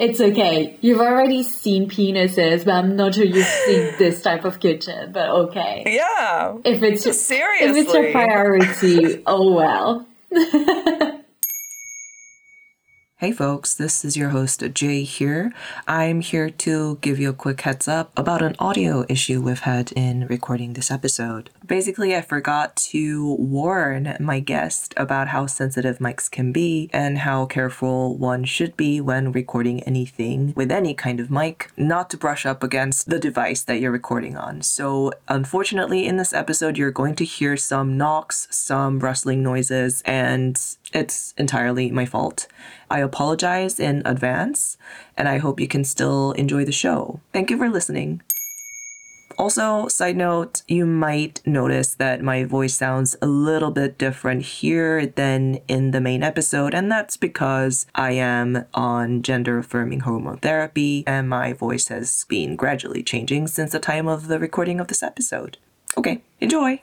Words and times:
It's 0.00 0.18
okay. 0.18 0.78
You've 0.80 1.00
already 1.00 1.42
seen 1.42 1.90
penises, 1.90 2.64
but 2.64 2.72
I'm 2.72 2.96
not 2.96 3.14
sure 3.14 3.24
you've 3.24 3.46
seen 3.46 3.92
this 3.98 4.22
type 4.22 4.46
of 4.46 4.58
kitchen. 4.58 5.12
But 5.12 5.28
okay. 5.28 5.82
Yeah. 5.86 6.56
If 6.64 6.82
it's 6.82 7.02
Seriously. 7.20 7.68
if 7.68 7.86
it's 7.86 7.92
your 7.92 8.10
priority, 8.10 9.22
oh 9.26 9.52
well. 9.52 10.06
Hey 13.20 13.32
folks, 13.32 13.74
this 13.74 14.02
is 14.02 14.16
your 14.16 14.30
host 14.30 14.64
Jay 14.72 15.02
here. 15.02 15.52
I'm 15.86 16.22
here 16.22 16.48
to 16.48 16.96
give 17.02 17.18
you 17.18 17.28
a 17.28 17.34
quick 17.34 17.60
heads 17.60 17.86
up 17.86 18.12
about 18.16 18.40
an 18.40 18.56
audio 18.58 19.04
issue 19.10 19.42
we've 19.42 19.60
had 19.60 19.92
in 19.92 20.26
recording 20.28 20.72
this 20.72 20.90
episode. 20.90 21.50
Basically, 21.66 22.16
I 22.16 22.22
forgot 22.22 22.76
to 22.76 23.34
warn 23.34 24.16
my 24.18 24.40
guest 24.40 24.94
about 24.96 25.28
how 25.28 25.44
sensitive 25.44 25.98
mics 25.98 26.30
can 26.30 26.50
be 26.50 26.88
and 26.94 27.18
how 27.18 27.44
careful 27.44 28.16
one 28.16 28.44
should 28.44 28.74
be 28.74 29.02
when 29.02 29.32
recording 29.32 29.82
anything 29.82 30.54
with 30.56 30.72
any 30.72 30.94
kind 30.94 31.20
of 31.20 31.30
mic, 31.30 31.70
not 31.76 32.08
to 32.08 32.16
brush 32.16 32.46
up 32.46 32.62
against 32.62 33.10
the 33.10 33.18
device 33.18 33.62
that 33.64 33.80
you're 33.80 33.92
recording 33.92 34.38
on. 34.38 34.62
So, 34.62 35.12
unfortunately, 35.28 36.06
in 36.06 36.16
this 36.16 36.32
episode, 36.32 36.78
you're 36.78 36.90
going 36.90 37.16
to 37.16 37.26
hear 37.26 37.58
some 37.58 37.98
knocks, 37.98 38.48
some 38.50 38.98
rustling 38.98 39.42
noises, 39.42 40.02
and 40.06 40.58
it's 40.94 41.34
entirely 41.36 41.90
my 41.90 42.06
fault. 42.06 42.46
I 42.90 43.00
apologize 43.00 43.78
in 43.78 44.02
advance, 44.04 44.76
and 45.16 45.28
I 45.28 45.38
hope 45.38 45.60
you 45.60 45.68
can 45.68 45.84
still 45.84 46.32
enjoy 46.32 46.64
the 46.64 46.72
show. 46.72 47.20
Thank 47.32 47.50
you 47.50 47.56
for 47.56 47.68
listening. 47.68 48.22
Also, 49.38 49.88
side 49.88 50.16
note, 50.18 50.62
you 50.68 50.84
might 50.84 51.40
notice 51.46 51.94
that 51.94 52.20
my 52.20 52.44
voice 52.44 52.74
sounds 52.74 53.16
a 53.22 53.26
little 53.26 53.70
bit 53.70 53.96
different 53.96 54.42
here 54.42 55.06
than 55.06 55.60
in 55.66 55.92
the 55.92 56.00
main 56.00 56.22
episode, 56.22 56.74
and 56.74 56.92
that's 56.92 57.16
because 57.16 57.86
I 57.94 58.12
am 58.12 58.66
on 58.74 59.22
gender 59.22 59.56
affirming 59.56 60.00
hormone 60.00 60.38
therapy 60.38 61.04
and 61.06 61.28
my 61.28 61.54
voice 61.54 61.88
has 61.88 62.26
been 62.28 62.54
gradually 62.54 63.02
changing 63.02 63.46
since 63.46 63.72
the 63.72 63.78
time 63.78 64.08
of 64.08 64.28
the 64.28 64.38
recording 64.38 64.78
of 64.78 64.88
this 64.88 65.02
episode. 65.02 65.56
Okay, 65.96 66.22
enjoy! 66.40 66.82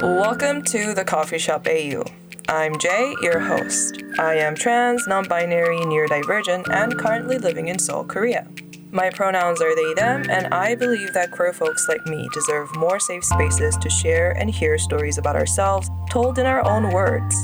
Welcome 0.00 0.62
to 0.66 0.94
the 0.94 1.04
Coffee 1.04 1.38
Shop 1.38 1.66
AU. 1.66 2.04
I'm 2.48 2.78
Jay, 2.78 3.16
your 3.20 3.40
host. 3.40 4.00
I 4.20 4.34
am 4.34 4.54
trans, 4.54 5.08
non 5.08 5.26
binary, 5.26 5.78
neurodivergent, 5.78 6.68
and 6.72 6.96
currently 6.96 7.36
living 7.36 7.66
in 7.66 7.80
Seoul, 7.80 8.04
Korea. 8.04 8.46
My 8.92 9.10
pronouns 9.10 9.60
are 9.60 9.74
they, 9.74 9.94
them, 9.94 10.24
and 10.30 10.54
I 10.54 10.76
believe 10.76 11.12
that 11.14 11.32
queer 11.32 11.52
folks 11.52 11.88
like 11.88 12.06
me 12.06 12.28
deserve 12.32 12.76
more 12.76 13.00
safe 13.00 13.24
spaces 13.24 13.76
to 13.78 13.90
share 13.90 14.38
and 14.38 14.48
hear 14.48 14.78
stories 14.78 15.18
about 15.18 15.34
ourselves 15.34 15.90
told 16.10 16.38
in 16.38 16.46
our 16.46 16.64
own 16.64 16.92
words. 16.92 17.34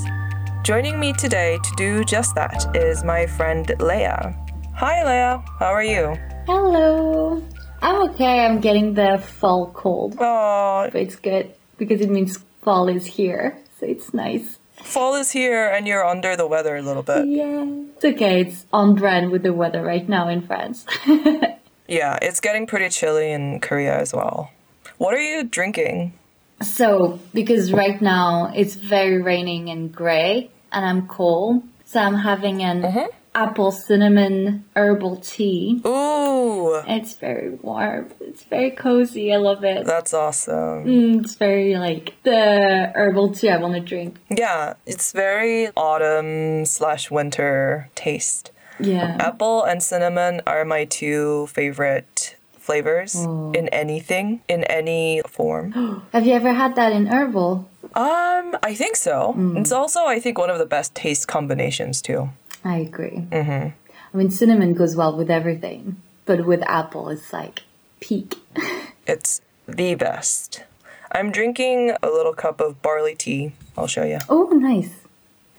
Joining 0.63 0.97
me 0.97 1.11
today 1.11 1.59
to 1.61 1.71
do 1.75 2.05
just 2.05 2.35
that 2.35 2.73
is 2.73 3.03
my 3.03 3.27
friend 3.27 3.67
Léa. 3.79 4.33
Hi, 4.75 5.03
Léa. 5.03 5.43
How 5.59 5.73
are 5.73 5.83
you? 5.83 6.15
Hello. 6.45 7.45
I'm 7.81 8.09
okay. 8.11 8.45
I'm 8.45 8.61
getting 8.61 8.93
the 8.93 9.17
fall 9.17 9.71
cold, 9.71 10.15
Oh, 10.21 10.87
but 10.89 11.01
it's 11.01 11.17
good 11.17 11.53
because 11.77 11.99
it 11.99 12.09
means 12.09 12.44
fall 12.65 12.89
is 12.89 13.05
here, 13.05 13.57
so 13.79 13.85
it's 13.85 14.13
nice. 14.13 14.59
fall 14.73 15.15
is 15.15 15.31
here 15.31 15.69
and 15.69 15.87
you're 15.87 16.03
under 16.03 16.35
the 16.35 16.45
weather 16.45 16.75
a 16.75 16.81
little 16.81 17.03
bit. 17.03 17.25
Yeah, 17.27 17.63
it's 17.95 18.03
okay. 18.03 18.41
It's 18.41 18.65
on 18.73 18.95
brand 18.95 19.31
with 19.31 19.43
the 19.43 19.53
weather 19.53 19.81
right 19.81 20.07
now 20.09 20.27
in 20.27 20.41
France. 20.41 20.85
Yeah, 21.87 22.17
it's 22.21 22.39
getting 22.39 22.65
pretty 22.65 22.89
chilly 22.89 23.31
in 23.31 23.59
Korea 23.59 23.99
as 23.99 24.13
well. 24.13 24.51
What 24.97 25.13
are 25.13 25.21
you 25.21 25.43
drinking? 25.43 26.13
so, 26.61 27.19
because 27.33 27.73
right 27.73 28.01
now 28.01 28.51
it's 28.55 28.75
very 28.75 29.21
raining 29.21 29.69
and 29.69 29.93
gray, 29.93 30.49
and 30.71 30.85
I'm 30.85 31.07
cold, 31.07 31.63
so 31.83 31.99
I'm 31.99 32.15
having 32.15 32.63
an 32.63 32.81
mm-hmm. 32.81 33.05
Apple 33.35 33.71
cinnamon 33.71 34.63
herbal 34.75 35.17
tea. 35.17 35.81
Ooh, 35.85 36.75
It's 36.87 37.13
very 37.13 37.49
warm. 37.61 38.09
It's 38.21 38.43
very 38.43 38.71
cozy. 38.71 39.33
I 39.33 39.37
love 39.37 39.63
it. 39.63 39.85
that's 39.85 40.13
awesome. 40.13 40.85
Mm, 40.85 41.23
it's 41.23 41.35
very 41.35 41.75
like 41.75 42.13
the 42.23 42.91
herbal 42.95 43.33
tea 43.33 43.49
I 43.49 43.57
want 43.57 43.75
to 43.75 43.81
drink. 43.81 44.17
Yeah, 44.29 44.73
it's 44.85 45.11
very 45.11 45.67
autumn 45.75 46.65
slash 46.65 47.11
winter 47.11 47.89
taste. 47.95 48.51
Yeah. 48.79 49.17
Apple 49.19 49.63
and 49.63 49.81
cinnamon 49.83 50.41
are 50.47 50.65
my 50.65 50.85
two 50.85 51.47
favorite 51.47 52.35
flavors 52.57 53.13
in 53.15 53.67
anything, 53.69 54.41
in 54.47 54.63
any 54.63 55.21
form. 55.27 55.71
Have 56.13 56.25
you 56.25 56.33
ever 56.33 56.51
had 56.51 56.75
that 56.75 56.91
in 56.91 57.07
herbal? 57.07 57.69
um, 57.95 58.57
I 58.63 58.73
think 58.75 58.95
so. 58.95 59.35
It's 59.55 59.71
also, 59.71 60.05
I 60.05 60.19
think, 60.19 60.37
one 60.39 60.49
of 60.49 60.57
the 60.57 60.65
best 60.65 60.95
taste 60.95 61.27
combinations 61.27 62.01
too. 62.01 62.29
I 62.65 62.77
agree. 62.77 63.27
Mm-hmm. 63.31 63.69
I 64.13 64.17
mean, 64.17 64.29
cinnamon 64.31 64.73
goes 64.73 64.95
well 64.95 65.15
with 65.15 65.29
everything, 65.29 66.01
but 66.25 66.45
with 66.45 66.61
apple, 66.67 67.09
it's 67.09 67.31
like 67.31 67.63
peak. 68.01 68.35
It's 69.07 69.39
the 69.67 69.93
best. 69.93 70.63
I'm 71.11 71.31
drinking 71.31 71.95
a 72.01 72.07
little 72.07 72.33
cup 72.33 72.59
of 72.59 72.81
barley 72.81 73.13
tea. 73.13 73.51
I'll 73.77 73.85
show 73.85 74.03
you. 74.03 74.17
oh, 74.29 74.47
nice. 74.49 74.89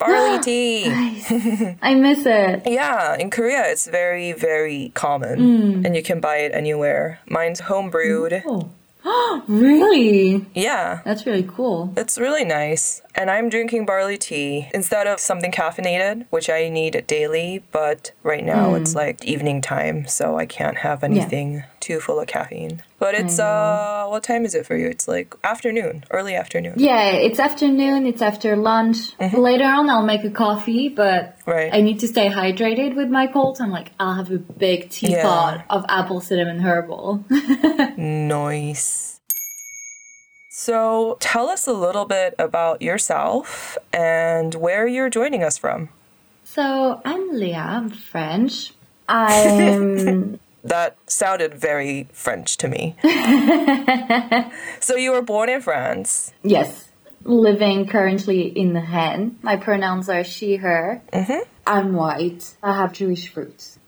Barley 0.00 0.38
tea. 0.42 0.88
Nice. 0.88 1.30
I 1.80 1.94
miss 1.94 2.26
it. 2.26 2.62
Yeah, 2.66 3.16
in 3.16 3.30
Korea 3.30 3.62
it's 3.70 3.86
very, 3.86 4.32
very 4.32 4.90
common 4.94 5.86
and 5.86 5.94
you 5.94 6.02
can 6.02 6.18
buy 6.20 6.38
it 6.38 6.52
anywhere. 6.52 7.20
Mine's 7.30 7.60
home 7.60 7.88
brewed. 7.88 8.42
Oh. 8.44 8.68
really? 9.48 10.44
Yeah, 10.54 11.00
That's 11.04 11.26
really 11.26 11.44
cool. 11.44 11.92
it's 11.96 12.18
really 12.18 12.44
nice. 12.44 13.02
And 13.14 13.30
I'm 13.30 13.48
drinking 13.48 13.86
barley 13.86 14.18
tea 14.18 14.68
instead 14.74 15.06
of 15.06 15.20
something 15.20 15.52
caffeinated, 15.52 16.26
which 16.30 16.50
I 16.50 16.68
need 16.68 17.06
daily, 17.06 17.62
but 17.72 18.12
right 18.22 18.44
now 18.44 18.70
hmm. 18.70 18.76
it's 18.76 18.94
like 18.94 19.24
evening 19.24 19.60
time, 19.60 20.06
so 20.06 20.38
I 20.38 20.46
can't 20.46 20.78
have 20.78 21.04
anything 21.04 21.64
too 21.86 22.00
full 22.00 22.18
of 22.20 22.26
caffeine. 22.26 22.82
But 22.98 23.14
it's 23.14 23.38
uh 23.38 24.06
what 24.12 24.22
time 24.24 24.44
is 24.44 24.54
it 24.58 24.66
for 24.66 24.76
you? 24.76 24.88
It's 24.88 25.06
like 25.06 25.28
afternoon, 25.44 26.04
early 26.10 26.34
afternoon. 26.34 26.74
Yeah, 26.90 27.10
it's 27.26 27.38
afternoon, 27.38 28.06
it's 28.06 28.22
after 28.30 28.56
lunch. 28.56 28.98
Later 29.50 29.64
on, 29.76 29.88
I'll 29.88 30.02
make 30.14 30.24
a 30.24 30.30
coffee, 30.30 30.88
but 30.88 31.36
Right. 31.46 31.70
I 31.72 31.80
need 31.82 31.98
to 32.00 32.08
stay 32.08 32.28
hydrated 32.28 32.96
with 32.96 33.08
my 33.08 33.26
cold. 33.28 33.58
I'm 33.60 33.70
like, 33.70 33.92
I'll 34.00 34.14
have 34.14 34.30
a 34.32 34.38
big 34.38 34.90
teapot 34.90 35.54
Yeah. 35.58 35.62
of 35.70 35.84
apple 35.88 36.20
cinnamon 36.20 36.58
herbal. 36.60 37.24
Nice. 37.96 39.20
So, 40.48 41.16
tell 41.20 41.48
us 41.50 41.66
a 41.66 41.72
little 41.72 42.06
bit 42.06 42.34
about 42.38 42.80
yourself 42.80 43.76
and 43.92 44.54
where 44.54 44.86
you're 44.86 45.10
joining 45.10 45.42
us 45.44 45.56
from. 45.58 45.90
so 46.44 47.00
I'm 47.04 47.30
Léa, 47.40 47.64
I'm 47.76 47.90
French. 47.90 48.72
I'm 49.08 50.40
That 50.66 50.96
sounded 51.06 51.54
very 51.54 52.08
French 52.12 52.56
to 52.58 52.68
me. 52.68 52.96
so, 54.80 54.96
you 54.96 55.12
were 55.12 55.22
born 55.22 55.48
in 55.48 55.60
France. 55.60 56.32
Yes. 56.42 56.88
Living 57.24 57.86
currently 57.86 58.42
in 58.42 58.72
the 58.72 58.80
hen. 58.80 59.38
My 59.42 59.56
pronouns 59.56 60.08
are 60.08 60.24
she, 60.24 60.56
her. 60.56 61.02
Mm-hmm. 61.12 61.48
I'm 61.66 61.92
white. 61.92 62.54
I 62.62 62.74
have 62.76 62.92
Jewish 62.92 63.36
roots. 63.36 63.78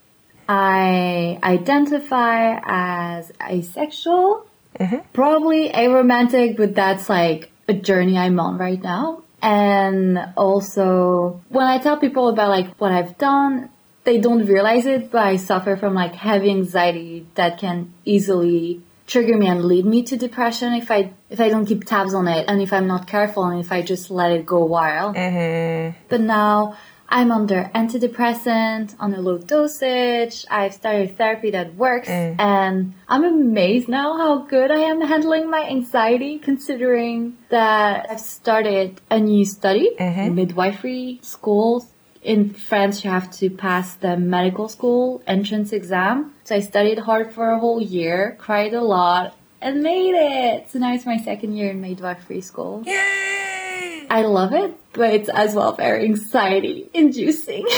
I 0.49 1.39
identify 1.43 2.61
as 2.65 3.31
asexual. 3.43 4.47
Mm-hmm. 4.79 4.97
Probably 5.13 5.69
aromantic, 5.71 6.57
but 6.57 6.75
that's 6.75 7.09
like 7.09 7.51
a 7.69 7.75
journey 7.75 8.17
I'm 8.17 8.39
on 8.41 8.57
right 8.57 8.81
now. 8.81 9.23
And 9.43 10.19
also, 10.37 11.43
when 11.49 11.67
I 11.67 11.79
tell 11.79 11.97
people 11.99 12.29
about 12.29 12.49
like 12.49 12.75
what 12.81 12.93
I've 12.93 13.19
done, 13.19 13.71
they 14.09 14.19
don't 14.19 14.47
realize 14.47 14.87
it, 14.87 15.11
but 15.11 15.23
I 15.33 15.37
suffer 15.37 15.77
from 15.77 15.93
like 15.93 16.15
heavy 16.15 16.51
anxiety 16.51 17.27
that 17.35 17.59
can 17.59 17.93
easily 18.07 18.83
trigger 19.07 19.37
me 19.37 19.47
and 19.47 19.63
lead 19.65 19.85
me 19.85 20.03
to 20.05 20.17
depression 20.17 20.73
if 20.73 20.91
I 20.91 21.13
if 21.29 21.41
I 21.41 21.49
don't 21.51 21.67
keep 21.67 21.85
tabs 21.85 22.15
on 22.15 22.27
it 22.27 22.47
and 22.49 22.63
if 22.63 22.73
I'm 22.73 22.87
not 22.87 23.07
careful 23.07 23.45
and 23.45 23.61
if 23.61 23.71
I 23.71 23.83
just 23.83 24.11
let 24.11 24.31
it 24.33 24.47
go 24.47 24.65
wild. 24.65 25.15
Mm-hmm. 25.15 25.99
But 26.09 26.23
now 26.23 26.79
I'm 27.07 27.31
under 27.31 27.71
antidepressant 27.75 28.95
on 28.99 29.13
a 29.13 29.21
low 29.21 29.39
dosage. 29.39 30.47
I've 30.51 30.73
started 30.73 31.17
therapy 31.19 31.51
that 31.51 31.75
works 31.75 32.09
mm. 32.09 32.37
and 32.39 32.95
I'm 33.09 33.25
amazed 33.25 33.89
now 33.89 34.17
how 34.17 34.33
good 34.55 34.71
I 34.71 34.83
am 34.93 35.03
handling 35.03 35.51
my 35.51 35.65
anxiety 35.69 36.39
considering 36.39 37.37
that 37.51 38.07
I've 38.11 38.21
started 38.21 39.03
a 39.11 39.21
new 39.21 39.45
study, 39.45 39.91
mm-hmm. 40.01 40.35
midwifery 40.35 41.21
school. 41.23 41.87
In 42.23 42.51
France, 42.53 43.05
you 43.05 43.11
have 43.11 43.31
to 43.39 43.49
pass 43.51 43.95
the 43.95 44.17
medical 44.17 44.69
school 44.69 45.23
entrance 45.27 45.73
exam. 45.73 46.35
So 46.45 46.57
I 46.57 46.61
studied 46.61 46.99
hard 46.99 47.33
for 47.33 47.51
a 47.51 47.59
whole 47.59 47.81
year, 47.81 48.37
cried 48.39 48.75
a 48.75 48.81
lot, 48.83 49.37
and 49.61 49.83
made 49.83 50.15
it. 50.15 50.71
So 50.71 50.79
now 50.79 50.95
it's 50.95 51.07
my 51.07 51.19
second 51.19 51.57
year 51.57 51.71
in 51.71 51.81
midwifery 51.81 52.41
school. 52.41 52.83
Yay! 52.87 54.07
I 54.11 54.23
love 54.23 54.53
it, 54.55 54.75
but 54.95 55.11
it's 55.13 55.29
as 55.29 55.55
well 55.55 55.73
very 55.73 56.05
anxiety 56.05 56.89
inducing. 56.95 57.67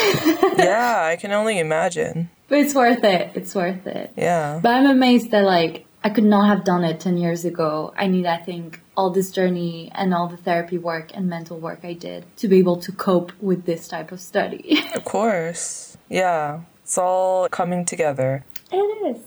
yeah, 0.56 1.02
I 1.02 1.16
can 1.20 1.32
only 1.32 1.58
imagine. 1.58 2.30
but 2.48 2.58
it's 2.58 2.74
worth 2.74 3.02
it. 3.04 3.32
It's 3.34 3.54
worth 3.54 3.86
it. 3.86 4.12
Yeah. 4.16 4.60
But 4.62 4.72
I'm 4.74 4.86
amazed 4.86 5.32
that 5.32 5.44
like 5.44 5.86
I 6.02 6.08
could 6.08 6.24
not 6.24 6.46
have 6.48 6.64
done 6.64 6.82
it 6.84 6.98
10 7.00 7.18
years 7.18 7.44
ago. 7.44 7.92
I 7.96 8.06
need, 8.06 8.24
I 8.24 8.38
think, 8.38 8.80
all 8.96 9.10
this 9.10 9.30
journey 9.30 9.90
and 9.94 10.14
all 10.14 10.28
the 10.28 10.36
therapy 10.36 10.78
work 10.78 11.10
and 11.14 11.28
mental 11.28 11.58
work 11.58 11.80
I 11.84 11.92
did 11.92 12.24
to 12.38 12.48
be 12.48 12.58
able 12.58 12.76
to 12.78 12.92
cope 12.92 13.32
with 13.40 13.66
this 13.66 13.86
type 13.86 14.10
of 14.10 14.20
study. 14.20 14.82
of 14.94 15.04
course. 15.04 15.98
Yeah. 16.08 16.60
It's 16.82 16.96
all 16.96 17.48
coming 17.48 17.84
together. 17.84 18.44
It 18.72 18.76
is. 18.76 19.22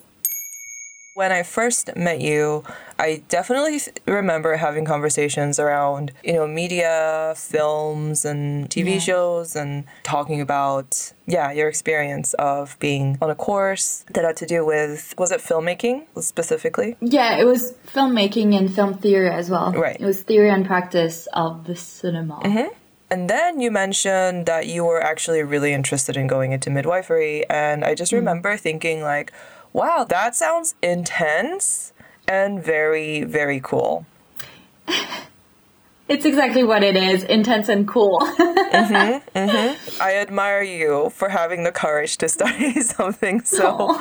When 1.15 1.31
I 1.31 1.44
first 1.44 1.95
met 1.95 2.21
you, 2.21 2.63
I 2.98 3.21
definitely 3.30 3.80
remember 4.07 4.56
having 4.56 4.83
conversations 4.83 5.60
around, 5.60 6.12
you 6.24 6.33
know, 6.33 6.48
media, 6.48 7.36
films, 7.38 8.25
and 8.25 8.68
TV 8.68 8.94
yeah. 8.94 9.00
shows, 9.00 9.56
and 9.56 9.83
talking 10.01 10.42
about, 10.42 11.13
yeah, 11.27 11.51
your 11.51 11.68
experience 11.69 12.33
of 12.39 12.80
being 12.80 13.19
on 13.21 13.30
a 13.30 13.36
course 13.36 14.06
that 14.15 14.25
had 14.25 14.38
to 14.38 14.48
do 14.48 14.65
with, 14.65 15.13
was 15.15 15.31
it 15.31 15.39
filmmaking 15.39 16.07
specifically? 16.19 16.98
Yeah, 17.00 17.39
it 17.39 17.45
was 17.45 17.75
filmmaking 17.94 18.57
and 18.57 18.74
film 18.74 18.98
theory 18.98 19.30
as 19.30 19.51
well. 19.51 19.71
Right. 19.71 19.98
It 20.00 20.06
was 20.06 20.24
theory 20.24 20.50
and 20.50 20.66
practice 20.66 21.27
of 21.33 21.66
the 21.66 21.75
cinema. 21.75 22.39
Mm-hmm. 22.39 22.74
And 23.12 23.30
then 23.30 23.59
you 23.59 23.69
mentioned 23.69 24.48
that 24.48 24.66
you 24.66 24.83
were 24.83 25.00
actually 25.00 25.44
really 25.44 25.71
interested 25.71 26.18
in 26.18 26.25
going 26.25 26.51
into 26.51 26.71
midwifery. 26.71 27.48
And 27.48 27.86
I 27.86 27.94
just 27.94 28.12
mm. 28.12 28.16
remember 28.16 28.57
thinking, 28.57 29.04
like, 29.04 29.31
wow, 29.73 30.05
that 30.07 30.35
sounds 30.35 30.75
intense 30.81 31.93
and 32.27 32.63
very, 32.63 33.23
very 33.23 33.59
cool. 33.59 34.05
It's 36.09 36.25
exactly 36.25 36.65
what 36.65 36.83
it 36.83 36.97
is 36.97 37.23
intense 37.23 37.69
and 37.69 37.87
cool. 37.87 38.19
mm-hmm, 38.21 39.37
mm-hmm. 39.37 40.01
I 40.01 40.15
admire 40.15 40.61
you 40.61 41.09
for 41.11 41.29
having 41.29 41.63
the 41.63 41.71
courage 41.71 42.17
to 42.17 42.29
study 42.37 42.81
something 42.81 43.43
so. 43.45 43.99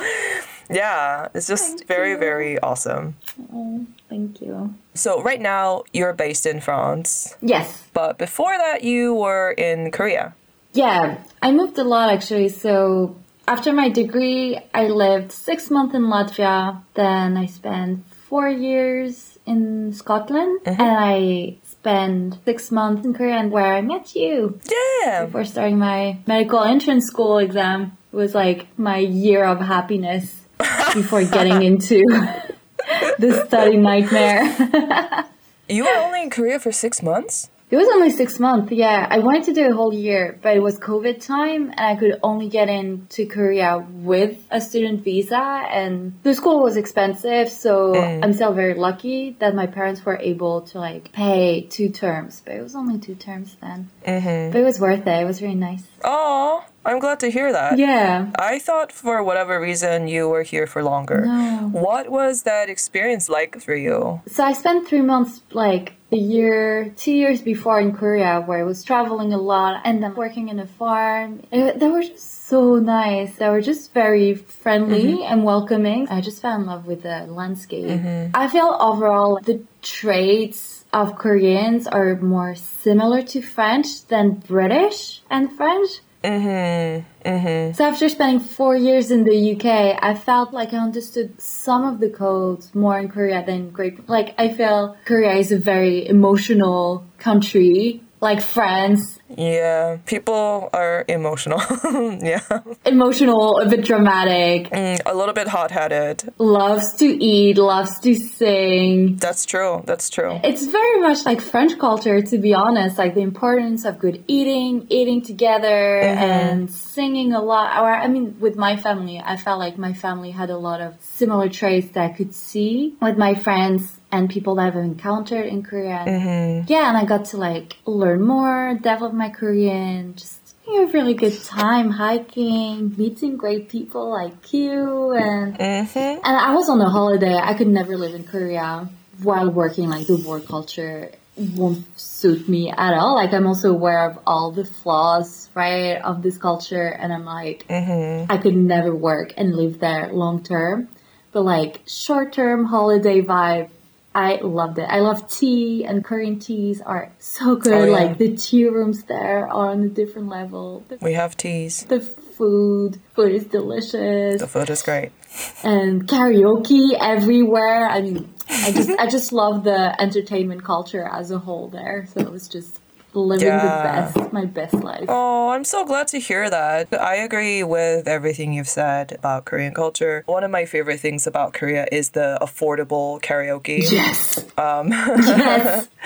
Yeah, 0.69 1.29
it's 1.33 1.47
just 1.47 1.77
thank 1.77 1.87
very, 1.87 2.11
you. 2.11 2.17
very 2.17 2.59
awesome. 2.59 3.15
Oh, 3.53 3.85
thank 4.09 4.41
you. 4.41 4.75
So, 4.93 5.21
right 5.21 5.41
now, 5.41 5.83
you're 5.93 6.13
based 6.13 6.45
in 6.45 6.61
France. 6.61 7.35
Yes. 7.41 7.83
But 7.93 8.17
before 8.17 8.57
that, 8.57 8.83
you 8.83 9.13
were 9.13 9.51
in 9.51 9.91
Korea. 9.91 10.35
Yeah, 10.73 11.23
I 11.41 11.51
moved 11.51 11.77
a 11.77 11.83
lot 11.83 12.11
actually. 12.11 12.49
So, 12.49 13.15
after 13.47 13.73
my 13.73 13.89
degree, 13.89 14.57
I 14.73 14.87
lived 14.87 15.31
six 15.31 15.69
months 15.69 15.95
in 15.95 16.03
Latvia. 16.03 16.81
Then 16.93 17.37
I 17.37 17.45
spent 17.45 18.07
four 18.29 18.49
years 18.49 19.37
in 19.45 19.93
Scotland, 19.93 20.61
mm-hmm. 20.63 20.81
and 20.81 20.97
I 20.97 21.57
spent 21.65 22.37
six 22.45 22.71
months 22.71 23.05
in 23.05 23.13
Korea, 23.13 23.45
where 23.47 23.75
I 23.75 23.81
met 23.81 24.15
you. 24.15 24.59
Yeah. 24.71 25.25
Before 25.25 25.43
starting 25.43 25.77
my 25.77 26.17
medical 26.25 26.63
entrance 26.63 27.05
school 27.05 27.37
exam, 27.39 27.97
it 28.11 28.15
was 28.15 28.33
like 28.33 28.67
my 28.77 28.97
year 28.97 29.43
of 29.43 29.59
happiness 29.59 30.41
before 30.93 31.25
getting 31.25 31.61
into 31.61 32.01
the 33.19 33.43
study 33.45 33.77
nightmare. 33.77 34.43
you 35.69 35.83
were 35.83 35.97
only 35.97 36.21
in 36.21 36.29
Korea 36.29 36.59
for 36.59 36.71
six 36.71 37.03
months. 37.03 37.49
It 37.73 37.77
was 37.77 37.87
only 37.91 38.11
six 38.11 38.39
months, 38.39 38.71
yeah. 38.71 39.07
I 39.09 39.17
wanted 39.17 39.45
to 39.45 39.53
do 39.55 39.71
a 39.71 39.73
whole 39.73 39.95
year, 39.95 40.37
but 40.43 40.55
it 40.55 40.61
was 40.61 40.77
COVID 40.77 41.25
time 41.25 41.71
and 41.71 41.79
I 41.79 41.95
could 41.95 42.19
only 42.21 42.47
get 42.47 42.69
into 42.69 43.25
Korea 43.25 43.79
with 43.79 44.37
a 44.51 44.61
student 44.61 45.03
visa 45.03 45.63
and 45.71 46.13
the 46.21 46.35
school 46.35 46.61
was 46.61 46.77
expensive, 46.77 47.49
so 47.49 47.93
mm. 47.93 48.23
I'm 48.23 48.33
still 48.33 48.53
very 48.53 48.75
lucky 48.75 49.35
that 49.39 49.55
my 49.55 49.65
parents 49.65 50.05
were 50.05 50.19
able 50.19 50.61
to 50.69 50.77
like 50.77 51.13
pay 51.13 51.61
two 51.61 51.89
terms, 51.89 52.43
but 52.45 52.53
it 52.53 52.61
was 52.61 52.75
only 52.75 52.99
two 52.99 53.15
terms 53.15 53.57
then. 53.59 53.89
Mm-hmm. 54.05 54.51
But 54.51 54.61
it 54.61 54.63
was 54.63 54.79
worth 54.79 55.07
it. 55.07 55.21
It 55.23 55.25
was 55.25 55.41
really 55.41 55.55
nice. 55.55 55.87
Oh, 56.03 56.65
I'm 56.85 56.99
glad 56.99 57.19
to 57.21 57.31
hear 57.31 57.51
that. 57.51 57.77
Yeah. 57.77 58.31
I 58.37 58.59
thought 58.59 58.91
for 58.91 59.23
whatever 59.23 59.59
reason 59.59 60.07
you 60.07 60.27
were 60.27 60.43
here 60.43 60.67
for 60.67 60.83
longer. 60.83 61.25
No. 61.25 61.69
What 61.71 62.09
was 62.09 62.43
that 62.43 62.69
experience 62.69 63.29
like 63.29 63.61
for 63.61 63.75
you? 63.75 64.21
So 64.27 64.43
I 64.43 64.53
spent 64.53 64.87
three 64.87 65.01
months 65.01 65.41
like 65.51 65.93
a 66.11 66.17
year, 66.17 66.93
two 66.97 67.13
years 67.13 67.41
before 67.41 67.79
in 67.79 67.93
Korea 67.93 68.41
where 68.41 68.59
I 68.59 68.63
was 68.63 68.83
traveling 68.83 69.33
a 69.33 69.37
lot 69.37 69.81
and 69.85 70.03
then 70.03 70.13
working 70.15 70.49
in 70.49 70.59
a 70.59 70.67
farm. 70.67 71.41
It, 71.51 71.79
they 71.79 71.87
were 71.87 72.03
just 72.03 72.47
so 72.47 72.75
nice. 72.75 73.35
They 73.37 73.49
were 73.49 73.61
just 73.61 73.93
very 73.93 74.35
friendly 74.35 75.05
mm-hmm. 75.05 75.23
and 75.23 75.43
welcoming. 75.43 76.09
I 76.09 76.21
just 76.21 76.41
fell 76.41 76.55
in 76.59 76.65
love 76.65 76.85
with 76.85 77.03
the 77.03 77.25
landscape. 77.27 77.85
Mm-hmm. 77.85 78.31
I 78.35 78.47
feel 78.49 78.77
overall 78.79 79.39
the 79.41 79.63
traits 79.81 80.72
of 80.93 81.15
Koreans 81.15 81.87
are 81.87 82.15
more 82.15 82.55
similar 82.55 83.21
to 83.23 83.41
French 83.41 84.05
than 84.07 84.35
British 84.35 85.21
and 85.29 85.51
French. 85.51 85.89
Mm-hmm. 86.23 87.29
Mm-hmm. 87.29 87.73
So 87.73 87.85
after 87.85 88.07
spending 88.07 88.39
four 88.39 88.77
years 88.77 89.11
in 89.11 89.25
the 89.25 89.53
UK, 89.53 89.99
I 90.01 90.13
felt 90.13 90.53
like 90.53 90.73
I 90.73 90.77
understood 90.77 91.41
some 91.41 91.83
of 91.83 91.99
the 91.99 92.09
codes 92.09 92.73
more 92.73 92.97
in 92.97 93.09
Korea 93.09 93.45
than 93.45 93.71
Great. 93.71 94.07
Like 94.07 94.33
I 94.37 94.53
feel 94.53 94.95
Korea 95.05 95.33
is 95.33 95.51
a 95.51 95.57
very 95.57 96.07
emotional 96.07 97.05
country, 97.17 98.01
like 98.23 98.41
friends. 98.41 99.19
yeah, 99.37 99.97
people 100.05 100.69
are 100.73 101.05
emotional. 101.07 101.61
yeah. 102.23 102.39
Emotional, 102.85 103.59
a 103.59 103.67
bit 103.67 103.83
dramatic. 103.83 104.71
Mm, 104.71 105.01
a 105.05 105.13
little 105.13 105.33
bit 105.33 105.47
hot 105.49 105.71
headed. 105.71 106.33
Loves 106.37 106.85
to 106.95 107.05
eat, 107.05 107.57
loves 107.57 107.99
to 107.99 108.15
sing. 108.15 109.17
That's 109.17 109.45
true. 109.45 109.83
That's 109.85 110.09
true. 110.09 110.39
It's 110.43 110.65
very 110.65 111.01
much 111.01 111.25
like 111.25 111.41
French 111.41 111.77
culture, 111.77 112.21
to 112.21 112.37
be 112.37 112.53
honest. 112.53 112.97
Like 112.97 113.13
the 113.13 113.21
importance 113.21 113.85
of 113.85 113.99
good 113.99 114.23
eating, 114.27 114.87
eating 114.89 115.21
together, 115.21 116.01
mm-hmm. 116.01 116.23
and 116.23 116.71
singing 116.71 117.33
a 117.33 117.41
lot. 117.41 117.83
Or, 117.83 117.91
I 117.91 118.07
mean, 118.07 118.39
with 118.39 118.55
my 118.55 118.77
family, 118.77 119.21
I 119.23 119.35
felt 119.37 119.59
like 119.59 119.77
my 119.77 119.93
family 119.93 120.31
had 120.31 120.49
a 120.49 120.57
lot 120.57 120.79
of 120.79 120.95
similar 121.01 121.49
traits 121.49 121.89
that 121.93 122.11
I 122.11 122.13
could 122.13 122.33
see 122.33 122.95
with 123.01 123.17
my 123.17 123.35
friends 123.35 123.99
and 124.13 124.29
people 124.29 124.55
that 124.55 124.67
I've 124.67 124.75
encountered 124.75 125.47
in 125.47 125.63
Korea. 125.63 126.05
Mm-hmm. 126.07 126.71
Yeah, 126.71 126.87
and 126.87 126.95
I 126.95 127.03
got 127.03 127.25
to 127.31 127.37
like 127.37 127.77
learn 127.85 128.21
more, 128.21 128.75
develop 128.75 129.11
my 129.13 129.29
Korean, 129.29 130.15
just 130.15 130.39
having 130.65 130.87
a 130.87 130.91
really 130.93 131.15
good 131.15 131.41
time 131.43 131.89
hiking, 131.89 132.95
meeting 132.95 133.35
great 133.37 133.69
people 133.69 134.11
like 134.11 134.53
you, 134.53 135.13
and 135.13 135.57
mm-hmm. 135.57 135.97
and 136.23 136.37
I 136.49 136.53
was 136.53 136.69
on 136.69 136.79
a 136.79 136.89
holiday. 136.89 137.35
I 137.35 137.55
could 137.55 137.67
never 137.67 137.97
live 137.97 138.13
in 138.13 138.23
Korea 138.23 138.87
while 139.23 139.49
working 139.49 139.89
like 139.89 140.05
the 140.05 140.17
work 140.17 140.47
culture 140.47 141.09
won't 141.35 141.83
suit 141.99 142.47
me 142.47 142.69
at 142.69 142.93
all. 142.93 143.15
Like 143.15 143.33
I'm 143.33 143.47
also 143.47 143.71
aware 143.71 144.11
of 144.11 144.19
all 144.27 144.51
the 144.51 144.65
flaws, 144.65 145.49
right, 145.55 145.95
of 145.95 146.21
this 146.21 146.37
culture, 146.37 146.87
and 146.87 147.11
I'm 147.11 147.25
like, 147.25 147.65
mm-hmm. 147.67 148.31
I 148.31 148.37
could 148.37 148.55
never 148.55 148.93
work 148.95 149.33
and 149.37 149.55
live 149.55 149.79
there 149.79 150.13
long 150.13 150.43
term. 150.43 150.89
But 151.31 151.45
like 151.45 151.81
short 151.87 152.31
term 152.31 152.65
holiday 152.65 153.21
vibe, 153.21 153.71
I 154.15 154.35
loved 154.35 154.77
it. 154.77 154.83
I 154.83 154.99
love 154.99 155.29
tea 155.29 155.85
and 155.85 156.03
Korean 156.03 156.39
teas 156.39 156.81
are 156.81 157.11
so 157.17 157.51
oh, 157.51 157.55
good. 157.55 157.73
Oh, 157.73 157.85
yeah. 157.85 157.91
Like 157.91 158.17
the 158.17 158.35
tea 158.35 158.67
rooms 158.67 159.03
there 159.03 159.47
are 159.47 159.71
on 159.71 159.83
a 159.83 159.89
different 159.89 160.29
level. 160.29 160.83
The, 160.87 160.97
we 161.01 161.13
have 161.13 161.35
teas. 161.35 161.83
The 161.85 161.99
food, 161.99 162.99
food 163.15 163.31
is 163.31 163.45
delicious. 163.45 164.39
The 164.39 164.47
food 164.47 164.69
is 164.69 164.81
great. 164.83 165.11
And 165.63 166.07
karaoke 166.07 166.95
everywhere. 166.99 167.87
I 167.87 168.01
mean, 168.01 168.31
I 168.49 168.71
just 168.71 168.89
I 168.91 169.07
just 169.07 169.33
love 169.33 169.63
the 169.63 169.99
entertainment 169.99 170.63
culture 170.63 171.09
as 171.11 171.31
a 171.31 171.39
whole 171.39 171.69
there. 171.69 172.05
So 172.13 172.19
it 172.19 172.31
was 172.31 172.47
just 172.47 172.79
living 173.13 173.47
yeah. 173.47 174.11
the 174.11 174.19
best, 174.19 174.33
my 174.33 174.45
best 174.45 174.73
life. 174.73 175.05
Oh, 175.07 175.49
I'm 175.49 175.63
so 175.63 175.85
glad 175.85 176.07
to 176.09 176.19
hear 176.19 176.49
that. 176.49 176.87
I 176.93 177.15
agree 177.15 177.63
with 177.63 178.07
everything 178.07 178.53
you've 178.53 178.69
said 178.69 179.13
about 179.13 179.45
Korean 179.45 179.73
culture. 179.73 180.23
One 180.25 180.43
of 180.43 180.51
my 180.51 180.65
favorite 180.65 180.99
things 180.99 181.27
about 181.27 181.53
Korea 181.53 181.87
is 181.91 182.11
the 182.11 182.37
affordable 182.41 183.21
karaoke. 183.21 183.89
Yes. 183.91 184.43
Um, 184.57 184.89
yes. 184.89 185.87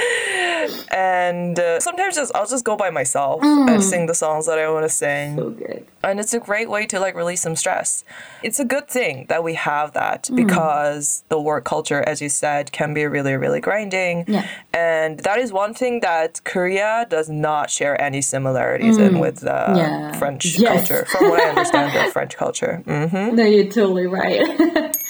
and 0.91 1.59
uh, 1.59 1.79
sometimes 1.79 2.15
just 2.15 2.35
I'll 2.35 2.47
just 2.47 2.65
go 2.65 2.75
by 2.75 2.89
myself 2.89 3.41
mm. 3.41 3.69
and 3.69 3.83
sing 3.83 4.05
the 4.05 4.15
songs 4.15 4.45
that 4.47 4.59
I 4.59 4.69
want 4.69 4.85
to 4.85 4.89
sing. 4.89 5.37
So 5.37 5.49
good. 5.51 5.85
And 6.03 6.19
it's 6.19 6.33
a 6.33 6.39
great 6.39 6.69
way 6.69 6.85
to 6.87 6.99
like 6.99 7.15
release 7.15 7.41
some 7.41 7.55
stress. 7.55 8.03
It's 8.43 8.59
a 8.59 8.65
good 8.65 8.87
thing 8.87 9.25
that 9.29 9.43
we 9.43 9.55
have 9.55 9.93
that 9.93 10.23
mm. 10.23 10.35
because 10.35 11.23
the 11.29 11.39
work 11.39 11.65
culture, 11.65 12.01
as 12.07 12.21
you 12.21 12.29
said, 12.29 12.71
can 12.71 12.93
be 12.93 13.05
really, 13.05 13.35
really 13.35 13.59
grinding. 13.59 14.25
Yeah. 14.27 14.47
And 14.73 15.19
that 15.19 15.39
is 15.39 15.51
one 15.51 15.73
thing 15.73 15.99
that 16.01 16.41
Korea 16.43 16.96
does 17.05 17.29
not 17.29 17.69
share 17.69 17.99
any 18.01 18.21
similarities 18.21 18.97
mm. 18.97 19.07
in 19.07 19.19
with 19.19 19.41
the 19.41 19.73
yeah. 19.75 20.11
French 20.13 20.57
yes. 20.57 20.87
culture, 20.87 21.05
from 21.05 21.29
what 21.29 21.39
I 21.39 21.49
understand 21.49 21.95
of 21.95 22.13
French 22.13 22.35
culture. 22.35 22.83
Mm-hmm. 22.85 23.35
No, 23.35 23.43
you're 23.43 23.71
totally 23.71 24.07
right. 24.07 24.95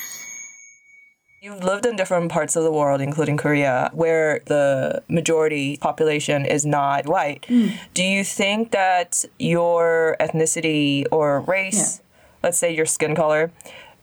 You've 1.41 1.63
lived 1.63 1.85
in 1.85 1.95
different 1.95 2.29
parts 2.31 2.55
of 2.55 2.63
the 2.63 2.71
world, 2.71 2.99
including 2.99 3.37
Korea, 3.37 3.89
where 3.93 4.41
the 4.47 5.03
majority 5.07 5.77
population 5.77 6.45
is 6.45 6.65
not 6.65 7.07
white. 7.07 7.43
Mm. 7.43 7.77
Do 7.93 8.03
you 8.03 8.23
think 8.23 8.71
that 8.71 9.23
your 9.39 10.17
ethnicity 10.19 11.05
or 11.11 11.41
race, 11.41 11.99
yeah. 11.99 12.03
let's 12.43 12.57
say 12.57 12.75
your 12.75 12.85
skin 12.85 13.15
color, 13.15 13.51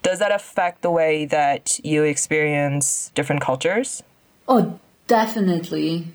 does 0.02 0.20
that 0.20 0.32
affect 0.32 0.82
the 0.82 0.90
way 0.90 1.26
that 1.26 1.78
you 1.84 2.04
experience 2.04 3.10
different 3.14 3.42
cultures? 3.42 4.02
Oh, 4.46 4.78
definitely. 5.06 6.08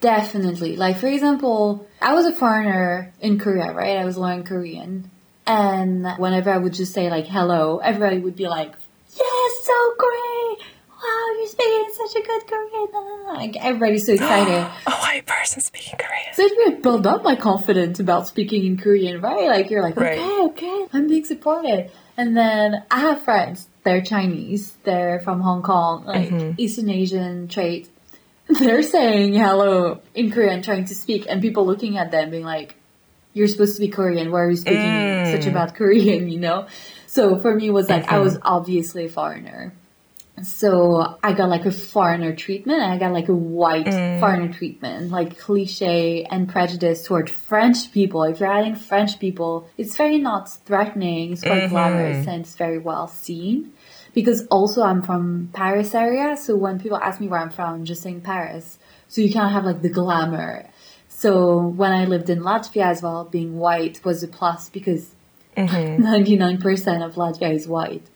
Definitely. 0.00 0.76
Like, 0.76 0.98
for 0.98 1.08
example, 1.08 1.86
I 2.00 2.14
was 2.14 2.26
a 2.26 2.32
foreigner 2.32 3.12
in 3.20 3.38
Korea, 3.38 3.72
right? 3.72 3.96
I 3.96 4.04
was 4.04 4.16
learning 4.16 4.44
Korean. 4.44 5.10
And 5.46 6.06
whenever 6.18 6.50
I 6.50 6.58
would 6.58 6.74
just 6.74 6.92
say, 6.92 7.10
like, 7.10 7.26
hello, 7.26 7.78
everybody 7.78 8.18
would 8.18 8.36
be 8.36 8.46
like, 8.48 8.72
yes, 9.16 9.64
so 9.64 9.94
great 9.98 10.68
Wow, 11.02 11.34
you're 11.38 11.46
speaking 11.46 11.86
such 11.92 12.16
a 12.16 12.26
good 12.26 12.46
Korean. 12.48 13.26
Like, 13.26 13.56
everybody's 13.64 14.06
so 14.06 14.14
excited. 14.14 14.66
a 14.86 14.90
white 14.90 15.26
person 15.26 15.60
speaking 15.60 15.96
Korean. 15.96 16.34
So 16.34 16.42
it 16.42 16.52
really 16.52 16.80
built 16.80 17.06
up 17.06 17.22
my 17.22 17.36
confidence 17.36 18.00
about 18.00 18.26
speaking 18.26 18.66
in 18.66 18.78
Korean, 18.78 19.20
right? 19.20 19.46
Like 19.46 19.70
you're 19.70 19.82
like, 19.82 19.96
Right. 19.96 20.18
okay, 20.18 20.40
okay, 20.46 20.86
I'm 20.92 21.06
being 21.06 21.24
supported. 21.24 21.90
And 22.16 22.36
then 22.36 22.84
I 22.90 23.00
have 23.00 23.22
friends, 23.22 23.68
they're 23.84 24.02
Chinese, 24.02 24.72
they're 24.82 25.20
from 25.20 25.40
Hong 25.40 25.62
Kong, 25.62 26.04
like 26.04 26.30
mm-hmm. 26.30 26.54
Eastern 26.56 26.90
Asian 26.90 27.46
trait. 27.46 27.88
They're 28.58 28.82
saying 28.82 29.34
hello 29.34 30.00
in 30.14 30.30
Korean, 30.30 30.62
trying 30.62 30.86
to 30.86 30.94
speak, 30.94 31.26
and 31.28 31.42
people 31.42 31.66
looking 31.66 31.98
at 31.98 32.10
them 32.10 32.30
being 32.30 32.44
like, 32.44 32.76
you're 33.34 33.48
supposed 33.48 33.76
to 33.76 33.80
be 33.80 33.88
Korean, 33.88 34.32
why 34.32 34.40
are 34.40 34.50
you 34.50 34.56
speaking 34.56 34.80
mm. 34.80 35.32
such 35.32 35.46
a 35.46 35.50
bad 35.50 35.74
Korean, 35.74 36.28
you 36.32 36.40
know? 36.40 36.66
So 37.06 37.38
for 37.38 37.54
me, 37.54 37.68
it 37.68 37.72
was 37.72 37.88
like, 37.90 38.04
I 38.04 38.14
mm-hmm. 38.14 38.24
was 38.24 38.38
obviously 38.42 39.04
a 39.04 39.08
foreigner. 39.08 39.74
So 40.42 41.18
I 41.22 41.32
got 41.32 41.48
like 41.48 41.66
a 41.66 41.70
foreigner 41.70 42.34
treatment 42.34 42.80
and 42.80 42.92
I 42.92 42.96
got 42.96 43.12
like 43.12 43.28
a 43.28 43.34
white 43.34 43.86
mm. 43.86 44.20
foreigner 44.20 44.52
treatment, 44.52 45.10
like 45.10 45.38
cliche 45.38 46.24
and 46.24 46.48
prejudice 46.48 47.02
toward 47.02 47.28
French 47.28 47.92
people. 47.92 48.22
If 48.22 48.40
you're 48.40 48.52
adding 48.52 48.76
French 48.76 49.18
people, 49.18 49.68
it's 49.76 49.96
very 49.96 50.18
not 50.18 50.50
threatening, 50.64 51.32
it's 51.32 51.42
quite 51.42 51.68
glamorous 51.68 52.18
mm-hmm. 52.18 52.30
and 52.30 52.40
it's 52.42 52.54
very 52.54 52.78
well 52.78 53.08
seen. 53.08 53.72
Because 54.18 54.48
also 54.48 54.82
I'm 54.82 55.00
from 55.00 55.48
Paris 55.52 55.94
area, 55.94 56.36
so 56.36 56.56
when 56.56 56.80
people 56.80 56.98
ask 56.98 57.20
me 57.20 57.28
where 57.28 57.38
I'm 57.38 57.50
from, 57.50 57.72
I'm 57.72 57.84
just 57.84 58.02
saying 58.02 58.22
Paris. 58.22 58.76
So 59.06 59.20
you 59.20 59.32
kind 59.32 59.46
of 59.46 59.52
have 59.52 59.64
like 59.64 59.80
the 59.80 59.88
glamour. 59.88 60.68
So 61.06 61.58
when 61.58 61.92
I 61.92 62.04
lived 62.04 62.28
in 62.28 62.40
Latvia 62.40 62.86
as 62.86 63.00
well, 63.00 63.24
being 63.24 63.60
white 63.60 64.04
was 64.04 64.24
a 64.24 64.26
plus 64.26 64.70
because 64.70 65.14
mm-hmm. 65.56 66.04
99% 66.60 67.06
of 67.06 67.14
Latvia 67.14 67.54
is 67.54 67.68
white. 67.68 68.08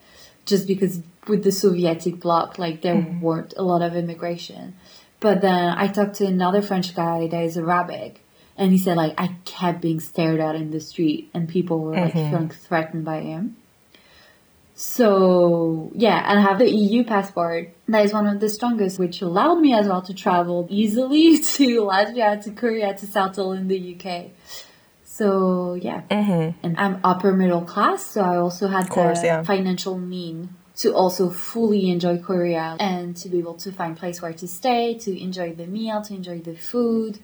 Just 0.44 0.66
because 0.66 1.02
with 1.28 1.44
the 1.44 1.50
Sovietic 1.50 2.18
bloc, 2.18 2.58
like 2.58 2.82
there 2.82 2.96
mm-hmm. 2.96 3.20
weren't 3.20 3.54
a 3.56 3.62
lot 3.62 3.80
of 3.80 3.94
immigration. 3.94 4.74
But 5.20 5.40
then 5.40 5.68
I 5.68 5.86
talked 5.86 6.16
to 6.16 6.26
another 6.26 6.62
French 6.62 6.96
guy 6.96 7.28
that 7.28 7.44
is 7.44 7.56
Arabic, 7.56 8.24
and 8.56 8.72
he 8.72 8.78
said 8.78 8.96
like 8.96 9.14
I 9.18 9.36
kept 9.44 9.80
being 9.80 10.00
stared 10.00 10.40
at 10.40 10.56
in 10.56 10.72
the 10.72 10.80
street, 10.80 11.30
and 11.32 11.48
people 11.48 11.78
were 11.78 11.94
like 11.94 12.12
mm-hmm. 12.12 12.30
feeling 12.30 12.48
threatened 12.48 13.04
by 13.04 13.20
him. 13.20 13.56
So 14.82 15.92
yeah, 15.94 16.28
and 16.28 16.40
I 16.40 16.42
have 16.42 16.58
the 16.58 16.68
EU 16.68 17.04
passport. 17.04 17.70
That 17.86 18.04
is 18.04 18.12
one 18.12 18.26
of 18.26 18.40
the 18.40 18.48
strongest, 18.48 18.98
which 18.98 19.22
allowed 19.22 19.60
me 19.60 19.72
as 19.74 19.86
well 19.86 20.02
to 20.02 20.12
travel 20.12 20.66
easily 20.68 21.38
to 21.56 21.82
Latvia, 21.82 22.42
to 22.42 22.50
Korea, 22.50 22.92
to 22.92 23.06
settle 23.06 23.52
in 23.52 23.68
the 23.68 23.94
UK. 23.94 24.32
So 25.04 25.74
yeah, 25.74 26.02
mm-hmm. 26.10 26.58
and 26.66 26.76
I'm 26.76 26.98
upper 27.04 27.32
middle 27.32 27.60
class, 27.62 28.04
so 28.04 28.22
I 28.22 28.38
also 28.38 28.66
had 28.66 28.90
course, 28.90 29.20
the 29.20 29.26
yeah. 29.26 29.42
financial 29.44 29.96
mean 29.98 30.56
to 30.78 30.92
also 30.92 31.30
fully 31.30 31.88
enjoy 31.88 32.18
Korea 32.18 32.76
and 32.80 33.16
to 33.18 33.28
be 33.28 33.38
able 33.38 33.54
to 33.58 33.70
find 33.70 33.96
place 33.96 34.20
where 34.20 34.32
to 34.32 34.48
stay, 34.48 34.94
to 34.94 35.22
enjoy 35.22 35.54
the 35.54 35.68
meal, 35.68 36.02
to 36.02 36.12
enjoy 36.12 36.40
the 36.40 36.56
food. 36.56 37.20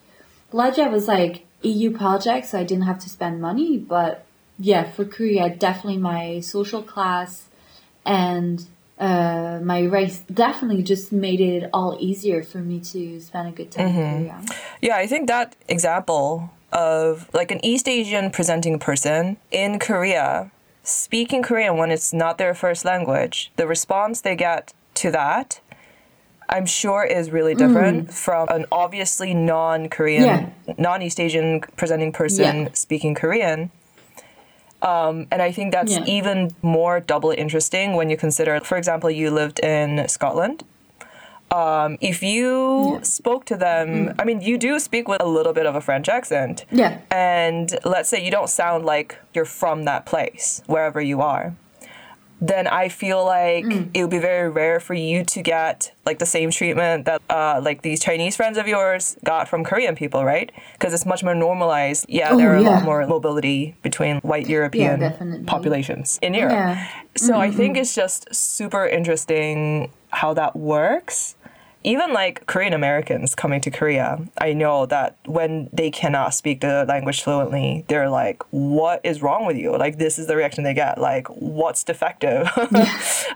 Latvia 0.53 0.93
was 0.93 1.09
like 1.09 1.45
EU 1.63 1.91
project, 1.91 2.47
so 2.47 2.61
I 2.61 2.63
didn't 2.63 2.85
have 2.85 3.01
to 3.01 3.11
spend 3.11 3.41
money, 3.41 3.79
but 3.79 4.25
yeah, 4.61 4.85
for 4.89 5.05
Korea, 5.05 5.51
definitely 5.51 5.99
my 5.99 6.39
social 6.39 6.83
class 6.83 7.48
and 8.09 8.65
uh, 8.99 9.61
my 9.63 9.81
race 9.85 10.19
definitely 10.33 10.83
just 10.83 11.13
made 11.13 11.41
it 11.41 11.71
all 11.73 11.97
easier 12.01 12.43
for 12.43 12.59
me 12.59 12.81
to 12.81 13.21
spend 13.21 13.49
a 13.49 13.53
good 13.53 13.71
time 13.71 13.87
in 13.87 13.95
Korea. 13.95 14.43
Yeah, 14.81 14.97
I 14.97 15.07
think 15.07 15.29
that 15.29 15.55
example 15.69 16.51
of 16.73 17.29
like 17.33 17.51
an 17.53 17.65
East 17.65 17.87
Asian 17.89 18.31
presenting 18.31 18.79
person 18.79 19.37
in 19.51 19.79
Korea 19.79 20.51
speaking 20.83 21.43
Korean 21.43 21.77
when 21.77 21.91
it's 21.91 22.13
not 22.13 22.39
their 22.39 22.55
first 22.55 22.85
language, 22.85 23.53
the 23.57 23.67
response 23.67 24.23
they 24.23 24.35
get 24.35 24.73
to 24.95 25.11
that, 25.11 25.61
I'm 26.49 26.65
sure 26.65 27.05
is 27.05 27.31
really 27.31 27.55
different 27.55 28.13
from 28.15 28.49
an 28.49 28.65
obviously 28.73 29.35
non 29.35 29.91
Korean, 29.91 30.25
Yeah. 30.25 30.75
non 30.79 31.03
East 31.03 31.21
Asian 31.21 31.61
presenting 31.77 32.11
person 32.11 32.63
Yeah. 32.63 32.69
speaking 32.73 33.15
Korean. 33.15 33.71
Um, 34.83 35.27
and 35.33 35.43
I 35.43 35.51
think 35.51 35.73
that's 35.73 35.93
Yeah. 35.97 36.05
even 36.07 36.51
more 36.63 37.01
doubly 37.01 37.37
interesting 37.37 37.95
when 37.95 38.11
you 38.11 38.17
consider, 38.17 38.61
for 38.61 38.77
example, 38.79 39.11
you 39.11 39.31
lived 39.31 39.59
in 39.61 40.07
Scotland. 40.09 40.63
Um, 41.51 41.97
if 42.01 42.23
you 42.23 42.95
Yeah. 42.97 43.03
spoke 43.03 43.45
to 43.47 43.57
them, 43.57 44.13
I 44.19 44.25
mean, 44.25 44.41
you 44.43 44.59
do 44.59 44.79
speak 44.79 45.09
with 45.09 45.21
a 45.23 45.27
little 45.27 45.53
bit 45.55 45.65
of 45.67 45.75
a 45.75 45.81
French 45.81 46.09
accent. 46.09 46.65
Yeah. 46.71 46.99
And 47.11 47.77
let's 47.85 48.09
say 48.11 48.23
you 48.23 48.31
don't 48.31 48.51
sound 48.51 48.85
like 48.85 49.17
you're 49.35 49.47
from 49.47 49.85
that 49.85 50.05
place, 50.05 50.63
wherever 50.67 51.01
you 51.01 51.23
are. 51.23 51.55
Then 52.41 52.67
I 52.69 52.89
feel 52.89 53.25
like 53.25 53.65
Mm. 53.65 53.91
it 53.95 54.01
would 54.03 54.11
be 54.11 54.19
very 54.19 54.49
rare 54.49 54.79
for 54.81 54.95
you 54.95 55.25
to 55.25 55.43
get 55.43 55.93
like 56.07 56.19
the 56.21 56.27
same 56.27 56.51
treatment 56.51 57.05
that 57.07 57.21
uh, 57.29 57.61
like 57.63 57.83
these 57.83 58.01
Chinese 58.01 58.37
friends 58.37 58.57
of 58.59 58.67
yours 58.69 59.17
got 59.25 59.49
from 59.49 59.65
Korean 59.65 59.95
people, 59.97 60.25
right? 60.25 60.51
Because 60.75 60.95
it's 60.95 61.05
much 61.07 61.23
more 61.25 61.35
normalized. 61.35 62.07
Yeah, 62.09 62.31
Oh, 62.31 62.37
there 62.39 62.53
are 62.53 62.57
a 62.57 62.63
lot 62.63 62.85
more 62.85 63.05
mobility 63.07 63.75
between 63.83 64.19
white 64.21 64.49
European 64.49 65.01
definitely. 65.01 65.45
populations 65.47 66.19
in 66.23 66.33
Europe. 66.35 66.53
Yeah. 66.53 66.87
So 67.17 67.39
I 67.39 67.51
think 67.51 67.77
it's 67.77 67.95
just 67.95 68.33
super 68.35 68.87
interesting 68.87 69.91
how 70.11 70.33
that 70.35 70.55
works. 70.57 71.35
Even 71.85 72.13
like 72.13 72.45
Korean 72.47 72.73
Americans 72.73 73.35
coming 73.37 73.61
to 73.61 73.71
Korea, 73.71 74.19
I 74.41 74.53
know 74.53 74.85
that 74.87 75.17
when 75.27 75.71
they 75.73 75.91
cannot 75.91 76.35
speak 76.35 76.61
the 76.61 76.85
language 76.89 77.23
fluently, 77.23 77.85
they're 77.89 78.11
like, 78.11 78.43
"What 78.51 79.01
is 79.05 79.23
wrong 79.23 79.47
with 79.47 79.57
you?" 79.57 79.77
Like 79.77 79.99
this 79.99 80.19
is 80.19 80.27
the 80.27 80.37
reaction 80.37 80.65
they 80.65 80.75
get. 80.75 80.99
Like, 81.01 81.29
"What's 81.29 81.85
defective?" 81.85 82.51
um, 82.59 82.69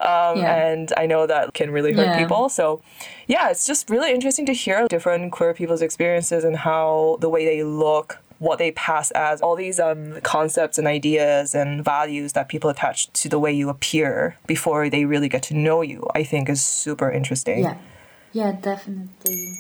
Yeah. 0.01 0.55
And 0.57 0.93
I 0.97 1.07
know 1.07 1.27
that 1.27 1.55
can 1.55 1.71
really 1.71 1.93
hurt 1.93 2.07
Yeah. 2.07 2.19
people. 2.19 2.49
So, 2.49 2.83
yeah, 3.29 3.49
it's 3.51 3.65
just 3.67 3.89
really 3.89 4.13
interesting 4.13 4.45
to 4.47 4.53
hear 4.53 4.89
different 4.89 5.31
queer 5.33 5.55
people's 5.55 5.81
experiences 5.83 6.43
and 6.45 6.57
how 6.57 7.19
the 7.21 7.29
way 7.29 7.45
they 7.45 7.63
look 7.63 8.19
what 8.41 8.59
they 8.59 8.73
pass 8.73 9.13
as 9.13 9.41
all 9.41 9.55
these 9.55 9.79
um, 9.79 10.21
concepts 10.23 10.77
and 10.77 10.89
ideas 10.89 11.55
and 11.55 11.85
values 11.85 12.33
that 12.33 12.49
people 12.49 12.69
attach 12.69 13.09
to 13.13 13.29
the 13.29 13.39
way 13.39 13.53
you 13.53 13.69
appear 13.69 14.37
before 14.49 14.91
they 14.91 15.05
really 15.05 15.29
get 15.29 15.45
to 15.45 15.55
know 15.55 15.81
you 15.81 16.05
i 16.13 16.25
think 16.25 16.49
is 16.49 16.61
super 16.61 17.09
interesting 17.09 17.61
Yeah. 17.61 17.77
Yeah, 18.33 18.53
definitely. 18.53 19.53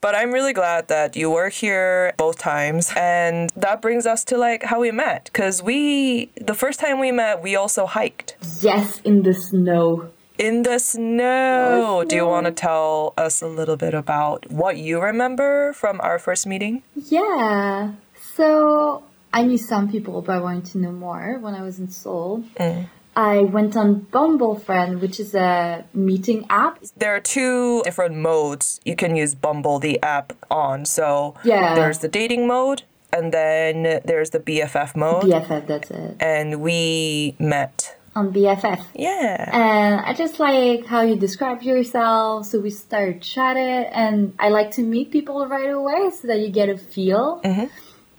but 0.00 0.14
i'm 0.14 0.32
really 0.32 0.52
glad 0.52 0.88
that 0.88 1.16
you 1.16 1.30
were 1.30 1.48
here 1.48 2.12
both 2.18 2.36
times 2.38 2.92
and 2.94 3.48
that 3.56 3.80
brings 3.80 4.04
us 4.06 4.22
to 4.22 4.36
like 4.36 4.62
how 4.70 4.78
we 4.80 4.90
met 4.90 5.24
because 5.32 5.62
we 5.62 6.28
the 6.50 6.52
first 6.62 6.78
time 6.78 6.96
we 7.00 7.10
met 7.10 7.42
we 7.42 7.56
also 7.56 7.86
hiked 7.86 8.36
Yes, 8.60 9.00
in 9.10 9.22
the 9.22 9.32
snow. 9.32 10.10
in 10.38 10.62
the 10.68 10.78
snow 10.78 12.04
do 12.06 12.16
you 12.16 12.26
want 12.26 12.44
to 12.46 12.52
tell 12.52 13.14
us 13.16 13.40
a 13.40 13.46
little 13.58 13.78
bit 13.78 13.94
about 13.94 14.38
what 14.50 14.76
you 14.76 15.00
remember 15.00 15.72
from 15.72 16.00
our 16.08 16.18
first 16.18 16.46
meeting 16.46 16.82
Yeah. 16.94 17.92
So 18.36 19.04
I 19.32 19.40
knew 19.48 19.58
some 19.58 19.88
people, 19.94 20.22
but 20.22 20.32
I 20.38 20.40
wanted 20.40 20.66
to 20.72 20.78
know 20.78 20.92
more 20.92 21.38
when 21.44 21.54
I 21.54 21.62
was 21.62 21.78
in 21.82 21.88
Seoul. 21.90 22.44
Mm. 22.60 22.86
I 23.16 23.40
went 23.40 23.76
on 23.76 24.00
Bumble 24.10 24.56
Friend, 24.58 25.00
which 25.00 25.20
is 25.20 25.34
a 25.34 25.84
meeting 25.94 26.46
app. 26.50 26.78
there 26.96 27.14
are 27.14 27.20
two 27.20 27.82
different 27.84 28.16
modes 28.16 28.80
you 28.84 28.96
can 28.96 29.14
use 29.16 29.34
Bumble, 29.34 29.78
the 29.78 30.02
app, 30.02 30.32
on. 30.50 30.84
So 30.84 31.34
Yeah. 31.44 31.74
there's 31.74 31.98
the 32.00 32.08
dating 32.08 32.46
mode, 32.46 32.82
and 33.12 33.32
then 33.32 34.00
there's 34.04 34.30
the 34.30 34.40
BFF 34.40 34.96
mode. 34.96 35.24
BFF, 35.24 35.66
that's 35.66 35.90
it. 35.90 36.16
And 36.20 36.60
we 36.60 37.34
met. 37.38 37.96
On 38.16 38.32
BFF. 38.32 38.80
Yeah. 38.94 39.50
And 39.52 40.00
I 40.00 40.12
just 40.14 40.38
like 40.38 40.86
how 40.86 41.00
you 41.02 41.16
describe 41.16 41.62
yourself. 41.62 42.46
So 42.46 42.60
we 42.60 42.70
started 42.70 43.20
chatting, 43.22 43.84
and 44.02 44.34
I 44.38 44.50
like 44.50 44.70
to 44.72 44.82
meet 44.82 45.10
people 45.10 45.46
right 45.48 45.70
away 45.70 46.10
so 46.10 46.28
that 46.28 46.38
you 46.38 46.48
get 46.50 46.68
a 46.68 46.76
feel. 46.76 47.40
Mm-hmm. 47.44 47.66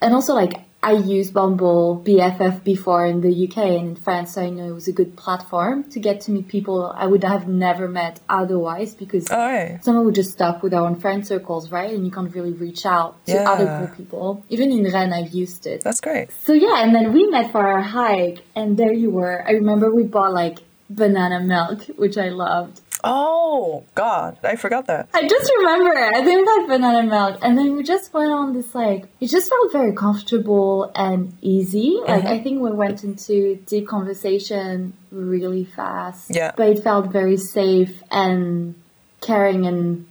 And 0.02 0.14
also, 0.14 0.34
like, 0.34 0.52
I 0.82 0.92
used 0.92 1.34
Bumble 1.34 2.00
BFF 2.06 2.62
before 2.62 3.06
in 3.06 3.20
the 3.20 3.48
UK 3.48 3.58
and 3.58 3.88
in 3.88 3.96
France, 3.96 4.34
so 4.34 4.42
I 4.42 4.50
know 4.50 4.68
it 4.68 4.72
was 4.72 4.86
a 4.86 4.92
good 4.92 5.16
platform 5.16 5.82
to 5.90 5.98
get 5.98 6.20
to 6.22 6.30
meet 6.30 6.46
people 6.46 6.92
I 6.96 7.06
would 7.06 7.24
have 7.24 7.48
never 7.48 7.88
met 7.88 8.20
otherwise 8.28 8.94
because 8.94 9.26
oh, 9.30 9.36
right. 9.36 9.82
someone 9.82 10.04
would 10.04 10.14
just 10.14 10.32
stuck 10.32 10.62
with 10.62 10.72
our 10.72 10.86
own 10.86 10.96
friend 11.00 11.26
circles, 11.26 11.72
right? 11.72 11.92
And 11.92 12.04
you 12.04 12.12
can't 12.12 12.32
really 12.32 12.52
reach 12.52 12.86
out 12.86 13.24
to 13.26 13.32
Yeah. 13.32 13.50
other 13.50 13.66
cool 13.66 13.96
people. 13.96 14.44
Even 14.48 14.70
in 14.70 14.84
Rennes, 14.84 15.12
I've 15.12 15.34
used 15.34 15.66
it. 15.66 15.82
That's 15.82 16.00
great. 16.00 16.30
So 16.44 16.52
yeah, 16.52 16.82
and 16.82 16.94
then 16.94 17.12
we 17.12 17.26
met 17.26 17.50
for 17.50 17.66
our 17.66 17.82
hike, 17.82 18.44
and 18.54 18.76
there 18.76 18.92
you 18.92 19.10
were. 19.10 19.44
I 19.46 19.52
remember 19.52 19.92
we 19.92 20.04
bought 20.04 20.32
like 20.32 20.58
banana 20.88 21.40
milk, 21.40 21.82
which 21.96 22.16
I 22.16 22.28
loved. 22.28 22.80
Oh, 23.06 23.84
God. 23.94 24.38
I 24.42 24.56
forgot 24.56 24.86
that. 24.88 25.08
I 25.14 25.26
just 25.26 25.52
remember. 25.58 25.96
I 25.96 26.24
think 26.24 26.46
we 26.46 26.46
had 26.46 26.66
banana 26.66 27.02
milk, 27.08 27.38
and 27.42 27.56
then 27.56 27.76
we 27.76 27.82
just 27.82 28.12
went 28.12 28.32
on 28.32 28.52
this 28.52 28.74
like. 28.74 29.06
It 29.20 29.28
just 29.28 29.48
felt 29.48 29.72
very 29.72 29.94
comfortable 29.94 30.90
and 30.94 31.36
easy. 31.40 31.90
Mm-hmm. 31.90 32.10
Like 32.10 32.24
I 32.24 32.40
think 32.42 32.60
we 32.60 32.70
went 32.72 33.04
into 33.04 33.56
deep 33.66 33.86
conversation 33.86 34.92
really 35.10 35.64
fast. 35.64 36.34
Yeah. 36.34 36.52
But 36.56 36.68
it 36.70 36.82
felt 36.82 37.12
very 37.12 37.36
safe 37.36 38.02
and 38.10 38.74
caring 39.20 39.66
and 39.66 40.06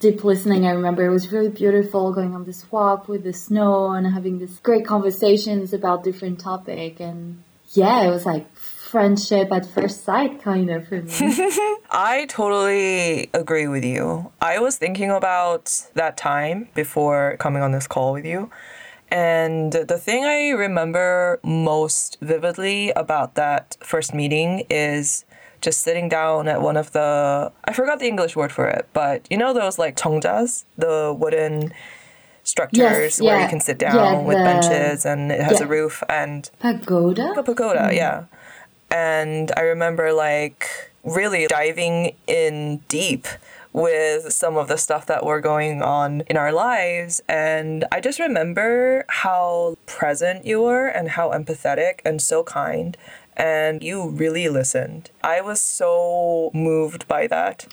deep 0.00 0.24
listening. 0.24 0.66
I 0.66 0.72
remember 0.72 1.04
it 1.04 1.10
was 1.10 1.32
really 1.32 1.48
beautiful 1.48 2.12
going 2.12 2.34
on 2.34 2.44
this 2.44 2.70
walk 2.70 3.08
with 3.08 3.24
the 3.24 3.32
snow 3.32 3.92
and 3.92 4.06
having 4.06 4.38
this 4.38 4.58
great 4.58 4.86
conversations 4.86 5.72
about 5.72 6.04
different 6.04 6.40
topic 6.40 7.00
and 7.00 7.42
yeah, 7.72 8.02
it 8.02 8.10
was 8.10 8.26
like 8.26 8.46
friendship 8.98 9.50
at 9.50 9.66
first 9.66 10.04
sight, 10.04 10.40
kind 10.40 10.70
of 10.70 10.86
for 10.88 11.02
me. 11.02 11.10
I 11.90 12.26
totally 12.28 13.28
agree 13.34 13.66
with 13.66 13.84
you. 13.84 14.30
I 14.40 14.54
was 14.60 14.76
thinking 14.76 15.10
about 15.10 15.64
that 15.94 16.16
time 16.16 16.68
before 16.74 17.36
coming 17.44 17.60
on 17.66 17.72
this 17.72 17.88
call 17.88 18.12
with 18.12 18.24
you. 18.32 18.50
And 19.10 19.72
the 19.72 19.98
thing 20.06 20.24
I 20.24 20.50
remember 20.66 21.40
most 21.42 22.18
vividly 22.20 22.92
about 23.04 23.34
that 23.34 23.76
first 23.80 24.14
meeting 24.14 24.50
is 24.70 25.24
just 25.60 25.80
sitting 25.82 26.08
down 26.08 26.46
at 26.46 26.62
one 26.62 26.76
of 26.76 26.92
the 26.92 27.50
I 27.64 27.72
forgot 27.72 27.98
the 27.98 28.06
English 28.06 28.36
word 28.36 28.52
for 28.52 28.66
it, 28.68 28.84
but 28.92 29.26
you 29.30 29.36
know 29.42 29.52
those 29.52 29.76
like 29.76 29.96
chongjas, 29.96 30.64
the 30.78 30.94
wooden 31.22 31.72
structures 32.44 32.78
Yes, 32.78 33.20
where 33.20 33.40
you 33.42 33.48
can 33.48 33.60
sit 33.68 33.78
down 33.78 33.96
Yeah, 33.96 34.20
with 34.28 34.36
the- 34.38 34.44
benches 34.50 35.04
and 35.10 35.32
it 35.32 35.40
has 35.40 35.58
yeah. 35.58 35.66
a 35.66 35.68
roof 35.68 35.94
and 36.08 36.40
Pagoda? 36.60 37.32
a 37.36 37.42
pagoda, 37.42 37.90
yeah. 37.92 38.24
And 38.94 39.50
I 39.56 39.62
remember 39.62 40.12
like 40.12 40.68
really 41.02 41.48
diving 41.48 42.14
in 42.28 42.78
deep 42.86 43.26
with 43.72 44.32
some 44.32 44.56
of 44.56 44.68
the 44.68 44.78
stuff 44.78 45.04
that 45.06 45.26
were 45.26 45.40
going 45.40 45.82
on 45.82 46.20
in 46.30 46.36
our 46.36 46.52
lives. 46.52 47.20
And 47.28 47.84
I 47.90 48.00
just 48.00 48.20
remember 48.20 49.04
how 49.08 49.76
present 49.86 50.46
you 50.46 50.62
were 50.62 50.86
and 50.86 51.08
how 51.08 51.32
empathetic 51.32 51.98
and 52.04 52.22
so 52.22 52.44
kind. 52.44 52.96
And 53.36 53.82
you 53.82 54.08
really 54.08 54.48
listened. 54.48 55.10
I 55.22 55.40
was 55.40 55.60
so 55.60 56.50
moved 56.54 57.08
by 57.08 57.26
that. 57.26 57.66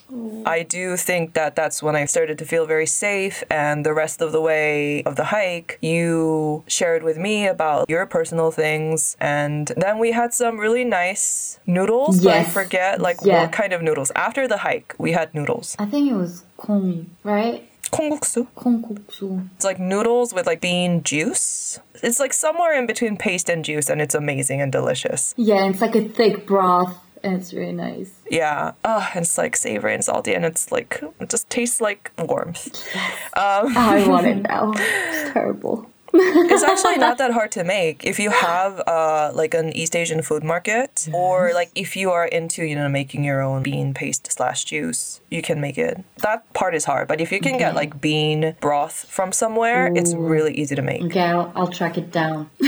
I 0.46 0.63
do 0.63 0.98
think 0.98 1.34
that 1.34 1.56
that's 1.56 1.84
when 1.84 1.96
I 1.96 2.06
started 2.06 2.38
to 2.39 2.46
feel 2.46 2.65
very 2.65 2.88
safe. 2.88 3.44
And 3.50 3.86
the 3.86 3.94
rest 3.94 4.22
of 4.22 4.32
the 4.32 4.41
way 4.41 5.03
of 5.03 5.15
the 5.18 5.25
hike, 5.25 5.77
you 5.82 6.63
shared 6.68 7.03
with 7.03 7.18
me 7.18 7.48
about 7.48 7.89
your 7.89 8.06
personal 8.06 8.51
things. 8.51 9.15
And 9.20 9.68
then 9.77 10.00
we 10.00 10.12
had 10.12 10.34
some 10.34 10.60
really 10.60 10.84
nice 10.84 11.60
noodles. 11.65 12.24
But 12.24 12.34
I 12.34 12.44
forget 12.44 13.00
like 13.01 13.18
Yeah. 13.22 13.41
what 13.44 13.51
kind 13.51 13.74
of 13.74 13.82
noodles. 13.82 14.12
After 14.15 14.48
the 14.48 14.58
hike, 14.58 14.96
we 14.98 15.12
had 15.12 15.34
noodles. 15.34 15.75
I 15.80 15.86
think 15.86 16.10
it 16.10 16.15
was 16.15 16.44
kong, 16.58 17.08
right? 17.24 17.68
콩국수. 17.90 18.47
Kongkuksu. 18.56 19.49
It's 19.56 19.64
like 19.64 19.78
noodles 19.78 20.35
with 20.35 20.47
like 20.47 20.61
bean 20.61 21.02
juice. 21.02 21.78
It's 22.02 22.21
like 22.21 22.33
somewhere 22.33 22.75
in 22.78 22.87
between 22.87 23.16
paste 23.16 23.49
and 23.49 23.64
juice, 23.64 23.88
and 23.88 24.02
it's 24.02 24.14
amazing 24.14 24.61
and 24.61 24.73
delicious. 24.73 25.35
Yeah, 25.37 25.66
it's 25.66 25.80
like 25.80 25.95
a 25.95 26.02
thick 26.02 26.47
broth 26.47 26.95
and 27.23 27.37
it's 27.37 27.52
really 27.52 27.73
nice. 27.73 28.12
Yeah. 28.30 28.73
Oh, 28.85 29.09
and 29.14 29.23
it's 29.23 29.38
like 29.38 29.56
savory 29.56 29.95
and 29.95 30.04
salty, 30.04 30.35
and 30.35 30.45
it's 30.45 30.71
like 30.71 31.02
it 31.21 31.28
just 31.28 31.50
tastes 31.50 31.80
like 31.80 32.12
warmth. 32.18 32.87
I 33.35 34.04
want 34.06 34.26
it 34.26 34.42
now. 34.42 34.73
It's 34.76 35.33
terrible. 35.33 35.89
it's 36.13 36.63
actually 36.72 36.98
not 36.98 37.18
that 37.18 37.32
hard 37.32 37.51
to 37.53 37.63
make 37.63 38.06
if 38.06 38.20
you 38.20 38.30
have 38.30 38.80
uh, 38.88 39.32
like 39.34 39.53
an 39.53 39.74
East 39.75 39.96
Asian 39.96 40.22
food 40.22 40.44
market, 40.44 41.08
or 41.13 41.51
like 41.53 41.72
if 41.75 41.96
you 41.96 42.12
are 42.12 42.25
into 42.25 42.63
you 42.63 42.75
know 42.75 42.89
making 42.89 43.24
your 43.24 43.41
own 43.41 43.63
bean 43.63 43.94
paste 43.94 44.32
slash 44.32 44.65
juice, 44.65 45.22
you 45.30 45.41
can 45.41 45.62
make 45.62 45.77
it. 45.77 46.03
That 46.18 46.51
part 46.53 46.75
is 46.75 46.86
hard, 46.86 47.08
but 47.08 47.22
if 47.22 47.32
you 47.32 47.39
can 47.39 47.58
get 47.58 47.75
like 47.75 48.01
bean 48.01 48.56
broth 48.60 49.06
from 49.10 49.32
somewhere, 49.32 49.91
it's 49.96 50.13
really 50.13 50.53
easy 50.53 50.75
to 50.75 50.82
make. 50.82 51.01
Okay, 51.03 51.22
I'll, 51.22 51.51
I'll 51.56 51.68
track 51.68 51.98
it 51.98 52.12
down. 52.12 52.50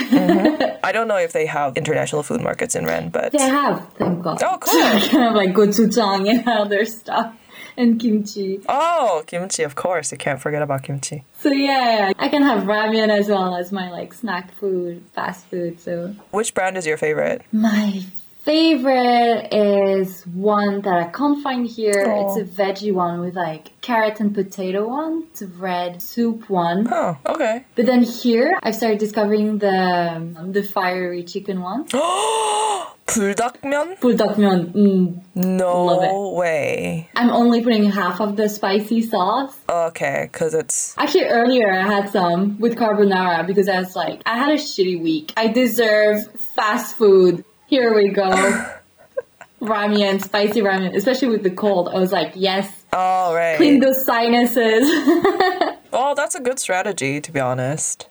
I 0.84 0.92
don't 0.92 1.08
know 1.08 1.18
if 1.18 1.34
they 1.34 1.46
have 1.46 1.78
international 1.78 2.24
food 2.24 2.42
markets 2.42 2.76
in 2.76 2.86
Rennes, 2.86 3.12
but 3.12 3.32
They 3.32 3.40
have, 3.40 3.88
thank 3.98 4.22
God. 4.22 4.42
Oh, 4.44 4.58
cool. 4.60 4.82
kind 5.10 5.28
of 5.30 5.36
like 5.36 5.52
gochujang 5.52 6.30
and 6.30 6.48
other 6.48 6.86
stuff. 6.86 7.34
And 7.78 8.00
kimchi. 8.00 8.62
oh, 8.70 9.24
kimchi, 9.26 9.64
of 9.64 9.76
course. 9.76 10.12
You 10.12 10.18
can't 10.18 10.42
forget 10.42 10.62
about 10.62 10.84
kimchi. 10.84 11.24
So 11.40 11.52
yeah, 11.52 12.12
I 12.18 12.30
can 12.30 12.44
have 12.44 12.64
ramen 12.64 13.10
as 13.10 13.28
well 13.28 13.56
as 13.56 13.72
my 13.72 13.90
like 13.92 14.14
snack 14.14 14.54
food, 14.56 15.04
fast 15.14 15.46
food. 15.48 15.80
So 15.80 16.16
Which 16.32 16.54
brand 16.54 16.78
is 16.78 16.86
your 16.86 16.98
favorite? 16.98 17.42
my 17.52 18.04
favorite 18.44 19.48
is 19.54 20.24
one 20.28 20.82
that 20.82 20.94
I 20.94 21.10
can't 21.10 21.42
find 21.42 21.66
here. 21.66 22.04
Oh. 22.06 22.38
It's 22.38 22.38
a 22.38 22.62
veggie 22.62 22.94
one 22.94 23.22
with 23.22 23.36
like 23.36 23.80
carrot 23.82 24.20
and 24.20 24.34
potato 24.36 24.88
one. 24.88 25.28
It's 25.32 25.42
a 25.42 25.48
red 25.48 26.02
soup 26.02 26.50
one. 26.50 26.88
Oh, 26.92 27.18
okay. 27.26 27.66
But 27.76 27.86
then 27.86 28.04
here 28.04 28.54
I've 28.62 28.76
started 28.76 29.00
discovering 29.00 29.60
the 29.60 30.16
um, 30.16 30.52
the 30.52 30.64
fiery 30.64 31.24
chicken 31.24 31.62
one. 31.62 31.88
불닭면? 33.06 33.98
Buldakmyeon. 34.00 34.74
Mm, 34.74 35.22
love 35.36 35.46
No 35.46 36.34
it. 36.34 36.38
way. 36.38 37.10
I'm 37.16 37.30
only 37.30 37.62
putting 37.62 37.90
half 37.92 38.20
of 38.22 38.36
the 38.38 38.48
spicy 38.48 39.02
sauce. 39.02 39.54
Okay, 39.70 40.30
because 40.32 40.54
it's 40.54 40.96
Actually, 40.98 41.26
earlier 41.26 41.72
I 41.72 41.84
had 41.84 42.10
some 42.10 42.60
with 42.60 42.76
carbonara 42.78 43.46
because 43.46 43.68
I 43.68 43.80
was 43.80 43.96
like, 43.96 44.22
I 44.26 44.38
had 44.38 44.52
a 44.52 44.58
shitty 44.58 45.02
week. 45.02 45.34
I 45.36 45.48
deserve 45.48 46.32
fast 46.56 46.96
food. 46.96 47.44
Here 47.68 47.94
we 47.94 48.10
go. 48.10 48.30
ramen, 49.62 50.22
spicy 50.24 50.62
ramen, 50.62 50.96
especially 50.96 51.30
with 51.30 51.44
the 51.44 51.50
cold. 51.52 51.90
I 51.90 51.98
was 52.00 52.12
like, 52.12 52.34
yes, 52.36 52.68
all 52.92 53.34
right. 53.36 53.58
clean 53.58 53.80
those 53.80 54.06
sinuses. 54.06 54.90
Well, 55.94 56.16
that's 56.16 56.34
a 56.34 56.40
good 56.42 56.58
strategy, 56.58 57.22
to 57.22 57.32
be 57.32 57.40
honest. 57.40 58.08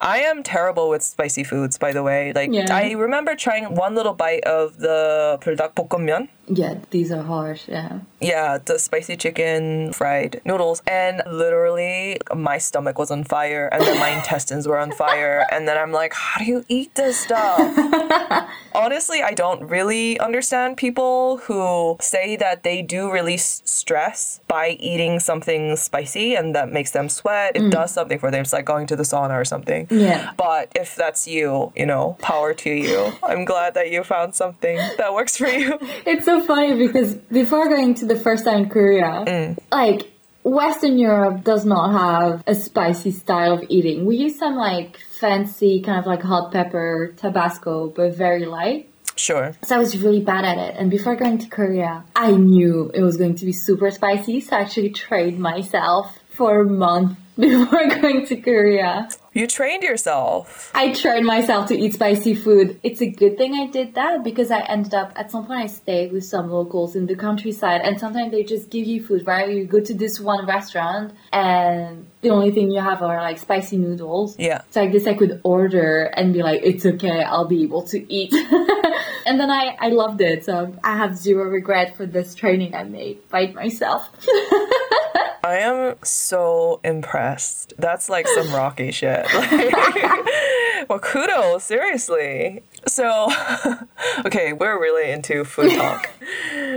I 0.00 0.18
am 0.18 0.42
terrible 0.42 0.88
with 0.90 1.02
spicy 1.02 1.44
foods, 1.44 1.78
by 1.78 1.92
the 1.92 2.02
way. 2.02 2.32
Like, 2.34 2.52
Yeah. 2.52 2.66
I 2.68 2.92
remember 2.92 3.34
trying 3.34 3.74
one 3.74 3.94
little 3.94 4.12
bite 4.12 4.44
of 4.44 4.78
the 4.78 5.38
불닭 5.40 5.74
볶음면. 5.74 6.28
yeah, 6.47 6.79
these 6.91 7.11
are 7.11 7.23
harsh. 7.23 7.67
Yeah. 7.67 7.99
Yeah, 8.21 8.57
the 8.57 8.79
spicy 8.79 9.17
chicken 9.17 9.93
fried 9.93 10.41
noodles. 10.45 10.81
And 10.87 11.21
literally, 11.29 12.17
my 12.33 12.57
stomach 12.57 12.97
was 12.97 13.11
on 13.11 13.23
fire, 13.23 13.67
and 13.71 13.81
then 13.83 13.99
my 13.99 14.09
intestines 14.09 14.67
were 14.67 14.77
on 14.77 14.91
fire. 14.91 15.45
And 15.57 15.67
then 15.67 15.77
I'm 15.77 15.91
like, 15.91 16.13
how 16.13 16.39
do 16.39 16.45
you 16.45 16.65
eat 16.67 16.93
this 16.95 17.17
stuff? 17.17 17.59
Honestly, 18.75 19.23
I 19.23 19.33
don't 19.33 19.63
really 19.63 20.19
understand 20.19 20.77
people 20.77 21.37
who 21.37 21.97
say 21.99 22.35
that 22.35 22.63
they 22.63 22.83
do 22.83 23.09
release 23.09 23.61
stress 23.65 24.39
by 24.47 24.77
eating 24.79 25.19
something 25.19 25.75
spicy 25.77 26.35
and 26.35 26.53
that 26.53 26.71
makes 26.71 26.91
them 26.91 27.09
sweat. 27.09 27.55
It 27.55 27.63
mm. 27.63 27.71
does 27.71 27.91
something 27.91 28.19
for 28.19 28.29
them. 28.29 28.41
It's 28.41 28.53
like 28.53 28.65
going 28.65 28.85
to 28.87 28.95
the 28.95 29.03
sauna 29.03 29.33
or 29.33 29.45
something. 29.45 29.87
Yeah. 29.89 30.33
But 30.37 30.71
if 30.75 30.95
that's 30.95 31.27
you, 31.27 31.71
you 31.75 31.85
know, 31.85 32.17
power 32.21 32.53
to 32.53 32.69
you. 32.69 33.13
I'm 33.23 33.45
glad 33.45 33.73
that 33.73 33.89
you 33.89 34.03
found 34.03 34.35
something 34.35 34.77
that 34.97 35.13
works 35.13 35.37
for 35.37 35.47
you. 35.47 35.79
It's 36.05 36.25
so 36.25 36.36
funny 36.43 36.87
because 36.87 37.15
before 37.15 37.67
going 37.69 37.95
to 37.95 38.05
the 38.05 38.15
first 38.19 38.45
time 38.45 38.63
in 38.63 38.69
Korea, 38.69 39.25
mm. 39.25 39.57
like 39.71 40.11
Western 40.43 40.97
Europe 40.97 41.43
does 41.43 41.65
not 41.65 41.91
have 41.91 42.43
a 42.47 42.55
spicy 42.55 43.11
style 43.11 43.53
of 43.53 43.65
eating. 43.69 44.05
We 44.05 44.15
use 44.15 44.39
some 44.39 44.55
like 44.55 44.97
fancy 45.19 45.81
kind 45.81 45.99
of 45.99 46.05
like 46.05 46.21
hot 46.21 46.51
pepper, 46.51 47.13
Tabasco, 47.17 47.89
but 47.89 48.15
very 48.15 48.45
light. 48.45 48.89
Sure. 49.17 49.53
So 49.63 49.75
I 49.75 49.79
was 49.79 49.97
really 50.01 50.21
bad 50.21 50.45
at 50.45 50.57
it. 50.57 50.75
And 50.77 50.89
before 50.91 51.15
going 51.15 51.39
to 51.39 51.47
Korea, 51.47 52.03
I 52.15 52.31
knew 52.31 52.91
it 52.93 53.01
was 53.01 53.17
going 53.17 53.35
to 53.35 53.45
be 53.45 53.51
super 53.51 53.91
spicy. 53.91 54.39
So 54.39 54.55
I 54.55 54.61
actually 54.61 54.91
trained 54.91 55.39
myself 55.39 56.17
for 56.29 56.61
a 56.61 56.65
month 56.65 57.17
before 57.37 57.87
going 57.87 58.25
to 58.27 58.35
Korea. 58.37 59.09
You 59.37 59.45
trained 59.45 59.83
yourself. 59.83 60.71
I 60.73 60.93
trained 60.93 61.27
myself 61.27 61.67
to 61.67 61.77
eat 61.77 61.93
spicy 61.93 62.33
food. 62.33 62.79
It's 62.81 63.03
a 63.03 63.05
good 63.05 63.37
thing 63.37 63.53
I 63.53 63.67
did 63.67 63.93
that 63.93 64.23
because 64.23 64.49
I 64.49 64.61
ended 64.61 64.95
up 64.95 65.13
at 65.15 65.29
some 65.29 65.45
point 65.45 65.59
I 65.59 65.67
stayed 65.67 66.11
with 66.11 66.25
some 66.25 66.49
locals 66.49 66.95
in 66.95 67.05
the 67.05 67.15
countryside 67.15 67.81
and 67.81 67.99
sometimes 67.99 68.31
they 68.31 68.43
just 68.43 68.71
give 68.71 68.87
you 68.87 69.05
food, 69.05 69.27
right? 69.27 69.47
You 69.47 69.65
go 69.65 69.79
to 69.79 69.93
this 69.93 70.19
one 70.19 70.47
restaurant 70.47 71.13
and 71.31 72.07
the 72.21 72.31
only 72.31 72.49
thing 72.49 72.71
you 72.71 72.81
have 72.81 73.03
are 73.03 73.21
like 73.21 73.37
spicy 73.37 73.77
noodles. 73.77 74.39
Yeah. 74.39 74.63
So 74.71 74.81
I 74.81 74.87
guess 74.87 75.05
I 75.05 75.13
could 75.13 75.39
order 75.43 76.05
and 76.05 76.33
be 76.33 76.41
like, 76.41 76.61
it's 76.63 76.83
okay, 76.83 77.21
I'll 77.21 77.47
be 77.47 77.61
able 77.61 77.83
to 77.89 78.11
eat. 78.11 78.33
and 79.27 79.39
then 79.39 79.51
I, 79.51 79.77
I 79.79 79.89
loved 79.89 80.19
it. 80.19 80.45
So 80.45 80.75
I 80.83 80.97
have 80.97 81.15
zero 81.15 81.43
regret 81.43 81.95
for 81.95 82.07
this 82.07 82.33
training 82.33 82.73
I 82.73 82.85
made 82.85 83.29
by 83.29 83.51
myself. 83.51 84.09
I 85.43 85.57
am 85.57 85.95
so 86.03 86.79
impressed. 86.83 87.73
That's 87.77 88.09
like 88.09 88.27
some 88.27 88.53
Rocky 88.53 88.91
shit. 88.99 89.25
Like, 89.33 89.73
well, 90.89 90.99
kudos, 90.99 91.63
seriously. 91.63 92.63
So, 92.87 93.31
okay, 94.25 94.53
we're 94.53 94.79
really 94.79 95.11
into 95.11 95.43
food 95.43 95.73
talk, 95.75 96.09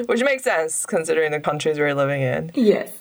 which 0.07 0.23
makes 0.23 0.44
sense 0.44 0.87
considering 0.87 1.33
the 1.33 1.40
countries 1.40 1.79
we're 1.79 1.94
living 1.94 2.23
in. 2.23 2.51
yes. 2.55 2.92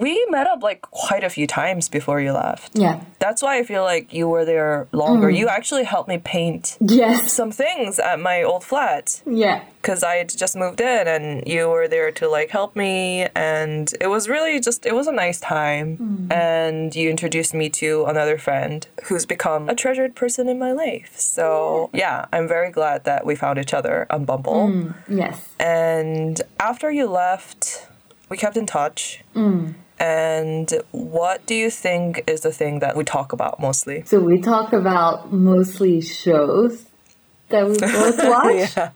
We 0.00 0.24
met 0.30 0.46
up 0.46 0.62
like 0.62 0.82
quite 0.82 1.24
a 1.24 1.30
few 1.30 1.46
times 1.46 1.88
before 1.88 2.20
you 2.20 2.32
left. 2.32 2.76
Yeah. 2.78 3.00
That's 3.18 3.42
why 3.42 3.58
I 3.58 3.62
feel 3.64 3.82
like 3.82 4.12
you 4.12 4.28
were 4.28 4.44
there 4.44 4.86
longer. 4.92 5.28
Mm. 5.28 5.36
You 5.38 5.48
actually 5.48 5.84
helped 5.84 6.08
me 6.08 6.18
paint 6.18 6.76
Yes. 6.80 7.32
some 7.32 7.50
things 7.50 7.98
at 7.98 8.18
my 8.20 8.42
old 8.42 8.64
flat. 8.64 9.22
Yeah. 9.26 9.62
because 9.82 10.02
I 10.02 10.16
had 10.16 10.28
just 10.36 10.56
moved 10.56 10.80
in 10.80 11.06
and 11.06 11.46
you 11.46 11.68
were 11.68 11.86
there 11.86 12.10
to 12.10 12.28
like 12.28 12.50
help 12.50 12.74
me 12.74 13.28
and 13.36 13.92
it 14.00 14.08
was 14.08 14.28
really 14.28 14.58
just 14.58 14.84
it 14.84 14.94
was 14.94 15.06
a 15.06 15.12
nice 15.12 15.38
time 15.38 15.88
mm. 15.96 16.32
and 16.32 16.92
you 16.96 17.08
introduced 17.08 17.54
me 17.54 17.68
to 17.70 18.04
another 18.06 18.36
friend 18.36 18.88
who's 19.04 19.24
become 19.26 19.68
a 19.68 19.76
treasured 19.76 20.16
person 20.16 20.48
in 20.48 20.58
my 20.58 20.72
life 20.72 21.12
so 21.16 21.88
yeah 21.94 22.26
I'm 22.32 22.48
very 22.48 22.72
glad 22.72 23.04
that 23.04 23.24
we 23.24 23.36
found 23.36 23.60
each 23.60 23.72
other 23.72 24.06
on 24.10 24.24
Bumble 24.24 24.66
mm. 24.70 24.94
Yes. 25.08 25.36
and 25.60 26.42
after 26.58 26.90
you 26.90 27.06
left 27.06 27.86
we 28.28 28.36
kept 28.36 28.56
in 28.56 28.66
touch 28.66 29.22
and 29.98 30.82
what 30.90 31.46
do 31.46 31.54
you 31.54 31.70
think 31.70 32.22
is 32.26 32.40
the 32.40 32.52
thing 32.52 32.80
that 32.80 32.96
we 32.96 33.04
talk 33.04 33.32
about 33.32 33.60
mostly 33.60 34.02
So 34.04 34.20
we 34.20 34.40
talk 34.40 34.72
about 34.72 35.32
mostly 35.32 36.00
shows. 36.00 36.86
that 37.48 37.66
we 37.68 37.78
both 37.78 38.18
watch. 38.18 38.76
yeah. 38.76 38.90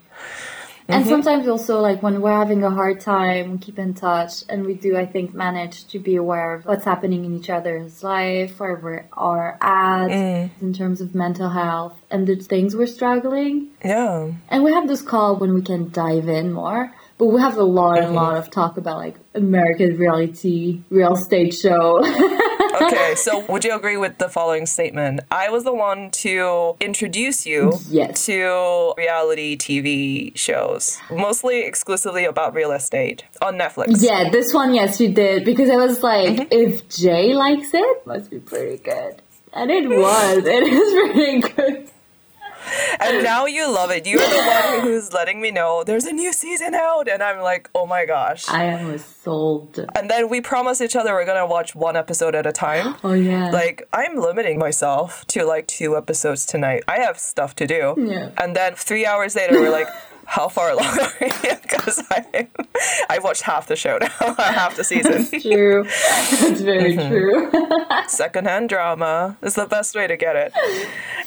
And 0.89 1.05
mm-hmm. 1.05 1.11
sometimes 1.11 1.47
also 1.47 1.81
like 1.81 2.03
when 2.03 2.21
we're 2.21 2.33
having 2.37 2.65
a 2.65 2.71
hard 2.71 2.99
time, 3.01 3.53
we 3.53 3.59
keep 3.59 3.79
in 3.79 3.95
touch 3.95 4.43
and 4.49 4.67
we 4.67 4.75
do 4.75 4.97
I 4.97 5.07
think 5.07 5.33
manage 5.33 5.87
to 5.89 6.01
be 6.01 6.17
aware 6.17 6.55
of 6.55 6.67
what's 6.67 6.85
happening 6.85 7.25
in 7.25 7.37
each 7.37 7.49
other's 7.49 8.03
life, 8.03 8.59
where 8.59 8.75
we 8.75 8.99
are 9.13 9.57
at 9.61 10.09
mm. 10.09 10.51
in 10.61 10.75
terms 10.75 11.01
of 11.01 11.15
mental 11.15 11.49
health 11.49 11.97
and 12.11 12.27
the 12.27 12.35
things 12.35 12.75
we're 12.75 12.89
struggling. 12.89 13.69
Yeah. 13.85 14.33
And 14.49 14.65
we 14.65 14.73
have 14.73 14.89
this 14.89 15.01
call 15.01 15.37
when 15.37 15.55
we 15.55 15.63
can 15.63 15.91
dive 15.91 16.29
in 16.29 16.53
more. 16.53 16.93
But 17.21 17.27
we 17.27 17.41
have 17.43 17.59
a 17.59 17.63
lot 17.63 17.99
and 17.99 18.07
mm-hmm. 18.07 18.15
lot 18.15 18.37
of 18.39 18.51
talk 18.51 18.79
about 18.79 18.97
like 18.97 19.15
American 19.35 19.99
reality, 19.99 20.81
real 20.89 21.15
estate 21.15 21.55
show. 21.55 22.03
Okay, 22.81 23.15
so 23.17 23.41
would 23.47 23.65
you 23.65 23.75
agree 23.75 23.97
with 23.97 24.19
the 24.19 24.29
following 24.29 24.65
statement? 24.65 25.21
I 25.31 25.51
was 25.51 25.65
the 25.65 25.75
one 25.75 26.11
to 26.23 26.77
introduce 26.81 27.45
you 27.45 27.73
Yes. 27.89 28.25
to 28.27 28.95
reality 28.97 29.57
TV 29.57 30.35
shows, 30.37 30.99
mostly 31.11 31.63
exclusively 31.63 32.25
about 32.25 32.55
real 32.55 32.71
estate 32.71 33.25
on 33.43 33.59
Netflix. 33.59 34.03
yeah, 34.03 34.31
this 34.31 34.55
one, 34.55 34.73
yes, 34.73 35.01
you 35.01 35.13
did. 35.13 35.45
Because 35.45 35.69
I 35.69 35.77
was 35.77 36.03
like, 36.03 36.37
mm-hmm. 36.37 36.53
if 36.53 36.89
Jay 36.89 37.35
likes 37.35 37.71
it, 37.75 38.07
must 38.07 38.31
be 38.31 38.39
pretty 38.39 38.79
good. 38.79 39.21
And 39.53 39.71
it 39.71 39.89
was. 39.89 40.47
It 40.47 40.63
is 40.63 41.13
pretty 41.13 41.41
good. 41.41 41.91
And 43.01 43.23
now 43.23 43.47
you 43.47 43.71
love 43.73 43.91
it. 43.91 44.07
You're 44.07 44.19
the 44.19 44.45
one 44.47 44.81
who's 44.81 45.13
letting 45.13 45.41
me 45.41 45.51
know 45.51 45.83
there's 45.85 46.05
a 46.05 46.13
new 46.13 46.33
season 46.33 46.75
out, 46.75 47.09
and 47.09 47.23
I'm 47.23 47.41
like, 47.41 47.71
oh 47.75 47.87
my 47.87 48.05
gosh. 48.05 48.49
I 48.49 48.65
am 48.65 48.97
sold. 48.99 49.79
And 49.95 50.11
then 50.11 50.29
we 50.29 50.41
promise 50.41 50.81
each 50.81 50.97
other 50.97 51.13
we're 51.15 51.25
gonna 51.27 51.47
watch 51.47 51.75
one 51.75 51.97
episode 51.97 52.35
at 52.35 52.47
a 52.47 52.53
time. 52.53 52.97
Oh, 53.05 53.13
yeah. 53.15 53.51
Like 53.51 53.89
I'm 53.93 54.17
limiting 54.17 54.59
myself 54.59 55.27
to 55.29 55.45
like 55.45 55.67
two 55.67 55.97
episodes 55.97 56.45
tonight. 56.47 56.85
I 56.87 56.99
have 57.01 57.19
stuff 57.19 57.57
to 57.57 57.67
do. 57.67 57.95
Yeah. 57.97 58.31
And 58.37 58.55
then 58.55 58.75
three 58.75 59.07
hours 59.07 59.35
later, 59.35 59.55
we're 59.61 59.71
like, 59.71 59.89
how 60.31 60.49
far 60.49 60.71
along 60.75 60.99
are 61.01 61.13
we? 61.21 61.29
Because 61.63 62.03
I 62.11 62.47
I 63.09 63.19
watched 63.19 63.43
half 63.43 63.67
the 63.67 63.75
show 63.75 63.99
now, 63.99 64.35
half 64.39 64.77
the 64.77 64.85
season. 64.85 65.27
true. 65.41 65.83
That's 65.85 66.61
very 66.61 66.97
mm-hmm. 66.97 67.09
true. 67.11 67.51
Secondhand 68.09 68.69
drama 68.69 69.37
is 69.43 69.55
the 69.57 69.67
best 69.67 69.97
way 69.97 70.07
to 70.07 70.17
get 70.17 70.37
it. 70.37 70.53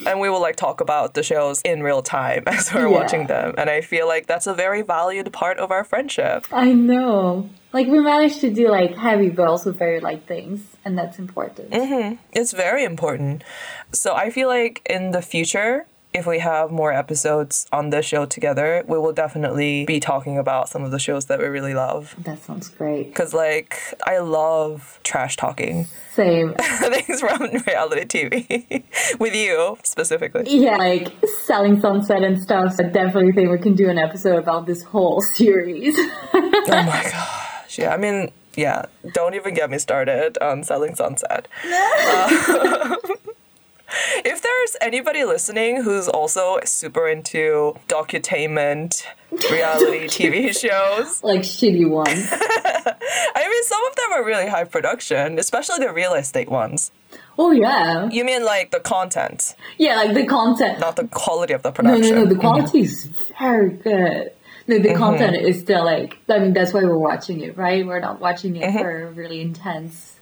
And 0.07 0.21
we 0.21 0.29
will 0.29 0.41
like 0.41 0.55
talk 0.55 0.79
about 0.79 1.15
the 1.15 1.23
shows 1.23 1.61
in 1.65 1.83
real 1.83 2.01
time 2.01 2.43
as 2.47 2.73
we're 2.73 2.87
Yeah. 2.87 2.97
watching 2.99 3.27
them. 3.27 3.53
And 3.57 3.69
I 3.69 3.81
feel 3.81 4.07
like 4.07 4.27
that's 4.27 4.47
a 4.47 4.53
very 4.53 4.81
valued 4.81 5.33
part 5.33 5.57
of 5.59 5.69
our 5.69 5.83
friendship. 5.83 6.47
I 6.53 6.71
know. 6.71 7.49
Like, 7.73 7.87
we 7.87 7.99
managed 7.99 8.39
to 8.41 8.51
do 8.53 8.69
like 8.69 8.95
heavy 8.95 9.29
but 9.29 9.47
also 9.47 9.71
very 9.71 9.99
light 9.99 10.23
things. 10.27 10.61
And 10.85 10.97
that's 10.97 11.17
important. 11.19 11.71
Mm-hmm. 11.71 12.15
It's 12.31 12.53
very 12.53 12.83
important. 12.83 13.43
So 13.91 14.13
I 14.15 14.29
feel 14.29 14.47
like 14.47 14.81
in 14.87 15.11
the 15.11 15.21
future, 15.21 15.87
if 16.13 16.28
we 16.28 16.39
have 16.39 16.71
more 16.71 16.93
episodes 16.93 17.65
on 17.71 17.89
this 17.89 18.06
show 18.06 18.26
together, 18.26 18.84
we 18.88 18.97
will 18.97 19.13
definitely 19.13 19.86
be 19.86 19.99
talking 19.99 20.38
about 20.38 20.69
some 20.69 20.84
of 20.84 20.91
the 20.91 20.99
shows 20.99 21.26
that 21.26 21.39
we 21.39 21.45
really 21.45 21.73
love. 21.73 22.15
That 22.23 22.43
sounds 22.43 22.69
great. 22.69 23.08
Because, 23.08 23.34
like, 23.34 23.80
I 24.06 24.19
love 24.19 24.99
trash 25.04 25.36
talking 25.36 25.88
Same. 26.13 26.54
things 26.60 27.19
from 27.19 27.41
reality 27.67 28.06
TV 28.06 28.84
with 29.19 29.34
you 29.34 29.78
specifically. 29.84 30.43
Yeah, 30.47 30.78
like 30.78 31.12
selling 31.45 31.80
sunset 31.80 32.23
and 32.23 32.39
stuff. 32.39 32.76
I 32.80 32.84
definitely 32.84 33.32
think 33.32 33.49
we 33.49 33.58
can 33.58 33.76
do 33.76 33.89
an 33.89 33.97
episode 33.97 34.38
about 34.38 34.67
this 34.67 34.84
whole 34.84 35.21
series. 35.21 35.95
Oh 35.97 36.62
my 36.69 37.10
gosh. 37.12 37.80
Yeah, 37.80 37.93
I 37.93 37.97
mean, 37.97 38.32
yeah, 38.56 38.86
don't 39.13 39.34
even 39.34 39.56
get 39.56 39.69
me 39.71 39.80
started 39.80 40.38
on 40.39 40.63
Selling 40.63 40.95
Sunset. 40.95 41.47
Uh, 41.65 42.95
if 44.25 44.41
there's 44.41 44.77
anybody 44.82 45.23
listening 45.23 45.84
who's 45.84 46.08
also 46.08 46.60
super 46.65 47.08
into 47.08 47.75
docutainment, 47.88 49.03
reality 49.51 50.08
TV 50.08 50.58
shows, 50.58 51.23
like 51.23 51.41
shitty 51.41 51.89
ones. 51.89 52.29
I 52.32 53.47
mean, 53.49 53.63
some 53.63 53.86
of 53.86 53.95
them 53.95 54.13
are 54.13 54.23
really 54.23 54.47
high 54.47 54.65
production, 54.65 55.39
especially 55.39 55.86
the 55.86 55.91
real 55.93 56.13
estate 56.13 56.49
ones. 56.49 56.91
Oh 57.38 57.51
yeah. 57.51 58.10
You 58.10 58.23
mean 58.25 58.45
like 58.45 58.71
the 58.71 58.79
content, 58.79 59.56
Yeah, 59.77 59.95
like 59.95 60.13
the 60.13 60.25
content. 60.25 60.79
not 60.79 60.95
the 60.95 61.08
quality 61.08 61.53
of 61.53 61.63
the 61.63 61.69
No, 61.69 61.73
production? 61.73 62.15
no, 62.15 62.23
no. 62.23 62.25
The 62.25 62.36
mm-hmm. 62.36 62.41
quality 62.41 62.82
is 62.82 63.10
very 63.39 63.71
good. 63.71 64.32
No, 64.67 64.79
the 64.79 64.89
mm-hmm. 64.89 64.97
content 64.97 65.36
is 65.36 65.60
still 65.60 65.84
like. 65.84 66.17
I 66.29 66.39
mean, 66.39 66.53
that's 66.53 66.73
why 66.73 66.84
we're 66.84 66.97
watching 66.97 67.41
it, 67.41 67.58
right? 67.58 67.86
We're 67.86 67.99
not 67.99 68.21
watching 68.21 68.56
it 68.56 68.63
mm-hmm. 68.63 68.77
for 68.79 69.12
really 69.12 69.41
intense. 69.41 70.12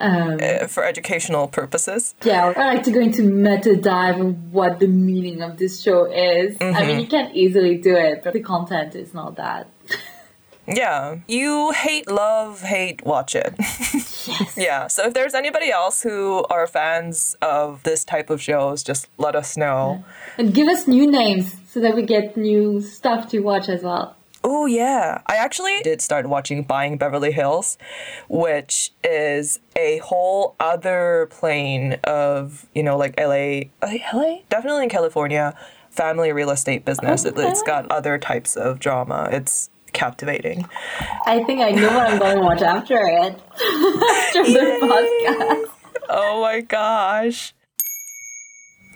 Um, 0.00 0.38
Uh, 0.40 0.66
For 0.68 0.84
educational 0.84 1.48
purposes. 1.48 2.14
yeah, 2.24 2.52
I 2.56 2.74
like 2.74 2.84
to 2.84 2.92
go 2.92 3.00
into 3.00 3.22
meta 3.22 3.76
dive 3.76 4.20
of 4.20 4.52
what 4.52 4.78
the 4.78 4.86
meaning 4.86 5.42
of 5.42 5.56
this 5.58 5.80
show 5.82 6.04
is. 6.04 6.56
I 6.60 6.86
mean, 6.86 7.00
you 7.00 7.06
can 7.08 7.30
easily 7.34 7.76
do 7.78 7.96
it, 7.96 8.22
but 8.22 8.32
the 8.32 8.40
content 8.40 8.94
is 8.94 9.12
not 9.14 9.36
that. 9.36 9.66
Yeah. 10.70 11.16
You 11.26 11.72
hate 11.72 12.10
love, 12.10 12.60
hate 12.60 13.02
watch 13.06 13.34
it. 13.34 13.54
Yes. 13.58 14.54
yeah. 14.56 14.86
So 14.86 15.06
if 15.06 15.14
there's 15.14 15.32
anybody 15.32 15.70
else 15.70 16.02
who 16.02 16.44
are 16.50 16.66
fans 16.66 17.34
of 17.40 17.82
this 17.84 18.04
type 18.04 18.28
of 18.28 18.42
shows, 18.42 18.82
just 18.82 19.08
let 19.16 19.34
us 19.34 19.56
know. 19.56 20.04
And 20.36 20.52
give 20.52 20.68
us 20.68 20.86
new 20.86 21.10
names 21.10 21.56
so 21.72 21.80
that 21.80 21.94
we 21.94 22.02
get 22.02 22.36
new 22.36 22.82
stuff 22.82 23.30
to 23.30 23.38
watch 23.40 23.70
as 23.70 23.82
well. 23.82 24.14
Oh 24.50 24.64
yeah. 24.64 25.20
I 25.26 25.36
actually 25.36 25.78
did 25.82 26.00
start 26.00 26.26
watching 26.26 26.62
Buying 26.62 26.96
Beverly 26.96 27.32
Hills, 27.32 27.76
which 28.30 28.92
is 29.04 29.60
a 29.76 29.98
whole 29.98 30.54
other 30.58 31.28
plane 31.30 31.98
of, 32.04 32.64
you 32.74 32.82
know, 32.82 32.96
like 32.96 33.20
LA, 33.20 33.68
uh, 33.82 33.98
LA? 34.14 34.38
Definitely 34.48 34.84
in 34.84 34.88
California, 34.88 35.54
family 35.90 36.32
real 36.32 36.48
estate 36.48 36.86
business. 36.86 37.26
It, 37.26 37.34
it's 37.36 37.62
got 37.62 37.90
other 37.90 38.16
types 38.16 38.56
of 38.56 38.78
drama. 38.78 39.28
It's 39.30 39.68
captivating. 39.92 40.66
I 41.26 41.44
think 41.44 41.60
I 41.60 41.72
know 41.72 41.94
what 41.94 42.10
I'm 42.10 42.18
going 42.18 42.36
to 42.38 42.42
watch 42.42 42.62
after 42.62 42.96
it. 42.96 43.34
after 43.52 44.44
the 44.44 44.78
podcast. 44.80 45.64
Oh 46.08 46.40
my 46.40 46.62
gosh. 46.62 47.52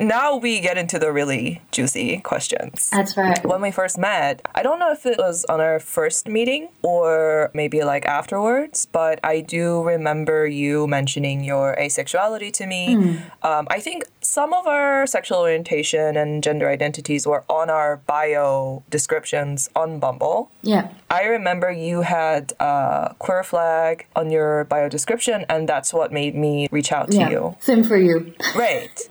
Now 0.02 0.36
we 0.36 0.60
get 0.60 0.76
into 0.78 0.98
the 0.98 1.12
really 1.12 1.62
juicy 1.70 2.18
questions. 2.18 2.90
That's 2.90 3.16
right. 3.16 3.44
when 3.46 3.60
we 3.60 3.70
first 3.70 3.98
met, 3.98 4.42
I 4.54 4.62
don't 4.62 4.78
know 4.78 4.90
if 4.92 5.06
it 5.06 5.18
was 5.18 5.44
on 5.46 5.60
our 5.60 5.78
first 5.78 6.28
meeting 6.28 6.68
or 6.82 7.50
maybe 7.54 7.82
like 7.84 8.04
afterwards, 8.04 8.86
but 8.86 9.20
I 9.22 9.40
do 9.40 9.82
remember 9.82 10.46
you 10.46 10.86
mentioning 10.86 11.44
your 11.44 11.76
asexuality 11.76 12.52
to 12.54 12.66
me. 12.66 12.94
Um, 13.42 13.66
I 13.70 13.80
think 13.80 14.04
some 14.20 14.52
of 14.52 14.66
our 14.66 15.06
sexual 15.06 15.38
orientation 15.38 16.16
and 16.16 16.42
gender 16.42 16.68
identities 16.68 17.26
were 17.26 17.44
on 17.48 17.70
our 17.70 17.98
bio 18.06 18.82
descriptions 18.90 19.70
on 19.76 19.98
Bumble. 20.00 20.50
Yeah. 20.62 20.88
I 21.10 21.24
remember 21.24 21.70
you 21.70 22.02
had 22.02 22.52
a 22.60 23.14
queer 23.18 23.42
flag 23.44 24.06
on 24.16 24.30
your 24.30 24.64
bio 24.64 24.88
description, 24.88 25.44
and 25.48 25.68
that's 25.68 25.92
what 25.94 26.12
made 26.12 26.34
me 26.34 26.68
reach 26.70 26.90
out 26.92 27.10
to 27.12 27.18
Yeah. 27.18 27.30
you. 27.30 27.56
Same 27.60 27.84
for 27.84 27.96
you. 27.96 28.34
Right. 28.56 28.90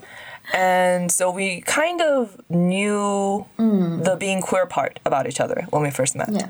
And 0.53 1.11
so 1.11 1.31
we 1.31 1.61
kind 1.61 2.01
of 2.01 2.39
knew 2.49 3.45
mm. 3.57 4.03
the 4.03 4.15
being 4.15 4.41
queer 4.41 4.65
part 4.65 4.99
about 5.05 5.27
each 5.27 5.39
other 5.39 5.67
when 5.69 5.81
we 5.81 5.91
first 5.91 6.15
met. 6.15 6.29
Yeah. 6.31 6.47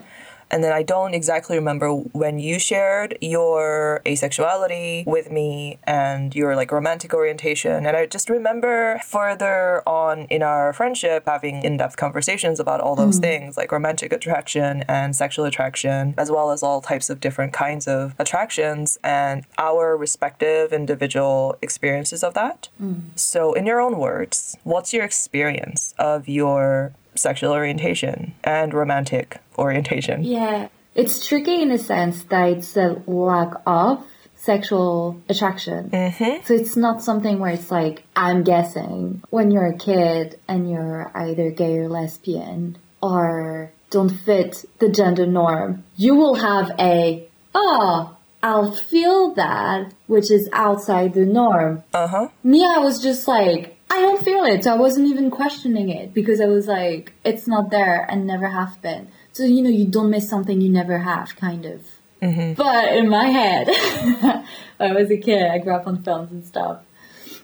And 0.52 0.64
then 0.64 0.74
I 0.74 0.84
don't 0.84 1.14
exactly 1.14 1.56
remember 1.56 1.92
when 1.94 2.38
you 2.38 2.60
shared 2.60 3.18
your 3.22 4.02
asexuality 4.06 5.06
with 5.08 5.32
me 5.32 5.80
and 5.86 6.36
your 6.36 6.56
like 6.56 6.72
romantic 6.72 7.14
orientation. 7.14 7.86
And 7.86 7.96
I 7.96 8.06
just 8.06 8.30
remember 8.30 9.00
further 9.06 9.82
on 9.88 10.24
in 10.26 10.44
our 10.44 10.74
friendship 10.74 11.24
having 11.26 11.64
in 11.64 11.78
depth 11.78 11.96
conversations 11.96 12.60
about 12.60 12.82
all 12.82 12.96
those 12.96 13.18
mm. 13.18 13.24
things 13.24 13.56
like 13.56 13.72
romantic 13.72 14.12
attraction 14.12 14.84
and 14.90 15.16
sexual 15.16 15.46
attraction, 15.46 16.14
as 16.18 16.30
well 16.30 16.52
as 16.52 16.62
all 16.62 16.82
types 16.82 17.10
of 17.10 17.22
different 17.22 17.54
kinds 17.54 17.88
of 17.88 18.14
attractions 18.20 19.00
and 19.04 19.46
our 19.58 19.96
respective 19.96 20.74
individual 20.74 21.58
experiences 21.62 22.24
of 22.24 22.34
that. 22.34 22.68
Mm. 22.82 23.02
So, 23.16 23.54
in 23.54 23.66
your 23.66 23.80
own 23.80 23.98
words, 23.98 24.58
what's 24.64 24.94
your 24.94 25.06
experience 25.06 25.96
of 25.98 26.28
your 26.28 26.94
sexual 27.16 27.52
orientation 27.52 28.34
and 28.44 28.74
romantic 28.74 29.40
orientation? 29.58 30.24
Yeah. 30.24 30.70
It's 30.94 31.26
tricky 31.26 31.62
in 31.62 31.72
a 31.72 31.78
sense 31.78 32.24
that 32.24 32.50
it's 32.50 32.76
a 32.76 33.02
lack 33.08 33.54
of 33.66 34.06
sexual 34.36 35.22
attraction. 35.30 35.90
Mm-hmm. 35.92 36.46
So 36.46 36.54
it's 36.54 36.76
not 36.76 37.02
something 37.04 37.40
where 37.40 37.52
it's 37.52 37.72
like, 37.72 38.04
I'm 38.16 38.44
guessing 38.44 39.22
when 39.30 39.52
you're 39.52 39.68
a 39.68 39.78
kid 39.78 40.40
and 40.48 40.70
you're 40.70 41.12
either 41.16 41.52
gay 41.52 41.78
or 41.78 41.88
lesbian 41.88 42.78
or 43.02 43.72
don't 43.90 44.10
fit 44.10 44.66
the 44.80 44.90
gender 44.90 45.28
norm, 45.28 45.84
you 45.96 46.16
will 46.16 46.36
have 46.36 46.72
a, 46.80 47.28
oh, 47.54 48.18
I'll 48.44 48.72
feel 48.72 49.34
that, 49.36 49.94
which 50.08 50.32
is 50.32 50.50
outside 50.52 51.14
the 51.14 51.26
norm. 51.26 51.84
Uh 51.94 52.08
huh. 52.08 52.28
Me, 52.44 52.66
I 52.66 52.80
was 52.80 53.02
just 53.02 53.28
like, 53.28 53.78
I 53.92 54.00
don't 54.00 54.24
feel 54.24 54.46
it. 54.46 54.64
So 54.64 54.74
I 54.74 54.78
wasn't 54.78 55.10
even 55.10 55.30
questioning 55.30 55.90
it 55.90 56.14
because 56.14 56.40
I 56.40 56.46
was 56.46 56.66
like, 56.66 57.12
it's 57.26 57.46
not 57.46 57.72
there 57.72 58.10
and 58.10 58.26
never 58.26 58.48
have 58.48 58.82
been. 58.82 59.10
So, 59.34 59.44
you 59.44 59.62
know, 59.62 59.70
you 59.70 59.86
don't 59.86 60.10
miss 60.10 60.30
something 60.30 60.62
you 60.62 60.70
never 60.70 61.00
have, 61.00 61.36
kind 61.36 61.66
of. 61.66 61.86
Mm-hmm. 62.22 62.54
But 62.54 62.94
in 62.96 63.10
my 63.10 63.26
head, 63.26 63.68
when 63.68 64.46
I 64.92 64.94
was 64.94 65.12
a 65.12 65.18
kid, 65.18 65.46
I 65.46 65.58
grew 65.58 65.76
up 65.76 65.88
on 65.88 66.04
films 66.04 66.32
and 66.32 66.46
stuff. 66.46 66.84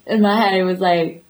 In 0.05 0.21
my 0.21 0.39
head, 0.39 0.53
it 0.53 0.63
was 0.63 0.79
like, 0.79 1.25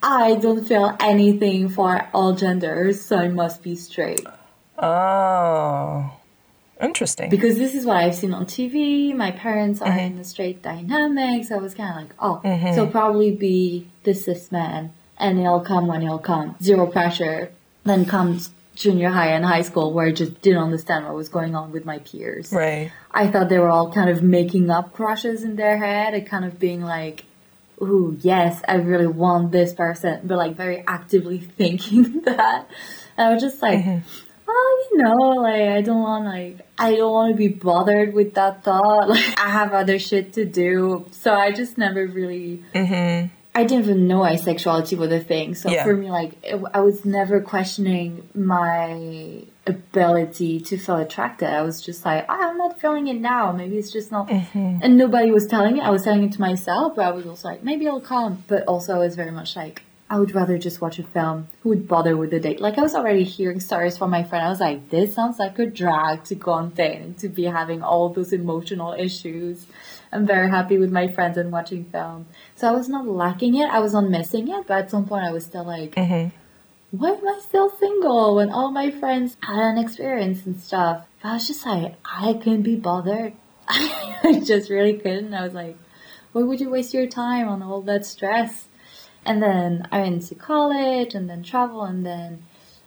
I 0.00 0.36
don't 0.36 0.64
feel 0.64 0.96
anything 1.00 1.68
for 1.68 2.08
all 2.14 2.32
genders, 2.34 3.04
so 3.04 3.16
I 3.16 3.26
must 3.26 3.64
be 3.64 3.74
straight. 3.74 4.24
Oh, 4.78 6.12
interesting. 6.80 7.30
Because 7.30 7.56
this 7.56 7.74
is 7.74 7.84
what 7.86 7.96
I've 7.96 8.14
seen 8.14 8.32
on 8.34 8.46
TV. 8.46 9.14
My 9.14 9.30
parents 9.30 9.80
are 9.80 9.88
mm-hmm. 9.88 9.98
in 9.98 10.16
the 10.16 10.24
straight 10.24 10.62
dynamics. 10.62 11.50
I 11.50 11.56
was 11.56 11.74
kind 11.74 11.90
of 11.90 11.96
like, 11.96 12.14
oh, 12.18 12.40
mm-hmm. 12.44 12.74
so 12.74 12.86
probably 12.86 13.34
be 13.34 13.88
the 14.04 14.14
cis 14.14 14.50
man, 14.52 14.92
and 15.18 15.38
it'll 15.38 15.60
come 15.60 15.86
when 15.86 16.02
it'll 16.02 16.18
come. 16.18 16.56
Zero 16.62 16.86
pressure. 16.86 17.50
Then 17.84 18.04
comes 18.04 18.50
junior 18.76 19.08
high 19.08 19.28
and 19.28 19.44
high 19.44 19.62
school 19.62 19.92
where 19.92 20.06
I 20.06 20.12
just 20.12 20.40
didn't 20.42 20.62
understand 20.62 21.06
what 21.06 21.14
was 21.14 21.28
going 21.28 21.54
on 21.54 21.72
with 21.72 21.84
my 21.84 21.98
peers. 21.98 22.52
right. 22.52 22.92
I 23.10 23.28
thought 23.28 23.48
they 23.48 23.58
were 23.58 23.70
all 23.70 23.90
kind 23.90 24.10
of 24.10 24.22
making 24.22 24.70
up 24.70 24.92
crushes 24.92 25.42
in 25.42 25.56
their 25.56 25.78
head 25.78 26.12
and 26.12 26.26
kind 26.26 26.44
of 26.44 26.58
being 26.58 26.82
like, 26.82 27.24
ooh, 27.80 28.18
yes, 28.20 28.60
I 28.68 28.74
really 28.74 29.06
want 29.06 29.52
this 29.52 29.72
person, 29.72 30.20
but 30.24 30.36
like 30.36 30.54
very 30.54 30.84
actively 30.86 31.38
thinking 31.58 32.20
that. 32.22 32.68
And 33.16 33.28
I 33.28 33.32
was 33.32 33.42
just 33.42 33.62
like, 33.62 33.78
mm-hmm. 33.78 34.06
oh, 34.48 34.88
you 34.90 35.02
know, 35.02 35.16
like 35.40 35.62
I 35.62 35.80
don't 35.80 36.02
want 36.02 36.24
like 36.26 36.65
I 36.78 36.94
don't 36.96 37.12
want 37.12 37.32
to 37.32 37.36
be 37.36 37.48
bothered 37.48 38.12
with 38.14 38.34
that 38.34 38.62
thought. 38.64 39.08
Like 39.14 39.38
I 39.40 39.48
have 39.50 39.72
other 39.72 39.98
shit 39.98 40.32
to 40.34 40.44
do, 40.44 41.06
so 41.10 41.32
I 41.34 41.50
just 41.52 41.78
never 41.78 42.06
really. 42.06 42.62
I 42.74 43.64
didn't 43.64 43.84
even 43.84 44.06
know 44.06 44.20
asexuality 44.20 44.98
was 44.98 45.10
a 45.10 45.20
thing. 45.20 45.54
So 45.54 45.70
Yeah. 45.70 45.84
for 45.84 45.94
me, 45.96 46.10
like 46.10 46.32
it, 46.44 46.62
I 46.74 46.80
was 46.80 47.06
never 47.06 47.40
questioning 47.40 48.28
my 48.34 49.44
ability 49.66 50.60
to 50.60 50.76
feel 50.76 50.96
attracted. 50.96 51.48
I 51.48 51.62
was 51.62 51.80
just 51.80 52.04
like, 52.04 52.26
"Ah, 52.28 52.50
I'm 52.50 52.58
not 52.58 52.78
feeling 52.80 53.08
it 53.08 53.18
now. 53.20 53.52
Maybe 53.52 53.78
it's 53.78 53.90
just 53.90 54.12
not. 54.12 54.30
And 54.30 54.98
nobody 54.98 55.30
was 55.30 55.46
telling 55.46 55.72
me. 55.74 55.80
I 55.80 55.90
was 55.90 56.02
telling 56.04 56.24
it 56.24 56.32
to 56.32 56.40
myself, 56.40 56.96
but 56.96 57.04
I 57.06 57.10
was 57.12 57.26
also 57.26 57.48
like, 57.48 57.62
maybe 57.64 57.86
it'll 57.86 58.00
come. 58.00 58.44
But 58.46 58.64
also, 58.64 58.94
I 58.94 58.98
was 58.98 59.16
very 59.16 59.30
much 59.30 59.56
like, 59.56 59.82
I 60.08 60.20
would 60.20 60.34
rather 60.34 60.56
just 60.56 60.80
watch 60.80 61.00
a 61.00 61.02
film. 61.02 61.48
Who 61.60 61.70
would 61.70 61.88
bother 61.88 62.16
with 62.16 62.30
the 62.30 62.38
date? 62.38 62.60
Like 62.60 62.78
I 62.78 62.82
was 62.82 62.94
already 62.94 63.24
hearing 63.24 63.58
stories 63.58 63.98
from 63.98 64.10
my 64.10 64.22
friend. 64.22 64.46
I 64.46 64.48
was 64.48 64.60
like, 64.60 64.88
this 64.88 65.14
sounds 65.14 65.38
like 65.40 65.58
a 65.58 65.66
drag 65.66 66.22
to 66.24 66.36
go 66.36 66.52
on 66.52 66.70
date 66.70 67.00
and 67.00 67.18
to 67.18 67.28
be 67.28 67.44
having 67.44 67.82
all 67.82 68.08
those 68.10 68.32
emotional 68.32 68.92
issues. 68.92 69.66
I'm 70.12 70.24
very 70.24 70.48
happy 70.48 70.78
with 70.78 70.92
my 70.92 71.08
friends 71.08 71.36
and 71.36 71.50
watching 71.50 71.86
film. 71.86 72.26
So 72.54 72.68
I 72.68 72.70
was 72.70 72.88
not 72.88 73.06
lacking 73.06 73.56
it. 73.56 73.68
I 73.68 73.80
was 73.80 73.94
not 73.94 74.08
missing 74.08 74.48
it. 74.48 74.66
But 74.68 74.78
at 74.78 74.90
some 74.90 75.06
point, 75.06 75.24
I 75.24 75.32
was 75.32 75.44
still 75.44 75.64
like, 75.64 75.96
mm-hmm. 75.96 76.28
why 76.96 77.10
am 77.10 77.28
I 77.28 77.40
still 77.42 77.70
single 77.70 78.36
when 78.36 78.50
all 78.50 78.70
my 78.70 78.92
friends 78.92 79.36
had 79.42 79.58
an 79.58 79.78
experience 79.78 80.46
and 80.46 80.60
stuff? 80.60 81.04
But 81.20 81.30
I 81.30 81.32
was 81.34 81.48
just 81.48 81.66
like, 81.66 81.96
I 82.04 82.34
couldn't 82.34 82.62
be 82.62 82.76
bothered. 82.76 83.32
I 83.68 84.40
just 84.44 84.70
really 84.70 84.94
couldn't. 84.98 85.34
I 85.34 85.42
was 85.42 85.54
like, 85.54 85.76
why 86.30 86.42
would 86.42 86.60
you 86.60 86.70
waste 86.70 86.94
your 86.94 87.08
time 87.08 87.48
on 87.48 87.62
all 87.62 87.82
that 87.82 88.06
stress? 88.06 88.68
And 89.26 89.42
then 89.42 89.88
I 89.90 90.00
went 90.00 90.22
to 90.28 90.34
college 90.34 91.14
and 91.14 91.28
then 91.28 91.42
travel 91.42 91.82
and 91.82 92.06
then 92.06 92.44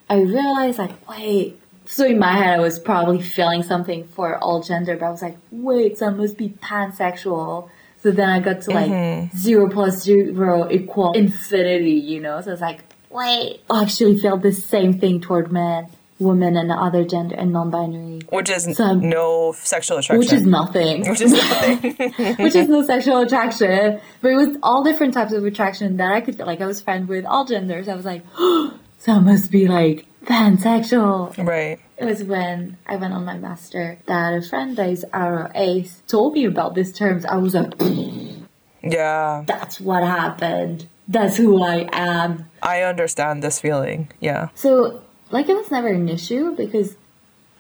I 0.10 0.16
realized 0.22 0.80
like, 0.80 1.08
wait. 1.08 1.60
So 1.86 2.06
in 2.06 2.20
my 2.20 2.34
head, 2.34 2.60
I 2.60 2.62
was 2.62 2.78
probably 2.80 3.22
feeling 3.22 3.64
something 3.64 4.08
for 4.08 4.38
all 4.38 4.62
gender, 4.62 4.96
but 4.96 5.08
I 5.08 5.10
was 5.10 5.22
like, 5.22 5.38
wait, 5.52 5.98
so 5.98 6.08
I 6.08 6.10
must 6.12 6.38
be 6.38 6.50
pansexual. 6.50 7.70
So 8.02 8.12
then 8.12 8.30
I 8.30 8.40
got 8.40 8.62
to 8.62 8.72
like 8.72 8.90
mm-hmm. 8.90 9.38
zero 9.38 9.70
plus 9.70 10.04
zero 10.04 10.72
equal 10.72 11.14
infinity, 11.14 11.94
you 11.94 12.22
know? 12.22 12.42
So 12.42 12.52
it's 12.52 12.62
like, 12.62 12.84
wait, 13.10 13.62
I 13.70 13.82
actually 13.82 14.20
felt 14.20 14.42
the 14.42 14.54
same 14.54 15.00
thing 15.00 15.20
toward 15.20 15.52
men, 15.52 15.88
women, 16.20 16.58
and 16.58 16.72
other 16.72 17.04
gender 17.06 17.36
and 17.36 17.54
non-binary, 17.54 18.22
Which 18.30 18.50
is 18.50 18.76
So- 18.76 18.94
no 18.94 19.54
sexual 19.58 19.98
attraction. 20.00 20.20
which 20.20 20.34
is 20.34 20.46
nothing. 20.46 21.06
Which 21.10 21.22
is 21.22 21.32
nothing. 21.32 21.96
which 22.38 22.56
is 22.56 22.68
no 22.68 22.84
sexual 22.86 23.20
attraction. 23.20 24.00
But 24.22 24.32
it 24.32 24.36
was 24.36 24.58
all 24.62 24.84
different 24.84 25.14
types 25.14 25.32
of 25.34 25.46
attraction 25.46 25.98
that 25.98 26.12
I 26.12 26.20
could 26.22 26.36
feel 26.36 26.46
like 26.46 26.60
I 26.62 26.66
was 26.66 26.82
friends 26.82 27.08
with 27.08 27.26
all 27.26 27.46
genders. 27.46 27.88
I 27.88 27.96
was 27.96 28.06
like, 28.06 28.24
so 28.38 29.14
I 29.14 29.20
must 29.20 29.50
be 29.50 29.68
like 29.68 30.06
pansexual. 30.26 31.36
right. 31.46 31.80
It 31.98 32.06
was 32.06 32.24
when 32.24 32.78
I 32.88 32.96
went 32.98 33.14
on 33.14 33.26
my 33.26 33.38
master 33.38 33.98
that 34.06 34.34
a 34.34 34.42
friend 34.42 34.76
that 34.78 34.90
is 34.90 35.06
aro 35.14 35.52
ace 35.56 36.02
told 36.08 36.34
me 36.34 36.46
about 36.46 36.76
these 36.76 36.92
terms. 36.94 37.26
I 37.26 37.36
was 37.38 37.54
like, 37.54 37.74
Yeah. 38.84 39.44
that's 39.46 39.80
what 39.82 40.04
happened. 40.04 40.88
That's 41.08 41.38
who 41.38 41.62
I 41.64 41.90
am. 41.92 42.46
I 42.62 42.84
understand 42.84 43.42
this 43.44 43.60
feeling. 43.60 44.12
Yeah. 44.20 44.50
So, 44.54 45.02
like, 45.32 45.50
it 45.50 45.56
was 45.56 45.72
never 45.72 45.88
an 45.88 46.10
issue 46.10 46.56
because 46.56 46.96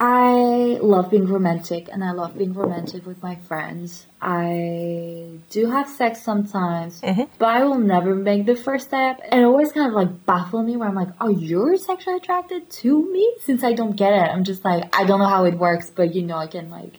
I 0.01 0.79
love 0.81 1.11
being 1.11 1.27
romantic 1.27 1.89
and 1.91 2.05
I 2.05 2.11
love 2.11 2.37
being 2.37 2.53
romantic 2.53 3.05
with 3.05 3.21
my 3.21 3.35
friends. 3.35 4.05
I 4.21 5.39
do 5.49 5.69
have 5.69 5.89
sex 5.89 6.21
sometimes, 6.21 7.01
mm-hmm. 7.01 7.23
but 7.37 7.49
I 7.49 7.65
will 7.65 7.79
never 7.79 8.15
make 8.15 8.45
the 8.45 8.55
first 8.55 8.87
step. 8.87 9.19
And 9.29 9.41
it 9.41 9.43
always 9.43 9.73
kind 9.73 9.87
of 9.87 9.93
like 9.93 10.25
baffle 10.25 10.63
me 10.63 10.77
where 10.77 10.87
I'm 10.87 10.95
like, 10.95 11.09
oh, 11.19 11.27
you're 11.27 11.75
sexually 11.75 12.15
attracted 12.15 12.69
to 12.69 13.11
me? 13.11 13.29
Since 13.41 13.65
I 13.65 13.73
don't 13.73 13.97
get 13.97 14.13
it, 14.13 14.31
I'm 14.33 14.45
just 14.45 14.63
like, 14.63 14.95
I 14.95 15.03
don't 15.03 15.19
know 15.19 15.27
how 15.27 15.43
it 15.43 15.55
works, 15.55 15.89
but 15.89 16.15
you 16.15 16.21
know, 16.21 16.37
I 16.37 16.47
can 16.47 16.69
like, 16.69 16.93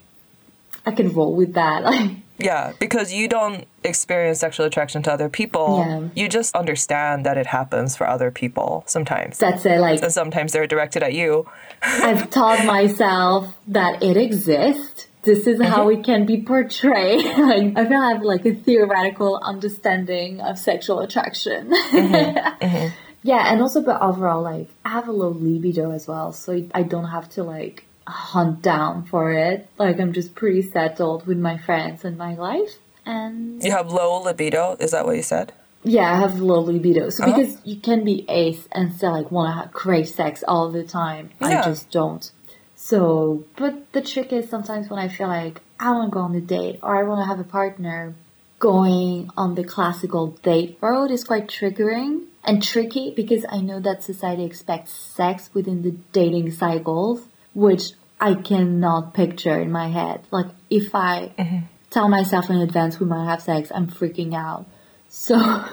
I 0.85 0.91
can 0.91 1.11
roll 1.15 1.35
with 1.35 1.55
that. 1.55 1.83
Like, 1.85 2.11
Yeah, 2.43 2.73
because 2.79 3.13
you 3.13 3.29
don't 3.29 3.67
experience 3.85 4.41
sexual 4.41 4.67
attraction 4.67 5.03
to 5.05 5.13
other 5.13 5.29
people. 5.29 5.85
Yeah. 5.87 6.09
You 6.15 6.29
just 6.29 6.55
understand 6.55 7.27
that 7.27 7.37
it 7.37 7.47
happens 7.47 7.97
for 7.97 8.07
other 8.09 8.31
people 8.31 8.85
sometimes. 8.87 9.39
that's 9.39 9.65
it. 9.65 9.81
Like, 9.81 10.03
and 10.03 10.13
sometimes 10.13 10.53
they're 10.53 10.67
directed 10.67 11.03
at 11.03 11.15
you. 11.15 11.49
I've 11.83 12.31
taught 12.31 12.65
myself 12.65 13.57
that 13.69 14.03
it 14.03 14.17
exists. 14.17 15.07
This 15.23 15.47
is 15.47 15.61
how 15.61 15.89
mm-hmm. 15.89 16.01
it 16.01 16.05
can 16.05 16.25
be 16.25 16.43
portrayed. 16.43 17.25
like, 17.39 17.77
I 17.77 17.87
feel 17.87 18.01
I 18.01 18.13
have 18.13 18.23
like 18.23 18.47
a 18.47 18.55
theoretical 18.55 19.39
understanding 19.43 20.41
of 20.41 20.59
sexual 20.59 21.01
attraction. 21.01 21.71
Mm-hmm. 21.71 22.65
Mm-hmm. 22.65 22.89
Yeah, 23.23 23.53
and 23.53 23.61
also, 23.61 23.83
but 23.83 24.01
overall, 24.01 24.41
like, 24.41 24.69
I 24.85 24.91
have 24.91 25.07
a 25.07 25.13
low 25.13 25.29
libido 25.29 25.91
as 25.91 26.09
well, 26.09 26.33
so 26.33 26.67
I 26.75 26.83
don't 26.83 27.09
have 27.09 27.29
to 27.31 27.43
like 27.43 27.85
hunt 28.11 28.63
down 28.63 29.05
for 29.05 29.33
it. 29.33 29.69
Like, 29.79 29.99
I'm 30.01 30.13
just 30.13 30.35
pretty 30.35 30.63
settled 30.63 31.27
with 31.27 31.39
my 31.39 31.57
friends 31.59 32.05
and 32.05 32.19
my 32.19 32.35
life. 32.35 32.73
And 33.07 33.63
You 33.63 33.71
have 33.71 33.91
low 33.93 34.19
libido. 34.23 34.77
Is 34.81 34.91
that 34.91 35.07
what 35.07 35.17
you 35.17 35.23
said? 35.23 35.53
yeah, 35.83 36.13
I 36.13 36.17
have 36.21 36.39
low 36.41 36.61
libido. 36.61 37.09
So 37.09 37.25
Uh-huh. 37.25 37.37
because 37.39 37.57
you 37.65 37.77
can 37.77 38.05
be 38.05 38.27
ace 38.29 38.69
and 38.73 38.93
still 38.93 39.13
like 39.13 39.31
want 39.31 39.49
to 39.51 39.55
have 39.63 39.73
crave 39.73 40.09
sex 40.09 40.45
all 40.47 40.71
the 40.71 40.85
time, 40.85 41.31
Yeah. 41.41 41.61
I 41.61 41.65
just 41.71 41.91
don't. 41.91 42.31
So, 42.77 43.45
but 43.57 43.91
the 43.93 44.03
trick 44.03 44.31
is 44.33 44.51
sometimes 44.51 44.91
when 44.91 44.99
I 44.99 45.09
feel 45.09 45.29
like 45.29 45.63
I 45.79 45.91
want 45.93 46.11
to 46.11 46.15
go 46.15 46.21
on 46.21 46.35
a 46.35 46.41
date 46.41 46.81
or 46.83 46.97
I 46.97 47.03
want 47.09 47.21
to 47.23 47.27
have 47.27 47.41
a 47.41 47.45
partner, 47.45 48.15
going 48.59 49.31
on 49.39 49.55
the 49.55 49.65
classical 49.65 50.29
date 50.43 50.77
road 50.83 51.11
is 51.11 51.25
quite 51.25 51.47
triggering 51.49 52.25
and 52.45 52.63
tricky 52.63 53.11
because 53.17 53.45
I 53.51 53.59
know 53.61 53.81
that 53.81 54.03
society 54.03 54.45
expects 54.45 54.93
sex 54.93 55.49
within 55.55 55.81
the 55.83 55.93
dating 56.13 56.51
cycles, 56.53 57.23
which 57.55 57.93
I 58.21 58.35
cannot 58.35 59.15
picture 59.15 59.59
in 59.59 59.73
my 59.73 59.89
head. 59.89 60.27
Like 60.31 60.47
if 60.69 60.95
I 60.95 61.33
uh-huh. 61.39 61.61
tell 61.89 62.09
myself 62.09 62.51
in 62.51 62.57
advance 62.57 63.01
we 63.01 63.07
might 63.07 63.25
have 63.25 63.43
sex, 63.43 63.73
I'm 63.75 63.89
freaking 63.89 64.35
out. 64.35 64.67
So, 65.09 65.37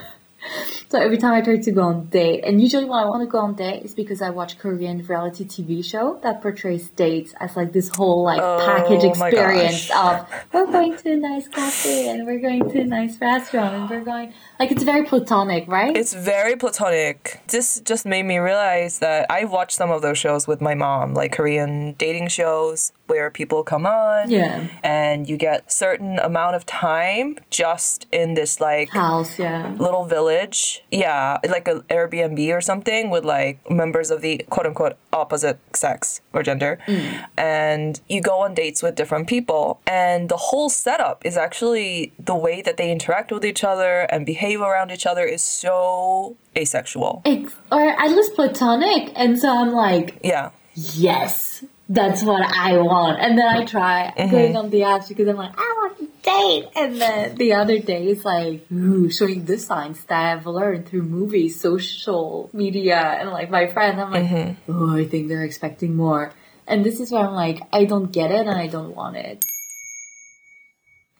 so 0.89 0.97
every 0.99 1.17
time 1.17 1.33
I 1.33 1.41
try 1.41 1.57
to 1.57 1.71
go 1.71 1.81
on 1.81 2.05
date, 2.05 2.45
and 2.45 2.61
usually 2.61 2.85
when 2.85 2.99
I 2.99 3.05
want 3.05 3.21
to 3.21 3.27
go 3.27 3.39
on 3.39 3.55
date, 3.55 3.83
it's 3.83 3.93
because 3.93 4.21
I 4.21 4.29
watch 4.29 4.57
Korean 4.57 5.05
reality 5.05 5.43
TV 5.45 5.83
show 5.83 6.19
that 6.23 6.41
portrays 6.41 6.87
dates 6.89 7.33
as 7.41 7.57
like 7.57 7.73
this 7.73 7.89
whole 7.89 8.23
like 8.23 8.41
oh 8.41 8.63
package 8.65 9.03
Oh 9.03 9.15
my 9.15 9.27
experience 9.27 9.91
of 9.91 10.27
we're 10.53 10.71
going 10.71 10.95
to 10.97 11.11
a 11.11 11.17
nice 11.17 11.49
cafe 11.49 12.09
and 12.09 12.25
we're 12.25 12.39
going 12.39 12.69
to 12.69 12.79
a 12.79 12.85
nice 12.85 13.19
restaurant 13.19 13.75
and 13.75 13.89
we're 13.89 14.05
going 14.05 14.33
like 14.59 14.71
it's 14.71 14.83
very 14.83 15.03
platonic, 15.03 15.67
right? 15.67 15.95
It's 15.95 16.13
very 16.13 16.55
platonic. 16.55 17.41
This 17.47 17.79
just 17.81 18.05
made 18.05 18.23
me 18.23 18.37
realize 18.37 18.99
that 18.99 19.25
I 19.29 19.45
watched 19.45 19.75
some 19.75 19.91
of 19.91 20.01
those 20.01 20.17
shows 20.17 20.47
with 20.47 20.61
my 20.61 20.73
mom, 20.73 21.13
like 21.13 21.31
Korean 21.33 21.93
dating 21.93 22.29
shows 22.29 22.91
where 23.07 23.31
people 23.31 23.63
come 23.63 23.85
on 23.85 24.29
yeah, 24.29 24.67
and 24.83 25.29
you 25.29 25.37
get 25.37 25.71
certain 25.71 26.19
amount 26.19 26.55
of 26.55 26.65
time 26.65 27.37
just 27.49 28.05
in 28.11 28.33
this 28.33 28.59
like 28.59 28.89
house, 28.89 29.39
yeah. 29.39 29.73
little 29.77 30.05
village. 30.05 30.83
Yeah, 30.91 31.37
like 31.47 31.67
an 31.67 31.81
Airbnb 31.89 32.55
or 32.55 32.61
something 32.61 33.09
with 33.09 33.23
like 33.23 33.69
members 33.69 34.11
of 34.11 34.21
the 34.21 34.45
quote 34.49 34.65
unquote 34.65 34.97
opposite 35.13 35.59
sex 35.73 36.21
or 36.33 36.43
gender. 36.43 36.79
Mm. 36.87 37.25
And 37.37 38.01
you 38.07 38.21
go 38.21 38.41
on 38.41 38.53
dates 38.53 38.83
with 38.83 38.95
different 38.95 39.27
people. 39.27 39.79
And 39.87 40.29
the 40.29 40.37
whole 40.37 40.69
setup 40.69 41.25
is 41.25 41.37
actually 41.37 42.13
the 42.19 42.35
way 42.35 42.61
that 42.61 42.77
they 42.77 42.91
interact 42.91 43.31
with 43.31 43.43
each 43.45 43.63
other 43.63 44.01
and 44.11 44.25
behave 44.25 44.46
around 44.55 44.91
each 44.91 45.05
other 45.05 45.25
is 45.25 45.43
so 45.43 46.37
asexual. 46.55 47.21
Ex- 47.25 47.53
or 47.71 47.89
at 47.89 48.09
least 48.11 48.35
platonic, 48.35 49.11
and 49.15 49.39
so 49.39 49.49
I'm 49.49 49.71
like, 49.71 50.19
Yeah. 50.23 50.51
yes, 50.73 51.63
that's 51.89 52.23
what 52.23 52.41
I 52.43 52.77
want. 52.77 53.19
And 53.19 53.37
then 53.37 53.47
I 53.47 53.65
try 53.65 54.13
mm-hmm. 54.17 54.31
going 54.31 54.55
on 54.55 54.69
the 54.69 54.81
apps 54.81 55.07
because 55.07 55.27
I'm 55.27 55.37
like, 55.37 55.57
I 55.57 55.75
want 55.77 55.97
to 55.99 56.07
date. 56.21 56.69
And 56.75 56.99
then 56.99 57.35
the 57.35 57.53
other 57.53 57.79
day 57.79 58.07
is 58.07 58.25
like, 58.25 58.69
ooh, 58.71 59.09
showing 59.09 59.45
the 59.45 59.57
signs 59.57 60.03
that 60.05 60.37
I've 60.37 60.45
learned 60.45 60.87
through 60.87 61.03
movies, 61.03 61.59
social 61.59 62.49
media, 62.53 62.97
and 62.97 63.29
like 63.29 63.49
my 63.49 63.67
friends. 63.67 63.99
I'm 63.99 64.11
like, 64.11 64.55
oh, 64.67 64.97
I 64.97 65.05
think 65.05 65.29
they're 65.29 65.45
expecting 65.45 65.95
more. 65.95 66.33
And 66.67 66.85
this 66.85 66.99
is 66.99 67.11
where 67.11 67.25
I'm 67.25 67.33
like, 67.33 67.61
I 67.71 67.85
don't 67.85 68.11
get 68.11 68.31
it 68.31 68.45
and 68.45 68.57
I 68.57 68.67
don't 68.67 68.93
want 68.93 69.15
it. 69.15 69.45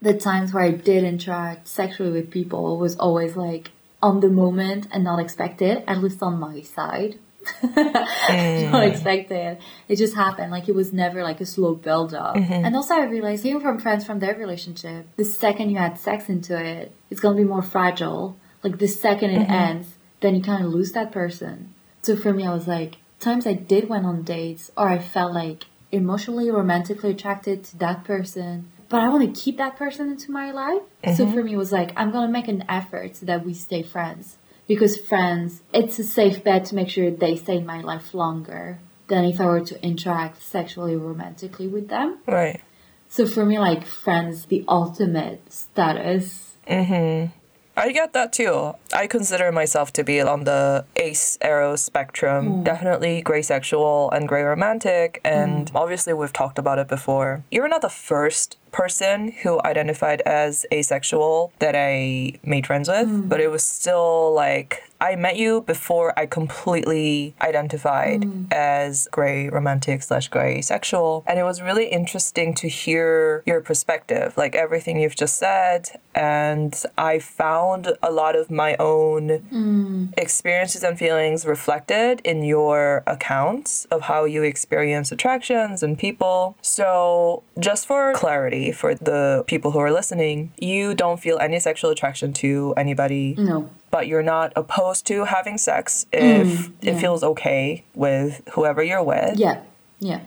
The 0.02 0.14
times 0.14 0.54
where 0.54 0.64
I 0.64 0.72
did 0.72 1.04
interact 1.04 1.68
sexually 1.68 2.12
with 2.12 2.30
people 2.30 2.78
was 2.78 2.96
always 2.98 3.36
like 3.36 3.72
on 4.02 4.20
the 4.20 4.30
moment 4.30 4.88
and 4.92 5.04
not 5.04 5.20
expected, 5.20 5.84
at 5.88 6.02
least 6.02 6.22
on 6.22 6.40
my 6.40 6.62
side. 6.62 7.18
not 7.64 7.74
mm. 7.74 8.92
expected. 8.92 9.58
It 9.88 9.96
just 9.96 10.16
happened. 10.16 10.52
Like 10.52 10.68
it 10.70 10.76
was 10.76 10.94
never 10.94 11.24
like 11.24 11.42
a 11.42 11.46
slow 11.46 11.76
build 11.76 12.14
up. 12.14 12.36
Mm-hmm. 12.36 12.66
And 12.66 12.76
also 12.76 12.96
I 12.96 13.06
realized 13.06 13.46
even 13.46 13.62
from 13.62 13.80
friends 13.80 14.06
from 14.06 14.20
their 14.20 14.36
relationship, 14.36 15.08
the 15.16 15.26
second 15.26 15.70
you 15.70 15.78
add 15.78 15.98
sex 15.98 16.30
into 16.30 16.58
it, 16.62 16.92
it's 17.10 17.20
gonna 17.20 17.38
be 17.38 17.44
more 17.44 17.62
fragile. 17.62 18.38
Like 18.64 18.80
the 18.80 18.88
second 18.88 19.32
it 19.32 19.44
mm-hmm. 19.44 19.52
ends, 19.52 19.96
then 20.22 20.36
you 20.36 20.42
kind 20.42 20.66
of 20.66 20.72
lose 20.72 20.92
that 20.92 21.12
person. 21.12 21.74
So 22.02 22.16
for 22.16 22.34
me, 22.34 22.46
I 22.46 22.54
was 22.54 22.68
like, 22.68 22.98
times 23.20 23.48
I 23.48 23.54
did 23.54 23.90
went 23.90 24.06
on 24.06 24.24
dates 24.24 24.72
or 24.78 24.88
I 24.88 25.00
felt 25.00 25.34
like 25.34 25.66
emotionally, 25.92 26.50
romantically 26.52 27.12
attracted 27.12 27.64
to 27.66 27.78
that 27.78 28.04
person, 28.04 28.72
but 28.90 29.02
I 29.02 29.10
want 29.10 29.36
to 29.36 29.42
keep 29.42 29.58
that 29.58 29.76
person 29.76 30.10
into 30.12 30.32
my 30.32 30.52
life. 30.52 30.82
So 31.16 31.26
mm-hmm. 31.26 31.34
for 31.34 31.44
me, 31.44 31.54
it 31.54 31.58
was 31.58 31.72
like, 31.72 31.92
I'm 31.96 32.12
going 32.12 32.28
to 32.28 32.32
make 32.32 32.48
an 32.48 32.64
effort 32.70 33.18
so 33.18 33.26
that 33.26 33.46
we 33.46 33.54
stay 33.54 33.84
friends. 33.84 34.38
Because 34.68 34.98
friends, 34.98 35.62
it's 35.74 35.98
a 36.00 36.04
safe 36.04 36.44
bet 36.44 36.66
to 36.66 36.76
make 36.76 36.90
sure 36.90 37.10
they 37.10 37.36
stay 37.36 37.58
in 37.58 37.66
my 37.66 37.82
life 37.82 38.14
longer 38.14 38.80
than 39.08 39.24
if 39.26 39.40
I 39.40 39.46
were 39.46 39.62
to 39.62 39.82
interact 39.84 40.42
sexually 40.42 40.96
or 40.96 41.00
romantically 41.00 41.68
with 41.68 41.88
them. 41.88 42.20
Right. 42.28 42.62
So 43.10 43.26
for 43.26 43.46
me, 43.46 43.58
like 43.60 43.86
friends, 43.86 44.46
the 44.46 44.66
ultimate 44.68 45.52
status. 45.52 46.56
Mm-hmm. 46.68 47.32
I 47.78 47.92
get 47.92 48.14
that 48.14 48.34
too. 48.34 48.74
I 48.92 49.06
consider 49.06 49.52
myself 49.52 49.94
to 49.94 50.04
be 50.04 50.20
on 50.20 50.46
the 50.46 50.84
ace 50.96 51.38
aro 51.44 51.78
spectrum. 51.78 52.48
Mm. 52.48 52.64
Definitely 52.64 53.22
gray 53.22 53.44
sexual 53.44 54.10
and 54.10 54.28
gray 54.28 54.42
romantic. 54.42 55.22
And 55.24 55.72
mm. 55.72 55.76
obviously, 55.76 56.14
we've 56.14 56.34
talked 56.34 56.58
about 56.58 56.80
it 56.80 56.88
before. 56.88 57.44
You're 57.52 57.68
not 57.68 57.82
the 57.82 57.90
first 57.90 58.58
person 58.72 59.32
who 59.44 59.60
identified 59.64 60.22
as 60.22 60.66
asexual 60.72 61.52
that 61.60 61.76
I 61.76 62.34
made 62.44 62.68
friends 62.68 62.90
with, 62.90 63.08
hmm. 63.08 63.28
but 63.28 63.40
it 63.40 63.50
was 63.50 63.64
still 63.64 64.34
like 64.34 64.84
I 65.00 65.16
met 65.16 65.38
you 65.38 65.62
before 65.62 66.18
I 66.18 66.26
completely 66.26 67.36
identified 67.42 68.24
hmm. 68.24 68.46
as 68.52 69.08
gray 69.12 69.50
romantic 69.50 70.02
slash 70.02 70.28
gray 70.28 70.62
sexual. 70.62 71.24
And 71.28 71.40
it 71.40 71.44
was 71.44 71.62
really 71.62 71.88
interesting 71.88 72.54
to 72.56 72.68
hear 72.68 73.44
your 73.46 73.62
perspective, 73.62 74.34
like 74.38 74.56
everything 74.56 75.00
you've 75.00 75.16
just 75.16 75.38
said. 75.38 76.00
And 76.16 76.82
I 76.98 77.20
found 77.20 77.94
a 78.02 78.12
lot 78.12 78.36
of 78.36 78.50
my 78.50 78.76
own 78.78 79.30
hmm. 79.30 80.06
experiences 80.18 80.84
and 80.84 80.98
feelings 80.98 81.46
reflected 81.46 82.22
in 82.24 82.44
your 82.44 83.04
accounts 83.06 83.86
of 83.86 84.02
how 84.02 84.26
you 84.26 84.44
experience 84.44 85.12
attractions 85.12 85.84
and 85.84 85.98
people. 85.98 86.58
So, 86.62 87.44
just 87.60 87.86
for 87.86 88.14
clarity 88.14 88.57
for 88.72 88.94
the 88.96 89.44
people 89.48 89.72
who 89.72 89.80
are 89.80 89.92
listening, 89.92 90.52
you 90.58 90.94
don't 90.96 91.20
feel 91.20 91.38
any 91.40 91.60
sexual 91.60 91.90
attraction 91.92 92.34
to 92.44 92.74
anybody 92.78 93.36
No. 93.38 93.70
but 93.92 94.08
you're 94.08 94.24
not 94.36 94.54
opposed 94.56 95.06
to 95.08 95.26
having 95.26 95.58
sex 95.58 96.06
if 96.12 96.48
Mm, 96.48 96.72
yeah. 96.82 96.92
it 96.92 97.00
feels 97.00 97.24
okay 97.24 97.84
with 97.96 98.42
whoever 98.54 98.82
you're 98.84 99.04
with. 99.04 99.38
Yeah. 99.40 99.62
Yeah. 100.00 100.22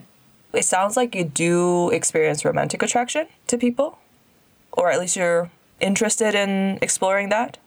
It 0.53 0.65
sounds 0.65 0.97
like 0.97 1.15
you 1.15 1.25
do 1.25 1.91
experience 1.91 2.45
romantic 2.45 2.83
attraction 2.83 3.27
to 3.47 3.57
people, 3.57 3.99
or 4.73 4.91
at 4.91 4.99
least 4.99 5.15
you're 5.17 5.51
interested 5.81 6.35
in 6.35 6.79
exploring 6.83 7.29
that. 7.31 7.59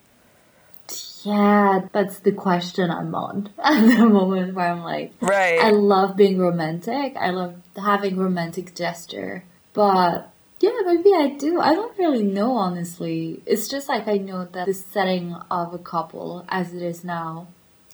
Yeah, 1.24 1.88
that's 1.92 2.18
the 2.18 2.32
question 2.32 2.90
I'm 2.90 3.14
on 3.14 3.48
at 3.58 3.80
the 3.80 4.04
moment 4.06 4.54
where 4.54 4.68
I'm 4.68 4.82
like, 4.82 5.12
Right. 5.20 5.58
I 5.58 5.70
love 5.70 6.16
being 6.16 6.38
romantic. 6.38 7.16
I 7.16 7.30
love 7.30 7.54
having 7.76 8.16
romantic 8.18 8.74
gesture. 8.74 9.44
But 9.72 10.30
yeah, 10.64 10.80
maybe 10.84 11.12
I 11.14 11.28
do. 11.28 11.60
I 11.60 11.74
don't 11.74 11.96
really 11.98 12.22
know, 12.22 12.56
honestly. 12.56 13.42
It's 13.44 13.68
just 13.68 13.88
like 13.88 14.08
I 14.08 14.16
know 14.16 14.46
that 14.52 14.66
the 14.66 14.74
setting 14.74 15.34
of 15.50 15.74
a 15.74 15.78
couple, 15.78 16.44
as 16.48 16.72
it 16.72 16.82
is 16.82 17.04
now, 17.04 17.48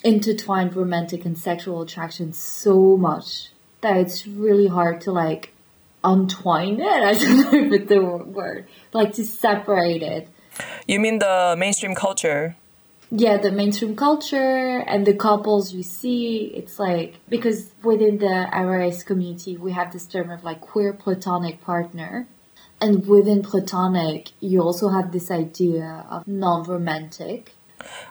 intertwined 0.04 0.76
romantic 0.76 1.24
and 1.24 1.36
sexual 1.36 1.82
attraction 1.82 2.32
so 2.32 2.96
much 2.96 3.50
that 3.80 3.96
it's 3.96 4.26
really 4.26 4.68
hard 4.68 5.00
to 5.02 5.12
like 5.12 5.52
untwine 6.04 6.80
it. 6.80 7.02
I 7.10 7.14
don't 7.14 7.36
know 7.38 7.58
if 7.66 7.72
it's 7.80 7.88
the 7.88 8.00
word. 8.00 8.66
Like 8.92 9.14
to 9.14 9.24
separate 9.24 10.02
it. 10.02 10.28
you 10.86 11.00
mean 11.00 11.18
the 11.18 11.56
mainstream 11.58 11.94
culture? 11.94 12.56
yeah, 13.12 13.38
the 13.38 13.50
mainstream 13.50 13.96
culture 13.96 14.84
and 14.86 15.04
the 15.04 15.14
couples 15.14 15.72
you 15.72 15.82
see, 15.82 16.52
it's 16.54 16.78
like 16.78 17.16
because 17.28 17.72
within 17.82 18.18
the 18.18 18.46
aro 18.52 18.86
ace 18.86 19.02
community 19.02 19.56
we 19.56 19.72
have 19.72 19.92
this 19.92 20.06
term 20.06 20.30
of 20.30 20.44
like 20.44 20.60
queer 20.60 20.92
platonic 20.92 21.60
partner. 21.60 22.28
And 22.80 23.06
within 23.06 23.42
platonic, 23.42 24.30
you 24.40 24.62
also 24.62 24.88
have 24.88 25.12
this 25.12 25.30
idea 25.30 26.06
of 26.08 26.26
non-romantic. 26.26 27.54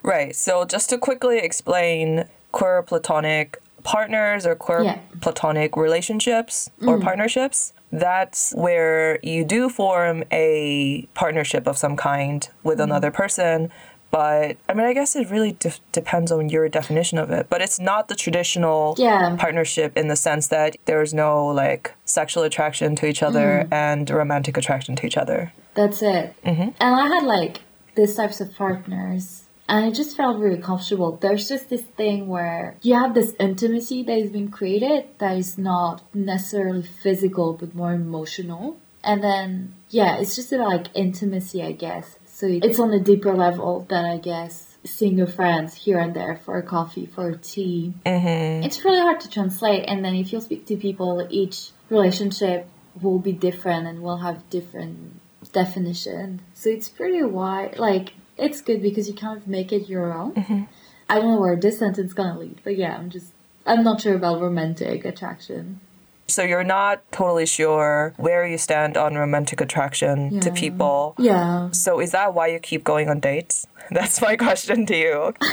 Right. 0.04 0.36
So 0.36 0.66
just 0.66 0.90
to 0.90 0.98
quickly 0.98 1.40
explain 1.40 2.26
queer 2.52 2.82
platonic 2.84 3.60
partners 3.84 4.46
or 4.46 4.56
queer 4.56 4.84
Yeah. 4.84 5.00
platonic 5.22 5.76
relationships 5.78 6.70
or 6.86 6.98
mm. 6.98 7.02
partnerships, 7.02 7.74
that's 7.92 8.54
where 8.54 9.20
you 9.24 9.44
do 9.44 9.70
form 9.70 10.24
a 10.32 11.08
partnership 11.14 11.68
of 11.68 11.78
some 11.78 11.96
kind 11.96 12.48
with 12.64 12.80
mm. 12.80 12.84
another 12.84 13.12
person. 13.12 13.72
But 14.12 14.58
I 14.68 14.74
mean, 14.74 14.88
I 14.88 14.94
guess 14.94 15.16
it 15.16 15.30
really 15.30 15.52
de- 15.54 15.74
depends 15.92 16.32
on 16.32 16.50
your 16.50 16.68
definition 16.70 17.18
of 17.18 17.30
it. 17.30 17.48
But 17.50 17.62
it's 17.62 17.80
not 17.80 18.08
the 18.08 18.16
traditional 18.16 18.96
Yeah. 18.98 19.36
partnership 19.38 19.96
in 19.96 20.08
the 20.08 20.16
sense 20.16 20.48
that 20.48 20.78
there's 20.86 21.14
no 21.14 21.46
like 21.48 21.94
sexual 22.06 22.44
attraction 22.44 22.96
to 22.98 23.08
each 23.08 23.22
other 23.22 23.64
mm-hmm. 23.64 23.74
and 23.74 24.10
romantic 24.10 24.58
attraction 24.58 24.96
to 24.96 25.06
each 25.06 25.18
other. 25.18 25.54
That's 25.76 26.02
it. 26.02 26.36
Mm-hmm. 26.44 26.70
And 26.80 26.96
I 26.96 27.08
had 27.08 27.24
like 27.24 27.62
these 27.96 28.16
types 28.16 28.42
of 28.42 28.54
partners, 28.56 29.44
and 29.68 29.86
it 29.86 29.94
just 29.94 30.18
felt 30.18 30.40
really 30.40 30.58
comfortable. 30.58 31.18
There's 31.22 31.48
just 31.48 31.70
this 31.70 31.84
thing 31.84 32.28
where 32.28 32.78
you 32.82 32.96
have 32.96 33.14
this 33.14 33.36
intimacy 33.40 34.04
that 34.04 34.20
has 34.20 34.32
been 34.32 34.50
created 34.50 35.06
that 35.20 35.38
is 35.38 35.58
not 35.58 36.02
necessarily 36.14 36.82
physical 36.82 37.54
but 37.54 37.76
more 37.76 37.94
emotional. 37.94 38.78
And 39.04 39.24
then, 39.24 39.76
yeah, 39.90 40.18
it's 40.18 40.36
just 40.36 40.52
about 40.52 40.68
like 40.68 40.88
intimacy, 40.94 41.64
I 41.64 41.72
guess. 41.72 42.19
So 42.40 42.48
it's 42.48 42.80
on 42.80 42.94
a 42.94 43.02
deeper 43.02 43.34
level 43.34 43.86
than 43.90 44.06
I 44.06 44.18
guess 44.18 44.78
seeing 44.86 45.18
your 45.18 45.28
friends 45.28 45.74
here 45.76 46.00
and 46.00 46.14
there 46.14 46.40
for 46.46 46.58
a 46.58 46.64
coffee, 46.64 47.06
for 47.06 47.32
a 47.32 47.38
tea. 47.38 47.94
Mm-hmm. 48.06 48.64
It's 48.64 48.86
really 48.86 49.02
hard 49.02 49.20
to 49.20 49.30
translate. 49.30 49.84
And 49.90 50.06
then 50.06 50.16
if 50.16 50.32
you 50.32 50.40
speak 50.40 50.66
to 50.68 50.78
people, 50.78 51.28
each 51.30 51.72
relationship 51.90 52.66
will 53.02 53.20
be 53.20 53.34
different 53.34 53.88
and 53.88 54.02
will 54.02 54.20
have 54.20 54.50
different 54.50 55.20
definition. 55.52 56.42
So 56.54 56.70
it's 56.70 56.88
pretty 56.88 57.22
wide. 57.24 57.78
Like 57.78 58.14
it's 58.38 58.62
good 58.62 58.82
because 58.82 59.10
you 59.10 59.16
kind 59.16 59.38
of 59.38 59.46
make 59.46 59.74
it 59.74 59.90
your 59.90 60.14
own. 60.14 60.36
Mm-hmm. 60.36 60.64
I 61.10 61.16
don't 61.16 61.32
know 61.32 61.42
where 61.42 61.58
this 61.58 61.80
sentence 61.80 62.08
is 62.08 62.14
gonna 62.14 62.40
lead, 62.40 62.62
but 62.64 62.78
yeah, 62.78 62.96
I'm 62.96 63.10
just 63.10 63.34
I'm 63.66 63.84
not 63.84 64.00
sure 64.00 64.16
about 64.16 64.40
romantic 64.40 65.04
attraction. 65.04 65.82
So 66.30 66.44
you're 66.44 66.64
not 66.64 67.10
totally 67.12 67.46
sure 67.46 68.14
where 68.18 68.46
you 68.46 68.58
stand 68.58 68.98
on 68.98 69.16
romantic 69.16 69.62
attraction 69.62 70.40
to 70.42 70.52
people. 70.52 71.16
Yeah. 71.18 71.72
So 71.72 72.00
is 72.00 72.12
that 72.12 72.34
why 72.34 72.48
you 72.48 72.60
keep 72.60 72.84
going 72.84 73.10
on 73.10 73.20
dates? 73.20 73.68
That's 73.92 74.22
my 74.22 74.36
question 74.36 74.86
to 74.88 74.96
you. 74.96 75.34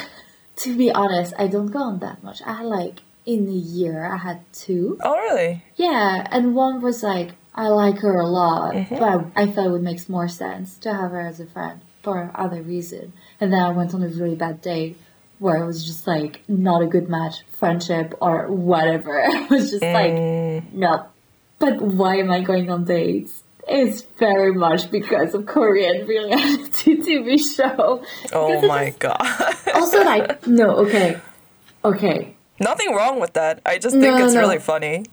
To 0.60 0.74
be 0.74 0.90
honest, 0.90 1.34
I 1.38 1.48
don't 1.48 1.66
go 1.66 1.80
on 1.80 1.98
that 1.98 2.22
much. 2.22 2.40
I 2.46 2.54
had 2.54 2.64
like 2.64 3.02
in 3.26 3.46
a 3.46 3.52
year 3.52 4.06
I 4.10 4.16
had 4.16 4.40
two. 4.54 4.96
Oh, 5.02 5.14
really? 5.14 5.62
Yeah, 5.76 6.26
and 6.30 6.54
one 6.54 6.80
was 6.80 7.02
like 7.02 7.32
I 7.54 7.68
like 7.68 7.98
her 7.98 8.16
a 8.16 8.26
lot, 8.26 8.74
mm-hmm. 8.74 8.98
but 8.98 9.26
I 9.36 9.46
thought 9.46 9.66
it 9.66 9.70
would 9.70 9.82
make 9.82 10.08
more 10.08 10.28
sense 10.28 10.78
to 10.78 10.94
have 10.94 11.10
her 11.10 11.20
as 11.20 11.40
a 11.40 11.46
friend 11.46 11.82
for 12.02 12.30
other 12.34 12.62
reason. 12.62 13.12
And 13.40 13.52
then 13.52 13.60
I 13.60 13.70
went 13.70 13.92
on 13.92 14.02
a 14.02 14.08
really 14.08 14.34
bad 14.34 14.62
date 14.62 14.96
where 15.38 15.56
it 15.62 15.66
was 15.66 15.84
just 15.84 16.06
like 16.06 16.42
not 16.48 16.82
a 16.82 16.86
good 16.86 17.08
match, 17.08 17.36
friendship 17.58 18.14
or 18.20 18.50
whatever. 18.50 19.18
It 19.28 19.50
was 19.50 19.70
just 19.70 19.82
like 19.82 20.12
eh. 20.12 20.60
no. 20.72 21.06
But 21.58 21.80
why 21.80 22.16
am 22.16 22.30
I 22.30 22.40
going 22.40 22.70
on 22.70 22.84
dates? 22.84 23.42
It's 23.68 24.02
very 24.18 24.52
much 24.52 24.90
because 24.90 25.34
of 25.34 25.46
Korean 25.46 26.06
reality 26.06 26.96
TV 27.06 27.38
show. 27.56 28.02
Oh 28.32 28.66
my 28.66 28.90
god. 28.98 29.20
Also, 29.74 30.04
like 30.04 30.46
no, 30.60 30.76
okay, 30.86 31.18
okay. 31.84 32.36
Nothing 32.60 32.94
wrong 32.94 33.20
with 33.20 33.32
that. 33.34 33.60
I 33.66 33.78
just 33.78 33.96
think 33.96 34.16
No, 34.18 34.24
it's 34.24 34.34
no. 34.34 34.40
really 34.40 34.58
funny. 34.58 35.04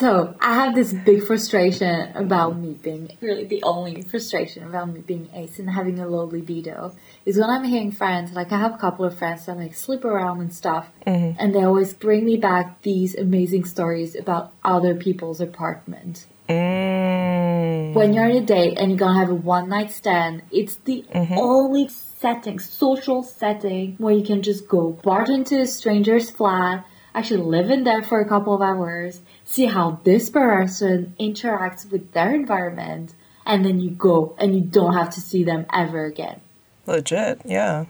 So 0.00 0.34
I 0.40 0.54
have 0.54 0.74
this 0.74 0.94
big 0.94 1.26
frustration 1.26 2.16
about 2.16 2.56
me 2.56 2.72
being 2.72 3.10
really 3.20 3.44
the 3.44 3.62
only 3.64 4.00
frustration 4.00 4.66
about 4.66 4.88
me 4.88 5.00
being 5.00 5.28
ace 5.34 5.58
and 5.58 5.68
having 5.68 5.98
a 5.98 6.08
low 6.08 6.24
libido 6.24 6.96
is 7.26 7.36
when 7.36 7.50
I'm 7.50 7.64
hearing 7.64 7.92
friends, 7.92 8.32
like 8.32 8.50
I 8.50 8.58
have 8.58 8.74
a 8.74 8.78
couple 8.78 9.04
of 9.04 9.18
friends 9.18 9.44
that 9.44 9.58
like 9.58 9.74
sleep 9.74 10.06
around 10.06 10.40
and 10.40 10.54
stuff, 10.54 10.88
and 11.04 11.54
they 11.54 11.62
always 11.64 11.92
bring 11.92 12.24
me 12.24 12.38
back 12.38 12.80
these 12.80 13.14
amazing 13.14 13.66
stories 13.66 14.16
about 14.16 14.54
other 14.64 14.94
people's 14.94 15.38
apartment. 15.38 16.26
Mm. 16.48 17.92
When 17.92 18.14
you're 18.14 18.24
on 18.24 18.30
a 18.30 18.40
date 18.40 18.78
and 18.78 18.90
you're 18.90 18.98
gonna 18.98 19.18
have 19.18 19.28
a 19.28 19.34
one 19.34 19.68
night 19.68 19.90
stand, 19.90 20.44
it's 20.50 20.76
the 20.76 21.04
only 21.12 21.88
setting, 21.88 22.58
social 22.58 23.22
setting 23.22 23.96
where 23.98 24.14
you 24.14 24.24
can 24.24 24.40
just 24.40 24.66
go 24.66 24.92
barge 25.02 25.28
into 25.28 25.60
a 25.60 25.66
stranger's 25.66 26.30
flat, 26.30 26.86
actually 27.14 27.42
live 27.42 27.70
in 27.70 27.84
there 27.84 28.02
for 28.02 28.20
a 28.20 28.28
couple 28.28 28.54
of 28.54 28.62
hours, 28.62 29.20
see 29.44 29.66
how 29.66 30.00
this 30.04 30.30
person 30.30 31.14
interacts 31.18 31.90
with 31.90 32.12
their 32.12 32.34
environment, 32.34 33.14
and 33.46 33.64
then 33.64 33.80
you 33.80 33.90
go 33.90 34.34
and 34.38 34.54
you 34.54 34.60
don't 34.60 34.94
have 34.94 35.10
to 35.10 35.20
see 35.20 35.44
them 35.44 35.66
ever 35.72 36.04
again. 36.04 36.40
Legit, 36.86 37.42
yeah. 37.44 37.86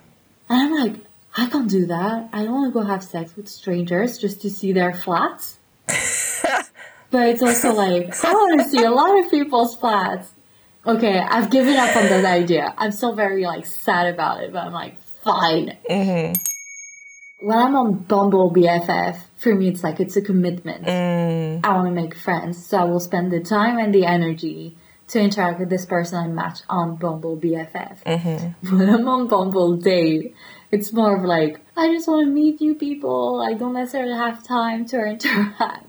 And 0.49 0.61
I'm 0.61 0.73
like, 0.73 1.01
I 1.37 1.47
can't 1.47 1.71
do 1.71 1.87
that. 1.87 2.29
I 2.33 2.45
don't 2.45 2.53
want 2.53 2.73
to 2.73 2.81
go 2.81 2.85
have 2.85 3.05
sex 3.05 3.37
with 3.37 3.49
strangers 3.49 4.19
just 4.19 4.43
to 4.43 4.51
see 4.51 4.73
their 4.73 4.93
flats. 4.93 5.59
but 5.87 7.29
it's 7.29 7.43
also 7.43 7.73
like, 7.73 8.25
I 8.25 8.33
want 8.33 8.61
to 8.63 8.69
see 8.69 8.83
a 8.83 8.91
lot 8.91 9.25
of 9.25 9.31
people's 9.31 9.77
flats. 9.77 10.33
Okay, 10.87 11.19
I've 11.19 11.51
given 11.51 11.77
up 11.77 11.95
on 11.95 12.05
that 12.05 12.25
idea. 12.25 12.75
I'm 12.79 12.91
still 12.91 13.15
very 13.15 13.45
like 13.45 13.67
sad 13.67 14.07
about 14.13 14.43
it, 14.43 14.53
but 14.53 14.65
I'm 14.65 14.73
like, 14.73 15.01
fine. 15.23 15.77
Mm-hmm. 15.89 16.33
When 17.41 17.59
I'm 17.59 17.75
on 17.75 17.95
Bumble 17.95 18.53
BFF, 18.53 19.19
for 19.37 19.55
me 19.55 19.69
it's 19.69 19.83
like 19.83 19.99
it's 19.99 20.17
a 20.17 20.23
commitment. 20.23 20.85
Mm. 20.85 21.65
I 21.65 21.73
want 21.73 21.87
to 21.89 21.93
make 21.93 22.15
friends, 22.15 22.65
so 22.67 22.79
I 22.79 22.85
will 22.85 23.01
spend 23.01 23.33
the 23.33 23.41
time 23.41 23.79
and 23.79 23.95
the 23.95 24.05
energy 24.05 24.77
to 25.09 25.21
interact 25.21 25.59
with 25.59 25.71
this 25.71 25.87
person 25.87 26.19
I 26.19 26.29
match 26.29 26.61
on 26.69 26.97
Bumble 26.97 27.37
BFF. 27.37 28.03
Mm-hmm. 28.05 28.79
When 28.79 28.89
I'm 28.89 29.09
on 29.09 29.27
Bumble 29.27 29.77
Date, 29.77 30.35
it's 30.71 30.93
more 30.93 31.17
of 31.17 31.25
like 31.25 31.61
I 31.77 31.89
just 31.93 32.07
want 32.07 32.27
to 32.27 32.31
meet 32.31 32.61
new 32.61 32.75
people. 32.75 33.41
I 33.41 33.55
don't 33.55 33.73
necessarily 33.73 34.15
have 34.15 34.45
time 34.45 34.85
to 34.87 35.05
interact. 35.07 35.87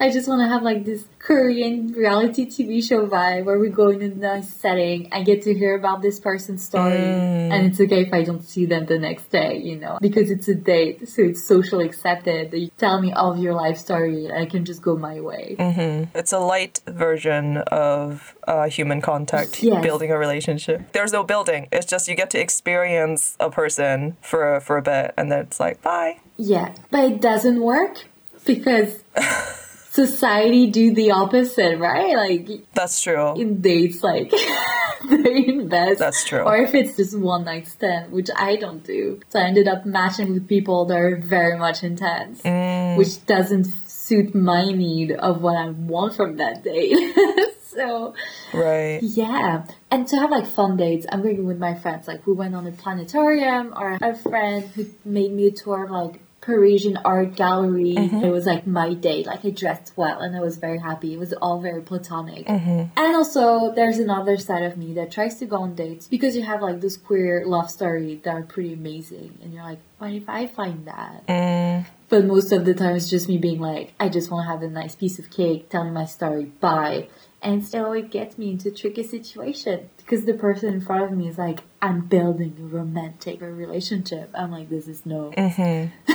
I 0.00 0.10
just 0.10 0.26
want 0.26 0.40
to 0.40 0.48
have 0.48 0.62
like 0.62 0.84
this 0.84 1.04
Korean 1.22 1.92
reality 1.92 2.46
TV 2.46 2.82
show 2.82 3.06
vibe 3.06 3.44
where 3.44 3.58
we 3.58 3.68
go 3.68 3.90
in 3.90 4.02
a 4.02 4.08
nice 4.08 4.48
setting. 4.48 5.08
I 5.12 5.22
get 5.22 5.42
to 5.42 5.54
hear 5.54 5.76
about 5.76 6.02
this 6.02 6.18
person's 6.18 6.64
story, 6.64 6.98
Mm. 6.98 7.52
and 7.52 7.66
it's 7.66 7.80
okay 7.80 8.02
if 8.02 8.12
I 8.12 8.24
don't 8.24 8.42
see 8.42 8.66
them 8.66 8.86
the 8.86 8.98
next 8.98 9.30
day, 9.30 9.56
you 9.56 9.76
know, 9.76 9.98
because 10.00 10.32
it's 10.32 10.48
a 10.48 10.54
date, 10.56 11.08
so 11.08 11.22
it's 11.22 11.42
socially 11.44 11.86
accepted. 11.86 12.50
that 12.50 12.58
You 12.58 12.70
tell 12.76 13.00
me 13.00 13.12
all 13.12 13.30
of 13.32 13.38
your 13.38 13.54
life 13.54 13.78
story, 13.78 14.26
and 14.26 14.34
I 14.36 14.46
can 14.46 14.64
just 14.64 14.82
go 14.82 14.96
my 14.96 15.20
way. 15.20 15.54
Mm-hmm. 15.60 16.18
It's 16.18 16.32
a 16.32 16.40
light 16.40 16.80
version 16.88 17.58
of 17.68 18.34
uh, 18.48 18.68
human 18.68 19.00
contact, 19.00 19.62
Yes. 19.62 19.80
building 19.80 20.10
a 20.10 20.18
relationship. 20.18 20.90
There's 20.90 21.12
no 21.12 21.22
building. 21.22 21.68
It's 21.70 21.86
just 21.86 22.08
you 22.08 22.16
get 22.16 22.30
to 22.30 22.40
experience 22.40 23.36
a 23.38 23.48
person 23.48 24.16
for 24.20 24.56
a, 24.56 24.60
for 24.60 24.76
a 24.76 24.82
bit, 24.82 25.14
and 25.16 25.30
then 25.30 25.38
it's 25.46 25.60
like 25.60 25.80
bye. 25.82 26.18
Yeah, 26.36 26.74
but 26.90 27.04
it 27.04 27.20
doesn't 27.20 27.60
work 27.62 28.06
because 28.44 29.04
society 29.92 30.70
do 30.70 30.94
the 30.94 31.10
opposite, 31.10 31.78
right? 31.78 32.16
Like 32.16 32.48
That's 32.74 33.00
true. 33.02 33.34
in 33.40 33.60
dates, 33.60 34.02
like 34.02 34.30
they 35.10 35.46
invest. 35.46 35.98
That's 35.98 36.24
true. 36.24 36.40
Or 36.40 36.56
if 36.56 36.74
it's 36.74 36.96
just 36.96 37.18
one 37.18 37.44
night 37.44 37.68
stand, 37.68 38.10
which 38.10 38.30
I 38.34 38.56
don't 38.56 38.82
do. 38.82 39.20
So 39.28 39.38
I 39.38 39.44
ended 39.44 39.68
up 39.68 39.84
matching 39.84 40.32
with 40.32 40.48
people 40.48 40.86
that 40.86 40.96
are 40.96 41.16
very 41.16 41.58
much 41.58 41.82
intense, 41.84 42.40
Mm. 42.42 42.96
which 42.96 43.24
doesn't 43.26 43.64
suit 43.86 44.34
my 44.34 44.64
need 44.72 45.12
of 45.12 45.42
what 45.42 45.56
I 45.56 45.68
want 45.70 46.14
from 46.16 46.36
that 46.38 46.64
date. 46.64 46.96
so 47.62 48.14
Right. 48.54 49.00
yeah, 49.02 49.64
and 49.90 50.08
to 50.08 50.16
have 50.16 50.30
like 50.30 50.46
fun 50.46 50.76
dates, 50.78 51.06
I'm 51.12 51.22
going 51.22 51.44
with 51.44 51.58
my 51.58 51.74
friends. 51.74 52.08
Like 52.08 52.26
we 52.26 52.32
went 52.32 52.54
on 52.54 52.66
a 52.66 52.72
planetarium, 52.72 53.74
or 53.76 53.98
a 54.00 54.14
friend 54.16 54.64
who 54.74 54.86
made 55.04 55.32
me 55.32 55.46
a 55.48 55.50
tour 55.50 55.84
of 55.84 55.90
like 55.90 56.20
Parisian 56.42 56.98
art 57.04 57.36
gallery. 57.36 57.94
Mm-hmm. 57.94 58.24
It 58.24 58.30
was 58.30 58.46
like 58.46 58.66
my 58.66 58.92
day. 58.94 59.22
Like 59.22 59.44
I 59.44 59.50
dressed 59.50 59.92
well, 59.96 60.20
and 60.20 60.36
I 60.36 60.40
was 60.40 60.58
very 60.58 60.78
happy. 60.78 61.14
It 61.14 61.18
was 61.18 61.32
all 61.32 61.60
very 61.60 61.80
platonic. 61.80 62.46
Mm-hmm. 62.46 62.98
And 62.98 63.16
also, 63.16 63.72
there's 63.72 63.98
another 63.98 64.36
side 64.36 64.64
of 64.64 64.76
me 64.76 64.92
that 64.94 65.12
tries 65.12 65.36
to 65.36 65.46
go 65.46 65.62
on 65.62 65.74
dates 65.74 66.08
because 66.08 66.36
you 66.36 66.42
have 66.42 66.60
like 66.60 66.80
those 66.80 66.96
queer 66.96 67.46
love 67.46 67.70
stories 67.70 68.20
that 68.24 68.34
are 68.34 68.42
pretty 68.42 68.74
amazing, 68.74 69.38
and 69.42 69.54
you're 69.54 69.62
like, 69.62 69.78
what 69.98 70.12
if 70.12 70.28
I 70.28 70.48
find 70.48 70.84
that? 70.86 71.26
Mm. 71.28 71.86
But 72.08 72.26
most 72.26 72.52
of 72.52 72.64
the 72.64 72.74
time, 72.74 72.96
it's 72.96 73.08
just 73.08 73.28
me 73.28 73.38
being 73.38 73.60
like, 73.60 73.94
I 73.98 74.08
just 74.10 74.30
want 74.30 74.44
to 74.46 74.50
have 74.50 74.62
a 74.62 74.68
nice 74.68 74.94
piece 74.96 75.18
of 75.18 75.30
cake, 75.30 75.70
telling 75.70 75.94
my 75.94 76.04
story, 76.04 76.44
bye. 76.44 77.08
And 77.40 77.64
still, 77.64 77.92
it 77.92 78.10
gets 78.10 78.36
me 78.36 78.50
into 78.50 78.68
a 78.68 78.72
tricky 78.72 79.02
situation 79.02 79.88
because 79.96 80.24
the 80.24 80.34
person 80.34 80.74
in 80.74 80.80
front 80.80 81.04
of 81.04 81.12
me 81.12 81.28
is 81.28 81.38
like, 81.38 81.60
I'm 81.80 82.02
building 82.02 82.56
a 82.60 82.62
romantic 82.62 83.40
relationship. 83.40 84.30
I'm 84.34 84.50
like, 84.50 84.68
this 84.68 84.86
is 84.86 85.06
no. 85.06 85.32
Mm-hmm. 85.36 86.12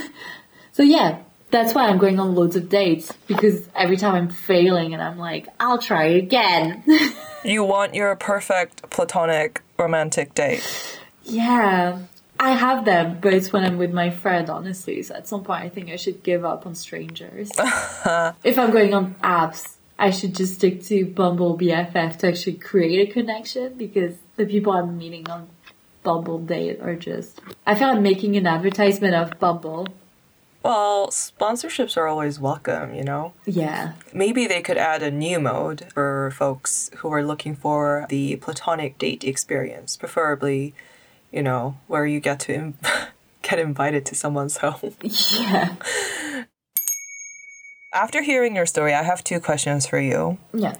So, 0.77 0.83
yeah, 0.83 1.23
that's 1.49 1.73
why 1.73 1.87
I'm 1.87 1.97
going 1.97 2.19
on 2.19 2.35
loads 2.35 2.55
of 2.55 2.69
dates 2.69 3.11
because 3.25 3.67
every 3.73 3.97
time 3.97 4.13
I'm 4.13 4.29
failing 4.29 4.93
and 4.93 5.01
I'm 5.01 5.17
like, 5.17 5.47
I'll 5.59 5.79
try 5.79 6.05
again. 6.05 6.83
You 7.43 7.63
want 7.63 7.95
your 7.95 8.13
perfect 8.15 8.89
platonic 8.89 9.61
romantic 9.77 10.33
date. 10.33 10.61
yeah. 11.23 11.99
I 12.39 12.51
have 12.51 12.85
them, 12.85 13.17
but 13.19 13.33
it's 13.33 13.51
when 13.51 13.63
I'm 13.65 13.77
with 13.77 13.91
my 13.91 14.11
friend, 14.11 14.49
honestly. 14.49 15.01
So 15.01 15.15
at 15.15 15.27
some 15.27 15.43
point, 15.43 15.63
I 15.63 15.69
think 15.69 15.89
I 15.89 15.95
should 15.95 16.21
give 16.21 16.45
up 16.45 16.67
on 16.67 16.75
strangers. 16.75 17.49
if 18.43 18.59
I'm 18.59 18.69
going 18.69 18.93
on 18.93 19.15
apps, 19.23 19.77
I 19.97 20.11
should 20.11 20.35
just 20.35 20.55
stick 20.55 20.83
to 20.83 21.05
Bumble 21.05 21.57
BFF 21.57 22.17
to 22.17 22.27
actually 22.27 22.57
create 22.57 23.09
a 23.09 23.11
connection 23.11 23.73
because 23.75 24.13
the 24.35 24.45
people 24.45 24.73
I'm 24.73 24.97
meeting 24.97 25.27
on 25.29 25.47
Bumble 26.03 26.39
date 26.39 26.79
are 26.81 26.95
just. 26.95 27.41
I 27.65 27.73
feel 27.75 27.87
like 27.93 28.01
making 28.01 28.37
an 28.37 28.45
advertisement 28.45 29.15
of 29.15 29.39
Bumble. 29.39 29.87
Well, 30.63 31.07
sponsorships 31.09 31.95
are 31.95 32.07
always 32.07 32.39
welcome, 32.39 32.93
you 32.93 33.03
know? 33.03 33.33
Yeah. 33.45 33.93
Maybe 34.13 34.47
they 34.47 34.61
could 34.61 34.77
add 34.77 35.01
a 35.01 35.11
new 35.11 35.39
mode 35.39 35.85
for 35.93 36.31
folks 36.31 36.89
who 36.97 37.11
are 37.13 37.23
looking 37.23 37.55
for 37.55 38.05
the 38.09 38.35
platonic 38.37 38.97
date 38.97 39.23
experience, 39.23 39.95
preferably, 39.95 40.73
you 41.31 41.41
know, 41.43 41.77
where 41.87 42.05
you 42.05 42.19
get 42.19 42.39
to 42.41 42.53
Im- 42.53 42.73
get 43.43 43.59
invited 43.59 44.05
to 44.07 44.15
someone's 44.15 44.57
home. 44.57 44.93
Yeah. 45.03 45.75
After 47.93 48.21
hearing 48.21 48.55
your 48.55 48.65
story, 48.65 48.93
I 48.93 49.01
have 49.03 49.23
two 49.23 49.39
questions 49.39 49.87
for 49.87 49.99
you. 49.99 50.37
Yeah. 50.53 50.75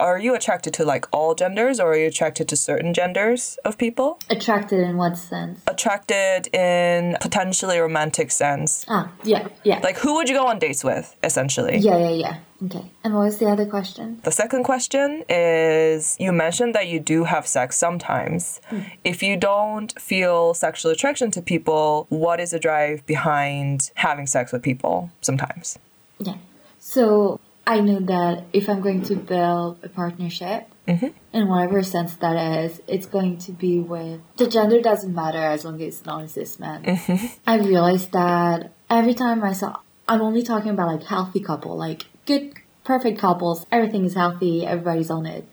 Are 0.00 0.18
you 0.18 0.34
attracted 0.34 0.72
to 0.74 0.84
like 0.84 1.06
all 1.12 1.34
genders 1.34 1.78
or 1.78 1.92
are 1.92 1.96
you 1.96 2.06
attracted 2.06 2.48
to 2.48 2.56
certain 2.56 2.94
genders 2.94 3.58
of 3.64 3.76
people? 3.76 4.18
Attracted 4.30 4.80
in 4.80 4.96
what 4.96 5.18
sense? 5.18 5.60
Attracted 5.66 6.52
in 6.54 7.18
potentially 7.20 7.78
romantic 7.78 8.30
sense. 8.30 8.86
Ah, 8.88 9.12
yeah, 9.24 9.48
yeah. 9.62 9.80
Like 9.82 9.98
who 9.98 10.14
would 10.14 10.28
you 10.28 10.34
go 10.34 10.46
on 10.46 10.58
dates 10.58 10.82
with, 10.82 11.14
essentially? 11.22 11.76
yeah, 11.78 11.98
yeah, 11.98 12.10
yeah. 12.10 12.36
Okay. 12.64 12.90
And 13.04 13.14
what 13.14 13.24
was 13.24 13.38
the 13.38 13.46
other 13.46 13.64
question? 13.66 14.20
The 14.22 14.30
second 14.30 14.64
question 14.64 15.24
is 15.28 16.16
you 16.20 16.32
mentioned 16.32 16.74
that 16.74 16.88
you 16.88 17.00
do 17.00 17.24
have 17.24 17.46
sex 17.46 17.76
sometimes. 17.76 18.60
If 19.04 19.22
you 19.22 19.36
don't 19.36 19.98
feel 20.00 20.54
sexual 20.54 20.92
attraction 20.92 21.30
to 21.32 21.42
people, 21.42 22.06
what 22.10 22.38
is 22.40 22.50
the 22.50 22.58
drive 22.58 23.04
behind 23.06 23.90
having 23.94 24.26
sex 24.26 24.52
with 24.52 24.62
people 24.62 25.10
sometimes? 25.22 25.78
Yeah. 26.18 26.36
So 26.78 27.40
I 27.70 27.78
know 27.78 28.00
that 28.00 28.46
if 28.52 28.68
I'm 28.68 28.80
going 28.80 29.02
to 29.02 29.14
build 29.14 29.78
a 29.84 29.88
partnership, 29.88 30.66
mm-hmm. 30.88 31.06
in 31.32 31.46
whatever 31.46 31.84
sense 31.84 32.16
that 32.16 32.64
is, 32.64 32.82
it's 32.88 33.06
going 33.06 33.38
to 33.38 33.52
be 33.52 33.78
with 33.78 34.20
the 34.38 34.48
gender 34.48 34.80
doesn't 34.80 35.14
matter 35.14 35.38
as 35.38 35.64
long 35.64 35.80
as 35.80 35.98
it's 35.98 36.04
not 36.04 36.24
a 36.24 36.28
cis 36.28 36.58
man. 36.58 36.82
Mm-hmm. 36.82 37.26
I 37.46 37.58
realized 37.58 38.10
that 38.10 38.72
every 38.90 39.14
time 39.14 39.44
I 39.44 39.52
saw, 39.52 39.78
I'm 40.08 40.20
only 40.20 40.42
talking 40.42 40.72
about 40.72 40.88
like 40.88 41.04
healthy 41.04 41.38
couple, 41.38 41.76
like 41.76 42.06
good, 42.26 42.54
perfect 42.82 43.20
couples. 43.20 43.64
Everything 43.70 44.04
is 44.04 44.14
healthy. 44.14 44.66
Everybody's 44.66 45.08
on 45.08 45.24
it. 45.26 45.46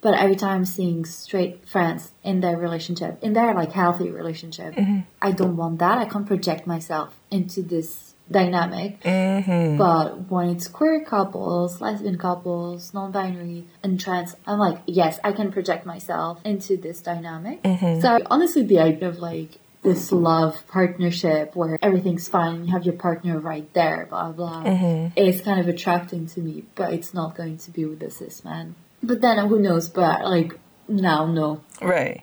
But 0.00 0.14
every 0.14 0.36
time 0.36 0.64
seeing 0.64 1.04
straight 1.04 1.68
friends 1.68 2.12
in 2.24 2.40
their 2.40 2.56
relationship, 2.56 3.22
in 3.22 3.34
their 3.34 3.52
like 3.52 3.72
healthy 3.72 4.10
relationship, 4.10 4.76
mm-hmm. 4.76 5.00
I 5.20 5.32
don't 5.32 5.58
want 5.58 5.78
that. 5.80 5.98
I 5.98 6.06
can't 6.06 6.26
project 6.26 6.66
myself 6.66 7.20
into 7.30 7.60
this 7.60 8.09
dynamic. 8.30 9.00
Mm-hmm. 9.02 9.76
But 9.76 10.30
when 10.30 10.50
it's 10.50 10.68
queer 10.68 11.04
couples, 11.04 11.80
lesbian 11.80 12.18
couples, 12.18 12.94
non-binary, 12.94 13.66
and 13.82 14.00
trans, 14.00 14.36
I'm 14.46 14.58
like, 14.58 14.78
yes, 14.86 15.18
I 15.24 15.32
can 15.32 15.52
project 15.52 15.86
myself 15.86 16.40
into 16.44 16.76
this 16.76 17.00
dynamic. 17.00 17.62
Mm-hmm. 17.62 18.00
So 18.00 18.18
honestly, 18.26 18.62
the 18.62 18.78
idea 18.78 19.08
of 19.08 19.18
like 19.18 19.58
this 19.82 20.12
love 20.12 20.62
partnership 20.68 21.56
where 21.56 21.78
everything's 21.82 22.28
fine, 22.28 22.66
you 22.66 22.72
have 22.72 22.84
your 22.84 22.94
partner 22.94 23.38
right 23.38 23.72
there, 23.72 24.06
blah 24.08 24.30
blah, 24.30 24.62
mm-hmm. 24.62 25.18
is 25.18 25.40
kind 25.40 25.58
of 25.58 25.68
attracting 25.68 26.26
to 26.28 26.40
me. 26.40 26.64
But 26.74 26.92
it's 26.92 27.12
not 27.14 27.34
going 27.34 27.58
to 27.58 27.70
be 27.70 27.84
with 27.84 28.02
a 28.02 28.10
cis 28.10 28.44
man. 28.44 28.74
But 29.02 29.20
then 29.22 29.38
who 29.48 29.58
knows? 29.58 29.88
But 29.88 30.24
like 30.24 30.58
now, 30.88 31.26
no, 31.26 31.62
Right. 31.80 32.22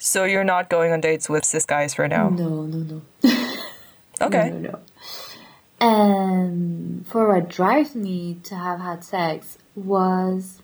So 0.00 0.22
you're 0.22 0.44
not 0.44 0.70
going 0.70 0.92
on 0.92 1.00
dates 1.00 1.28
with 1.28 1.44
cis 1.44 1.66
guys 1.66 1.92
for 1.92 2.06
now? 2.06 2.28
no, 2.28 2.62
no, 2.62 2.78
no. 2.78 3.02
Okay. 4.20 4.50
No, 4.50 4.58
no, 4.58 4.70
no. 4.70 4.78
And 5.80 7.06
for 7.06 7.28
what 7.28 7.48
drives 7.48 7.94
me 7.94 8.38
to 8.44 8.54
have 8.54 8.80
had 8.80 9.04
sex 9.04 9.58
was 9.74 10.60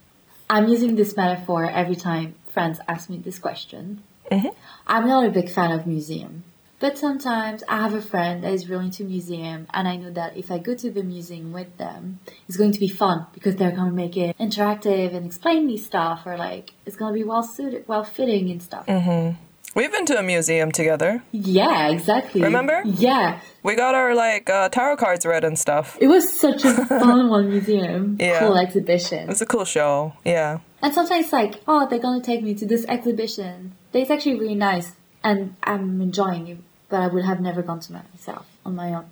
I'm 0.50 0.68
using 0.68 0.96
this 0.96 1.16
metaphor 1.16 1.64
every 1.64 1.96
time 1.96 2.34
friends 2.48 2.80
ask 2.88 3.08
me 3.08 3.18
this 3.18 3.38
question. 3.38 4.02
Uh-huh. 4.30 4.50
I'm 4.86 5.06
not 5.06 5.26
a 5.26 5.30
big 5.30 5.50
fan 5.50 5.72
of 5.72 5.86
museum. 5.86 6.44
But 6.80 6.98
sometimes 6.98 7.62
I 7.68 7.78
have 7.78 7.94
a 7.94 8.02
friend 8.02 8.44
that 8.44 8.52
is 8.52 8.68
really 8.68 8.86
into 8.86 9.04
museum 9.04 9.68
and 9.72 9.88
I 9.88 9.96
know 9.96 10.10
that 10.10 10.36
if 10.36 10.50
I 10.50 10.58
go 10.58 10.74
to 10.74 10.90
the 10.90 11.02
museum 11.02 11.52
with 11.52 11.76
them, 11.78 12.18
it's 12.46 12.56
going 12.56 12.72
to 12.72 12.80
be 12.80 12.88
fun 12.88 13.26
because 13.32 13.56
they're 13.56 13.70
gonna 13.70 13.92
make 13.92 14.16
it 14.16 14.36
interactive 14.38 15.14
and 15.14 15.24
explain 15.24 15.66
me 15.66 15.78
stuff 15.78 16.22
or 16.26 16.36
like 16.36 16.72
it's 16.84 16.96
gonna 16.96 17.14
be 17.14 17.24
well 17.24 17.42
suited 17.42 17.86
well 17.88 18.04
fitting 18.04 18.50
and 18.50 18.62
stuff. 18.62 18.84
Uh-huh. 18.88 19.32
We've 19.74 19.90
been 19.90 20.06
to 20.06 20.18
a 20.18 20.22
museum 20.22 20.70
together. 20.72 21.22
Yeah, 21.32 21.88
exactly. 21.90 22.42
Remember? 22.42 22.82
Yeah. 22.84 23.40
We 23.62 23.74
got 23.74 23.94
our 23.94 24.14
like 24.14 24.48
uh, 24.48 24.68
tarot 24.68 24.96
cards 24.98 25.26
read 25.26 25.42
and 25.44 25.58
stuff. 25.58 25.96
It 26.00 26.06
was 26.06 26.32
such 26.32 26.64
a 26.64 26.72
fun 26.86 27.28
one 27.28 27.48
museum, 27.50 28.16
Yeah. 28.20 28.40
cool 28.40 28.56
exhibition. 28.56 29.28
It's 29.30 29.40
a 29.40 29.46
cool 29.46 29.64
show. 29.64 30.12
Yeah. 30.24 30.58
And 30.82 30.92
sometimes 30.94 31.32
like, 31.32 31.60
oh, 31.66 31.88
they're 31.88 31.98
gonna 31.98 32.22
take 32.22 32.42
me 32.42 32.54
to 32.54 32.66
this 32.66 32.84
exhibition. 32.86 33.72
It's 33.92 34.10
actually 34.10 34.38
really 34.38 34.54
nice. 34.54 34.92
and 35.24 35.56
I'm 35.62 36.00
enjoying 36.02 36.46
it, 36.48 36.58
but 36.90 37.00
I 37.00 37.06
would 37.06 37.24
have 37.24 37.40
never 37.40 37.62
gone 37.62 37.80
to 37.80 37.92
myself 37.92 38.46
on 38.66 38.74
my 38.76 38.94
own. 38.94 39.06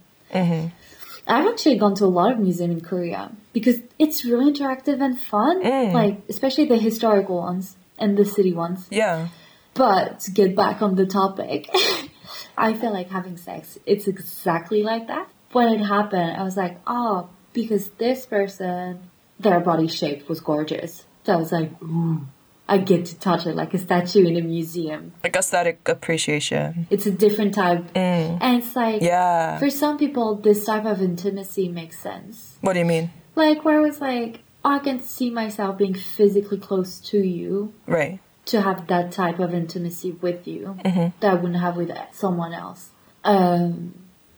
I've 1.27 1.47
actually 1.47 1.77
gone 1.77 1.95
to 1.97 2.05
a 2.05 2.13
lot 2.21 2.33
of 2.33 2.39
museums 2.39 2.75
in 2.75 2.81
Korea 2.83 3.31
because 3.53 3.79
it's 3.99 4.25
really 4.25 4.53
interactive 4.53 5.01
and 5.01 5.19
fun, 5.19 5.63
like 5.93 6.21
especially 6.29 6.67
the 6.67 6.77
historical 6.77 7.37
ones 7.39 7.77
and 7.99 8.17
the 8.17 8.25
city 8.25 8.53
ones. 8.53 8.87
Yeah. 8.91 9.29
But 9.75 10.21
to 10.21 10.31
get 10.31 10.55
back 10.55 10.83
on 10.83 10.97
the 10.97 11.07
topic, 11.07 11.69
I 12.57 12.75
feel 12.75 12.93
like 12.93 13.11
having 13.11 13.37
sex, 13.37 13.79
it's 13.87 14.07
exactly 14.07 14.83
like 14.83 15.07
that. 15.09 15.29
When 15.53 15.69
it 15.73 15.85
happened, 15.85 16.37
I 16.37 16.43
was 16.43 16.57
like, 16.57 16.79
oh, 16.87 17.29
because 17.53 17.89
this 17.99 18.27
person, 18.27 19.11
their 19.39 19.61
body 19.61 19.89
shape 19.89 20.29
was 20.29 20.41
gorgeous. 20.41 21.05
So 21.25 21.33
I 21.35 21.37
was 21.37 21.53
like, 21.53 21.71
ooh, 21.83 22.27
I 22.69 22.79
get 22.79 23.07
to 23.07 23.19
touch 23.19 23.47
it 23.47 23.55
like 23.55 23.75
a 23.75 23.79
statue 23.79 24.27
in 24.27 24.37
a 24.37 24.41
museum. 24.41 25.13
Like 25.23 25.37
aesthetic 25.37 25.89
appreciation. 25.89 26.87
It's 26.91 27.07
a 27.07 27.11
different 27.11 27.55
type. 27.55 27.93
Mm. 27.95 28.39
And 28.41 28.63
it's 28.63 28.75
like, 28.75 29.03
Yeah. 29.03 29.59
for 29.59 29.71
some 29.71 29.99
people, 29.99 30.37
this 30.37 30.65
type 30.65 30.85
of 30.85 31.03
intimacy 31.03 31.69
makes 31.69 31.99
sense. 31.99 32.57
What 32.61 32.75
do 32.75 32.79
you 32.79 32.85
mean? 32.85 33.11
Like, 33.35 33.65
where 33.65 33.79
it 33.79 33.83
was 33.83 34.01
like, 34.01 34.41
oh, 34.65 34.71
I 34.71 34.79
can 34.79 35.03
see 35.03 35.31
myself 35.31 35.79
being 35.79 35.95
physically 35.95 36.59
close 36.59 36.99
to 37.11 37.19
you 37.19 37.75
Right. 37.87 38.21
To 38.47 38.61
have 38.63 38.87
that 38.89 39.13
type 39.13 39.39
of 39.39 39.55
intimacy 39.55 40.13
with 40.13 40.47
you 40.47 40.77
that 40.83 41.31
I 41.31 41.35
wouldn't 41.35 41.61
have 41.61 41.77
with 41.77 41.91
someone 42.13 42.53
else. 42.53 42.91
Um, 43.25 43.95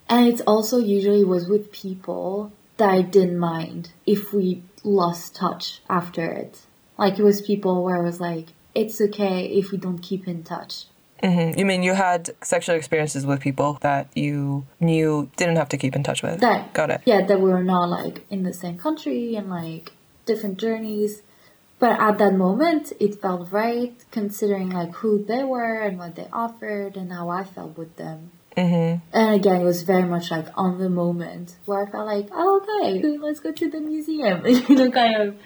and 0.08 0.26
it 0.28 0.40
also 0.46 0.78
usually 0.78 1.24
was 1.24 1.48
with 1.48 1.72
people 1.72 2.52
that 2.76 2.90
I 2.90 3.02
didn't 3.02 3.38
mind 3.38 3.92
if 4.06 4.32
we 4.32 4.62
lost 4.82 5.34
touch 5.34 5.80
after 5.88 6.30
it. 6.30 6.60
Like 6.98 7.18
it 7.18 7.22
was 7.22 7.40
people 7.40 7.82
where 7.82 7.96
I 7.96 8.02
was 8.02 8.20
like, 8.20 8.48
it's 8.74 9.00
okay 9.00 9.46
if 9.46 9.70
we 9.70 9.78
don't 9.78 9.98
keep 9.98 10.28
in 10.28 10.42
touch. 10.42 10.84
hmm 11.22 11.52
You 11.56 11.64
mean 11.64 11.82
you 11.82 11.94
had 11.94 12.30
sexual 12.42 12.76
experiences 12.76 13.24
with 13.24 13.40
people 13.40 13.78
that 13.80 14.08
you 14.14 14.66
knew 14.80 15.30
didn't 15.36 15.56
have 15.56 15.68
to 15.70 15.78
keep 15.78 15.96
in 15.96 16.02
touch 16.02 16.22
with? 16.22 16.40
That 16.40 16.72
Got 16.74 16.90
it. 16.90 17.00
Yeah, 17.06 17.24
that 17.24 17.40
we 17.40 17.50
were 17.50 17.64
not 17.64 17.88
like 17.88 18.26
in 18.30 18.42
the 18.42 18.52
same 18.52 18.76
country 18.78 19.36
and 19.36 19.48
like 19.48 19.92
different 20.26 20.58
journeys. 20.58 21.22
But 21.84 22.00
at 22.00 22.16
that 22.16 22.32
moment, 22.32 22.94
it 22.98 23.20
felt 23.20 23.52
right, 23.52 23.94
considering 24.10 24.70
like 24.70 24.94
who 24.94 25.22
they 25.22 25.44
were 25.44 25.82
and 25.82 25.98
what 25.98 26.14
they 26.14 26.26
offered 26.32 26.96
and 26.96 27.12
how 27.12 27.28
I 27.28 27.44
felt 27.44 27.76
with 27.76 27.96
them. 27.96 28.30
hmm 28.56 28.94
And 29.12 29.34
again, 29.34 29.60
it 29.60 29.64
was 29.64 29.82
very 29.82 30.04
much 30.04 30.30
like 30.30 30.46
on 30.56 30.78
the 30.78 30.88
moment 30.88 31.56
where 31.66 31.86
I 31.86 31.90
felt 31.90 32.06
like, 32.06 32.28
oh, 32.32 32.62
okay, 32.62 33.18
let's 33.24 33.40
go 33.40 33.52
to 33.52 33.68
the 33.68 33.80
museum. 33.80 34.46
you 34.46 34.76
know, 34.76 34.90
kind 34.90 35.14
of. 35.14 35.36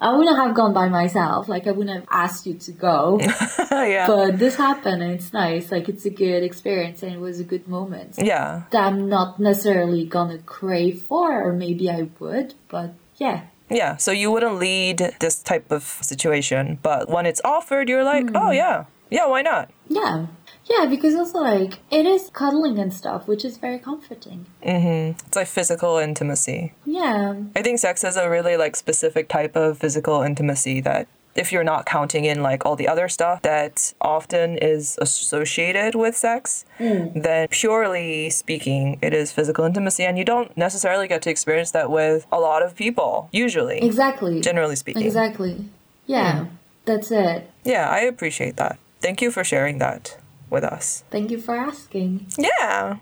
I 0.00 0.12
wouldn't 0.16 0.36
have 0.38 0.56
gone 0.56 0.72
by 0.72 0.88
myself. 0.88 1.48
Like 1.48 1.68
I 1.68 1.70
wouldn't 1.70 2.00
have 2.00 2.08
asked 2.10 2.48
you 2.48 2.54
to 2.54 2.72
go. 2.72 3.20
yeah. 3.70 4.08
but 4.08 4.40
this 4.40 4.56
happened 4.56 5.04
and 5.04 5.12
it's 5.12 5.32
nice. 5.32 5.70
Like 5.70 5.88
it's 5.88 6.04
a 6.04 6.10
good 6.10 6.42
experience 6.42 7.04
and 7.04 7.12
it 7.12 7.20
was 7.20 7.38
a 7.38 7.44
good 7.44 7.68
moment 7.68 8.16
yeah. 8.18 8.64
that 8.72 8.82
I'm 8.88 9.08
not 9.08 9.38
necessarily 9.38 10.04
gonna 10.04 10.38
crave 10.38 11.02
for, 11.02 11.30
or 11.46 11.52
maybe 11.52 11.88
I 11.88 12.08
would, 12.18 12.54
but 12.68 12.94
yeah. 13.18 13.42
Yeah. 13.70 13.96
So 13.96 14.10
you 14.12 14.30
wouldn't 14.30 14.56
lead 14.58 15.14
this 15.20 15.42
type 15.42 15.70
of 15.70 15.82
situation, 16.02 16.78
but 16.82 17.08
when 17.08 17.26
it's 17.26 17.40
offered, 17.44 17.88
you're 17.88 18.04
like, 18.04 18.28
Hmm. 18.30 18.36
oh, 18.36 18.50
yeah. 18.50 18.84
Yeah, 19.10 19.26
why 19.26 19.42
not? 19.42 19.70
Yeah. 19.88 20.26
Yeah, 20.70 20.86
because 20.86 21.16
also 21.16 21.38
like 21.40 21.78
it 21.90 22.06
is 22.06 22.30
cuddling 22.32 22.78
and 22.78 22.94
stuff, 22.94 23.26
which 23.26 23.44
is 23.44 23.56
very 23.56 23.78
comforting. 23.80 24.46
Mm-hmm. 24.64 25.18
It's 25.26 25.34
like 25.36 25.48
physical 25.48 25.96
intimacy. 25.98 26.74
Yeah. 26.86 27.34
I 27.56 27.62
think 27.62 27.80
sex 27.80 28.04
is 28.04 28.16
a 28.16 28.30
really 28.30 28.56
like 28.56 28.76
specific 28.76 29.28
type 29.28 29.56
of 29.56 29.78
physical 29.78 30.22
intimacy 30.22 30.80
that 30.82 31.08
if 31.40 31.50
you're 31.50 31.64
not 31.64 31.86
counting 31.86 32.26
in 32.26 32.42
like 32.42 32.66
all 32.66 32.76
the 32.76 32.86
other 32.86 33.08
stuff 33.08 33.40
that 33.42 33.94
often 34.00 34.58
is 34.58 34.98
associated 35.00 35.94
with 35.94 36.14
sex, 36.14 36.66
hmm. 36.76 37.18
then 37.18 37.48
purely 37.48 38.28
speaking, 38.28 38.98
it 39.00 39.14
is 39.14 39.32
physical 39.32 39.64
intimacy 39.64 40.04
and 40.04 40.18
you 40.18 40.24
don't 40.24 40.54
necessarily 40.56 41.08
get 41.08 41.22
to 41.22 41.30
experience 41.30 41.70
that 41.70 41.90
with 41.90 42.26
a 42.30 42.38
lot 42.38 42.62
of 42.62 42.76
people, 42.76 43.28
usually. 43.32 43.78
Exactly. 43.78 44.40
Generally 44.40 44.76
speaking. 44.76 45.02
Exactly. 45.02 45.64
Yeah. 46.06 46.44
Hmm. 46.44 46.54
That's 46.84 47.10
it. 47.10 47.50
Yeah, 47.64 47.88
I 47.88 48.00
appreciate 48.00 48.56
that. 48.56 48.78
Thank 49.00 49.22
you 49.22 49.30
for 49.30 49.42
sharing 49.44 49.78
that 49.78 50.18
with 50.50 50.64
us. 50.64 51.04
Thank 51.10 51.30
you 51.30 51.40
for 51.40 51.56
asking. 51.56 52.26
Yeah. 52.36 52.98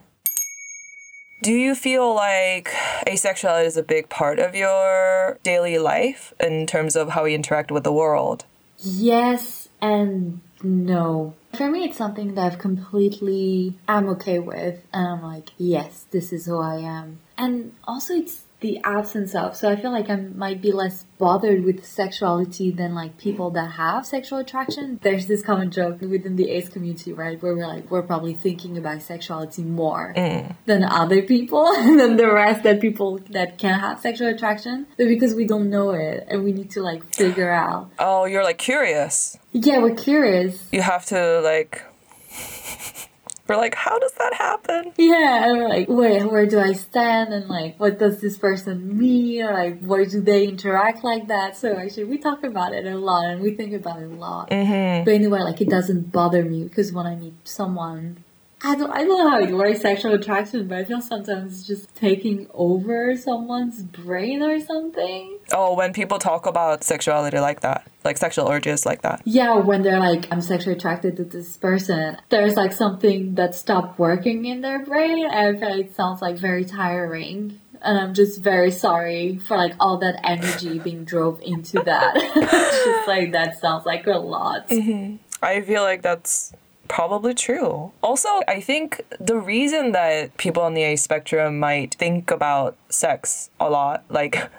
Do 1.40 1.52
you 1.52 1.76
feel 1.76 2.14
like 2.14 2.70
asexuality 3.06 3.66
is 3.66 3.76
a 3.76 3.82
big 3.82 4.08
part 4.08 4.40
of 4.40 4.56
your 4.56 5.38
daily 5.44 5.78
life 5.78 6.34
in 6.40 6.66
terms 6.66 6.96
of 6.96 7.10
how 7.10 7.26
you 7.26 7.36
interact 7.36 7.70
with 7.70 7.84
the 7.84 7.92
world? 7.92 8.44
Yes 8.78 9.68
and 9.80 10.40
no. 10.62 11.34
For 11.56 11.70
me, 11.70 11.84
it's 11.84 11.96
something 11.96 12.34
that 12.34 12.52
I've 12.52 12.58
completely, 12.58 13.78
I'm 13.86 14.08
okay 14.10 14.40
with. 14.40 14.84
And 14.92 15.06
I'm 15.06 15.22
like, 15.22 15.50
yes, 15.56 16.06
this 16.10 16.32
is 16.32 16.46
who 16.46 16.58
I 16.58 16.76
am. 16.78 17.20
And 17.36 17.72
also, 17.84 18.14
it's 18.14 18.42
the 18.60 18.80
absence 18.82 19.34
of. 19.34 19.56
So 19.56 19.70
I 19.70 19.76
feel 19.76 19.92
like 19.92 20.10
I 20.10 20.16
might 20.16 20.60
be 20.60 20.72
less 20.72 21.04
bothered 21.16 21.64
with 21.64 21.84
sexuality 21.84 22.70
than 22.70 22.94
like 22.94 23.16
people 23.18 23.50
that 23.50 23.72
have 23.72 24.06
sexual 24.06 24.38
attraction. 24.38 24.98
There's 25.02 25.26
this 25.26 25.42
common 25.42 25.70
joke 25.70 26.00
within 26.00 26.36
the 26.36 26.50
ace 26.50 26.68
community, 26.68 27.12
right? 27.12 27.40
Where 27.40 27.54
we're 27.54 27.66
like, 27.66 27.90
we're 27.90 28.02
probably 28.02 28.34
thinking 28.34 28.76
about 28.76 29.02
sexuality 29.02 29.62
more 29.62 30.12
mm. 30.16 30.56
than 30.66 30.82
other 30.84 31.22
people, 31.22 31.72
than 31.74 32.16
the 32.16 32.32
rest 32.32 32.64
that 32.64 32.80
people 32.80 33.18
that 33.30 33.58
can 33.58 33.78
have 33.78 34.00
sexual 34.00 34.28
attraction. 34.28 34.86
But 34.96 35.06
because 35.06 35.34
we 35.34 35.46
don't 35.46 35.70
know 35.70 35.90
it 35.90 36.26
and 36.28 36.42
we 36.42 36.52
need 36.52 36.70
to 36.72 36.82
like 36.82 37.14
figure 37.14 37.50
out. 37.50 37.90
Oh, 37.98 38.24
you're 38.24 38.44
like 38.44 38.58
curious. 38.58 39.38
Yeah, 39.52 39.78
we're 39.78 39.94
curious. 39.94 40.68
You 40.72 40.82
have 40.82 41.06
to 41.06 41.40
like. 41.40 41.82
We're 43.48 43.56
like, 43.56 43.74
how 43.74 43.98
does 43.98 44.12
that 44.12 44.34
happen? 44.34 44.92
Yeah, 44.98 45.48
and 45.48 45.58
we're 45.58 45.68
like, 45.68 45.88
wait, 45.88 46.24
where 46.30 46.46
do 46.46 46.60
I 46.60 46.72
stand? 46.74 47.32
And 47.32 47.48
like, 47.48 47.80
what 47.80 47.98
does 47.98 48.20
this 48.20 48.36
person 48.36 48.98
mean? 48.98 49.42
Or 49.42 49.54
like, 49.54 49.80
where 49.80 50.04
do 50.04 50.20
they 50.20 50.46
interact 50.46 51.02
like 51.02 51.28
that? 51.28 51.56
So 51.56 51.76
actually, 51.76 52.04
we 52.04 52.18
talk 52.18 52.44
about 52.44 52.74
it 52.74 52.84
a 52.84 52.98
lot 52.98 53.24
and 53.24 53.40
we 53.40 53.54
think 53.54 53.72
about 53.72 54.02
it 54.02 54.10
a 54.10 54.14
lot. 54.14 54.50
Mm-hmm. 54.50 55.04
But 55.04 55.14
anyway, 55.14 55.40
like, 55.40 55.60
it 55.62 55.70
doesn't 55.70 56.12
bother 56.12 56.44
me 56.44 56.64
because 56.64 56.92
when 56.92 57.06
I 57.06 57.16
meet 57.16 57.34
someone, 57.44 58.22
I 58.62 58.74
don't, 58.74 58.90
I 58.90 59.04
don't 59.04 59.18
know 59.18 59.30
how 59.30 59.38
it 59.40 59.52
works, 59.52 59.80
sexual 59.80 60.14
attraction, 60.14 60.66
but 60.66 60.78
I 60.78 60.84
feel 60.84 61.00
sometimes 61.00 61.66
just 61.66 61.94
taking 61.94 62.48
over 62.52 63.16
someone's 63.16 63.82
brain 63.82 64.42
or 64.42 64.58
something. 64.58 65.38
Oh, 65.52 65.74
when 65.74 65.92
people 65.92 66.18
talk 66.18 66.44
about 66.44 66.82
sexuality 66.82 67.38
like 67.38 67.60
that, 67.60 67.88
like 68.04 68.18
sexual 68.18 68.48
urges 68.48 68.84
like 68.84 69.02
that. 69.02 69.22
Yeah, 69.24 69.54
when 69.58 69.82
they're 69.82 70.00
like, 70.00 70.26
I'm 70.32 70.40
sexually 70.40 70.76
attracted 70.76 71.16
to 71.18 71.24
this 71.24 71.56
person, 71.56 72.16
there's 72.30 72.56
like 72.56 72.72
something 72.72 73.36
that 73.36 73.54
stopped 73.54 73.98
working 73.98 74.44
in 74.44 74.60
their 74.60 74.84
brain, 74.84 75.24
and 75.24 75.56
I 75.56 75.60
feel 75.60 75.76
like 75.76 75.86
it 75.86 75.94
sounds 75.94 76.20
like 76.20 76.36
very 76.36 76.64
tiring. 76.64 77.60
And 77.80 77.96
I'm 77.96 78.12
just 78.12 78.42
very 78.42 78.72
sorry 78.72 79.38
for 79.38 79.56
like 79.56 79.74
all 79.78 79.98
that 79.98 80.18
energy 80.24 80.78
being 80.84 81.04
drove 81.04 81.40
into 81.42 81.80
that. 81.84 82.14
it's 82.16 82.84
just 82.84 83.06
like 83.06 83.30
that 83.32 83.60
sounds 83.60 83.86
like 83.86 84.08
a 84.08 84.18
lot. 84.18 84.68
Mm-hmm. 84.68 85.16
I 85.40 85.60
feel 85.60 85.82
like 85.82 86.02
that's 86.02 86.52
probably 86.88 87.34
true. 87.34 87.92
Also, 88.02 88.28
I 88.48 88.60
think 88.60 89.04
the 89.20 89.38
reason 89.38 89.92
that 89.92 90.36
people 90.36 90.62
on 90.62 90.74
the 90.74 90.82
A 90.82 90.96
spectrum 90.96 91.58
might 91.58 91.94
think 91.94 92.30
about 92.30 92.76
sex 92.88 93.50
a 93.60 93.68
lot, 93.70 94.04
like 94.08 94.50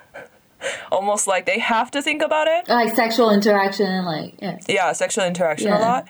almost 0.92 1.28
like 1.28 1.46
they 1.46 1.60
have 1.60 1.92
to 1.92 2.02
think 2.02 2.22
about 2.22 2.48
it, 2.48 2.68
Like 2.70 2.96
sexual 2.96 3.32
interaction, 3.32 4.06
like 4.06 4.36
yeah. 4.40 4.60
yeah, 4.68 4.92
sexual 4.94 5.26
interaction 5.26 5.72
a 5.72 5.80
lot, 5.80 6.08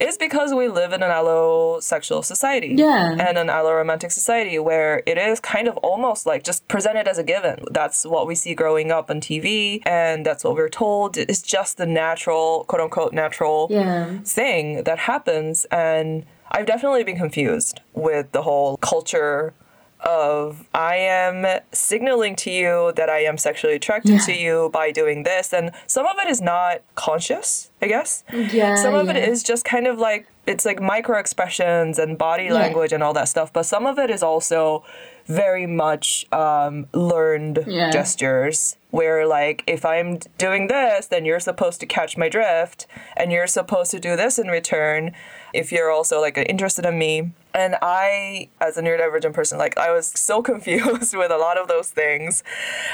is 0.00 0.16
because 0.16 0.54
we 0.54 0.68
live 0.68 0.92
in 0.92 1.02
an 1.02 1.10
allosexual 1.10 2.24
society. 2.24 2.74
Yeah. 2.76 3.12
And 3.18 3.36
an 3.38 3.48
alloromantic 3.48 4.12
society 4.12 4.58
where 4.58 5.02
it 5.06 5.18
is 5.18 5.40
kind 5.40 5.68
of 5.68 5.76
almost 5.78 6.26
like 6.26 6.44
just 6.44 6.66
presented 6.68 7.08
as 7.08 7.18
a 7.18 7.24
given. 7.24 7.64
That's 7.70 8.04
what 8.04 8.26
we 8.26 8.34
see 8.34 8.54
growing 8.54 8.90
up 8.92 9.10
on 9.10 9.20
TV, 9.20 9.82
and 9.86 10.24
that's 10.24 10.44
what 10.44 10.54
we're 10.54 10.68
told. 10.68 11.16
It's 11.16 11.42
just 11.42 11.76
the 11.78 11.86
natural, 11.86 12.64
quote 12.68 12.80
unquote, 12.82 13.12
natural 13.12 13.66
Yeah. 13.70 14.18
thing 14.24 14.84
that 14.84 14.98
happens. 15.00 15.66
And 15.70 16.24
I've 16.50 16.66
definitely 16.66 17.04
been 17.04 17.18
confused 17.18 17.80
with 17.94 18.32
the 18.32 18.42
whole 18.42 18.76
culture 18.78 19.52
of 20.00 20.66
I 20.74 20.96
am 20.96 21.60
signaling 21.72 22.36
to 22.36 22.50
you 22.50 22.92
that 22.96 23.08
I 23.10 23.20
am 23.24 23.36
sexually 23.38 23.74
attracted 23.74 24.12
Yeah. 24.12 24.18
to 24.26 24.32
you 24.32 24.70
by 24.72 24.90
doing 24.90 25.22
this. 25.24 25.52
And 25.52 25.72
some 25.86 26.06
of 26.06 26.16
it 26.18 26.28
is 26.28 26.40
not 26.40 26.82
conscious, 26.94 27.70
I 27.82 27.86
guess. 27.88 28.24
Yeah. 28.32 28.76
Some 28.76 28.94
of 28.94 29.08
it 29.08 29.16
yeah. 29.16 29.26
is 29.26 29.42
just 29.42 29.64
kind 29.64 29.86
of 29.86 29.98
like 29.98 30.26
it's 30.46 30.64
like 30.64 30.80
micro 30.80 31.18
expressions 31.18 31.98
and 31.98 32.16
body 32.16 32.48
language 32.48 32.92
and 32.92 33.02
all 33.02 33.12
that 33.12 33.28
stuff. 33.28 33.52
But 33.52 33.64
some 33.64 33.84
of 33.84 33.98
it 33.98 34.08
is 34.08 34.22
also 34.22 34.82
very 35.26 35.66
much 35.66 36.24
um, 36.32 36.86
learned 36.94 37.64
Yeah. 37.66 37.90
gestures 37.90 38.76
where 38.90 39.26
like 39.26 39.62
if 39.66 39.84
i'm 39.84 40.18
doing 40.38 40.68
this 40.68 41.08
then 41.08 41.26
you're 41.26 41.38
supposed 41.38 41.78
to 41.80 41.84
catch 41.84 42.16
my 42.16 42.30
drift 42.30 42.86
and 43.18 43.30
you're 43.30 43.46
supposed 43.46 43.90
to 43.90 44.00
do 44.00 44.16
this 44.16 44.38
in 44.38 44.46
return 44.48 45.12
if 45.52 45.70
you're 45.70 45.90
also 45.90 46.18
like 46.22 46.38
interested 46.38 46.86
in 46.86 46.98
me 46.98 47.30
And 47.54 47.76
I, 47.82 48.48
as 48.60 48.76
a 48.76 48.82
neurodivergent 48.82 49.32
person, 49.32 49.58
like 49.58 49.76
I 49.78 49.90
was 49.90 50.06
so 50.06 50.42
confused 50.50 51.14
with 51.14 51.30
a 51.30 51.38
lot 51.38 51.58
of 51.58 51.68
those 51.68 51.90
things. 51.90 52.42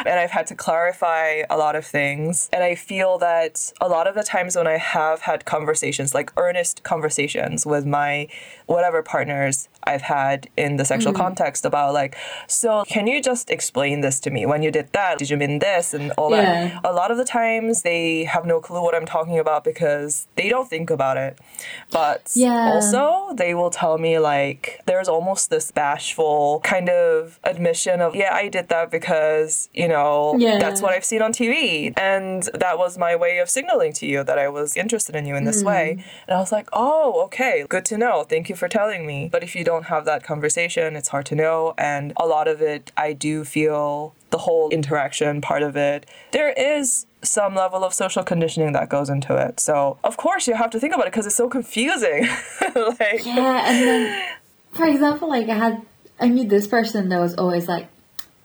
And 0.06 0.18
I've 0.18 0.30
had 0.30 0.46
to 0.48 0.54
clarify 0.54 1.42
a 1.50 1.56
lot 1.56 1.76
of 1.76 1.86
things. 1.86 2.48
And 2.52 2.62
I 2.62 2.74
feel 2.74 3.18
that 3.18 3.72
a 3.80 3.88
lot 3.88 4.06
of 4.06 4.14
the 4.14 4.22
times 4.22 4.56
when 4.56 4.66
I 4.66 4.78
have 4.78 5.22
had 5.22 5.44
conversations, 5.44 6.14
like 6.14 6.32
earnest 6.36 6.82
conversations 6.82 7.66
with 7.66 7.86
my 7.86 8.28
whatever 8.66 9.02
partners 9.02 9.68
I've 9.84 10.02
had 10.02 10.48
in 10.56 10.76
the 10.76 10.84
sexual 10.84 11.12
mm. 11.12 11.16
context 11.16 11.64
about 11.64 11.92
like, 11.92 12.16
so 12.46 12.84
can 12.86 13.06
you 13.06 13.22
just 13.22 13.50
explain 13.50 14.00
this 14.00 14.20
to 14.20 14.30
me? 14.30 14.46
When 14.46 14.62
you 14.62 14.70
did 14.70 14.92
that, 14.92 15.18
did 15.18 15.30
you 15.30 15.36
mean 15.36 15.58
this 15.58 15.94
and 15.94 16.12
all 16.12 16.30
yeah. 16.30 16.68
that? 16.68 16.80
A 16.84 16.92
lot 16.92 17.10
of 17.10 17.18
the 17.18 17.24
times 17.24 17.82
they 17.82 18.24
have 18.24 18.46
no 18.46 18.60
clue 18.60 18.82
what 18.82 18.94
I'm 18.94 19.06
talking 19.06 19.38
about 19.38 19.64
because 19.64 20.26
they 20.36 20.48
don't 20.48 20.68
think 20.68 20.90
about 20.90 21.16
it. 21.16 21.38
But 21.90 22.32
yeah. 22.34 22.70
also 22.72 23.34
they 23.34 23.54
will 23.54 23.70
tell 23.70 23.98
me 23.98 24.18
like 24.18 24.43
there's 24.86 25.08
almost 25.08 25.50
this 25.50 25.70
bashful 25.70 26.60
kind 26.64 26.88
of 26.88 27.38
admission 27.44 28.00
of, 28.00 28.14
yeah, 28.14 28.34
I 28.34 28.48
did 28.48 28.68
that 28.68 28.90
because, 28.90 29.68
you 29.72 29.88
know, 29.88 30.36
yeah. 30.38 30.58
that's 30.58 30.80
what 30.82 30.92
I've 30.92 31.04
seen 31.04 31.22
on 31.22 31.32
TV. 31.32 31.92
And 31.96 32.42
that 32.54 32.78
was 32.78 32.98
my 32.98 33.16
way 33.16 33.38
of 33.38 33.48
signaling 33.48 33.92
to 33.94 34.06
you 34.06 34.24
that 34.24 34.38
I 34.38 34.48
was 34.48 34.76
interested 34.76 35.14
in 35.16 35.26
you 35.26 35.36
in 35.36 35.44
this 35.44 35.62
mm. 35.62 35.66
way. 35.66 36.04
And 36.26 36.36
I 36.36 36.40
was 36.40 36.52
like, 36.52 36.68
oh, 36.72 37.22
okay, 37.24 37.64
good 37.68 37.84
to 37.86 37.98
know. 37.98 38.24
Thank 38.24 38.48
you 38.48 38.56
for 38.56 38.68
telling 38.68 39.06
me. 39.06 39.28
But 39.30 39.42
if 39.42 39.54
you 39.56 39.64
don't 39.64 39.84
have 39.84 40.04
that 40.04 40.22
conversation, 40.22 40.96
it's 40.96 41.08
hard 41.08 41.26
to 41.26 41.34
know. 41.34 41.74
And 41.78 42.12
a 42.16 42.26
lot 42.26 42.48
of 42.48 42.60
it, 42.60 42.92
I 42.96 43.12
do 43.12 43.44
feel 43.44 44.14
the 44.34 44.38
whole 44.38 44.68
interaction 44.70 45.40
part 45.40 45.62
of 45.62 45.76
it, 45.76 46.06
there 46.32 46.50
is 46.50 47.06
some 47.24 47.54
level 47.54 47.84
of 47.84 47.94
social 47.94 48.22
conditioning 48.22 48.72
that 48.72 48.88
goes 48.88 49.08
into 49.08 49.36
it. 49.36 49.60
So, 49.60 49.98
of 50.04 50.16
course, 50.16 50.46
you 50.46 50.54
have 50.54 50.70
to 50.70 50.80
think 50.80 50.94
about 50.94 51.06
it 51.06 51.12
because 51.12 51.26
it's 51.26 51.36
so 51.36 51.48
confusing. 51.48 52.24
like, 52.74 53.24
yeah, 53.24 53.70
and 53.70 53.86
then, 53.86 54.22
for 54.72 54.86
example, 54.86 55.28
like 55.28 55.48
I 55.48 55.54
had, 55.54 55.82
I 56.20 56.28
knew 56.28 56.46
this 56.46 56.66
person 56.66 57.08
that 57.08 57.20
was 57.20 57.34
always 57.34 57.68
like, 57.68 57.88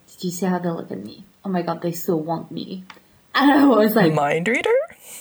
"Did 0.07 0.23
you 0.23 0.31
see 0.31 0.45
how 0.45 0.59
they 0.59 0.69
look 0.69 0.91
at 0.91 1.03
me? 1.03 1.23
Oh 1.45 1.49
my 1.49 1.61
god, 1.61 1.81
they 1.81 1.91
still 1.91 2.19
want 2.19 2.51
me." 2.51 2.83
And 3.35 3.51
I 3.51 3.65
was 3.65 3.95
like, 3.95 4.13
mind 4.13 4.47
reader. 4.47 4.69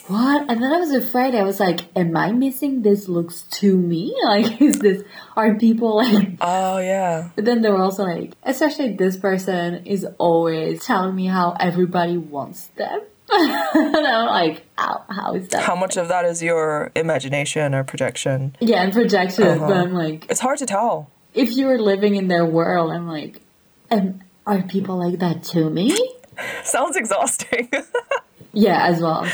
What? 0.09 0.51
And 0.51 0.63
then 0.63 0.73
I 0.73 0.79
was 0.79 0.93
afraid. 0.93 1.35
I 1.35 1.43
was 1.43 1.61
like, 1.61 1.81
"Am 1.95 2.17
I 2.17 2.33
missing 2.33 2.83
this 2.83 3.09
looks 3.09 3.43
to 3.61 3.77
me? 3.77 4.15
Like, 4.25 4.61
is 4.61 4.79
this 4.79 5.05
are 5.37 5.55
people 5.55 5.97
like?" 5.97 6.31
Oh 6.41 6.79
yeah. 6.79 7.31
But 7.37 7.45
then 7.45 7.63
they 7.63 7.71
were 7.71 7.83
also 7.83 8.05
like, 8.05 8.33
especially 8.43 8.95
this 8.95 9.17
person 9.17 9.87
is 9.87 10.07
always 10.19 10.85
telling 10.85 11.15
me 11.15 11.27
how 11.27 11.57
everybody 11.61 12.17
wants 12.17 12.67
them. 12.77 13.03
and 13.31 14.07
I'm 14.07 14.27
like, 14.27 14.65
how, 14.77 15.05
how 15.09 15.35
is 15.35 15.49
that? 15.49 15.63
How 15.63 15.77
much 15.77 15.97
of 15.97 16.09
that 16.09 16.25
is 16.25 16.43
your 16.43 16.91
imagination 16.95 17.75
or 17.75 17.85
projection? 17.85 18.57
Yeah, 18.61 18.83
and 18.83 18.93
projection. 18.93 19.47
Uh-huh. 19.47 19.69
But 19.69 19.77
I'm 19.77 19.93
like, 19.93 20.27
it's 20.31 20.41
hard 20.41 20.59
to 20.59 20.67
tell. 20.67 21.11
If 21.35 21.57
you 21.57 21.67
were 21.67 21.79
living 21.79 22.15
in 22.15 22.29
their 22.29 22.47
world, 22.47 22.91
I'm 22.91 23.07
like, 23.07 23.41
and 23.91 24.23
are 24.47 24.63
people 24.63 24.97
like 24.97 25.19
that 25.21 25.45
to 25.45 25.69
me? 25.69 25.97
Sounds 26.65 26.97
exhausting. 26.97 27.69
yeah, 28.53 28.87
as 28.87 29.01
well. 29.01 29.27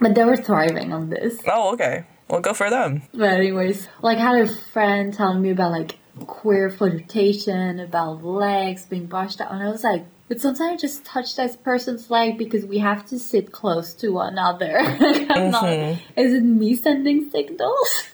But 0.00 0.16
they 0.16 0.24
were 0.24 0.36
thriving 0.36 0.92
on 0.92 1.10
this. 1.10 1.38
Oh, 1.46 1.74
okay. 1.74 2.04
Well, 2.28 2.40
go 2.40 2.54
for 2.54 2.70
them. 2.70 3.02
But 3.14 3.30
anyways, 3.30 3.88
like 4.00 4.18
I 4.18 4.22
had 4.22 4.48
a 4.48 4.52
friend 4.52 5.14
telling 5.14 5.42
me 5.42 5.50
about 5.50 5.70
like 5.70 5.98
queer 6.26 6.70
flirtation, 6.70 7.78
about 7.78 8.24
legs 8.24 8.84
being 8.86 9.06
brushed 9.06 9.40
out, 9.40 9.52
and 9.52 9.62
I 9.62 9.68
was 9.68 9.84
like, 9.84 10.04
but 10.28 10.40
sometimes 10.40 10.82
I 10.82 10.86
just 10.86 11.04
touch 11.04 11.36
that 11.36 11.62
person's 11.62 12.10
leg 12.10 12.38
because 12.38 12.64
we 12.64 12.78
have 12.78 13.06
to 13.06 13.18
sit 13.18 13.52
close 13.52 13.94
to 13.94 14.10
one 14.10 14.32
another. 14.32 14.78
mm-hmm. 14.78 15.50
not, 15.50 15.68
is 16.16 16.34
it 16.34 16.42
me 16.42 16.74
sending 16.74 17.30
signals? 17.30 18.04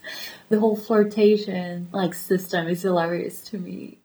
the 0.48 0.60
whole 0.60 0.76
flirtation 0.76 1.88
like 1.92 2.14
system 2.14 2.68
is 2.68 2.82
hilarious 2.82 3.42
to 3.42 3.58
me. 3.58 3.98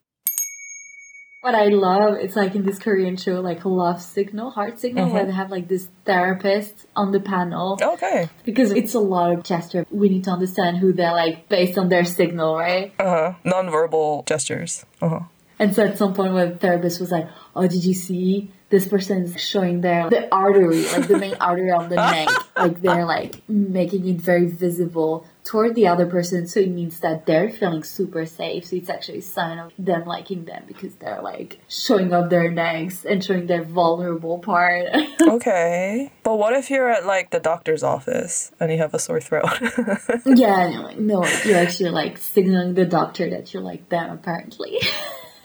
What 1.42 1.56
I 1.56 1.66
love, 1.66 2.16
it's 2.22 2.38
like 2.38 2.56
in 2.56 2.66
this 2.66 2.80
Korean 2.80 3.18
show, 3.18 3.42
like 3.42 3.66
Love 3.66 4.02
Signal, 4.02 4.50
Heart 4.52 4.80
Signal, 4.80 5.08
mm-hmm. 5.08 5.14
where 5.14 5.26
they 5.26 5.34
have 5.34 5.52
like 5.52 5.68
this 5.68 5.90
therapist 6.06 6.86
on 6.96 7.12
the 7.12 7.20
panel. 7.20 7.78
Okay. 7.82 8.30
Because 8.46 8.72
it's 8.72 8.94
a 8.94 9.00
lot 9.00 9.34
of 9.34 9.44
gesture. 9.44 9.86
We 9.92 10.08
need 10.08 10.24
to 10.24 10.32
understand 10.32 10.78
who 10.78 10.94
they're 10.94 11.12
like 11.12 11.50
based 11.50 11.78
on 11.78 11.90
their 11.90 12.06
signal, 12.06 12.56
right? 12.56 12.94
Uh 12.98 13.04
huh. 13.04 13.34
Nonverbal 13.44 14.26
gestures. 14.26 14.86
Uh 15.02 15.10
huh. 15.10 15.20
And 15.60 15.76
so 15.76 15.86
at 15.86 15.98
some 15.98 16.14
point, 16.14 16.34
when 16.34 16.50
the 16.50 16.58
therapist 16.58 17.00
was 17.00 17.12
like, 17.12 17.28
"Oh, 17.56 17.68
did 17.68 17.84
you 17.84 17.94
see 17.94 18.52
this 18.74 18.88
person's 18.88 19.40
showing 19.40 19.82
their 19.82 20.10
the 20.10 20.28
artery, 20.34 20.84
like 20.94 21.08
the 21.08 21.20
main 21.20 21.36
artery 21.36 21.70
on 21.70 21.90
the 21.90 21.96
neck, 21.96 22.28
like 22.58 22.82
they're 22.82 23.06
like 23.06 23.48
making 23.48 24.08
it 24.08 24.20
very 24.20 24.48
visible 24.48 25.28
toward 25.44 25.76
the 25.76 25.88
other 25.88 26.08
person. 26.08 26.48
So 26.48 26.60
it 26.60 26.70
means 26.70 27.00
that 27.02 27.28
they're 27.28 27.52
feeling 27.52 27.84
super 27.84 28.26
safe. 28.26 28.66
So 28.66 28.78
it's 28.78 28.90
actually 28.90 29.20
a 29.20 29.22
sign 29.22 29.60
of 29.60 29.74
them 29.78 30.06
liking 30.06 30.46
them 30.46 30.64
because 30.66 30.96
they're 30.96 31.22
like 31.22 31.60
showing 31.68 32.12
up 32.14 32.32
their 32.32 32.50
necks 32.50 33.06
and 33.06 33.24
showing 33.24 33.46
their 33.46 33.62
vulnerable 33.62 34.40
part. 34.40 34.88
okay. 35.22 36.12
But 36.24 36.38
what 36.38 36.54
if 36.54 36.72
you're 36.72 36.90
at 36.90 37.06
like 37.06 37.30
the 37.30 37.40
doctor's 37.40 37.84
office 37.84 38.52
and 38.60 38.72
you 38.72 38.80
have 38.80 38.96
a 38.96 39.00
sore 39.00 39.22
throat? 39.22 39.46
yeah, 40.26 40.70
no, 40.70 40.90
no, 40.98 41.26
you're 41.46 41.60
actually 41.60 41.92
like 41.92 42.18
signaling 42.18 42.74
the 42.74 42.88
doctor 42.88 43.30
that 43.30 43.54
you 43.54 43.60
like 43.60 43.90
them 43.90 44.10
apparently. 44.10 44.80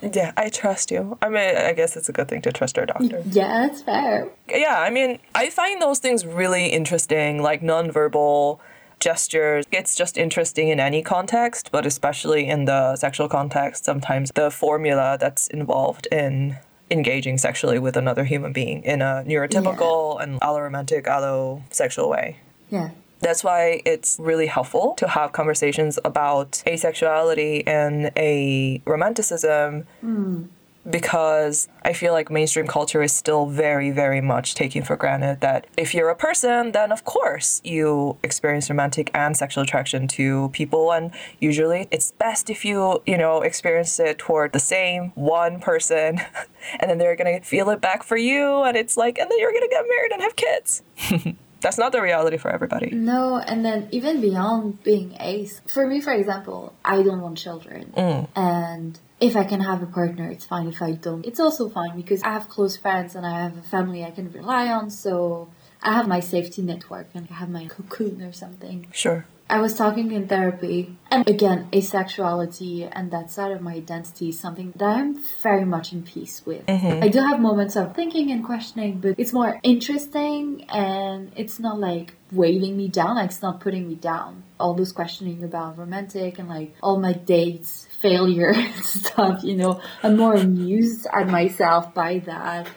Yeah, 0.00 0.32
I 0.36 0.48
trust 0.48 0.90
you. 0.90 1.18
I 1.20 1.28
mean, 1.28 1.56
I 1.56 1.72
guess 1.72 1.96
it's 1.96 2.08
a 2.08 2.12
good 2.12 2.28
thing 2.28 2.42
to 2.42 2.52
trust 2.52 2.78
our 2.78 2.86
doctor. 2.86 3.22
Yeah, 3.30 3.66
that's 3.66 3.82
fair. 3.82 4.28
Yeah, 4.48 4.80
I 4.80 4.90
mean, 4.90 5.18
I 5.34 5.50
find 5.50 5.82
those 5.82 5.98
things 5.98 6.24
really 6.24 6.68
interesting, 6.68 7.42
like 7.42 7.62
nonverbal 7.62 8.60
gestures. 9.00 9.64
It's 9.72 9.94
just 9.94 10.16
interesting 10.16 10.68
in 10.68 10.80
any 10.80 11.02
context, 11.02 11.70
but 11.72 11.86
especially 11.86 12.46
in 12.48 12.64
the 12.64 12.96
sexual 12.96 13.28
context, 13.28 13.84
sometimes 13.84 14.30
the 14.34 14.50
formula 14.50 15.16
that's 15.20 15.48
involved 15.48 16.06
in 16.10 16.58
engaging 16.90 17.38
sexually 17.38 17.78
with 17.78 17.96
another 17.96 18.24
human 18.24 18.52
being 18.52 18.82
in 18.82 19.02
a 19.02 19.24
neurotypical 19.26 20.16
yeah. 20.16 20.22
and 20.22 20.40
alloromantic 20.40 21.04
allosexual 21.04 22.08
way. 22.08 22.36
Yeah. 22.70 22.90
That's 23.20 23.42
why 23.42 23.82
it's 23.84 24.16
really 24.20 24.46
helpful 24.46 24.94
to 24.98 25.08
have 25.08 25.32
conversations 25.32 25.98
about 26.04 26.62
asexuality 26.66 27.64
and 27.66 28.14
aromanticism. 28.14 29.86
Mm 30.04 30.48
because 30.88 31.68
I 31.82 31.92
feel 31.92 32.12
like 32.12 32.30
mainstream 32.30 32.66
culture 32.66 33.02
is 33.02 33.12
still 33.12 33.46
very, 33.46 33.90
very 33.90 34.20
much 34.20 34.54
taking 34.54 34.82
for 34.82 34.96
granted 34.96 35.40
that 35.40 35.66
if 35.76 35.94
you're 35.94 36.08
a 36.08 36.16
person, 36.16 36.72
then 36.72 36.92
of 36.92 37.04
course 37.04 37.60
you 37.64 38.16
experience 38.22 38.70
romantic 38.70 39.10
and 39.14 39.36
sexual 39.36 39.64
attraction 39.64 40.08
to 40.08 40.48
people. 40.50 40.92
And 40.92 41.12
usually 41.40 41.88
it's 41.90 42.12
best 42.12 42.48
if 42.48 42.64
you, 42.64 43.02
you 43.06 43.18
know, 43.18 43.42
experience 43.42 43.98
it 44.00 44.18
toward 44.18 44.52
the 44.52 44.60
same 44.60 45.12
one 45.14 45.60
person 45.60 46.20
and 46.80 46.90
then 46.90 46.98
they're 46.98 47.16
going 47.16 47.38
to 47.38 47.44
feel 47.46 47.70
it 47.70 47.80
back 47.80 48.02
for 48.02 48.16
you. 48.16 48.62
And 48.62 48.76
it's 48.76 48.96
like, 48.96 49.18
and 49.18 49.30
then 49.30 49.38
you're 49.38 49.52
going 49.52 49.62
to 49.62 49.68
get 49.68 49.84
married 49.88 50.12
and 50.12 50.22
have 50.22 50.36
kids. 50.36 50.82
that's 51.60 51.78
not 51.78 51.92
the 51.92 52.00
reality 52.00 52.36
for 52.36 52.50
everybody. 52.50 52.90
No, 52.90 53.38
and 53.38 53.64
then 53.64 53.88
even 53.90 54.20
beyond 54.20 54.82
being 54.84 55.16
ace, 55.20 55.60
for 55.66 55.86
me, 55.86 56.00
for 56.00 56.12
example, 56.12 56.74
I 56.84 57.02
don't 57.02 57.20
want 57.20 57.38
children. 57.38 57.92
Mm. 57.96 58.28
And 58.36 58.98
if 59.20 59.36
I 59.36 59.44
can 59.44 59.60
have 59.60 59.82
a 59.82 59.86
partner, 59.86 60.30
it's 60.30 60.44
fine. 60.44 60.68
If 60.68 60.80
I 60.80 60.92
don't, 60.92 61.26
it's 61.26 61.40
also 61.40 61.68
fine 61.68 61.96
because 61.96 62.22
I 62.22 62.30
have 62.30 62.48
close 62.48 62.76
friends 62.76 63.14
and 63.14 63.26
I 63.26 63.42
have 63.42 63.56
a 63.56 63.62
family 63.62 64.04
I 64.04 64.10
can 64.10 64.30
rely 64.30 64.68
on. 64.68 64.90
So 64.90 65.48
I 65.82 65.94
have 65.94 66.06
my 66.06 66.20
safety 66.20 66.62
network 66.62 67.08
and 67.14 67.28
I 67.30 67.34
have 67.34 67.50
my 67.50 67.66
cocoon 67.66 68.22
or 68.22 68.32
something. 68.32 68.86
Sure. 68.92 69.26
I 69.50 69.60
was 69.60 69.74
talking 69.74 70.12
in 70.12 70.28
therapy, 70.28 70.94
and 71.10 71.26
again, 71.26 71.68
asexuality 71.72 72.86
and 72.92 73.10
that 73.12 73.30
side 73.30 73.50
of 73.50 73.62
my 73.62 73.74
identity 73.74 74.28
is 74.28 74.38
something 74.38 74.74
that 74.76 74.84
I'm 74.84 75.18
very 75.42 75.64
much 75.64 75.92
in 75.92 76.02
peace 76.02 76.42
with. 76.44 76.66
Mm-hmm. 76.66 77.02
I 77.02 77.08
do 77.08 77.20
have 77.20 77.40
moments 77.40 77.74
of 77.74 77.94
thinking 77.94 78.30
and 78.30 78.44
questioning, 78.44 79.00
but 79.00 79.14
it's 79.16 79.32
more 79.32 79.58
interesting 79.62 80.66
and 80.68 81.32
it's 81.34 81.58
not 81.58 81.80
like 81.80 82.14
weighing 82.30 82.76
me 82.76 82.88
down, 82.88 83.16
like 83.16 83.30
it's 83.30 83.40
not 83.40 83.60
putting 83.60 83.88
me 83.88 83.94
down. 83.94 84.42
All 84.60 84.74
those 84.74 84.92
questioning 84.92 85.42
about 85.42 85.78
romantic 85.78 86.38
and 86.38 86.48
like 86.48 86.74
all 86.82 87.00
my 87.00 87.14
dates, 87.14 87.88
failure 88.00 88.52
and 88.54 88.84
stuff, 88.84 89.42
you 89.44 89.56
know, 89.56 89.80
I'm 90.02 90.18
more 90.18 90.34
amused 90.34 91.06
at 91.10 91.26
myself 91.26 91.94
by 91.94 92.18
that. 92.26 92.68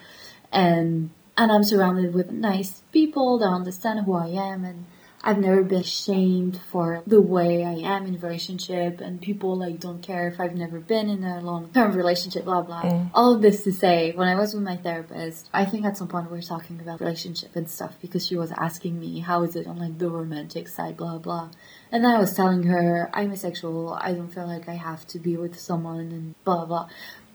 And 0.54 1.10
and 1.38 1.52
I'm 1.52 1.64
surrounded 1.64 2.14
with 2.14 2.32
nice 2.32 2.84
people 2.92 3.40
that 3.40 3.48
understand 3.48 4.06
who 4.06 4.14
I 4.14 4.28
am 4.28 4.64
and 4.64 4.86
I've 5.24 5.38
never 5.38 5.64
been 5.64 5.84
shamed 5.84 6.60
for 6.72 7.04
the 7.06 7.22
way 7.22 7.64
I 7.64 7.74
am 7.74 8.08
in 8.08 8.16
a 8.16 8.18
relationship 8.18 9.02
and 9.02 9.22
people 9.22 9.56
like 9.56 9.80
don't 9.80 10.02
care 10.02 10.28
if 10.28 10.40
I've 10.40 10.56
never 10.56 10.80
been 10.80 11.10
in 11.10 11.24
a 11.24 11.42
long 11.42 11.70
term 11.72 11.94
relationship, 11.94 12.46
blah 12.46 12.62
blah. 12.62 12.82
Mm. 12.82 13.12
All 13.14 13.36
of 13.36 13.42
this 13.42 13.64
to 13.64 13.72
say, 13.72 14.14
when 14.14 14.28
I 14.28 14.36
was 14.36 14.54
with 14.54 14.64
my 14.64 14.78
therapist, 14.78 15.50
I 15.54 15.66
think 15.66 15.86
at 15.86 15.98
some 15.98 16.08
point 16.08 16.32
we 16.32 16.38
were 16.38 16.44
talking 16.44 16.80
about 16.80 17.00
relationship 17.00 17.56
and 17.56 17.70
stuff 17.70 17.96
because 18.02 18.26
she 18.26 18.36
was 18.36 18.52
asking 18.54 19.00
me 19.00 19.20
how 19.20 19.44
is 19.44 19.56
it 19.56 19.68
on 19.68 19.78
like 19.78 20.00
the 20.00 20.10
romantic 20.10 20.68
side, 20.68 20.98
blah 20.98 21.20
blah. 21.20 21.52
And 21.92 22.04
then 22.04 22.16
I 22.16 22.20
was 22.20 22.34
telling 22.34 22.64
her 22.64 23.10
I'm 23.14 23.32
asexual, 23.32 23.94
I 23.94 24.14
don't 24.14 24.34
feel 24.34 24.48
like 24.48 24.68
I 24.68 24.76
have 24.76 25.06
to 25.08 25.20
be 25.20 25.38
with 25.38 25.60
someone 25.60 26.12
and 26.12 26.36
blah 26.44 26.66
blah. 26.66 26.90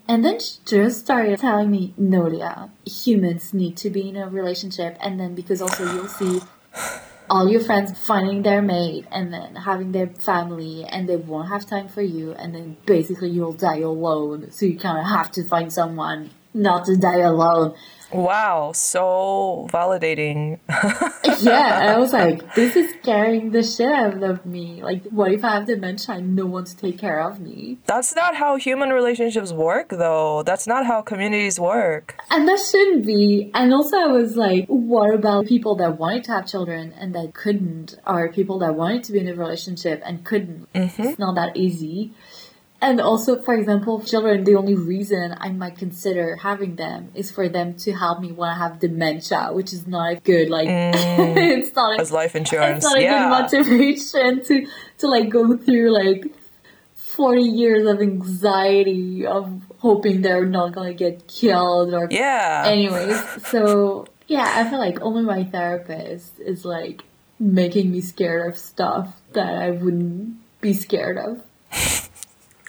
And 0.08 0.24
then 0.24 0.38
she 0.38 0.58
just 0.64 1.00
started 1.00 1.40
telling 1.40 1.70
me, 1.70 1.92
no, 1.96 2.70
humans 2.84 3.52
need 3.52 3.76
to 3.78 3.90
be 3.90 4.08
in 4.08 4.16
a 4.16 4.28
relationship. 4.28 4.96
And 5.00 5.18
then 5.18 5.34
because 5.34 5.60
also 5.60 5.84
you'll 5.92 6.06
see 6.06 6.40
all 7.28 7.48
your 7.48 7.60
friends 7.60 7.98
finding 7.98 8.42
their 8.42 8.62
mate 8.62 9.06
and 9.10 9.32
then 9.32 9.56
having 9.56 9.92
their 9.92 10.06
family 10.06 10.84
and 10.84 11.08
they 11.08 11.16
won't 11.16 11.48
have 11.48 11.66
time 11.66 11.88
for 11.88 12.02
you 12.02 12.32
and 12.32 12.54
then 12.54 12.76
basically 12.86 13.30
you'll 13.30 13.52
die 13.52 13.78
alone. 13.78 14.50
So 14.50 14.66
you 14.66 14.78
kind 14.78 14.98
of 14.98 15.06
have 15.06 15.30
to 15.32 15.44
find 15.44 15.72
someone 15.72 16.30
not 16.54 16.86
to 16.86 16.96
die 16.96 17.20
alone. 17.20 17.74
Wow, 18.12 18.72
so 18.72 19.68
validating. 19.72 20.58
yeah, 21.42 21.94
I 21.94 21.98
was 21.98 22.12
like, 22.12 22.54
this 22.54 22.76
is 22.76 22.94
scaring 23.02 23.50
the 23.50 23.62
shit 23.62 23.90
out 23.90 24.22
of 24.22 24.46
me. 24.46 24.82
Like, 24.82 25.04
what 25.06 25.32
if 25.32 25.44
I 25.44 25.54
have 25.54 25.66
dementia 25.66 26.16
and 26.16 26.36
no 26.36 26.46
one 26.46 26.64
to 26.64 26.76
take 26.76 26.98
care 26.98 27.20
of 27.20 27.40
me? 27.40 27.78
That's 27.86 28.14
not 28.14 28.36
how 28.36 28.56
human 28.56 28.90
relationships 28.90 29.52
work, 29.52 29.88
though. 29.90 30.42
That's 30.44 30.66
not 30.66 30.86
how 30.86 31.02
communities 31.02 31.58
work. 31.58 32.16
And 32.30 32.48
that 32.48 32.60
shouldn't 32.60 33.06
be. 33.06 33.50
And 33.54 33.74
also, 33.74 33.96
I 33.96 34.06
was 34.06 34.36
like, 34.36 34.66
what 34.68 35.14
about 35.14 35.46
people 35.46 35.74
that 35.76 35.98
wanted 35.98 36.24
to 36.24 36.32
have 36.32 36.46
children 36.46 36.92
and 36.98 37.14
that 37.14 37.34
couldn't, 37.34 37.96
or 38.06 38.32
people 38.32 38.60
that 38.60 38.76
wanted 38.76 39.04
to 39.04 39.12
be 39.12 39.18
in 39.18 39.28
a 39.28 39.34
relationship 39.34 40.00
and 40.04 40.24
couldn't? 40.24 40.72
Mm-hmm. 40.72 41.02
It's 41.02 41.18
not 41.18 41.34
that 41.34 41.56
easy. 41.56 42.12
And 42.80 43.00
also, 43.00 43.40
for 43.40 43.54
example, 43.54 44.02
children, 44.02 44.44
the 44.44 44.54
only 44.56 44.74
reason 44.74 45.34
I 45.40 45.48
might 45.50 45.78
consider 45.78 46.36
having 46.36 46.76
them 46.76 47.10
is 47.14 47.30
for 47.30 47.48
them 47.48 47.74
to 47.78 47.92
help 47.92 48.20
me 48.20 48.32
when 48.32 48.50
I 48.50 48.58
have 48.58 48.80
dementia, 48.80 49.48
which 49.52 49.72
is 49.72 49.86
not 49.86 50.12
a 50.12 50.16
good. 50.16 50.50
Like, 50.50 50.68
mm. 50.68 51.36
it's 51.36 51.74
not 51.74 51.98
a, 51.98 52.00
As 52.00 52.12
life 52.12 52.36
insurance. 52.36 52.84
it's 52.84 52.84
not 52.84 52.98
a 52.98 53.02
yeah. 53.02 53.28
good 53.30 53.62
motivation 53.62 54.42
to, 54.44 54.66
to 54.98 55.06
like 55.08 55.30
go 55.30 55.56
through 55.56 55.90
like 55.90 56.26
40 56.94 57.42
years 57.42 57.86
of 57.86 58.02
anxiety 58.02 59.24
of 59.24 59.62
hoping 59.78 60.20
they're 60.20 60.44
not 60.44 60.72
gonna 60.72 60.92
get 60.92 61.26
killed 61.28 61.94
or 61.94 62.08
Yeah. 62.10 62.64
anyways. 62.66 63.18
So, 63.46 64.06
yeah, 64.26 64.52
I 64.54 64.68
feel 64.68 64.78
like 64.78 65.00
only 65.00 65.22
my 65.22 65.44
therapist 65.44 66.38
is 66.40 66.64
like 66.66 67.04
making 67.38 67.90
me 67.90 68.02
scared 68.02 68.46
of 68.50 68.58
stuff 68.58 69.18
that 69.32 69.54
I 69.54 69.70
wouldn't 69.70 70.36
be 70.60 70.74
scared 70.74 71.16
of. 71.16 71.42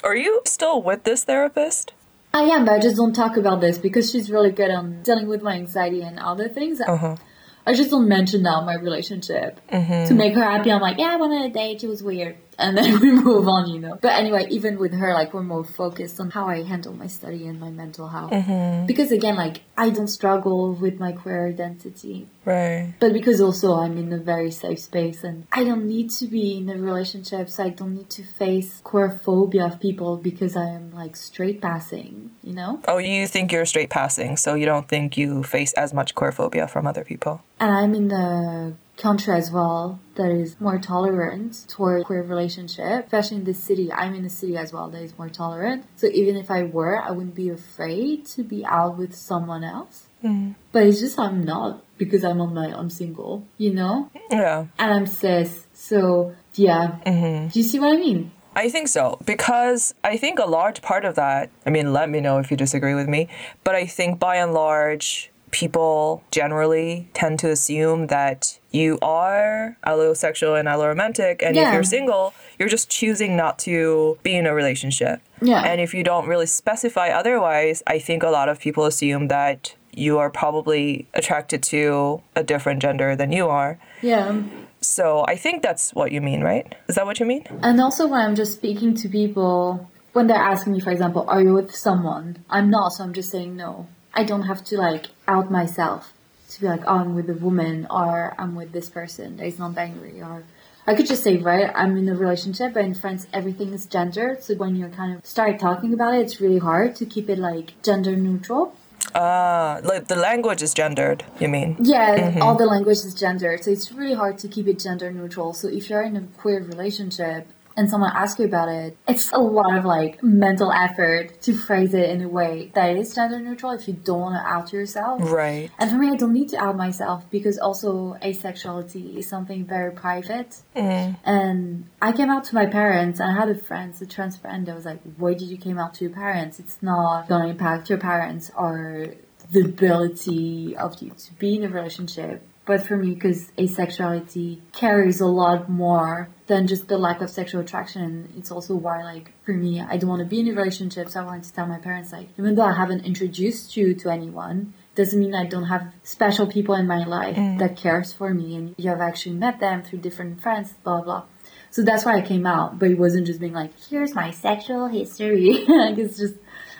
Are 0.07 0.15
you 0.15 0.41
still 0.45 0.81
with 0.81 1.03
this 1.03 1.25
therapist? 1.25 1.91
I 2.33 2.43
am, 2.43 2.63
but 2.63 2.75
I 2.75 2.79
just 2.79 2.95
don't 2.95 3.11
talk 3.11 3.35
about 3.35 3.59
this 3.59 3.77
because 3.77 4.09
she's 4.09 4.31
really 4.31 4.51
good 4.51 4.71
on 4.71 5.03
dealing 5.03 5.27
with 5.27 5.41
my 5.41 5.55
anxiety 5.55 6.01
and 6.01 6.17
other 6.17 6.47
things. 6.47 6.79
Uh-huh. 6.79 7.17
I 7.65 7.73
just 7.73 7.89
don't 7.89 8.07
mention 8.07 8.41
now 8.41 8.61
my 8.61 8.75
relationship 8.75 9.59
to 9.69 10.13
make 10.13 10.33
her 10.33 10.43
happy. 10.43 10.71
I'm 10.71 10.79
like, 10.79 10.97
yeah, 10.97 11.07
I 11.11 11.17
went 11.17 11.33
on 11.33 11.41
a 11.41 11.49
date. 11.49 11.83
It 11.83 11.89
was 11.89 12.01
weird. 12.01 12.37
And 12.57 12.77
then 12.77 12.99
we 13.01 13.11
move 13.11 13.47
on, 13.47 13.69
you 13.69 13.79
know. 13.79 13.97
But 14.01 14.13
anyway, 14.13 14.47
even 14.49 14.77
with 14.79 14.93
her, 14.93 15.13
like, 15.13 15.33
we're 15.33 15.43
more 15.43 15.63
focused 15.63 16.19
on 16.19 16.31
how 16.31 16.47
I 16.47 16.63
handle 16.63 16.93
my 16.93 17.07
study 17.07 17.47
and 17.47 17.59
my 17.59 17.69
mental 17.69 18.07
health. 18.07 18.31
Mm-hmm. 18.31 18.85
Because 18.85 19.11
again, 19.11 19.35
like, 19.35 19.61
I 19.77 19.89
don't 19.89 20.07
struggle 20.07 20.73
with 20.73 20.99
my 20.99 21.11
queer 21.11 21.47
identity. 21.47 22.27
Right. 22.45 22.93
But 22.99 23.13
because 23.13 23.41
also 23.41 23.75
I'm 23.75 23.97
in 23.97 24.11
a 24.13 24.17
very 24.17 24.51
safe 24.51 24.79
space 24.79 25.23
and 25.23 25.45
I 25.51 25.63
don't 25.63 25.85
need 25.85 26.09
to 26.11 26.27
be 26.27 26.57
in 26.57 26.69
a 26.69 26.77
relationship, 26.77 27.49
so 27.49 27.63
I 27.63 27.69
don't 27.69 27.95
need 27.95 28.09
to 28.11 28.23
face 28.23 28.81
queer 28.83 29.19
phobia 29.23 29.65
of 29.65 29.79
people 29.79 30.17
because 30.17 30.55
I 30.55 30.69
am 30.69 30.91
like 30.91 31.15
straight 31.15 31.61
passing, 31.61 32.31
you 32.43 32.53
know? 32.53 32.81
Oh, 32.87 32.97
you 32.97 33.27
think 33.27 33.51
you're 33.51 33.65
straight 33.65 33.89
passing, 33.89 34.37
so 34.37 34.55
you 34.55 34.65
don't 34.65 34.87
think 34.87 35.17
you 35.17 35.43
face 35.43 35.73
as 35.73 35.93
much 35.93 36.15
queerphobia 36.15 36.69
from 36.69 36.87
other 36.87 37.03
people. 37.03 37.41
And 37.59 37.71
I'm 37.71 37.93
in 37.93 38.11
a 38.11 38.73
country 38.97 39.33
as 39.33 39.51
well 39.51 39.99
that 40.15 40.31
is 40.31 40.59
more 40.59 40.79
tolerant 40.79 41.65
toward 41.67 42.03
queer 42.05 42.23
relationship, 42.23 43.05
especially 43.05 43.37
in 43.37 43.43
the 43.43 43.53
city. 43.53 43.91
I'm 43.93 44.15
in 44.15 44.23
the 44.23 44.29
city 44.29 44.57
as 44.57 44.73
well 44.73 44.89
that 44.89 45.01
is 45.01 45.17
more 45.17 45.29
tolerant. 45.29 45.85
So 45.95 46.07
even 46.07 46.35
if 46.35 46.49
I 46.49 46.63
were, 46.63 46.99
I 47.01 47.11
wouldn't 47.11 47.35
be 47.35 47.49
afraid 47.49 48.25
to 48.27 48.43
be 48.43 48.65
out 48.65 48.97
with 48.97 49.15
someone 49.15 49.63
else. 49.63 50.07
Mm. 50.23 50.55
But 50.71 50.87
it's 50.87 50.99
just 50.99 51.19
I'm 51.19 51.43
not 51.43 51.83
because 51.97 52.23
I'm 52.23 52.41
on 52.41 52.53
my 52.53 52.73
I'm 52.75 52.89
single, 52.89 53.45
you 53.57 53.73
know? 53.73 54.09
Yeah. 54.31 54.65
And 54.79 54.93
I'm 54.93 55.05
cis. 55.05 55.67
So 55.73 56.35
yeah. 56.55 56.99
Mm-hmm. 57.05 57.49
Do 57.49 57.59
you 57.59 57.65
see 57.65 57.79
what 57.79 57.93
I 57.93 57.97
mean? 57.97 58.31
I 58.55 58.69
think 58.69 58.87
so 58.87 59.19
because 59.23 59.93
I 60.03 60.17
think 60.17 60.39
a 60.39 60.45
large 60.45 60.81
part 60.81 61.05
of 61.05 61.13
that, 61.13 61.51
I 61.67 61.69
mean, 61.69 61.93
let 61.93 62.09
me 62.09 62.19
know 62.19 62.39
if 62.39 62.49
you 62.49 62.57
disagree 62.57 62.95
with 62.95 63.07
me, 63.07 63.29
but 63.63 63.75
I 63.75 63.85
think 63.85 64.17
by 64.19 64.37
and 64.37 64.51
large, 64.51 65.29
people 65.51 66.23
generally 66.31 67.09
tend 67.13 67.39
to 67.39 67.49
assume 67.49 68.07
that 68.07 68.59
you 68.71 68.99
are 69.01 69.77
allosexual 69.85 70.59
and 70.59 70.67
alloromantic, 70.67 71.41
and 71.41 71.57
if 71.57 71.73
you're 71.73 71.83
single, 71.83 72.33
you're 72.59 72.69
just 72.69 72.89
choosing 72.89 73.35
not 73.35 73.57
to 73.59 74.17
be 74.23 74.35
in 74.35 74.45
a 74.45 74.53
relationship. 74.53 75.21
Yeah. 75.41 75.61
And 75.61 75.79
if 75.81 75.93
you 75.93 76.03
don't 76.03 76.27
really 76.27 76.45
specify 76.45 77.09
otherwise, 77.09 77.81
I 77.87 77.99
think 77.99 78.23
a 78.23 78.29
lot 78.29 78.49
of 78.49 78.59
people 78.59 78.85
assume 78.85 79.29
that 79.29 79.75
you 79.93 80.19
are 80.19 80.29
probably 80.29 81.07
attracted 81.13 81.63
to 81.63 82.21
a 82.35 82.43
different 82.43 82.81
gender 82.81 83.15
than 83.15 83.31
you 83.31 83.47
are. 83.47 83.79
Yeah. 84.01 84.43
So 84.79 85.25
I 85.27 85.35
think 85.35 85.63
that's 85.63 85.93
what 85.95 86.11
you 86.11 86.21
mean, 86.21 86.41
right? 86.41 86.75
Is 86.87 86.95
that 86.95 87.05
what 87.05 87.19
you 87.19 87.25
mean? 87.25 87.47
And 87.63 87.81
also 87.81 88.07
when 88.07 88.21
I'm 88.21 88.35
just 88.35 88.53
speaking 88.53 88.93
to 88.95 89.09
people, 89.09 89.89
when 90.13 90.27
they're 90.27 90.37
asking 90.37 90.73
me, 90.73 90.79
for 90.79 90.91
example, 90.91 91.25
are 91.27 91.41
you 91.41 91.53
with 91.53 91.75
someone? 91.75 92.43
I'm 92.49 92.69
not, 92.69 92.93
so 92.93 93.03
I'm 93.03 93.13
just 93.13 93.31
saying 93.31 93.55
no. 93.55 93.87
I 94.17 94.23
don't 94.23 94.47
have 94.51 94.63
to 94.65 94.77
like 94.77 95.05
out 95.27 95.51
myself 95.51 96.11
to 96.49 96.61
be 96.61 96.67
like, 96.67 96.81
oh, 96.87 96.97
I'm 97.01 97.13
with 97.13 97.29
a 97.29 97.35
woman 97.35 97.85
or 97.89 98.33
I'm 98.37 98.55
with 98.55 98.71
this 98.71 98.89
person 98.89 99.37
that 99.37 99.45
is 99.45 99.59
non-binary 99.59 100.21
or 100.21 100.43
I 100.87 100.95
could 100.95 101.05
just 101.05 101.23
say, 101.23 101.37
right, 101.37 101.69
I'm 101.75 101.97
in 101.97 102.07
a 102.09 102.15
relationship, 102.15 102.73
but 102.73 102.83
in 102.85 102.93
France, 102.93 103.27
everything 103.33 103.73
is 103.73 103.85
gendered. 103.85 104.41
So 104.41 104.55
when 104.55 104.75
you 104.75 104.87
kind 104.87 105.15
of 105.15 105.25
start 105.25 105.59
talking 105.59 105.93
about 105.93 106.15
it, 106.15 106.21
it's 106.21 106.41
really 106.41 106.59
hard 106.59 106.95
to 106.95 107.05
keep 107.05 107.29
it 107.29 107.37
like 107.37 107.73
gender 107.83 108.15
neutral. 108.15 108.73
Ah, 109.13 109.79
like 109.83 110.07
the 110.07 110.15
language 110.15 110.61
is 110.63 110.73
gendered, 110.73 111.23
you 111.39 111.49
mean? 111.49 111.77
Yeah, 111.79 112.39
all 112.41 112.55
the 112.55 112.65
language 112.65 112.99
is 112.99 113.13
gendered, 113.13 113.63
so 113.63 113.71
it's 113.71 113.91
really 113.91 114.15
hard 114.15 114.37
to 114.39 114.47
keep 114.47 114.67
it 114.67 114.79
gender 114.79 115.11
neutral. 115.11 115.53
So 115.53 115.67
if 115.67 115.89
you're 115.89 116.01
in 116.01 116.15
a 116.15 116.21
queer 116.37 116.63
relationship 116.63 117.47
and 117.77 117.89
someone 117.89 118.11
asks 118.13 118.39
you 118.39 118.45
about 118.45 118.69
it, 118.69 118.97
it's 119.07 119.31
a 119.31 119.37
lot 119.37 119.77
of 119.77 119.85
like 119.85 120.21
mental 120.23 120.71
effort 120.71 121.39
to 121.43 121.53
phrase 121.53 121.93
it 121.93 122.09
in 122.09 122.23
a 122.23 122.27
way 122.27 122.71
that 122.73 122.97
is 122.97 123.13
gender 123.13 123.39
neutral 123.39 123.71
if 123.71 123.87
you 123.87 123.93
don't 123.93 124.19
want 124.19 124.35
to 124.35 124.51
out 124.51 124.73
yourself. 124.73 125.21
Right. 125.31 125.69
And 125.77 125.91
for 125.91 125.97
me, 125.97 126.09
I 126.09 126.15
don't 126.15 126.33
need 126.33 126.49
to 126.49 126.57
out 126.57 126.75
myself 126.75 127.29
because 127.29 127.59
also 127.59 128.17
asexuality 128.21 129.17
is 129.17 129.29
something 129.29 129.63
very 129.63 129.91
private. 129.91 130.57
Mm. 130.75 131.17
And 131.23 131.85
I 132.01 132.11
came 132.11 132.31
out 132.31 132.45
to 132.45 132.55
my 132.55 132.65
parents, 132.65 133.19
and 133.19 133.31
I 133.31 133.39
had 133.39 133.49
a 133.49 133.55
friend, 133.55 133.93
a 134.01 134.05
trans 134.07 134.37
friend, 134.37 134.65
that 134.65 134.75
was 134.75 134.85
like, 134.85 135.01
"Why 135.17 135.35
did 135.35 135.49
you 135.49 135.57
came 135.57 135.77
out 135.77 135.93
to 135.95 136.05
your 136.05 136.13
parents? 136.13 136.59
It's 136.59 136.79
not 136.81 137.29
gonna 137.29 137.47
impact 137.49 137.89
your 137.89 137.99
parents 137.99 138.49
or 138.57 139.07
the 139.51 139.61
ability 139.61 140.75
of 140.75 141.01
you 141.01 141.11
to 141.11 141.33
be 141.35 141.57
in 141.57 141.63
a 141.63 141.69
relationship." 141.69 142.41
But 142.67 142.85
for 142.85 142.97
me, 142.97 143.13
because 143.13 143.49
asexuality 143.57 144.59
carries 144.73 145.21
a 145.21 145.25
lot 145.25 145.69
more 145.69 146.29
than 146.47 146.67
just 146.67 146.89
the 146.89 146.97
lack 146.97 147.21
of 147.21 147.29
sexual 147.29 147.61
attraction, 147.61 148.31
it's 148.37 148.51
also 148.51 148.75
why, 148.75 149.03
like, 149.03 149.31
for 149.45 149.53
me, 149.53 149.79
I 149.81 149.95
don't 149.95 150.09
want 150.09 150.19
to 150.19 150.25
be 150.25 150.41
in 150.41 150.49
a 150.49 150.51
relationship, 150.51 151.07
so 151.07 151.21
I 151.21 151.23
wanted 151.23 151.45
to 151.45 151.53
tell 151.53 151.65
my 151.65 151.79
parents, 151.79 152.11
like, 152.11 152.27
even 152.37 152.55
though 152.55 152.63
I 152.65 152.73
haven't 152.73 153.05
introduced 153.05 153.77
you 153.77 153.95
to 153.95 154.09
anyone, 154.09 154.73
doesn't 154.95 155.17
mean 155.17 155.33
I 155.33 155.45
don't 155.45 155.67
have 155.67 155.93
special 156.03 156.45
people 156.45 156.75
in 156.75 156.87
my 156.87 157.05
life 157.05 157.37
mm. 157.37 157.57
that 157.59 157.77
cares 157.77 158.11
for 158.11 158.33
me. 158.33 158.55
And 158.57 158.75
you 158.77 158.89
have 158.89 158.99
actually 158.99 159.35
met 159.35 159.61
them 159.61 159.83
through 159.83 159.99
different 159.99 160.41
friends, 160.41 160.73
blah 160.83 161.01
blah. 161.01 161.23
So 161.69 161.83
that's 161.83 162.03
why 162.03 162.17
I 162.17 162.21
came 162.21 162.45
out, 162.45 162.79
but 162.79 162.89
it 162.89 162.97
wasn't 162.97 163.27
just 163.27 163.39
being 163.39 163.53
like, 163.53 163.71
here's 163.89 164.15
my 164.15 164.31
sexual 164.31 164.87
history. 164.87 165.63
like 165.67 165.97
it's 165.97 166.17
just 166.17 166.35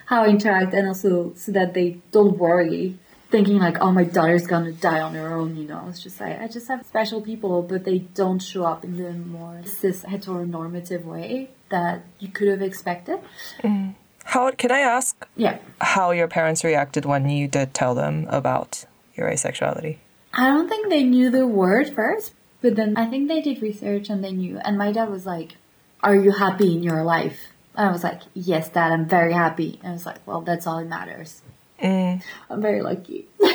how 0.08 0.24
I 0.24 0.30
interact 0.30 0.74
and 0.74 0.88
also 0.88 1.34
so 1.36 1.52
that 1.52 1.74
they 1.74 2.02
don't 2.12 2.38
worry 2.38 2.98
thinking 3.30 3.57
like, 3.59 3.78
oh 3.82 3.91
my 3.91 4.03
daughter's 4.03 4.47
gonna 4.47 4.71
die 4.71 5.01
on 5.01 5.13
her 5.15 5.34
own, 5.34 5.57
you 5.57 5.67
know. 5.67 5.86
It's 5.89 6.01
just 6.01 6.19
like 6.19 6.39
I 6.41 6.47
just 6.47 6.67
have 6.67 6.86
special 6.86 7.21
people 7.21 7.61
but 7.61 7.84
they 7.84 7.99
don't 7.99 8.39
show 8.39 8.63
up 8.65 8.84
in 8.84 8.97
the 8.97 9.11
more 9.13 9.61
cis 9.65 10.03
heteronormative 10.03 11.03
way 11.03 11.49
that 11.69 12.03
you 12.19 12.30
could 12.30 12.47
have 12.47 12.61
expected. 12.61 13.19
Mm. 13.63 13.95
How 14.25 14.51
can 14.51 14.71
I 14.71 14.80
ask 14.80 15.25
Yeah. 15.36 15.57
how 15.80 16.11
your 16.11 16.28
parents 16.28 16.63
reacted 16.63 17.05
when 17.05 17.30
you 17.30 17.47
did 17.47 17.73
tell 17.73 17.95
them 17.95 18.25
about 18.30 18.86
your 19.15 19.30
asexuality? 19.30 19.97
I 20.34 20.47
don't 20.47 20.67
think 20.67 20.89
they 20.89 21.03
knew 21.03 21.30
the 21.32 21.47
word 21.47 21.93
first, 21.95 22.34
but 22.61 22.75
then 22.75 22.95
I 22.97 23.05
think 23.07 23.28
they 23.28 23.41
did 23.41 23.61
research 23.61 24.09
and 24.09 24.23
they 24.23 24.32
knew. 24.34 24.57
And 24.59 24.78
my 24.78 24.91
dad 24.91 25.09
was 25.09 25.25
like, 25.25 25.55
Are 26.03 26.15
you 26.15 26.32
happy 26.32 26.75
in 26.75 26.84
your 26.84 27.03
life? 27.03 27.39
And 27.75 27.89
I 27.89 27.91
was 27.91 28.03
like, 28.03 28.21
Yes, 28.34 28.69
dad, 28.69 28.91
I'm 28.91 29.05
very 29.07 29.34
happy. 29.34 29.80
And 29.82 29.91
I 29.91 29.93
was 29.93 30.05
like, 30.05 30.19
Well, 30.28 30.41
that's 30.41 30.67
all 30.67 30.80
that 30.80 30.88
matters. 30.88 31.41
Eh. 31.80 32.19
I'm 32.49 32.61
very 32.61 32.82
lucky. 32.82 33.28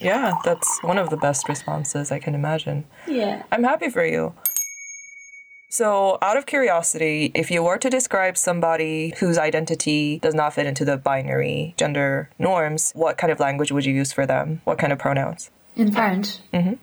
Yeah, 0.00 0.32
that's 0.44 0.82
one 0.82 0.96
of 0.96 1.10
the 1.10 1.16
best 1.18 1.46
responses 1.48 2.10
I 2.10 2.18
can 2.18 2.34
imagine. 2.34 2.84
yeah. 3.06 3.42
I'm 3.52 3.64
happy 3.64 3.90
for 3.90 4.04
you. 4.04 4.32
So, 5.68 6.18
out 6.20 6.36
of 6.36 6.46
curiosity, 6.46 7.30
if 7.34 7.50
you 7.50 7.62
were 7.62 7.78
to 7.78 7.88
describe 7.90 8.36
somebody 8.36 9.14
whose 9.20 9.38
identity 9.38 10.18
does 10.18 10.34
not 10.34 10.54
fit 10.54 10.66
into 10.66 10.84
the 10.84 10.96
binary 10.96 11.74
gender 11.76 12.30
norms, 12.38 12.92
what 12.96 13.18
kind 13.18 13.30
of 13.30 13.38
language 13.38 13.70
would 13.70 13.84
you 13.84 13.94
use 13.94 14.12
for 14.12 14.26
them? 14.26 14.62
What 14.64 14.78
kind 14.78 14.92
of 14.92 14.98
pronouns? 14.98 15.50
In 15.76 15.92
French. 15.92 16.38
Mm-hmm. 16.52 16.74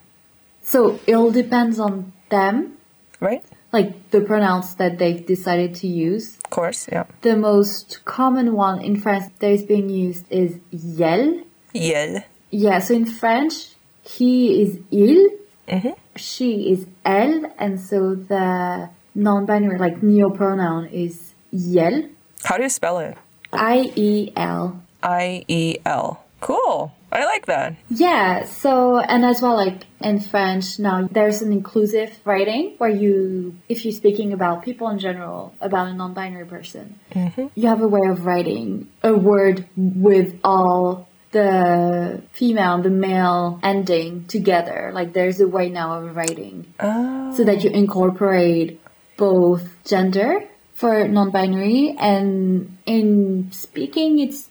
So 0.62 1.00
it 1.06 1.16
all 1.16 1.32
depends 1.32 1.80
on 1.80 2.14
them, 2.30 2.78
Right? 3.20 3.44
Like 3.72 4.12
the 4.12 4.22
pronouns 4.22 4.76
that 4.76 4.98
they've 4.98 5.26
decided 5.26 5.76
to 5.76 5.88
use. 5.88 6.38
Of 6.38 6.50
course, 6.50 6.88
yeah. 6.92 7.04
The 7.22 7.36
most 7.36 8.06
common 8.06 8.54
one 8.54 8.82
in 8.82 9.00
France 9.00 9.26
that 9.40 9.52
is 9.52 9.64
being 9.64 9.90
used 9.90 10.26
is 10.32 10.58
iel. 10.74 11.44
Iel. 11.76 12.24
Yeah, 12.50 12.80
so 12.80 12.94
in 12.94 13.06
French, 13.06 13.76
he 14.04 14.62
is 14.62 14.80
il, 14.90 15.30
mm-hmm. 15.68 15.90
she 16.16 16.72
is 16.72 16.88
elle, 17.04 17.46
and 17.58 17.80
so 17.80 18.16
the 18.16 18.90
non-binary 19.16 19.78
like 19.78 20.02
neo 20.02 20.30
pronoun 20.30 20.86
is 20.88 21.34
iel. 21.54 22.10
How 22.44 22.56
do 22.56 22.64
you 22.64 22.70
spell 22.70 23.00
it? 23.00 23.18
I 23.52 23.92
E 23.96 24.32
L. 24.36 24.82
I 25.04 25.44
E 25.48 25.78
L. 25.86 26.24
Cool. 26.40 26.94
I 27.12 27.26
like 27.26 27.46
that. 27.46 27.76
Yeah, 27.90 28.46
so, 28.46 29.00
and 29.00 29.26
as 29.26 29.42
well, 29.42 29.56
like 29.56 29.86
in 30.02 30.20
French 30.20 30.78
now, 30.78 31.08
there's 31.10 31.42
an 31.42 31.52
inclusive 31.54 32.20
writing 32.26 32.76
where 32.78 32.90
you, 32.90 33.56
if 33.70 33.86
you're 33.86 33.94
speaking 33.94 34.34
about 34.34 34.64
people 34.64 34.90
in 34.90 35.00
general, 35.00 35.56
about 35.62 35.88
a 35.88 35.94
non 35.94 36.14
binary 36.14 36.46
person, 36.46 37.00
mm-hmm. 37.12 37.48
you 37.56 37.68
have 37.68 37.82
a 37.82 37.88
way 37.88 38.08
of 38.10 38.26
writing 38.26 38.90
a 39.04 39.14
word 39.14 39.66
with 39.76 40.38
all 40.44 41.08
the 41.32 42.22
female 42.34 42.76
and 42.76 42.84
the 42.84 42.90
male 42.90 43.60
ending 43.64 44.26
together. 44.26 44.92
Like 44.94 45.14
there's 45.14 45.40
a 45.40 45.48
way 45.48 45.70
now 45.70 46.00
of 46.00 46.16
writing 46.16 46.74
Oh. 46.80 47.36
so 47.36 47.44
that 47.44 47.64
you 47.64 47.70
oh. 47.70 47.74
incorporate 47.74 48.82
both 49.18 49.68
gender 49.86 50.44
for 50.74 51.08
non-binary 51.08 51.96
and 51.98 52.78
in 52.86 53.52
speaking 53.52 54.20
it's 54.20 54.48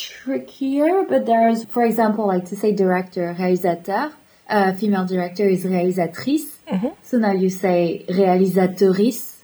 trickier 0.00 1.04
but 1.08 1.26
there's 1.26 1.64
for 1.64 1.84
example 1.84 2.26
like 2.26 2.46
to 2.46 2.56
say 2.56 2.72
director 2.72 3.36
réalisateur 3.38 4.12
uh, 4.50 4.72
female 4.72 5.06
director 5.06 5.48
is 5.48 5.64
réalisatrice. 5.64 6.58
Mm-hmm. 6.66 6.88
So 7.02 7.18
now 7.18 7.32
you 7.32 7.50
say 7.50 8.04
réalisatrice 8.08 9.36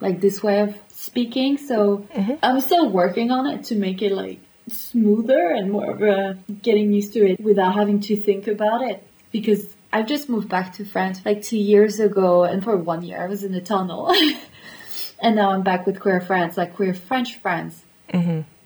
like 0.00 0.20
this 0.20 0.42
way 0.42 0.60
of 0.60 0.76
speaking. 0.88 1.56
So 1.56 2.06
mm-hmm. 2.12 2.34
i'm 2.42 2.60
still 2.60 2.90
working 2.90 3.30
on 3.30 3.46
it 3.46 3.64
to 3.66 3.76
make 3.76 4.02
it 4.02 4.12
like 4.12 4.40
smoother 4.68 5.50
and 5.50 5.70
more 5.70 5.90
of 5.90 6.02
a 6.02 6.38
getting 6.62 6.92
used 6.92 7.12
to 7.12 7.20
it 7.30 7.40
without 7.40 7.74
having 7.74 8.00
to 8.00 8.16
think 8.16 8.48
about 8.48 8.82
it. 8.82 9.06
Because 9.30 9.62
I've 9.92 10.08
just 10.08 10.28
moved 10.28 10.48
back 10.48 10.74
to 10.74 10.84
France 10.84 11.20
like 11.24 11.42
two 11.42 11.58
years 11.58 12.00
ago 12.00 12.42
and 12.42 12.62
for 12.62 12.76
one 12.76 13.02
year 13.02 13.22
I 13.22 13.26
was 13.26 13.44
in 13.44 13.54
a 13.54 13.60
tunnel. 13.60 14.12
And 15.20 15.36
now 15.36 15.52
I'm 15.52 15.62
back 15.62 15.86
with 15.86 16.00
Queer 16.00 16.20
France, 16.20 16.58
like 16.58 16.74
Queer 16.74 16.92
French 16.92 17.36
France. 17.36 17.82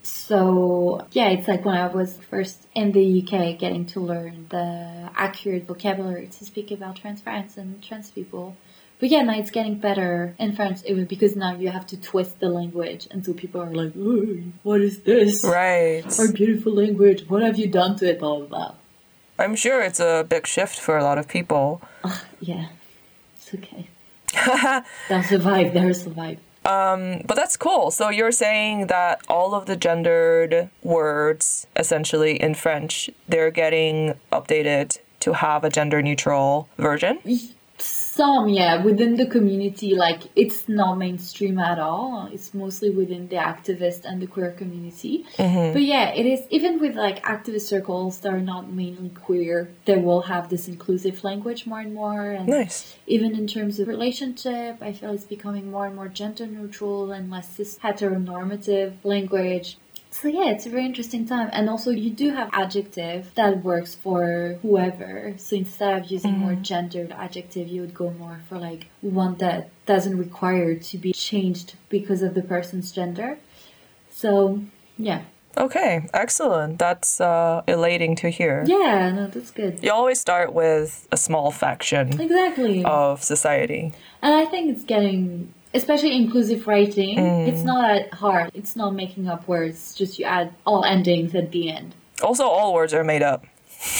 So 0.09 1.07
yeah, 1.13 1.29
it's 1.29 1.47
like 1.47 1.65
when 1.65 1.77
I 1.77 1.87
was 1.87 2.17
first 2.31 2.67
in 2.75 2.93
the 2.93 3.23
UK 3.23 3.59
getting 3.59 3.85
to 3.87 4.01
learn 4.01 4.47
the 4.49 5.11
accurate 5.15 5.67
vocabulary 5.67 6.29
to 6.29 6.45
speak 6.45 6.71
about 6.71 6.97
trans 6.97 7.21
France 7.21 7.57
and 7.57 7.83
trans 7.83 8.11
people. 8.11 8.57
But 9.01 9.11
yeah, 9.11 9.23
now 9.23 9.39
it's 9.39 9.51
getting 9.51 9.79
better 9.79 10.35
in 10.39 10.57
French 10.57 10.81
even 10.87 11.05
because 11.05 11.37
now 11.37 11.55
you 11.55 11.69
have 11.71 11.87
to 11.89 12.01
twist 12.01 12.41
the 12.41 12.49
language 12.49 13.07
and 13.11 13.25
so 13.25 13.33
people 13.33 13.61
are 13.61 13.73
like, 13.73 13.93
what 14.63 14.81
is 14.81 15.03
this? 15.03 15.45
Right. 15.45 16.03
Our 16.19 16.33
beautiful 16.33 16.73
language, 16.73 17.29
what 17.29 17.43
have 17.43 17.59
you 17.59 17.69
done 17.69 17.97
to 17.99 18.09
it? 18.09 18.19
Blah 18.19 18.39
blah 18.39 18.47
blah. 18.47 18.75
I'm 19.39 19.55
sure 19.55 19.83
it's 19.83 20.01
a 20.01 20.27
big 20.29 20.47
shift 20.47 20.81
for 20.81 20.97
a 20.97 21.05
lot 21.05 21.19
of 21.19 21.29
people. 21.29 21.81
Yeah, 22.41 22.69
it's 23.37 23.55
okay. 23.55 23.87
They'll 25.09 25.23
survive, 25.23 25.73
they'll 25.75 25.95
survive. 25.95 26.39
Um, 26.65 27.23
but 27.27 27.35
that's 27.35 27.57
cool. 27.57 27.91
So 27.91 28.11
you're 28.11 28.33
saying 28.33 28.89
that 28.89 29.23
all 29.29 29.55
of 29.55 29.67
the 29.67 29.77
gendered 29.77 30.69
words, 30.83 31.67
essentially 31.77 32.41
in 32.41 32.55
French, 32.55 33.09
they're 33.27 33.51
getting 33.51 34.15
updated 34.31 34.99
to 35.21 35.33
have 35.35 35.65
a 35.65 35.71
gender 35.71 36.03
neutral 36.03 36.69
version? 36.79 37.19
Some, 37.81 38.49
yeah, 38.49 38.83
within 38.83 39.17
the 39.17 39.27
community, 39.27 39.95
like 39.95 40.23
it's 40.35 40.69
not 40.69 40.99
mainstream 40.99 41.59
at 41.59 41.79
all. 41.79 42.29
It's 42.33 42.53
mostly 42.53 42.91
within 42.91 43.29
the 43.29 43.37
activist 43.37 44.05
and 44.05 44.21
the 44.21 44.27
queer 44.27 44.51
community. 44.53 45.25
Mm-hmm. 45.37 45.73
But 45.73 45.83
yeah, 45.83 46.09
it 46.11 46.27
is 46.27 46.41
even 46.51 46.81
with 46.81 46.97
like 46.97 47.23
activist 47.23 47.63
circles 47.63 48.19
that 48.21 48.33
are 48.33 48.41
not 48.41 48.73
mainly 48.73 49.11
queer, 49.11 49.71
they 49.85 49.97
will 49.97 50.23
have 50.23 50.49
this 50.49 50.67
inclusive 50.67 51.23
language 51.23 51.67
more 51.67 51.81
and 51.81 51.95
more. 51.95 52.33
And 52.33 52.49
Nice. 52.49 52.97
even 53.07 53.37
in 53.37 53.47
terms 53.47 53.79
of 53.79 53.87
relationship, 53.87 54.79
I 54.81 54.93
feel 54.93 55.13
it's 55.13 55.25
becoming 55.25 55.71
more 55.71 55.87
and 55.87 55.95
more 55.95 56.09
gender 56.09 56.47
neutral 56.47 57.13
and 57.13 57.31
less 57.31 57.49
cis 57.55 57.79
heteronormative 57.79 58.95
language. 59.05 59.79
So 60.21 60.27
yeah, 60.27 60.51
it's 60.51 60.67
a 60.67 60.71
very 60.71 60.85
interesting 60.85 61.27
time. 61.27 61.49
And 61.53 61.71
also 61.71 61.91
you 61.93 62.11
do 62.11 62.31
have 62.31 62.51
adjective 62.53 63.33
that 63.37 63.63
works 63.63 63.95
for 63.95 64.59
whoever. 64.63 65.35
So 65.37 65.55
instead 65.55 65.97
of 65.97 66.11
using 66.11 66.39
more 66.39 66.57
gendered 66.57 67.13
adjective, 67.13 67.69
you 67.69 67.83
would 67.83 67.95
go 67.95 68.11
more 68.11 68.41
for 68.49 68.59
like 68.59 68.89
one 69.01 69.37
that 69.37 69.71
doesn't 69.87 70.19
require 70.19 70.75
to 70.75 70.99
be 70.99 71.13
changed 71.13 71.77
because 71.89 72.23
of 72.23 72.35
the 72.35 72.43
person's 72.43 72.91
gender. 72.91 73.39
So 74.11 74.63
yeah. 74.97 75.23
Okay, 75.57 76.09
excellent. 76.13 76.79
That's 76.79 77.21
uh, 77.21 77.63
elating 77.69 78.17
to 78.17 78.29
hear. 78.29 78.65
Yeah, 78.67 79.11
no, 79.11 79.27
that's 79.29 79.51
good. 79.51 79.83
You 79.83 79.93
always 79.93 80.21
start 80.21 80.53
with 80.53 81.09
a 81.11 81.17
small 81.17 81.51
faction 81.51 82.21
Exactly. 82.21 82.85
of 82.85 83.23
society. 83.23 83.93
And 84.23 84.35
I 84.35 84.45
think 84.45 84.71
it's 84.71 84.85
getting, 84.85 85.53
especially 85.75 86.17
inclusive 86.17 86.67
writing, 86.67 87.19
it's 87.19 87.61
mm. 87.61 87.65
not 87.65 87.83
that 87.83 88.15
hard. 88.15 88.51
It's 88.55 88.77
not 88.77 88.95
making 88.95 89.29
up 89.29 89.47
words, 89.49 89.95
just 89.95 90.19
you 90.19 90.25
add 90.25 90.55
all 90.67 90.85
endings 90.85 91.35
at 91.35 91.53
the 91.53 91.71
end. 91.71 91.95
Also, 92.23 92.45
all 92.45 92.75
words 92.75 92.95
are 92.95 93.05
made 93.05 93.23
up. 93.23 93.47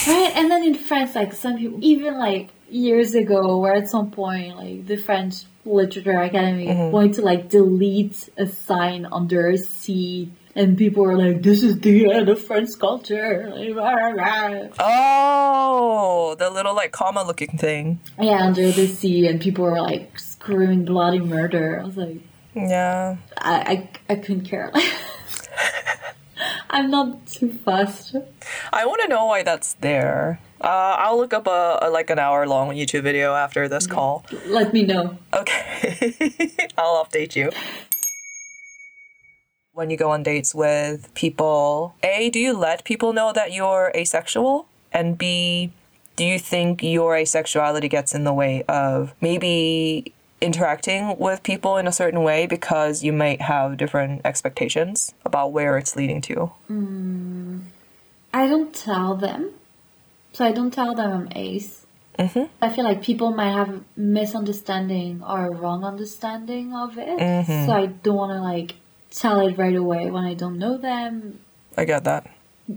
Right? 0.09 0.33
And 0.35 0.51
then 0.51 0.65
in 0.65 0.75
France, 0.75 1.15
like 1.15 1.33
some 1.33 1.57
people, 1.57 1.79
even 1.83 2.19
like 2.19 2.49
years 2.69 3.15
ago, 3.15 3.59
where 3.59 3.75
at 3.75 3.89
some 3.89 4.11
point, 4.11 4.57
like 4.57 4.87
the 4.87 4.97
French 4.97 5.45
Literature 5.65 6.19
Academy 6.19 6.67
mm-hmm. 6.67 6.91
wanted 6.91 7.15
to 7.15 7.23
like 7.23 7.49
delete 7.49 8.29
a 8.37 8.47
sign 8.47 9.07
under 9.11 9.51
a 9.51 9.59
C. 9.59 10.33
And 10.57 10.77
people 10.77 11.05
were 11.05 11.17
like, 11.17 11.43
this 11.43 11.63
is 11.63 11.79
the 11.79 12.11
end 12.11 12.29
of 12.29 12.43
French 12.43 12.71
culture. 12.81 13.53
Like, 13.55 13.77
rah, 13.77 13.93
rah, 13.93 14.09
rah. 14.11 14.69
Oh, 14.81 16.35
the 16.37 16.51
little 16.51 16.75
like 16.75 16.91
comma 16.91 17.23
looking 17.23 17.57
thing. 17.57 18.01
Yeah, 18.21 18.43
under 18.43 18.73
the 18.73 18.89
C. 18.89 19.29
And 19.29 19.41
people 19.41 19.65
were 19.65 19.81
like 19.81 20.19
screaming 20.49 20.85
bloody 20.85 21.21
murder. 21.21 21.79
I 21.81 21.85
was 21.85 21.97
like, 21.97 22.17
Yeah. 22.55 23.17
I, 23.37 23.89
I, 24.09 24.13
I 24.13 24.15
couldn't 24.17 24.47
care. 24.47 24.73
I'm 26.71 26.91
not 26.91 27.27
too 27.27 27.53
fast. 27.53 28.17
I 28.73 28.87
want 28.87 29.03
to 29.03 29.09
know 29.09 29.27
why 29.27 29.43
that's 29.43 29.75
there. 29.75 30.41
Uh, 30.61 30.97
I'll 30.99 31.19
look 31.19 31.35
up 31.35 31.47
a, 31.47 31.79
a 31.83 31.91
like 31.91 32.09
an 32.09 32.19
hour 32.19 32.47
long 32.47 32.71
YouTube 32.71 33.03
video 33.03 33.35
after 33.35 33.69
this 33.69 33.87
call. 33.87 34.25
Let 34.47 34.73
me 34.73 34.85
know. 34.85 35.19
Okay. 35.35 36.15
I'll 36.79 37.05
update 37.05 37.37
you. 37.37 37.51
When 39.73 39.91
you 39.91 39.97
go 39.97 40.11
on 40.11 40.23
dates 40.23 40.55
with 40.55 41.13
people, 41.15 41.95
A, 42.03 42.31
do 42.31 42.41
you 42.41 42.57
let 42.57 42.85
people 42.85 43.13
know 43.13 43.33
that 43.33 43.53
you're 43.53 43.93
asexual? 43.95 44.67
And 44.93 45.17
B, 45.19 45.73
do 46.17 46.25
you 46.25 46.39
think 46.39 46.83
your 46.83 47.15
asexuality 47.15 47.89
gets 47.89 48.15
in 48.15 48.25
the 48.25 48.33
way 48.33 48.65
of 48.65 49.15
maybe 49.21 50.13
interacting 50.41 51.19
with 51.19 51.43
people 51.43 51.77
in 51.79 51.87
a 51.87 51.93
certain 51.93 52.23
way 52.23 52.47
because 52.47 53.03
you 53.03 53.13
might 53.13 53.41
have 53.43 53.77
different 53.77 54.23
expectations 54.25 55.15
about 55.25 55.53
where 55.53 55.77
it's 55.79 55.97
leading 55.97 56.21
to? 56.23 56.53
I 58.33 58.47
don't 58.47 58.75
tell 58.75 59.17
them. 59.17 59.51
So 60.33 60.45
I 60.45 60.53
don't 60.53 60.71
tell 60.73 60.95
them 60.95 61.11
I'm 61.13 61.29
ace. 61.35 61.87
Mm-hmm. 62.19 62.45
I 62.61 62.69
feel 62.69 62.85
like 62.85 63.03
people 63.03 63.33
might 63.33 63.53
have 63.53 63.83
misunderstanding 63.97 65.23
or 65.23 65.47
a 65.47 65.51
wrong 65.51 65.85
understanding 65.85 66.75
of 66.75 66.99
it. 66.99 67.47
So 67.47 67.73
I 67.73 67.87
don't 67.87 68.17
want 68.17 68.33
to 68.33 68.41
like 68.41 68.75
tell 69.11 69.41
it 69.47 69.57
right 69.57 69.75
away 69.75 70.11
when 70.11 70.25
I 70.25 70.35
don't 70.35 70.59
know 70.59 70.77
them. 70.77 71.41
I 71.77 71.85
get 71.85 72.05
that. 72.05 72.31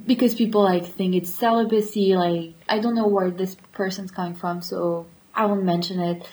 Because 0.05 0.36
people 0.36 0.64
like 0.64 0.86
think 0.86 1.16
it's 1.16 1.34
celibacy. 1.34 2.16
Like 2.16 2.53
I 2.70 2.80
don't 2.80 2.95
know 2.95 3.07
where 3.07 3.30
this 3.30 3.57
person's 3.74 4.12
coming 4.12 4.36
from, 4.36 4.62
so 4.62 5.05
I 5.34 5.46
won't 5.46 5.64
mention 5.64 6.00
it. 6.00 6.28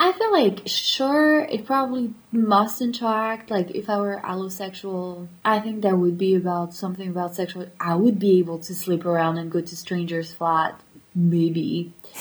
I 0.00 0.12
feel 0.12 0.32
like 0.32 0.62
sure 0.66 1.40
it 1.40 1.64
probably 1.64 2.12
must 2.32 2.82
interact. 2.82 3.50
Like 3.50 3.70
if 3.70 3.88
I 3.88 3.98
were 3.98 4.20
allosexual, 4.22 5.28
I 5.44 5.60
think 5.60 5.82
there 5.82 5.96
would 5.96 6.18
be 6.18 6.34
about 6.34 6.74
something 6.74 7.08
about 7.08 7.34
sexual. 7.34 7.66
I 7.80 7.94
would 7.94 8.18
be 8.18 8.38
able 8.40 8.58
to 8.58 8.74
sleep 8.74 9.06
around 9.06 9.38
and 9.38 9.50
go 9.50 9.60
to 9.60 9.76
strangers' 9.76 10.32
flat, 10.32 10.80
maybe. 11.14 11.94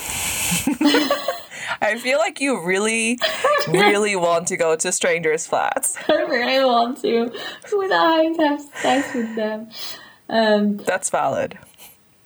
I 1.81 1.97
feel 1.99 2.17
like 2.19 2.39
you 2.39 2.63
really, 2.63 3.19
really 3.67 4.15
want 4.15 4.47
to 4.47 4.57
go 4.57 4.75
to 4.75 4.91
strangers' 4.91 5.45
flats. 5.45 5.97
I 6.07 6.21
really 6.21 6.63
want 6.63 7.01
to 7.01 7.31
without 7.77 8.15
having 8.15 8.35
to 8.37 8.47
have 8.47 8.61
sex 8.61 9.13
with 9.13 9.35
them. 9.35 9.69
Um, 10.29 10.77
That's 10.77 11.09
valid. 11.09 11.57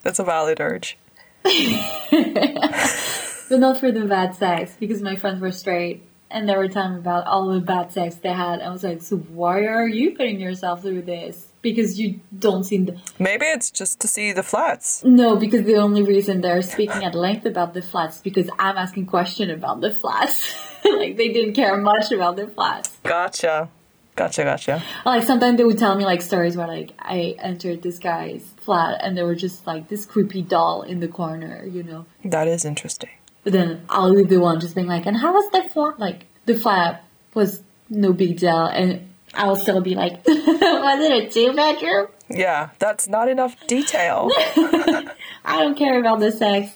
That's 0.04 0.20
a 0.20 0.24
valid 0.24 0.60
urge. 0.60 0.98
but 3.52 3.60
not 3.60 3.78
for 3.78 3.92
the 3.92 4.06
bad 4.06 4.34
sex 4.34 4.78
because 4.80 5.02
my 5.02 5.18
friends 5.18 5.42
were 5.42 5.52
straight 5.52 6.08
and 6.30 6.48
they 6.48 6.56
were 6.56 6.70
telling 6.70 6.94
me 6.94 7.00
about 7.00 7.28
all 7.28 7.50
the 7.50 7.60
bad 7.60 7.92
sex 7.92 8.16
they 8.16 8.32
had. 8.32 8.62
I 8.62 8.70
was 8.70 8.82
like, 8.82 9.02
so 9.02 9.18
why 9.18 9.66
are 9.66 9.86
you 9.86 10.12
putting 10.12 10.40
yourself 10.40 10.84
through 10.84 11.02
this? 11.02 11.50
Because 11.62 12.00
you 12.00 12.22
don't 12.40 12.64
seem 12.64 12.86
to. 12.86 12.98
Maybe 13.20 13.46
it's 13.46 13.70
just 13.70 14.00
to 14.00 14.08
see 14.08 14.32
the 14.32 14.42
flats. 14.42 15.04
No, 15.04 15.36
because 15.36 15.66
the 15.66 15.76
only 15.76 16.02
reason 16.02 16.40
they're 16.40 16.62
speaking 16.62 17.04
at 17.04 17.14
length 17.14 17.46
about 17.46 17.74
the 17.74 17.82
flats 17.82 18.16
is 18.16 18.22
because 18.22 18.50
I'm 18.58 18.78
asking 18.78 19.08
question 19.08 19.52
about 19.52 19.82
the 19.82 19.94
flats. 19.94 20.56
like 20.86 21.18
they 21.18 21.28
didn't 21.34 21.54
care 21.54 21.76
much 21.76 22.10
about 22.14 22.38
the 22.38 22.48
flats. 22.48 22.98
Gotcha. 23.04 23.70
Gotcha, 24.16 24.44
gotcha. 24.44 24.84
Like 25.06 25.24
sometimes 25.24 25.58
they 25.58 25.66
would 25.66 25.78
tell 25.78 25.96
me 25.96 26.06
like 26.06 26.22
stories 26.22 26.56
where 26.56 26.68
like 26.68 26.92
I 27.00 27.36
entered 27.40 27.82
this 27.82 28.00
guy's 28.00 28.46
flat 28.62 29.02
and 29.04 29.18
there 29.18 29.26
were 29.26 29.36
just 29.36 29.68
like 29.68 29.90
this 29.90 30.06
creepy 30.06 30.42
doll 30.42 30.84
in 30.84 31.02
the 31.02 31.10
corner, 31.10 31.66
you 31.66 31.84
know. 31.84 32.06
That 32.24 32.48
is 32.48 32.64
interesting. 32.64 33.10
But 33.44 33.54
then 33.54 33.86
I'll 33.90 34.14
be 34.14 34.24
the 34.24 34.40
one 34.40 34.60
just 34.60 34.76
being 34.76 34.88
like, 34.88 35.06
and 35.06 35.18
how 35.18 35.34
was 35.34 35.50
the 35.52 35.68
flap? 35.70 36.00
Like 36.00 36.28
the 36.46 36.58
flap 36.58 37.04
was 37.34 37.62
no 37.90 38.14
big 38.14 38.38
deal, 38.38 38.66
and 38.66 39.10
I'll 39.34 39.56
still 39.56 39.82
be 39.82 39.96
like, 39.96 40.24
was 40.28 41.00
it 41.04 41.12
a 41.12 41.30
two 41.30 41.54
bedroom? 41.54 42.08
Yeah, 42.30 42.70
that's 42.80 43.08
not 43.08 43.30
enough 43.30 43.56
detail. 43.68 44.30
I 45.46 45.60
don't 45.60 45.78
care 45.78 46.00
about 46.00 46.20
the 46.20 46.32
sex. 46.32 46.76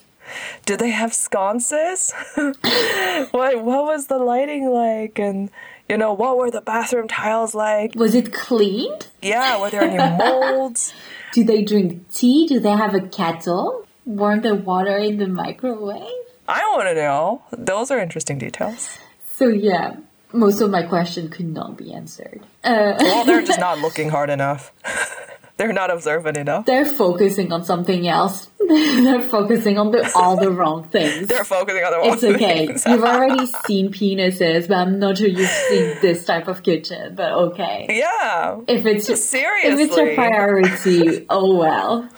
Did 0.66 0.80
they 0.80 0.90
have 0.90 1.14
sconces? 1.14 2.12
what 2.36 3.64
what 3.64 3.86
was 3.86 4.08
the 4.08 4.18
lighting 4.18 4.70
like 4.70 5.20
and 5.20 5.52
you 5.88 5.98
know, 5.98 6.14
what 6.14 6.38
were 6.38 6.50
the 6.50 6.62
bathroom 6.62 7.08
tiles 7.08 7.54
like? 7.54 7.94
Was 7.96 8.16
it 8.16 8.34
cleaned? 8.34 9.08
Yeah, 9.22 9.62
were 9.62 9.70
there 9.70 9.84
any 9.84 9.98
molds? 9.98 10.94
Do 11.34 11.44
they 11.44 11.64
drink 11.64 12.12
tea? 12.12 12.48
Do 12.48 12.60
they 12.60 12.72
have 12.72 12.96
a 12.96 13.02
kettle? 13.02 13.86
Warm 14.06 14.42
the 14.42 14.56
water 14.56 14.98
in 14.98 15.18
the 15.18 15.28
microwave? 15.28 16.25
I 16.48 16.60
want 16.74 16.88
to 16.90 16.96
know. 16.96 17.44
Those 17.52 17.92
are 17.92 18.00
interesting 18.00 18.38
details. 18.38 18.98
So 19.34 19.48
yeah, 19.48 19.98
most 20.32 20.62
of 20.62 20.70
my 20.70 20.84
question 20.84 21.30
could 21.30 21.48
not 21.48 21.78
be 21.78 21.94
answered. 21.94 22.42
Uh, 22.64 22.94
Well, 23.00 23.26
they're 23.26 23.42
just 23.42 23.60
not 23.68 23.80
looking 23.80 24.10
hard 24.10 24.30
enough. 24.30 24.72
they're 25.58 25.74
not 25.74 25.90
observant 25.90 26.36
enough. 26.38 26.66
they're 26.66 26.86
focusing 26.86 27.52
on 27.54 27.64
something 27.64 28.08
else. 28.08 28.50
they're 28.68 29.22
focusing 29.22 29.78
on 29.78 29.92
the, 29.92 30.12
all 30.16 30.36
the 30.38 30.52
wrong 30.52 30.84
things. 30.90 31.28
They're 31.28 31.44
focusing 31.46 31.84
on 31.84 31.92
the 31.92 31.98
wrong 32.00 32.14
it's 32.14 32.24
okay. 32.24 32.68
things. 32.68 32.86
You've 32.86 33.04
already 33.04 33.46
seen 33.66 33.92
penises, 33.92 34.68
but 34.68 34.76
I'm 34.78 35.00
not 35.00 35.18
sure 35.18 35.28
you've 35.28 35.50
seen 35.50 35.98
this 36.02 36.26
type 36.26 36.48
of 36.48 36.64
kitchen. 36.64 37.16
But 37.16 37.32
okay, 37.34 37.86
yeah. 37.90 38.60
if 38.68 38.86
it's 38.86 39.08
if 39.10 39.16
it's 39.16 39.26
Seriously. 39.30 40.04
your 40.04 40.16
priority, 40.16 41.26
oh 41.30 41.56
well. 41.56 42.10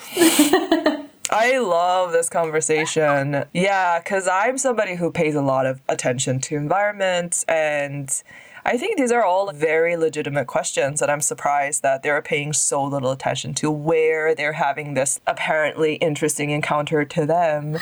I 1.30 1.58
love 1.60 2.12
this 2.14 2.30
conversation. 2.30 3.46
Yeah, 3.54 4.00
because 4.00 4.28
I'm 4.28 4.58
somebody 4.58 4.96
who 4.96 5.12
pays 5.12 5.36
a 5.36 5.42
lot 5.42 5.66
of 5.66 5.82
attention 5.90 6.40
to 6.42 6.56
environment, 6.56 7.44
and 7.48 8.10
I 8.66 8.78
think 8.78 8.98
these 8.98 9.12
are 9.12 9.24
all 9.24 9.52
very 9.52 9.96
legitimate 9.98 10.48
questions, 10.48 11.02
and 11.02 11.12
I'm 11.12 11.22
surprised 11.22 11.84
that 11.84 12.04
they're 12.04 12.22
paying 12.22 12.54
so 12.54 12.84
little 12.84 13.12
attention 13.12 13.54
to 13.56 13.70
where 13.72 14.36
they're 14.36 14.54
having 14.54 14.94
this 14.94 15.20
apparently 15.28 15.96
interesting 15.96 16.50
encounter 16.52 17.04
to 17.06 17.26
them. 17.26 17.78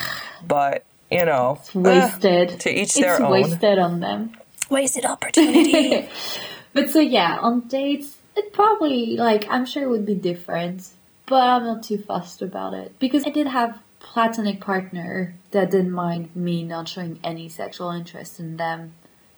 But, 0.48 0.84
you 1.12 1.26
know, 1.26 1.60
It's 1.62 1.76
wasted. 1.76 2.60
to 2.62 2.70
each 2.72 2.82
it's 2.84 2.94
their 2.96 3.22
own. 3.24 3.32
wasted 3.32 3.78
on 3.80 4.00
them. 4.00 4.36
wasted 4.70 5.06
opportunity. 5.06 6.08
But 6.74 6.90
so 6.90 7.00
yeah, 7.00 7.38
on 7.40 7.62
dates, 7.70 8.18
it 8.36 8.52
probably 8.52 9.16
like 9.16 9.48
I'm 9.50 9.66
sure 9.66 9.84
it 9.84 9.88
would 9.90 10.06
be 10.06 10.14
different, 10.14 10.86
but 11.28 11.42
I'm 11.42 11.64
not 11.64 11.84
too 11.84 11.98
fussed 11.98 12.42
about 12.42 12.74
it 12.74 12.98
because 13.00 13.26
I 13.26 13.30
did 13.30 13.48
have 13.48 13.80
platonic 14.00 14.62
partner 14.62 15.36
that 15.52 15.72
didn't 15.72 15.92
mind 15.92 16.36
me 16.36 16.64
not 16.64 16.88
showing 16.88 17.20
any 17.24 17.50
sexual 17.50 17.92
interest 17.92 18.40
in 18.40 18.58
them, 18.58 18.94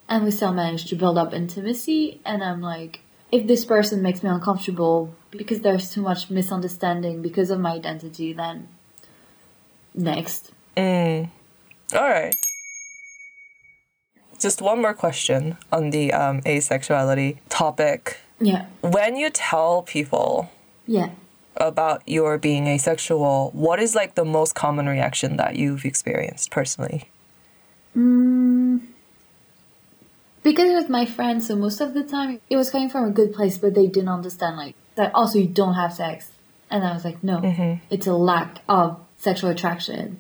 and 0.10 0.24
we 0.24 0.32
still 0.32 0.54
managed 0.54 0.90
to 0.90 0.96
build 0.96 1.18
up 1.18 1.34
intimacy. 1.34 2.20
And 2.26 2.44
I'm 2.44 2.62
like, 2.62 3.02
if 3.32 3.48
this 3.48 3.66
person 3.66 4.02
makes 4.02 4.24
me 4.24 4.30
uncomfortable 4.30 5.16
because 5.32 5.62
there's 5.62 5.92
too 5.92 6.02
much 6.02 6.30
misunderstanding 6.30 7.22
because 7.22 7.50
of 7.50 7.60
my 7.60 7.74
identity, 7.74 8.34
then 8.34 8.68
next. 9.94 10.52
All 11.94 12.02
right. 12.02 12.36
Just 14.40 14.62
one 14.62 14.82
more 14.82 14.94
question 14.94 15.58
on 15.72 15.90
the 15.90 16.14
um, 16.14 16.42
asexuality 16.42 17.38
topic. 17.50 18.20
Yeah, 18.40 18.68
When 18.82 19.16
you 19.16 19.32
tell 19.32 19.82
people 19.82 20.52
yeah. 20.88 21.10
About 21.60 22.08
your 22.08 22.38
being 22.38 22.68
asexual, 22.68 23.52
what 23.54 23.80
is 23.80 23.96
like 23.96 24.16
the 24.16 24.26
most 24.26 24.56
common 24.56 24.88
reaction 24.88 25.38
that 25.38 25.56
you've 25.56 25.86
experienced 25.86 26.52
personally? 26.52 27.10
Mm. 27.96 28.82
Because 30.44 30.70
it 30.70 30.76
was 30.76 30.90
my 30.90 31.06
friend, 31.06 31.44
so 31.44 31.56
most 31.56 31.82
of 31.82 31.94
the 31.94 32.04
time 32.04 32.40
it 32.50 32.56
was 32.56 32.70
coming 32.70 32.90
from 32.90 33.06
a 33.06 33.12
good 33.12 33.34
place, 33.34 33.58
but 33.58 33.74
they 33.74 33.88
didn't 33.88 34.10
understand 34.10 34.56
like 34.56 34.76
that. 34.96 35.14
Also, 35.14 35.40
you 35.40 35.48
don't 35.48 35.74
have 35.74 35.94
sex, 35.94 36.32
and 36.70 36.86
I 36.86 36.94
was 36.94 37.04
like, 37.04 37.24
no, 37.24 37.40
mm-hmm. 37.40 37.84
it's 37.90 38.08
a 38.08 38.14
lack 38.14 38.60
of 38.70 39.00
sexual 39.18 39.50
attraction. 39.50 40.20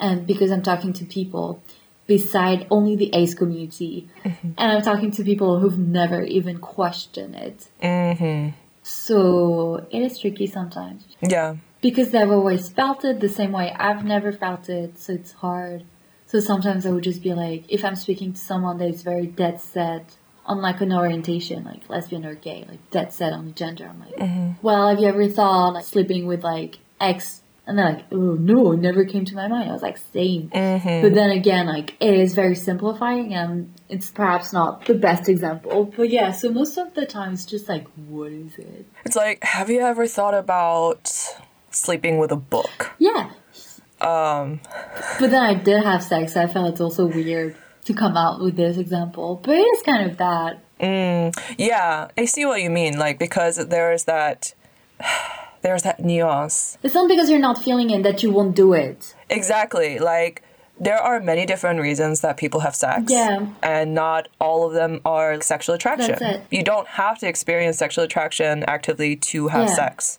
And 0.00 0.26
because 0.26 0.50
I'm 0.50 0.62
talking 0.62 0.92
to 0.94 1.04
people 1.04 1.62
beside 2.06 2.66
only 2.70 2.96
the 2.96 3.14
ace 3.14 3.34
community, 3.34 4.08
mm-hmm. 4.24 4.52
and 4.56 4.72
I'm 4.72 4.82
talking 4.82 5.10
to 5.10 5.24
people 5.24 5.58
who've 5.58 5.78
never 5.78 6.22
even 6.22 6.58
questioned 6.58 7.34
it. 7.34 7.66
Mm-hmm. 7.82 8.50
So 8.88 9.86
it 9.90 10.00
is 10.02 10.18
tricky 10.18 10.46
sometimes 10.46 11.04
Yeah. 11.20 11.56
because 11.82 12.10
they've 12.10 12.30
always 12.30 12.70
felt 12.70 13.04
it 13.04 13.20
the 13.20 13.28
same 13.28 13.52
way 13.52 13.70
I've 13.78 14.04
never 14.04 14.32
felt 14.32 14.68
it, 14.68 14.98
so 14.98 15.12
it's 15.12 15.32
hard. 15.32 15.84
So 16.26 16.40
sometimes 16.40 16.86
I 16.86 16.90
would 16.90 17.04
just 17.04 17.22
be 17.22 17.34
like, 17.34 17.64
if 17.68 17.84
I'm 17.84 17.96
speaking 17.96 18.32
to 18.32 18.38
someone 18.38 18.78
that 18.78 18.88
is 18.88 19.02
very 19.02 19.26
dead 19.26 19.60
set 19.60 20.16
on 20.46 20.62
like 20.62 20.80
an 20.80 20.92
orientation, 20.92 21.64
like 21.64 21.88
lesbian 21.90 22.24
or 22.24 22.34
gay, 22.34 22.64
like 22.68 22.90
dead 22.90 23.12
set 23.12 23.32
on 23.34 23.46
the 23.46 23.52
gender, 23.52 23.86
I'm 23.86 24.00
like, 24.00 24.16
mm-hmm. 24.16 24.52
well, 24.62 24.88
have 24.88 24.98
you 24.98 25.06
ever 25.08 25.28
thought 25.28 25.74
like 25.74 25.84
sleeping 25.84 26.26
with 26.26 26.42
like 26.42 26.78
X? 27.00 27.42
And 27.68 27.78
they're 27.78 27.90
like, 27.90 28.06
oh 28.10 28.34
no, 28.34 28.72
it 28.72 28.78
never 28.78 29.04
came 29.04 29.26
to 29.26 29.34
my 29.34 29.46
mind. 29.46 29.68
I 29.68 29.74
was 29.74 29.82
like, 29.82 29.98
same. 30.14 30.48
But 30.48 31.12
then 31.14 31.28
again, 31.28 31.66
like 31.66 31.94
it 32.00 32.14
is 32.14 32.34
very 32.34 32.54
simplifying 32.54 33.34
and 33.34 33.74
it's 33.90 34.10
perhaps 34.10 34.54
not 34.54 34.86
the 34.86 34.94
best 34.94 35.28
example. 35.28 35.84
But 35.94 36.08
yeah, 36.08 36.32
so 36.32 36.50
most 36.50 36.78
of 36.78 36.94
the 36.94 37.04
time 37.04 37.34
it's 37.34 37.44
just 37.44 37.68
like, 37.68 37.86
what 38.08 38.32
is 38.32 38.56
it? 38.56 38.86
It's 39.04 39.16
like, 39.16 39.44
have 39.44 39.68
you 39.68 39.80
ever 39.82 40.06
thought 40.06 40.32
about 40.32 41.12
sleeping 41.70 42.16
with 42.16 42.32
a 42.32 42.36
book? 42.36 42.92
Yeah. 42.98 43.32
Um. 44.00 44.60
But 45.20 45.30
then 45.30 45.42
I 45.42 45.52
did 45.52 45.84
have 45.84 46.02
sex. 46.02 46.32
So 46.32 46.40
I 46.40 46.46
felt 46.46 46.70
it's 46.70 46.80
also 46.80 47.04
weird 47.04 47.54
to 47.84 47.92
come 47.92 48.16
out 48.16 48.40
with 48.40 48.56
this 48.56 48.78
example, 48.78 49.42
but 49.44 49.56
it 49.56 49.60
is 49.60 49.82
kind 49.82 50.10
of 50.10 50.16
that. 50.16 50.62
Yeah, 51.58 52.08
I 52.16 52.24
see 52.24 52.46
what 52.46 52.62
you 52.62 52.70
mean. 52.70 52.98
Like, 52.98 53.18
because 53.18 53.56
there's 53.56 54.04
that. 54.04 54.54
There's 55.68 55.82
that 55.82 56.00
nuance. 56.00 56.78
It's 56.82 56.94
not 56.94 57.08
because 57.12 57.28
you're 57.28 57.46
not 57.50 57.62
feeling 57.62 57.90
it 57.90 58.02
that 58.02 58.22
you 58.22 58.30
won't 58.30 58.56
do 58.56 58.72
it. 58.72 59.14
Exactly. 59.28 59.98
Like, 59.98 60.42
there 60.80 60.96
are 60.96 61.20
many 61.20 61.44
different 61.44 61.78
reasons 61.88 62.22
that 62.22 62.38
people 62.38 62.60
have 62.60 62.74
sex. 62.74 63.12
Yeah. 63.12 63.48
And 63.62 63.92
not 63.94 64.28
all 64.40 64.66
of 64.66 64.72
them 64.72 65.02
are 65.04 65.42
sexual 65.42 65.74
attraction. 65.74 66.16
That's 66.18 66.36
it. 66.36 66.42
You 66.50 66.62
don't 66.62 66.88
have 66.88 67.18
to 67.18 67.28
experience 67.28 67.76
sexual 67.76 68.04
attraction 68.04 68.64
actively 68.66 69.14
to 69.30 69.48
have 69.48 69.68
Yeah. 69.68 69.74
sex. 69.74 70.18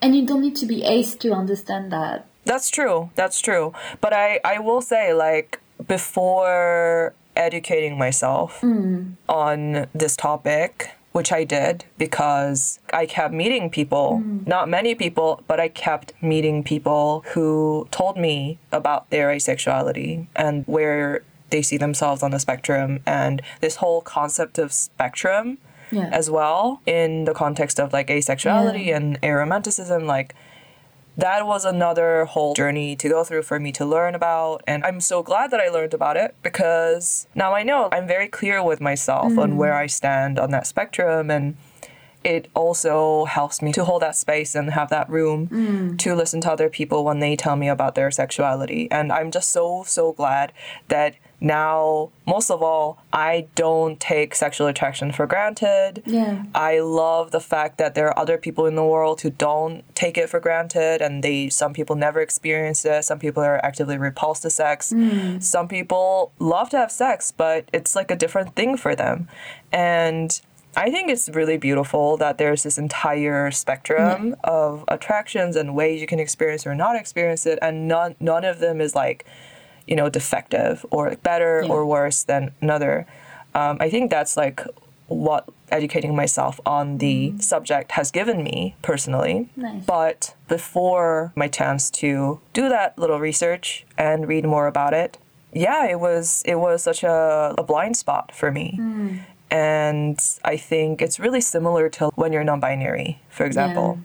And 0.00 0.16
you 0.16 0.26
don't 0.26 0.40
need 0.40 0.56
to 0.56 0.66
be 0.74 0.82
ace 0.82 1.14
to 1.16 1.32
understand 1.32 1.92
that. 1.92 2.24
That's 2.46 2.70
true. 2.70 3.10
That's 3.16 3.38
true. 3.42 3.74
But 4.00 4.14
I, 4.14 4.40
I 4.42 4.60
will 4.60 4.80
say, 4.80 5.12
like, 5.12 5.60
before 5.86 7.12
educating 7.36 7.98
myself 7.98 8.62
mm. 8.62 9.12
on 9.28 9.88
this 9.94 10.16
topic, 10.16 10.92
which 11.12 11.32
I 11.32 11.44
did 11.44 11.84
because 11.98 12.78
I 12.92 13.04
kept 13.06 13.34
meeting 13.34 13.68
people, 13.70 14.22
mm. 14.24 14.46
not 14.46 14.68
many 14.68 14.94
people, 14.94 15.42
but 15.48 15.58
I 15.58 15.68
kept 15.68 16.12
meeting 16.22 16.62
people 16.62 17.24
who 17.34 17.88
told 17.90 18.16
me 18.16 18.58
about 18.70 19.10
their 19.10 19.28
asexuality 19.28 20.26
and 20.36 20.64
where 20.66 21.22
they 21.50 21.62
see 21.62 21.76
themselves 21.76 22.22
on 22.22 22.30
the 22.30 22.38
spectrum 22.38 23.00
and 23.06 23.42
this 23.60 23.76
whole 23.76 24.00
concept 24.02 24.56
of 24.58 24.72
spectrum 24.72 25.58
Yeah. 25.90 26.08
as 26.12 26.30
well 26.30 26.80
in 26.86 27.24
the 27.24 27.34
context 27.34 27.80
of 27.80 27.92
like 27.92 28.06
asexuality 28.06 28.86
Yeah. 28.86 28.96
and 28.98 29.20
aromanticism 29.22 30.06
like 30.06 30.34
that 31.20 31.46
was 31.46 31.64
another 31.64 32.24
whole 32.24 32.54
journey 32.54 32.96
to 32.96 33.08
go 33.08 33.24
through 33.24 33.42
for 33.42 33.60
me 33.60 33.72
to 33.72 33.84
learn 33.84 34.14
about 34.14 34.62
and 34.66 34.84
i'm 34.84 35.00
so 35.00 35.22
glad 35.22 35.50
that 35.50 35.60
i 35.60 35.68
learned 35.68 35.94
about 35.94 36.16
it 36.16 36.34
because 36.42 37.26
now 37.34 37.54
i 37.54 37.62
know 37.62 37.88
i'm 37.92 38.06
very 38.06 38.28
clear 38.28 38.62
with 38.62 38.80
myself 38.80 39.36
on 39.38 39.56
where 39.56 39.72
mm. 39.72 39.82
i 39.82 39.86
stand 39.86 40.38
on 40.38 40.50
that 40.50 40.66
spectrum 40.66 41.30
and 41.30 41.56
it 42.22 42.48
also 42.54 43.24
helps 43.24 43.62
me 43.62 43.72
to 43.72 43.84
hold 43.84 44.02
that 44.02 44.14
space 44.14 44.54
and 44.54 44.70
have 44.70 44.90
that 44.90 45.08
room 45.08 45.48
mm. 45.48 45.98
to 45.98 46.14
listen 46.14 46.40
to 46.42 46.50
other 46.50 46.68
people 46.68 47.02
when 47.02 47.18
they 47.20 47.34
tell 47.34 47.56
me 47.56 47.68
about 47.68 47.94
their 47.94 48.10
sexuality 48.10 48.90
and 48.90 49.12
i'm 49.12 49.30
just 49.30 49.50
so 49.50 49.82
so 49.86 50.12
glad 50.12 50.52
that 50.88 51.14
now 51.40 52.10
most 52.26 52.50
of 52.50 52.62
all 52.62 52.98
i 53.12 53.46
don't 53.54 53.98
take 53.98 54.34
sexual 54.34 54.66
attraction 54.66 55.10
for 55.12 55.26
granted 55.26 56.02
Yeah. 56.06 56.44
I 56.54 56.80
love 56.80 57.30
the 57.30 57.40
fact 57.40 57.78
that 57.78 57.94
there 57.94 58.06
are 58.08 58.18
other 58.18 58.36
people 58.38 58.66
in 58.66 58.74
the 58.74 58.84
world 58.84 59.20
who 59.22 59.30
don't 59.30 59.82
take 59.94 60.18
it 60.18 60.28
for 60.28 60.40
granted 60.40 61.00
and 61.00 61.22
they 61.22 61.48
some 61.48 61.72
people 61.72 61.96
never 61.96 62.20
experience 62.20 62.84
it. 62.84 63.04
Some 63.04 63.18
people 63.18 63.42
are 63.42 63.64
actively 63.64 63.96
repulsed 63.98 64.42
to 64.42 64.50
sex. 64.50 64.90
Hmm. 64.90 65.38
Some 65.40 65.68
people 65.68 66.32
love 66.38 66.68
to 66.70 66.78
have 66.78 66.90
sex, 66.92 67.32
but 67.32 67.68
it's 67.72 67.94
like 67.96 68.10
a 68.10 68.16
different 68.16 68.54
thing 68.56 68.76
for 68.76 68.94
them. 68.94 69.28
And 69.72 70.40
I 70.76 70.90
think 70.90 71.10
it's 71.10 71.28
really 71.28 71.56
beautiful 71.56 72.16
that 72.18 72.38
there's 72.38 72.62
this 72.62 72.78
entire 72.78 73.50
spectrum 73.50 74.36
of 74.44 74.84
attractions 74.88 75.56
and 75.56 75.74
ways 75.74 76.00
you 76.00 76.06
can 76.06 76.20
experience 76.20 76.66
or 76.66 76.74
not 76.74 76.96
experience 76.96 77.46
it 77.46 77.58
and 77.62 77.88
none 77.88 78.14
none 78.20 78.44
of 78.44 78.58
them 78.58 78.80
is 78.80 78.94
like 78.94 79.24
you 79.90 79.96
know 79.96 80.08
defective 80.08 80.86
or 80.90 81.02
better 81.30 81.54
Yeah. 81.64 81.72
or 81.72 81.84
worse 81.84 82.22
than 82.30 82.42
another. 82.62 83.06
Um, 83.54 83.76
I 83.80 83.90
think 83.90 84.10
that's 84.10 84.36
like 84.36 84.62
what 85.08 85.42
educating 85.72 86.14
myself 86.14 86.60
on 86.64 86.98
the 86.98 87.34
subject 87.40 87.92
has 87.98 88.10
given 88.12 88.38
me 88.44 88.76
personally. 88.82 89.48
Nice. 89.56 89.84
But 89.84 90.34
before 90.48 91.32
my 91.34 91.48
chance 91.48 91.90
to 92.02 92.38
do 92.52 92.68
that 92.68 92.96
little 92.96 93.18
research 93.18 93.84
and 93.98 94.28
read 94.28 94.44
more 94.44 94.66
about 94.68 94.94
it, 94.94 95.18
yeah, 95.52 95.84
it 95.94 95.98
was 95.98 96.42
it 96.46 96.56
was 96.66 96.82
such 96.84 97.02
a, 97.02 97.54
a 97.58 97.64
blind 97.64 97.96
spot 97.96 98.32
for 98.40 98.52
me. 98.52 98.66
And 99.50 100.18
I 100.44 100.56
think 100.56 101.02
it's 101.02 101.18
really 101.18 101.40
similar 101.40 101.88
to 101.98 102.10
when 102.14 102.32
you're 102.32 102.44
non-binary, 102.44 103.18
for 103.30 103.44
example. 103.44 103.98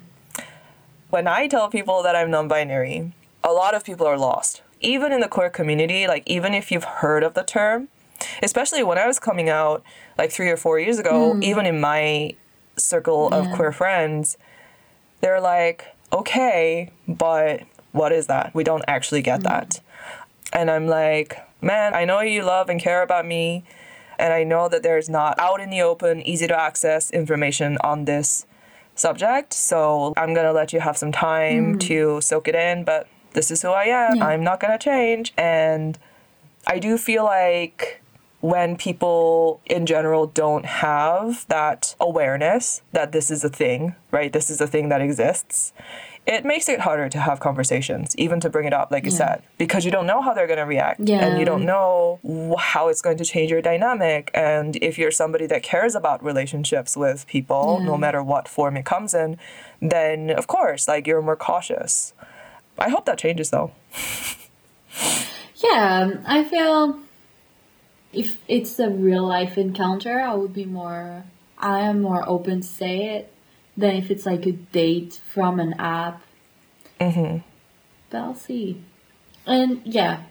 When 1.12 1.28
I 1.28 1.48
tell 1.48 1.70
people 1.70 2.02
that 2.02 2.16
I'm 2.16 2.32
non-binary, 2.32 3.14
a 3.44 3.52
lot 3.52 3.76
of 3.76 3.84
people 3.84 4.08
are 4.08 4.18
lost. 4.18 4.64
Even 4.82 5.12
in 5.12 5.20
the 5.22 5.28
queer 5.28 5.50
community, 5.50 6.08
like 6.08 6.24
even 6.26 6.54
if 6.54 6.72
you've 6.72 6.84
heard 6.84 7.24
of 7.24 7.34
the 7.34 7.44
term, 7.44 7.88
especially 8.44 8.84
when 8.84 8.98
I 8.98 9.08
was 9.08 9.20
coming 9.20 9.50
out 9.50 9.84
like 10.18 10.32
3 10.32 10.50
or 10.50 10.58
4 10.58 10.80
years 10.80 11.00
ago, 11.00 11.34
mm. 11.34 11.44
even 11.44 11.66
in 11.66 11.80
my 11.80 12.36
circle 12.78 13.30
of 13.34 13.50
queer 13.56 13.72
friends, 13.72 14.38
they're 15.22 15.42
like, 15.42 15.86
"Okay, 16.12 16.92
but 17.08 17.64
what 17.92 18.12
is 18.12 18.28
that? 18.28 18.54
We 18.54 18.64
don't 18.64 18.84
actually 18.88 19.22
get 19.22 19.40
mm. 19.42 19.44
that." 19.44 19.80
And 20.54 20.70
I'm 20.72 20.88
like, 20.88 21.38
man, 21.62 21.94
I 21.94 22.06
know 22.06 22.22
you 22.22 22.44
love 22.44 22.70
and 22.70 22.80
care 22.80 23.02
about 23.02 23.26
me. 23.26 23.64
And 24.18 24.34
I 24.34 24.44
know 24.44 24.70
that 24.70 24.84
there's 24.84 25.10
not 25.10 25.38
out 25.40 25.60
in 25.60 25.70
the 25.70 25.82
open, 25.82 26.22
easy 26.22 26.48
to 26.48 26.58
access 26.58 27.12
information 27.12 27.78
on 27.84 28.06
this 28.06 28.46
subject. 28.96 29.54
So 29.54 30.14
I'm 30.16 30.34
going 30.34 30.46
to 30.46 30.54
let 30.54 30.72
you 30.72 30.80
have 30.80 30.98
some 30.98 31.12
time 31.12 31.76
mm. 31.76 31.80
to 31.82 32.22
soak 32.22 32.48
it 32.48 32.56
in. 32.56 32.86
But 32.86 33.08
this 33.36 33.52
is 33.52 33.62
who 33.62 33.70
I 33.70 33.86
am. 33.86 34.16
Yeah. 34.16 34.26
I'm 34.26 34.44
not 34.44 34.60
going 34.60 34.78
to 34.78 34.84
change. 34.84 35.34
And 35.38 36.00
I 36.66 36.80
do 36.80 36.98
feel 36.98 37.24
like 37.24 38.02
when 38.42 38.76
people 38.76 39.62
in 39.66 39.86
general 39.86 40.28
don't 40.28 40.66
have 40.66 41.48
that 41.48 41.96
awareness 42.00 42.82
that 42.92 43.12
this 43.12 43.30
is 43.30 43.44
a 43.44 43.50
thing, 43.50 43.96
right? 44.12 44.34
This 44.34 44.50
is 44.50 44.60
a 44.62 44.68
thing 44.68 44.90
that 44.90 45.02
exists. 45.02 45.74
It 46.28 46.44
makes 46.44 46.68
it 46.70 46.80
harder 46.80 47.08
to 47.10 47.20
have 47.20 47.40
conversations, 47.40 48.16
even 48.18 48.40
to 48.40 48.50
bring 48.50 48.66
it 48.66 48.74
up, 48.74 48.90
like 48.90 49.06
you 49.06 49.12
said, 49.12 49.44
because 49.60 49.86
you 49.86 49.92
don't 49.92 50.08
know 50.08 50.24
how 50.24 50.34
they're 50.34 50.48
going 50.48 50.58
to 50.58 50.66
react. 50.66 51.00
And 51.00 51.40
you 51.40 51.46
don't 51.46 51.66
know 51.66 52.20
how 52.58 52.88
it's 52.88 53.02
going 53.02 53.18
to 53.18 53.26
change 53.26 53.52
your 53.52 53.62
dynamic. 53.62 54.32
And 54.34 54.76
if 54.78 54.98
you're 54.98 55.12
somebody 55.12 55.46
that 55.46 55.62
cares 55.62 55.94
about 55.94 56.24
relationships 56.24 56.98
with 56.98 57.28
people, 57.28 57.80
no 57.80 57.96
matter 57.96 58.24
what 58.24 58.48
form 58.48 58.76
it 58.76 58.86
comes 58.86 59.14
in, 59.14 59.38
then 59.80 60.32
of 60.32 60.48
course, 60.48 60.88
like 60.88 61.06
you're 61.06 61.22
more 61.22 61.36
cautious. 61.36 62.14
I 62.78 62.90
hope 62.90 63.06
that 63.06 63.18
changes 63.18 63.50
though. 63.50 63.72
Yeah, 65.58 66.02
um, 66.04 66.24
I 66.26 66.44
feel 66.44 67.00
if 68.14 68.38
it's 68.48 68.80
a 68.80 68.90
real 68.90 69.26
life 69.26 69.58
encounter, 69.58 70.20
I 70.20 70.34
would 70.34 70.54
be 70.54 70.66
more. 70.66 71.24
I 71.58 71.82
am 71.82 72.02
more 72.02 72.28
open 72.28 72.62
to 72.62 72.68
say 72.68 73.16
it 73.16 73.34
than 73.78 73.96
if 73.96 74.12
it's 74.12 74.26
like 74.26 74.46
a 74.46 74.52
date 74.52 75.20
from 75.34 75.60
an 75.60 75.74
app. 75.80 76.22
hmm 77.00 77.38
But 78.10 78.18
I'll 78.18 78.36
see. 78.36 78.82
And 79.46 79.82
yeah, 79.86 80.24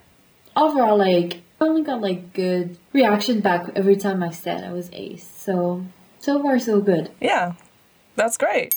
overall, 0.57 0.97
like 0.97 1.43
I 1.61 1.65
only 1.67 1.83
got 1.83 2.01
like 2.01 2.33
good 2.33 2.79
reaction 2.93 3.41
back 3.41 3.71
every 3.75 3.97
time 3.97 4.23
I 4.23 4.31
said 4.31 4.65
I 4.65 4.73
was 4.73 4.91
ace. 4.93 5.27
So 5.37 5.85
so 6.19 6.43
far 6.43 6.59
so 6.59 6.81
good. 6.81 7.11
Yeah, 7.21 7.55
that's 8.17 8.37
great. 8.37 8.75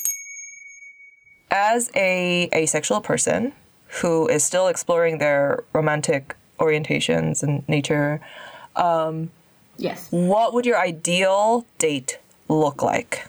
As 1.49 1.89
a 1.95 2.49
asexual 2.53 3.01
person 3.01 3.53
who 4.01 4.27
is 4.27 4.43
still 4.43 4.67
exploring 4.67 5.17
their 5.17 5.63
romantic 5.73 6.35
orientations 6.59 7.41
and 7.43 7.67
nature, 7.69 8.19
um, 8.75 9.31
Yes. 9.77 10.07
what 10.09 10.53
would 10.53 10.65
your 10.65 10.77
ideal 10.77 11.65
date 11.77 12.19
look 12.49 12.81
like? 12.81 13.27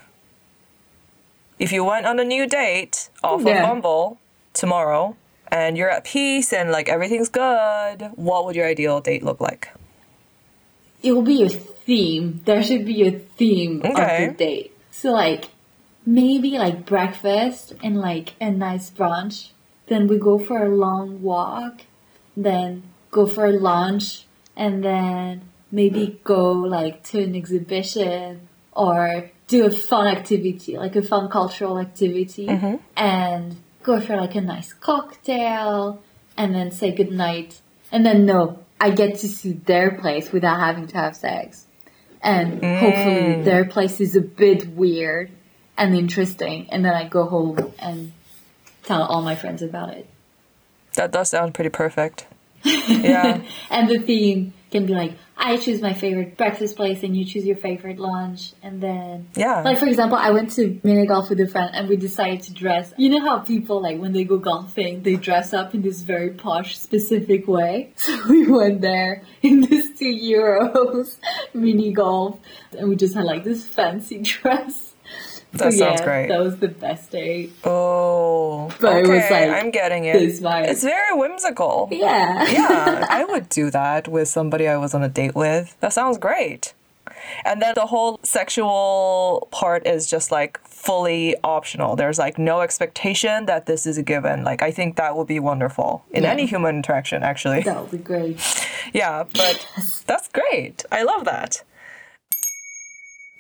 If 1.59 1.73
you 1.73 1.85
went 1.85 2.07
on 2.07 2.19
a 2.19 2.25
new 2.25 2.47
date 2.47 3.09
off 3.23 3.43
Yeah. 3.45 3.63
of 3.63 3.63
Bumble 3.69 4.19
tomorrow 4.53 5.17
and 5.49 5.77
you're 5.77 5.91
at 5.91 6.05
peace 6.05 6.53
and 6.53 6.71
like 6.73 6.89
everything's 6.89 7.29
good, 7.29 8.11
what 8.17 8.45
would 8.45 8.57
your 8.57 8.67
ideal 8.67 9.01
date 9.01 9.23
look 9.23 9.41
like? 9.41 9.69
it 11.01 11.13
will 11.13 11.23
be 11.23 11.45
a 11.45 11.49
theme. 11.49 12.41
There 12.45 12.61
should 12.61 12.85
be 12.85 13.07
a 13.07 13.13
theme 13.13 13.81
Okay. 13.85 14.27
of 14.27 14.33
the 14.33 14.45
date. 14.45 14.73
So 14.91 15.13
like 15.13 15.45
maybe 16.09 16.59
like 16.59 16.87
breakfast 16.87 17.75
and 17.83 18.01
like 18.01 18.35
a 18.41 18.51
nice 18.51 18.91
brunch. 18.91 19.51
Then 19.89 20.09
we 20.09 20.17
go 20.17 20.39
for 20.39 20.65
a 20.65 20.75
long 20.75 21.23
walk. 21.23 21.83
Then 22.35 22.85
go 23.11 23.27
for 23.27 23.53
lunch 23.53 24.25
and 24.57 24.83
then 24.83 25.43
maybe 25.71 26.19
go 26.25 26.53
like 26.53 27.03
to 27.05 27.23
an 27.23 27.37
exhibition 27.37 28.49
or 28.73 29.31
do 29.49 29.67
a 29.67 29.71
fun 29.71 30.07
activity, 30.07 30.79
like 30.79 30.97
a 30.97 31.03
fun 31.03 31.29
cultural 31.29 31.79
activity 31.79 32.47
mm-hmm. 32.47 32.77
and 32.97 33.57
go 33.83 34.01
for 34.01 34.17
like 34.17 34.35
a 34.35 34.41
nice 34.41 34.73
cocktail 34.73 36.03
and 36.39 36.55
then 36.55 36.71
say 36.71 36.91
goodnight. 36.91 37.61
And 37.93 38.07
then 38.07 38.25
no, 38.25 38.61
I 38.81 38.91
get 38.91 39.19
to 39.19 39.29
see 39.29 39.53
their 39.53 39.91
place 39.91 40.33
without 40.33 40.59
having 40.59 40.87
to 40.87 40.97
have 40.97 41.17
sex. 41.17 41.67
And 42.23 42.65
hopefully 42.65 43.35
mm. 43.37 43.45
their 43.45 43.65
place 43.67 44.01
is 44.01 44.17
a 44.17 44.21
bit 44.21 44.69
weird 44.69 45.31
and 45.79 45.95
interesting. 45.97 46.69
And 46.71 46.85
then 46.85 46.95
I 46.95 47.09
go 47.09 47.25
home 47.25 47.73
and 47.79 48.13
tell 48.83 49.03
all 49.03 49.23
my 49.23 49.35
friends 49.37 49.63
about 49.63 49.91
it. 49.95 50.07
That 50.95 51.13
does 51.13 51.31
sound 51.31 51.55
pretty 51.55 51.71
perfect. 51.71 52.27
Yeah. 52.89 53.43
And 53.71 53.89
the 53.89 53.99
theme 54.01 54.53
can 54.73 54.87
be 54.87 54.95
like, 54.95 55.13
I 55.37 55.57
choose 55.57 55.81
my 55.81 55.93
favorite 55.93 56.37
breakfast 56.37 56.75
place 56.75 57.03
and 57.05 57.17
you 57.17 57.25
choose 57.25 57.45
your 57.45 57.57
favorite 57.57 57.99
lunch. 57.99 58.53
And 58.63 58.81
then, 58.81 59.29
Yeah. 59.37 59.63
like, 59.63 59.79
for 59.79 59.87
example, 59.87 60.19
I 60.19 60.31
went 60.31 60.51
to 60.57 60.81
mini 60.83 61.07
golf 61.07 61.29
with 61.31 61.39
a 61.41 61.47
friend 61.47 61.71
and 61.75 61.89
we 61.89 61.97
decided 61.97 62.43
to 62.45 62.53
dress. 62.53 62.93
You 62.97 63.11
know 63.11 63.21
how 63.21 63.39
people, 63.41 63.81
like, 63.81 63.99
when 64.01 64.13
they 64.13 64.25
go 64.25 64.39
golfing, 64.39 65.03
they 65.03 65.15
dress 65.17 65.55
up 65.55 65.75
in 65.75 65.83
this 65.83 66.03
very 66.03 66.31
posh, 66.31 66.77
specific 66.79 67.47
way? 67.47 67.93
So 67.97 68.19
we 68.29 68.51
went 68.51 68.81
there 68.81 69.23
in 69.43 69.61
this 69.69 69.97
two 69.99 70.13
euros 70.13 71.17
mini 71.55 71.93
golf 71.93 72.41
and 72.77 72.89
we 72.89 72.97
just 72.97 73.15
had, 73.15 73.25
like, 73.25 73.45
this 73.45 73.65
fancy 73.65 74.19
dress. 74.23 74.88
That 75.53 75.73
So, 75.73 75.79
sounds 75.79 76.01
yeah, 76.01 76.05
great. 76.05 76.29
That 76.29 76.41
was 76.41 76.59
the 76.59 76.69
best 76.69 77.11
date. 77.11 77.53
Oh, 77.65 78.69
But 78.81 78.97
okay, 78.97 79.01
it 79.01 79.09
was 79.09 79.31
like 79.31 79.49
I'm 79.51 79.71
getting 79.71 80.05
it. 80.05 80.13
this. 80.19 80.41
It's 80.43 80.83
very 80.85 81.15
whimsical. 81.19 81.89
Yeah. 81.91 82.47
yeah, 82.51 83.07
I 83.11 83.25
would 83.25 83.49
do 83.49 83.71
that 83.71 84.09
with 84.09 84.29
somebody 84.29 84.69
I 84.69 84.77
was 84.77 84.95
on 84.95 85.03
a 85.03 85.09
date 85.09 85.35
with. 85.35 85.77
That 85.81 85.93
sounds 85.93 86.19
great. 86.19 86.75
And 87.45 87.61
then 87.61 87.73
the 87.75 87.87
whole 87.87 88.21
sexual 88.23 89.49
part 89.51 89.87
is 89.87 90.07
just 90.07 90.31
like 90.31 90.61
fully 90.67 91.35
optional. 91.43 91.97
There's 91.97 92.19
like 92.19 92.39
no 92.39 92.61
expectation 92.61 93.47
that 93.47 93.67
this 93.67 93.87
is 93.87 93.99
a 93.99 94.03
given. 94.03 94.45
Like 94.45 94.63
I 94.63 94.71
think 94.71 94.97
that 94.97 95.17
would 95.17 95.27
be 95.27 95.41
wonderful 95.41 96.05
in 96.11 96.23
Yeah. 96.23 96.31
any 96.31 96.47
human 96.47 96.77
interaction 96.77 97.23
actually. 97.23 97.63
That 97.63 97.81
would 97.81 97.91
be 97.91 97.99
great. 97.99 98.39
Yeah, 98.95 99.25
but 99.35 99.67
that's 100.07 100.29
great. 100.29 100.83
I 100.91 101.03
love 101.03 101.27
that. 101.27 101.63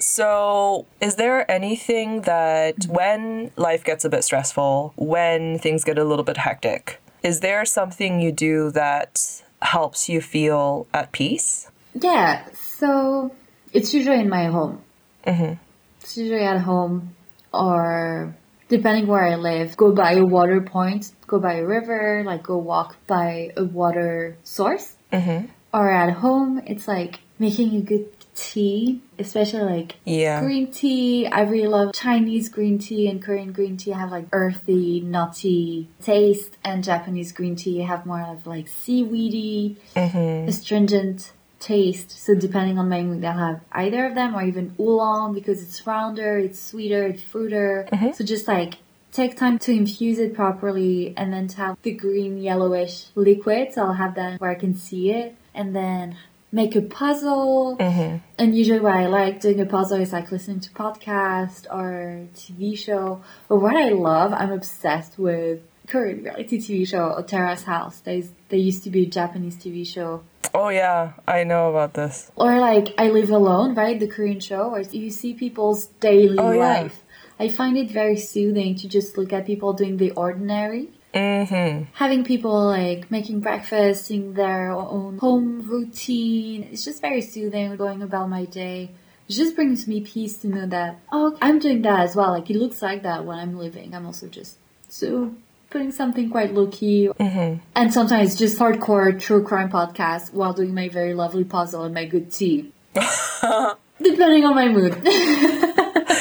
So, 0.01 0.87
is 1.01 1.17
there 1.17 1.51
anything 1.51 2.23
that 2.23 2.87
when 2.87 3.51
life 3.57 3.83
gets 3.83 4.05
a 4.05 4.09
bit 4.09 4.23
stressful, 4.23 4.93
when 4.97 5.59
things 5.59 5.83
get 5.83 5.99
a 5.99 6.05
little 6.05 6.25
bit 6.25 6.37
hectic, 6.37 7.01
is 7.23 7.41
there 7.41 7.65
something 7.65 8.21
you 8.21 8.31
do 8.31 8.71
that 8.71 9.43
helps 9.61 10.09
you 10.09 10.21
feel 10.21 10.87
at 10.95 11.11
peace? 11.11 11.69
Yeah, 11.95 12.47
so 12.55 13.35
it's 13.73 13.93
usually 13.93 14.21
in 14.21 14.29
my 14.29 14.47
home. 14.47 14.83
Mm-hmm. 15.27 15.55
It's 16.01 16.17
usually 16.17 16.45
at 16.45 16.61
home, 16.61 17.17
or 17.53 18.37
depending 18.69 19.09
where 19.09 19.25
I 19.25 19.35
live, 19.35 19.77
go 19.77 19.93
by 19.93 20.13
a 20.13 20.25
water 20.25 20.61
point, 20.61 21.11
go 21.27 21.41
by 21.41 21.55
a 21.55 21.67
river, 21.67 22.23
like 22.25 22.45
go 22.45 22.57
walk 22.57 22.97
by 23.09 23.51
a 23.57 23.65
water 23.65 24.37
source. 24.45 24.95
Mm-hmm. 25.13 25.47
Or 25.75 25.91
at 25.91 26.13
home, 26.15 26.63
it's 26.67 26.87
like 26.87 27.21
making 27.39 27.75
a 27.75 27.81
good 27.81 28.18
tea, 28.39 29.01
especially 29.19 29.63
like 29.63 29.97
Yeah. 30.05 30.41
green 30.41 30.71
tea. 30.71 31.27
I 31.27 31.41
really 31.43 31.67
love 31.67 31.93
Chinese 31.93 32.49
green 32.49 32.79
tea 32.79 33.09
and 33.09 33.21
Korean 33.21 33.53
green 33.53 33.77
tea 33.77 33.91
have 33.91 34.13
like 34.13 34.27
earthy, 34.33 35.01
nutty 35.01 35.89
taste, 36.03 36.57
and 36.65 36.85
Japanese 36.85 37.33
green 37.33 37.57
tea 37.57 37.81
have 37.81 38.07
more 38.07 38.23
of 38.23 38.47
like 38.47 38.69
seaweedy, 38.69 39.77
mm-hmm. 39.97 40.49
astringent 40.49 41.33
taste. 41.59 42.13
So 42.13 42.35
depending 42.35 42.79
on 42.79 42.89
my 42.89 43.03
mood, 43.03 43.25
I'll 43.25 43.37
have 43.37 43.61
either 43.73 44.07
of 44.07 44.15
them 44.15 44.37
or 44.37 44.43
even 44.43 44.75
oolong 44.79 45.35
because 45.35 45.61
it's 45.61 45.85
rounder, 45.85 46.39
it's 46.39 46.61
sweeter, 46.61 47.07
it's 47.07 47.23
fruiter. 47.23 47.89
Mm-hmm. 47.93 48.13
So 48.13 48.25
just 48.25 48.47
like 48.47 48.75
take 49.11 49.37
time 49.37 49.59
to 49.59 49.73
infuse 49.73 50.21
it 50.21 50.33
properly 50.35 51.13
and 51.17 51.33
then 51.33 51.49
to 51.49 51.57
have 51.57 51.77
the 51.83 51.93
green 51.93 52.39
yellowish 52.39 53.07
liquid. 53.17 53.73
So 53.75 53.83
I'll 53.83 53.95
have 53.95 54.15
that 54.15 54.41
where 54.41 54.51
I 54.51 54.55
can 54.55 54.75
see 54.77 55.11
it 55.11 55.35
and 55.55 55.75
then 55.75 56.17
make 56.53 56.75
a 56.77 56.83
puzzle. 56.83 57.77
Mm-hmm. 57.79 58.17
And 58.39 58.57
usually 58.57 58.81
what 58.81 58.95
I 58.95 59.07
like 59.07 59.41
doing 59.41 59.61
a 59.61 59.67
puzzle 59.67 60.01
is 60.01 60.13
like 60.13 60.31
listening 60.33 60.61
to 60.61 60.71
podcast 60.71 61.67
or 61.73 62.27
TV 62.35 62.77
show. 62.79 63.23
But 63.49 63.57
what 63.57 63.77
I 63.77 63.89
love, 63.91 64.33
I'm 64.33 64.53
obsessed 64.53 65.19
with 65.19 65.61
Korean 65.87 66.23
reality 66.23 66.59
TV 66.59 66.87
show, 66.87 67.15
Otera's 67.19 67.65
House. 67.65 68.01
There's, 68.01 68.31
there 68.49 68.59
used 68.59 68.85
to 68.85 68.91
be 68.91 69.03
a 69.05 69.07
Japanese 69.07 69.57
TV 69.57 69.87
show 69.87 70.23
Oh 70.55 70.71
yeah, 70.71 71.13
I 71.27 71.45
know 71.45 71.69
about 71.69 71.93
this. 71.93 72.33
or 72.35 72.59
like 72.59 72.95
I 72.97 73.11
Live 73.11 73.29
Alone, 73.31 73.75
right? 73.75 74.01
The 74.01 74.07
Korean 74.09 74.41
show 74.41 74.71
where 74.71 74.81
you 74.81 75.11
see 75.11 75.35
people's 75.35 75.87
daily 76.01 76.39
Oh, 76.39 76.53
yeah. 76.53 76.59
life. 76.81 77.05
I 77.39 77.49
find 77.49 77.77
it 77.77 77.91
very 77.91 78.17
soothing 78.17 78.75
to 78.77 78.89
just 78.89 79.19
look 79.19 79.33
at 79.33 79.45
people 79.47 79.75
doing 79.75 79.99
the 79.99 80.11
ordinary 80.13 80.89
Mm-hmm. 81.15 81.85
Having 81.95 82.25
people 82.25 82.67
like 82.67 83.11
making 83.11 83.41
breakfast, 83.41 84.07
seeing 84.07 84.35
their 84.35 84.73
own 84.73 85.19
home 85.19 85.63
routine, 85.63 86.69
it's 86.71 86.85
just 86.85 87.01
very 87.01 87.23
soothing 87.23 87.75
going 87.77 88.03
about 88.03 88.29
my 88.29 88.45
day. 88.45 88.91
It 89.29 89.33
just 89.33 89.55
brings 89.55 89.87
me 89.87 90.01
peace 90.01 90.37
to 90.39 90.49
know 90.49 90.67
that, 90.67 91.01
oh, 91.13 91.37
I'm 91.43 91.59
doing 91.59 91.83
that 91.83 92.01
as 92.01 92.17
well. 92.17 92.31
Like, 92.31 92.49
it 92.51 92.57
looks 92.57 92.81
like 92.81 93.03
that 93.03 93.25
when 93.25 93.39
I'm 93.39 93.59
living. 93.59 93.95
I'm 93.95 94.07
also 94.07 94.27
just 94.29 94.57
so 94.89 95.35
putting 95.71 95.93
something 95.93 96.31
quite 96.31 96.55
low 96.55 96.67
key. 96.69 97.09
Mm-hmm. 97.09 97.63
And 97.75 97.93
sometimes 97.93 98.37
just 98.37 98.59
hardcore 98.59 99.19
true 99.21 99.43
crime 99.43 99.71
podcast 99.71 100.33
while 100.33 100.53
doing 100.53 100.75
my 100.75 100.89
very 100.89 101.15
lovely 101.15 101.45
puzzle 101.45 101.85
and 101.85 101.95
my 101.95 102.07
good 102.07 102.33
tea. 102.33 102.73
Depending 102.95 104.45
on 104.45 104.55
my 104.55 104.69
mood. 104.69 104.97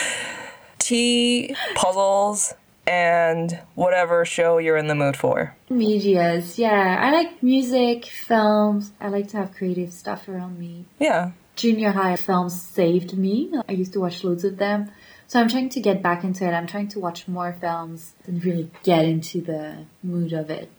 Tea, 0.79 1.55
puzzles, 1.75 2.53
and 2.87 3.59
whatever 3.75 4.25
show 4.25 4.57
you're 4.57 4.77
in 4.77 4.87
the 4.87 4.95
mood 4.95 5.17
for. 5.17 5.55
Medias, 5.69 6.57
yeah. 6.57 6.97
I 7.01 7.11
like 7.11 7.43
music, 7.43 8.05
films. 8.05 8.93
I 8.99 9.09
like 9.09 9.27
to 9.29 9.37
have 9.37 9.53
creative 9.53 9.93
stuff 9.93 10.27
around 10.27 10.57
me. 10.57 10.85
Yeah. 10.99 11.31
Junior 11.55 11.91
high 11.91 12.15
films 12.15 12.59
saved 12.59 13.17
me. 13.17 13.51
I 13.67 13.73
used 13.73 13.93
to 13.93 13.99
watch 13.99 14.23
loads 14.23 14.43
of 14.43 14.57
them. 14.57 14.91
So 15.27 15.39
I'm 15.39 15.49
trying 15.49 15.69
to 15.69 15.81
get 15.81 16.01
back 16.01 16.23
into 16.23 16.45
it. 16.45 16.51
I'm 16.51 16.67
trying 16.67 16.87
to 16.89 16.99
watch 16.99 17.27
more 17.27 17.53
films 17.59 18.13
and 18.25 18.43
really 18.45 18.71
get 18.83 19.03
into 19.03 19.41
the 19.41 19.85
mood 20.01 20.31
of 20.31 20.49
it. 20.49 20.71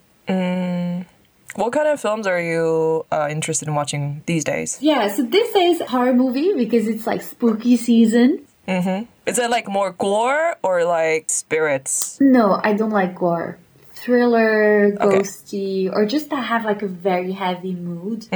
What 1.54 1.72
kind 1.72 1.88
of 1.88 2.00
films 2.00 2.26
are 2.26 2.40
you 2.40 3.04
uh, 3.10 3.26
interested 3.30 3.68
in 3.68 3.74
watching 3.74 4.22
these 4.26 4.44
days? 4.44 4.78
Yeah, 4.80 5.08
so 5.08 5.24
this 5.24 5.54
is 5.54 5.82
horror 5.82 6.14
movie 6.14 6.54
because 6.54 6.86
it's 6.86 7.06
like 7.06 7.20
spooky 7.20 7.76
season. 7.76 8.46
Is 8.68 9.38
it 9.38 9.50
like 9.50 9.66
more 9.68 9.92
gore 9.92 10.56
or 10.62 10.84
like 10.84 11.30
spirits? 11.30 12.18
No, 12.20 12.60
I 12.62 12.74
don't 12.74 12.90
like 12.90 13.14
gore. 13.14 13.58
Thriller, 13.94 14.92
ghosty, 14.92 15.90
or 15.92 16.06
just 16.06 16.30
to 16.30 16.36
have 16.36 16.64
like 16.64 16.82
a 16.82 16.86
very 16.86 17.32
heavy 17.32 17.74
mood. 17.74 18.28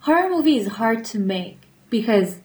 Horror 0.00 0.30
movie 0.30 0.58
is 0.58 0.68
hard 0.68 1.04
to 1.06 1.18
make 1.18 1.58
because 1.90 2.36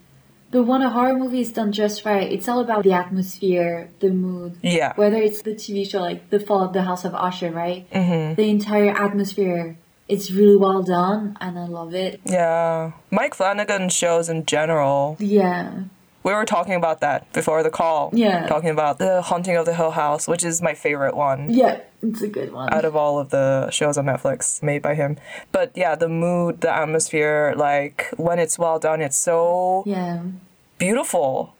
the 0.49 0.63
one 0.63 0.81
a 0.81 0.89
horror 0.89 1.15
movie 1.15 1.41
is 1.41 1.51
done 1.51 1.71
just 1.71 2.05
right. 2.05 2.31
It's 2.31 2.47
all 2.47 2.59
about 2.59 2.83
the 2.83 2.93
atmosphere, 2.93 3.89
the 3.99 4.09
mood. 4.09 4.57
Yeah. 4.61 4.93
Whether 4.95 5.17
it's 5.17 5.41
the 5.41 5.55
TV 5.55 5.89
show 5.89 6.01
like 6.01 6.29
The 6.29 6.39
Fall 6.39 6.63
of 6.63 6.73
the 6.73 6.83
House 6.83 7.05
of 7.05 7.13
Usher, 7.13 7.51
right? 7.51 7.89
Mm-hmm. 7.91 8.35
The 8.35 8.49
entire 8.49 8.91
atmosphere. 8.91 9.77
It's 10.07 10.31
really 10.31 10.57
well 10.57 10.83
done 10.83 11.37
and 11.39 11.57
I 11.57 11.65
love 11.65 11.93
it. 11.93 12.21
Yeah. 12.25 12.91
Mike 13.09 13.33
Flanagan 13.33 13.89
shows 13.89 14.29
in 14.29 14.45
general. 14.45 15.15
Yeah. 15.19 15.85
We 16.23 16.33
were 16.33 16.45
talking 16.45 16.73
about 16.73 17.01
that 17.01 17.31
before 17.33 17.63
the 17.63 17.69
call. 17.69 18.09
Yeah. 18.13 18.47
Talking 18.47 18.69
about 18.69 18.97
The 18.97 19.21
Haunting 19.21 19.57
of 19.57 19.65
the 19.65 19.73
Hill 19.73 19.91
House, 19.91 20.27
which 20.27 20.43
is 20.43 20.61
my 20.61 20.73
favorite 20.73 21.15
one. 21.15 21.53
Yeah, 21.53 21.81
it's 22.01 22.21
a 22.21 22.27
good 22.27 22.53
one. 22.53 22.73
out 22.73 22.85
of 22.85 22.95
all 22.95 23.19
of 23.19 23.29
the 23.29 23.69
shows 23.71 23.97
on 23.97 24.05
Netflix 24.05 24.63
made 24.63 24.81
by 24.81 24.95
him. 24.95 25.17
But 25.51 25.71
yeah, 25.75 25.95
the 25.95 26.07
mood, 26.07 26.61
the 26.61 26.73
atmosphere, 26.73 27.53
like 27.57 28.07
when 28.15 28.39
it's 28.39 28.57
well 28.57 28.79
done, 28.79 29.01
it's 29.01 29.17
so 29.17 29.83
yeah. 29.85 30.23
beautiful. 30.77 31.55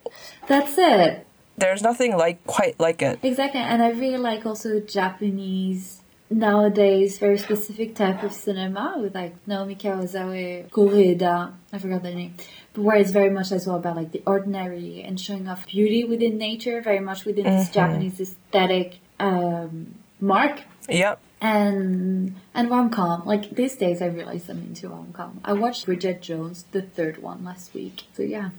That's 0.48 0.78
it. 0.78 1.28
There's 1.58 1.84
nothing 1.84 2.18
like 2.18 2.44
quite 2.48 2.80
like 2.80 3.02
it. 3.02 3.20
Exactly, 3.22 3.60
and 3.60 3.84
I 3.84 3.90
really 3.92 4.18
like 4.18 4.46
also 4.46 4.80
Japanese 4.80 6.04
nowadays 6.34 7.20
very 7.20 7.38
specific 7.38 7.96
type 7.96 8.24
of 8.24 8.32
cinema 8.32 8.96
with 8.98 9.14
like 9.14 9.36
Naomi 9.48 9.76
Kawase, 9.76 10.70
Koreeda, 10.70 11.54
I 11.72 11.78
forgot 11.78 12.04
the 12.04 12.14
name, 12.14 12.36
but 12.74 12.82
where 12.82 12.98
it's 12.98 13.12
very 13.12 13.30
much 13.30 13.52
as 13.52 13.68
well 13.68 13.78
about 13.78 13.96
like 13.96 14.12
the 14.12 14.22
ordinary 14.26 15.02
and 15.02 15.20
showing 15.20 15.48
off 15.48 15.66
beauty 15.68 16.04
within 16.04 16.38
nature, 16.38 16.82
very 16.82 17.00
much 17.00 17.26
within 17.26 17.46
this 17.46 17.70
Japanese 17.70 18.20
aesthetic 18.20 19.00
um, 19.20 19.96
mark. 20.20 20.62
Yep. 20.90 21.20
And 21.42 22.36
and 22.54 22.70
rom 22.70 22.90
com. 22.90 23.26
Like 23.26 23.56
these 23.56 23.76
days, 23.76 24.02
I 24.02 24.08
realize 24.08 24.50
I'm 24.50 24.60
into 24.60 24.90
rom 24.90 25.12
com. 25.14 25.42
I 25.44 25.54
watched 25.54 25.86
Bridget 25.86 26.22
Jones, 26.22 26.66
the 26.72 26.82
third 26.82 27.22
one, 27.22 27.44
last 27.44 27.74
week. 27.74 28.04
So 28.14 28.24
yeah, 28.24 28.50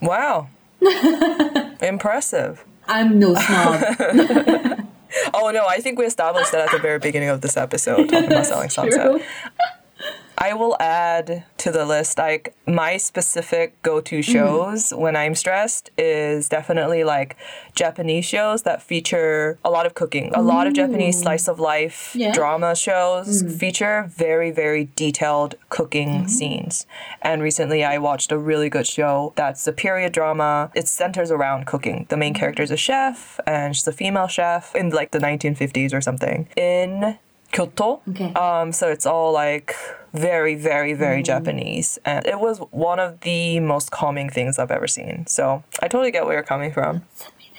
Wow. 0.00 0.48
Impressive. 1.80 2.64
I'm 2.86 3.18
no 3.18 3.34
snob. 3.34 4.82
Oh 5.32 5.50
no, 5.50 5.66
I 5.66 5.78
think 5.78 5.98
we 5.98 6.04
established 6.04 6.52
that 6.52 6.66
at 6.66 6.72
the 6.72 6.78
very 6.78 6.98
beginning 6.98 7.28
of 7.30 7.40
this 7.40 7.56
episode 7.56 8.08
talking 8.08 8.26
about 8.30 8.44
selling 8.52 8.68
sunset. 8.68 9.22
I 10.38 10.52
will 10.52 10.76
add 10.80 11.44
to 11.58 11.70
the 11.72 11.84
list 11.86 12.18
like 12.18 12.54
my 12.66 12.96
specific 12.98 13.80
go-to 13.82 14.18
Mm-hmm. 14.20 14.32
shows 14.32 14.92
when 14.94 15.16
I'm 15.16 15.34
stressed 15.34 15.90
is 15.98 16.48
definitely 16.48 17.04
like 17.04 17.36
Japanese 17.74 18.24
shows 18.24 18.62
that 18.62 18.82
feature 18.82 19.58
a 19.64 19.70
lot 19.70 19.86
of 19.86 19.94
cooking. 19.94 20.30
A 20.34 20.42
lot 20.42 20.66
of 20.66 20.74
Japanese 20.74 21.20
slice 21.20 21.48
of 21.48 21.58
life 21.58 22.14
Yeah. 22.14 22.30
Mm. 22.30 22.34
drama 22.34 22.76
shows 22.76 23.42
feature 23.58 24.10
very 24.14 24.50
very 24.50 24.88
detailed 24.96 25.54
cooking 25.70 26.08
Mm-hmm. 26.08 26.26
scenes. 26.28 26.86
And 27.22 27.42
recently 27.42 27.82
I 27.84 27.98
watched 27.98 28.30
a 28.30 28.38
really 28.38 28.68
good 28.68 28.86
show 28.86 29.32
that's 29.36 29.66
a 29.66 29.72
period 29.72 30.12
drama. 30.12 30.70
It 30.74 30.86
centers 30.88 31.30
around 31.30 31.66
cooking. 31.66 32.06
The 32.10 32.16
main 32.16 32.34
character 32.34 32.62
is 32.62 32.70
a 32.70 32.76
chef 32.76 33.40
and 33.46 33.74
she's 33.74 33.88
a 33.88 33.92
female 33.92 34.28
chef 34.28 34.74
in 34.76 34.90
like 34.90 35.10
the 35.12 35.18
1950s 35.18 35.92
or 35.94 36.00
something 36.00 36.48
in 36.56 37.18
Kyoto. 37.52 38.02
Okay. 38.10 38.32
Um, 38.34 38.72
so 38.72 38.88
it's 38.88 39.06
all 39.06 39.32
like 39.32 39.74
very, 40.12 40.54
very, 40.54 40.94
very 40.94 41.22
Japanese. 41.22 41.98
And 42.04 42.26
it 42.26 42.40
was 42.40 42.58
one 42.70 42.98
of 42.98 43.20
the 43.20 43.60
most 43.60 43.90
calming 43.90 44.30
things 44.30 44.58
I've 44.58 44.70
ever 44.70 44.86
seen. 44.86 45.26
So 45.26 45.62
I 45.80 45.88
totally 45.88 46.10
get 46.10 46.24
where 46.24 46.34
you're 46.34 46.42
coming 46.42 46.72
from. 46.72 47.02
Send 47.14 47.32
me 47.38 47.50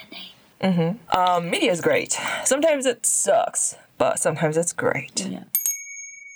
the 0.61 0.67
name. 0.69 0.99
Um, 1.11 1.49
media 1.49 1.71
is 1.71 1.81
great. 1.81 2.17
Sometimes 2.45 2.85
it 2.85 3.05
sucks, 3.05 3.75
but 3.97 4.19
sometimes 4.19 4.57
it's 4.57 4.73
great. 4.73 5.25
Yeah. 5.25 5.43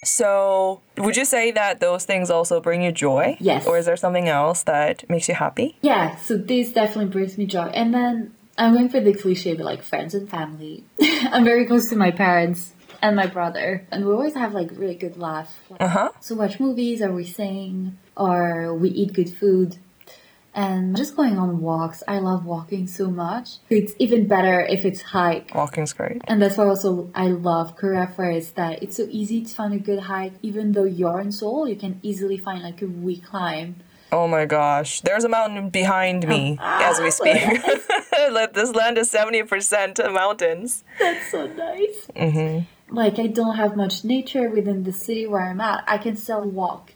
So 0.04 0.82
would 0.98 1.16
you 1.16 1.26
say 1.26 1.52
that 1.52 1.80
those 1.80 2.06
things 2.06 2.32
also 2.32 2.60
bring 2.60 2.82
you 2.82 2.92
joy? 2.92 3.38
Yes. 3.40 3.68
Or 3.68 3.78
is 3.78 3.86
there 3.86 3.98
something 3.98 4.28
else 4.28 4.64
that 4.64 5.08
makes 5.10 5.28
you 5.28 5.36
happy? 5.36 5.78
Yeah, 5.82 6.16
so 6.18 6.38
this 6.38 6.72
definitely 6.72 7.12
brings 7.12 7.38
me 7.38 7.46
joy. 7.46 7.66
And 7.66 7.94
then 7.94 8.34
I'm 8.58 8.74
going 8.74 8.90
for 8.90 9.00
the 9.00 9.14
cliche, 9.14 9.54
but 9.54 9.66
like 9.66 9.84
friends 9.84 10.16
and 10.16 10.28
family. 10.28 10.84
I'm 11.00 11.44
very 11.44 11.68
close 11.68 11.88
to 11.90 11.96
my 11.96 12.10
parents 12.10 12.74
and 13.02 13.16
my 13.16 13.28
brother, 13.28 13.86
and 13.92 14.06
we 14.06 14.12
always 14.12 14.36
have 14.36 14.54
like 14.54 14.70
really 14.74 14.96
good 14.96 15.18
laugh. 15.18 15.60
Uh 15.80 15.88
huh. 15.88 16.10
So 16.20 16.36
watch 16.36 16.60
movies, 16.60 17.02
or 17.02 17.12
we 17.12 17.26
sing, 17.26 17.98
or 18.16 18.74
we 18.74 18.90
eat 18.90 19.14
good 19.14 19.30
food. 19.30 19.78
And 20.54 20.98
just 20.98 21.16
going 21.16 21.38
on 21.38 21.62
walks. 21.62 22.04
I 22.10 22.20
love 22.20 22.46
walking 22.46 22.86
so 22.86 23.10
much. 23.10 23.60
It's 23.70 23.94
even 24.00 24.28
better 24.28 24.60
if 24.60 24.84
it's 24.84 25.02
hike. 25.02 25.56
Walking's 25.56 25.94
great. 25.94 26.22
And 26.26 26.42
that's 26.42 26.58
why 26.58 26.66
also 26.66 27.10
I 27.16 27.28
love 27.28 27.78
Korea 27.78 28.12
for 28.14 28.30
is 28.30 28.52
that 28.52 28.84
it's 28.84 28.98
so 28.98 29.08
easy 29.10 29.46
to 29.46 29.54
find 29.54 29.74
a 29.74 29.80
good 29.80 30.00
hike. 30.00 30.34
Even 30.42 30.74
though 30.74 30.84
you're 30.84 31.22
in 31.22 31.32
Seoul, 31.32 31.70
you 31.70 31.78
can 31.78 32.02
easily 32.04 32.38
find 32.38 32.64
like 32.64 32.82
a 32.82 32.88
weak 32.88 33.24
climb. 33.24 33.78
Oh 34.12 34.28
my 34.28 34.44
gosh. 34.46 35.00
There's 35.00 35.24
a 35.24 35.30
mountain 35.30 35.70
behind 35.70 36.28
me 36.28 36.58
as 36.62 37.00
we 37.00 37.12
speak. 37.12 37.42
Like, 38.32 38.54
this 38.54 38.74
land 38.76 38.98
is 38.98 39.12
70% 39.12 40.14
mountains. 40.14 40.84
That's 41.00 41.32
so 41.32 41.48
nice. 41.48 42.08
Like 42.92 43.20
I 43.20 43.28
don't 43.28 43.56
have 43.56 43.76
much 43.76 44.04
nature 44.04 44.50
within 44.50 44.84
the 44.84 44.94
city 44.94 45.26
where 45.26 45.42
I'm 45.42 45.62
at. 45.62 45.84
I 45.88 45.98
can 45.98 46.16
still 46.18 46.44
walk. 46.44 46.94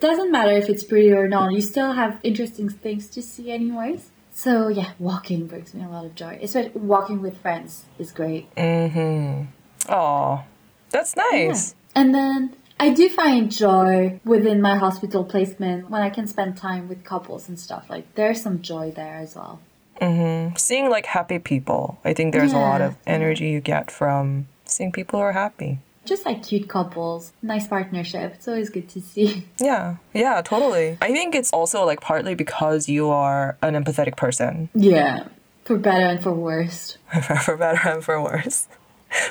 Doesn't 0.00 0.32
matter 0.32 0.52
if 0.52 0.68
it's 0.68 0.82
pretty 0.82 1.12
or 1.12 1.28
not. 1.28 1.52
You 1.52 1.60
still 1.60 1.92
have 1.92 2.18
interesting 2.22 2.68
things 2.68 3.08
to 3.10 3.22
see, 3.22 3.52
anyways. 3.52 4.10
So 4.32 4.68
yeah, 4.68 4.92
walking 4.98 5.46
brings 5.46 5.74
me 5.74 5.84
a 5.84 5.88
lot 5.88 6.06
of 6.06 6.14
joy. 6.14 6.38
Especially 6.42 6.72
walking 6.72 7.20
with 7.20 7.38
friends 7.38 7.84
is 7.98 8.10
great. 8.10 8.52
Mm-hmm. 8.54 9.44
Oh, 9.88 10.44
that's 10.90 11.14
nice. 11.16 11.74
And 11.94 12.14
then 12.14 12.56
I 12.78 12.90
do 12.90 13.08
find 13.10 13.52
joy 13.52 14.20
within 14.24 14.62
my 14.62 14.76
hospital 14.76 15.24
placement 15.24 15.90
when 15.90 16.00
I 16.00 16.08
can 16.08 16.26
spend 16.26 16.56
time 16.56 16.88
with 16.88 17.04
couples 17.04 17.48
and 17.48 17.58
stuff. 17.58 17.90
Like 17.90 18.14
there's 18.14 18.40
some 18.40 18.62
joy 18.62 18.90
there 18.90 19.18
as 19.18 19.36
well. 19.36 19.60
Mm-hmm. 20.00 20.56
Seeing 20.56 20.88
like 20.88 21.04
happy 21.04 21.38
people, 21.38 21.98
I 22.04 22.14
think 22.14 22.32
there's 22.32 22.54
a 22.54 22.58
lot 22.58 22.80
of 22.80 22.96
energy 23.06 23.50
you 23.50 23.60
get 23.60 23.90
from 23.90 24.46
seeing 24.70 24.92
people 24.92 25.18
who 25.20 25.24
are 25.24 25.32
happy. 25.32 25.78
Just 26.04 26.24
like 26.24 26.42
cute 26.42 26.68
couples, 26.68 27.32
nice 27.42 27.66
partnership. 27.68 28.32
It's 28.34 28.48
always 28.48 28.70
good 28.70 28.88
to 28.90 29.00
see. 29.00 29.46
Yeah, 29.60 29.96
yeah, 30.14 30.40
totally. 30.42 30.96
I 31.00 31.12
think 31.12 31.34
it's 31.34 31.52
also 31.52 31.84
like 31.84 32.00
partly 32.00 32.34
because 32.34 32.88
you 32.88 33.10
are 33.10 33.56
an 33.62 33.74
empathetic 33.74 34.16
person, 34.16 34.70
Yeah. 34.74 35.28
For 35.64 35.76
better 35.76 36.06
and 36.06 36.22
for 36.22 36.32
worse. 36.32 36.96
for 37.44 37.56
better 37.56 37.88
and 37.90 38.02
for 38.02 38.20
worse. 38.20 38.66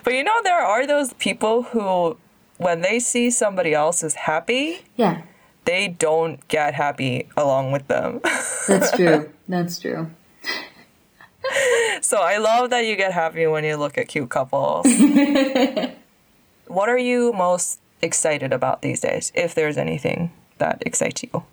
But 0.03 0.13
you 0.13 0.23
know, 0.23 0.39
there 0.43 0.59
are 0.61 0.85
those 0.87 1.11
people 1.13 1.63
who, 1.63 2.17
when 2.57 2.81
they 2.81 2.99
see 2.99 3.29
somebody 3.31 3.73
else 3.73 4.03
is 4.03 4.13
happy, 4.13 4.81
Yeah. 4.95 5.23
they 5.65 5.87
don't 5.89 6.47
get 6.47 6.75
happy 6.75 7.27
along 7.35 7.71
with 7.71 7.87
them. 7.87 8.21
That's 8.67 8.91
true. 8.95 9.29
That's 9.49 9.79
true. 9.79 10.11
So 12.01 12.17
I 12.17 12.37
love 12.37 12.69
that 12.71 12.85
you 12.85 12.95
get 12.95 13.11
happy 13.11 13.45
when 13.47 13.63
you 13.63 13.77
look 13.77 13.97
at 13.97 14.07
cute 14.07 14.29
couples. 14.29 14.85
what 16.67 16.89
are 16.89 16.97
you 16.97 17.33
most 17.33 17.79
excited 18.01 18.53
about 18.53 18.81
these 18.81 19.01
days, 19.01 19.31
if 19.35 19.53
there's 19.55 19.77
anything 19.77 20.31
that 20.57 20.81
excites 20.85 21.23
you? 21.23 21.43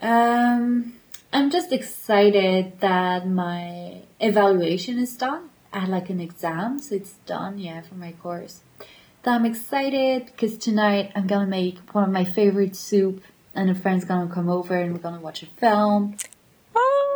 Um, 0.00 0.94
I'm 1.32 1.50
just 1.50 1.72
excited 1.72 2.80
that 2.80 3.28
my 3.28 4.02
evaluation 4.18 4.98
is 4.98 5.16
done. 5.16 5.50
I 5.72 5.80
had 5.80 5.88
like 5.90 6.10
an 6.10 6.20
exam, 6.20 6.78
so 6.78 6.94
it's 6.94 7.12
done, 7.26 7.58
yeah, 7.58 7.82
for 7.82 7.94
my 7.94 8.12
course. 8.12 8.60
that 9.22 9.34
I'm 9.34 9.46
excited 9.46 10.26
because 10.26 10.56
tonight 10.58 11.12
I'm 11.14 11.26
gonna 11.26 11.46
make 11.46 11.78
one 11.92 12.04
of 12.04 12.10
my 12.10 12.24
favorite 12.24 12.74
soup 12.74 13.22
and 13.54 13.70
a 13.70 13.74
friend's 13.74 14.04
gonna 14.04 14.32
come 14.32 14.48
over 14.48 14.74
and 14.74 14.92
we're 14.92 14.98
gonna 14.98 15.20
watch 15.20 15.42
a 15.42 15.46
film. 15.46 16.16
Oh, 16.74 17.09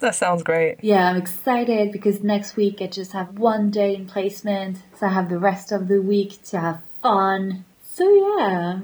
that 0.00 0.14
sounds 0.14 0.42
great. 0.42 0.78
Yeah, 0.82 1.08
I'm 1.08 1.16
excited 1.16 1.92
because 1.92 2.22
next 2.22 2.56
week 2.56 2.80
I 2.80 2.86
just 2.86 3.12
have 3.12 3.38
one 3.38 3.70
day 3.70 3.94
in 3.94 4.06
placement, 4.06 4.78
so 4.98 5.06
I 5.06 5.10
have 5.10 5.28
the 5.28 5.38
rest 5.38 5.72
of 5.72 5.88
the 5.88 6.00
week 6.00 6.42
to 6.46 6.60
have 6.60 6.80
fun. 7.02 7.64
So 7.82 8.04
yeah. 8.04 8.80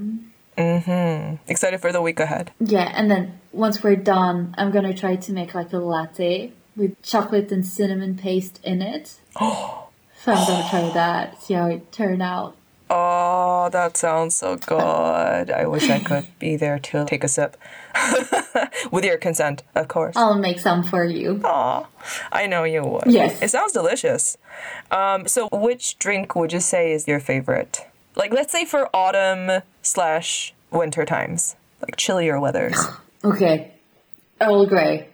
Mm-hmm. 0.56 1.36
Excited 1.50 1.80
for 1.80 1.92
the 1.92 2.02
week 2.02 2.20
ahead. 2.20 2.52
Yeah, 2.60 2.92
and 2.94 3.10
then 3.10 3.40
once 3.52 3.82
we're 3.82 3.96
done, 3.96 4.54
I'm 4.56 4.70
gonna 4.70 4.94
try 4.94 5.16
to 5.16 5.32
make 5.32 5.54
like 5.54 5.72
a 5.72 5.78
latte 5.78 6.52
with 6.76 7.00
chocolate 7.02 7.50
and 7.52 7.66
cinnamon 7.66 8.16
paste 8.16 8.60
in 8.64 8.82
it. 8.82 9.14
So 10.24 10.32
I'm 10.32 10.46
gonna 10.46 10.68
try 10.70 10.90
that, 10.94 11.42
see 11.42 11.52
how 11.52 11.66
it 11.66 11.92
turned 11.92 12.22
out. 12.22 12.56
Oh, 12.90 13.70
that 13.72 13.96
sounds 13.96 14.34
so 14.36 14.56
good. 14.56 15.50
I 15.50 15.66
wish 15.66 15.88
I 15.88 15.98
could 16.00 16.26
be 16.38 16.56
there 16.56 16.78
to 16.78 17.04
take 17.06 17.24
a 17.24 17.28
sip. 17.28 17.56
With 18.90 19.04
your 19.04 19.16
consent, 19.16 19.62
of 19.74 19.88
course. 19.88 20.16
I'll 20.16 20.38
make 20.38 20.58
some 20.58 20.82
for 20.82 21.04
you. 21.04 21.40
Aw, 21.44 21.86
I 22.30 22.46
know 22.46 22.64
you 22.64 22.82
would. 22.84 23.04
Yes. 23.06 23.40
It 23.42 23.50
sounds 23.50 23.72
delicious. 23.72 24.36
Um, 24.90 25.26
so, 25.26 25.48
which 25.50 25.98
drink 25.98 26.34
would 26.36 26.52
you 26.52 26.60
say 26.60 26.92
is 26.92 27.08
your 27.08 27.20
favorite? 27.20 27.86
Like, 28.16 28.32
let's 28.32 28.52
say 28.52 28.64
for 28.64 28.88
autumn 28.94 29.62
slash 29.82 30.54
winter 30.70 31.04
times, 31.04 31.56
like 31.80 31.96
chillier 31.96 32.38
weathers, 32.38 32.76
Okay. 33.24 33.72
Earl 34.40 34.66
Grey 34.66 35.08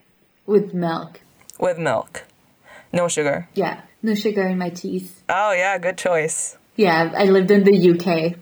with 0.46 0.74
milk. 0.74 1.20
with 1.58 1.78
milk, 1.78 2.24
no 2.92 3.06
sugar. 3.06 3.48
Yeah, 3.54 3.82
no 4.02 4.14
sugar 4.14 4.42
in 4.48 4.58
my 4.58 4.70
teas. 4.70 5.22
Oh 5.28 5.52
yeah, 5.52 5.78
good 5.78 5.96
choice. 5.96 6.56
Yeah, 6.80 7.12
I 7.14 7.24
lived 7.24 7.50
in 7.50 7.62
the 7.64 7.76
UK. 7.92 8.40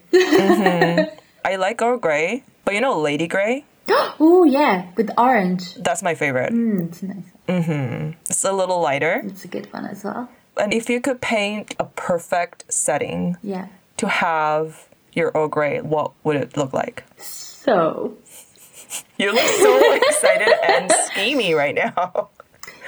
I 1.44 1.56
like 1.56 1.82
Earl 1.82 1.98
Grey, 1.98 2.44
but 2.64 2.72
you 2.74 2.80
know 2.80 2.94
Lady 3.00 3.26
Grey. 3.26 3.64
oh 3.88 4.44
yeah, 4.46 4.86
with 4.96 5.10
orange. 5.18 5.74
That's 5.74 6.02
my 6.04 6.14
favorite. 6.14 6.52
Mm, 6.52 6.86
it's 6.88 7.02
nice. 7.02 7.24
Mm-hmm. 7.48 8.12
It's 8.30 8.44
a 8.44 8.52
little 8.52 8.80
lighter. 8.80 9.22
It's 9.24 9.44
a 9.44 9.48
good 9.48 9.66
one 9.72 9.86
as 9.86 10.04
well. 10.04 10.28
And 10.56 10.72
if 10.72 10.88
you 10.88 11.00
could 11.00 11.20
paint 11.20 11.74
a 11.80 11.84
perfect 11.84 12.72
setting 12.72 13.36
Yeah. 13.42 13.66
to 13.96 14.06
have 14.08 14.86
your 15.14 15.32
Earl 15.34 15.48
Grey, 15.48 15.80
what 15.80 16.12
would 16.22 16.36
it 16.36 16.56
look 16.56 16.72
like? 16.72 17.02
So, 17.18 18.14
You 19.18 19.32
look 19.32 19.48
so 19.48 19.94
excited 20.06 20.48
and 20.62 20.90
schemy 21.10 21.56
right 21.56 21.74
now. 21.74 22.28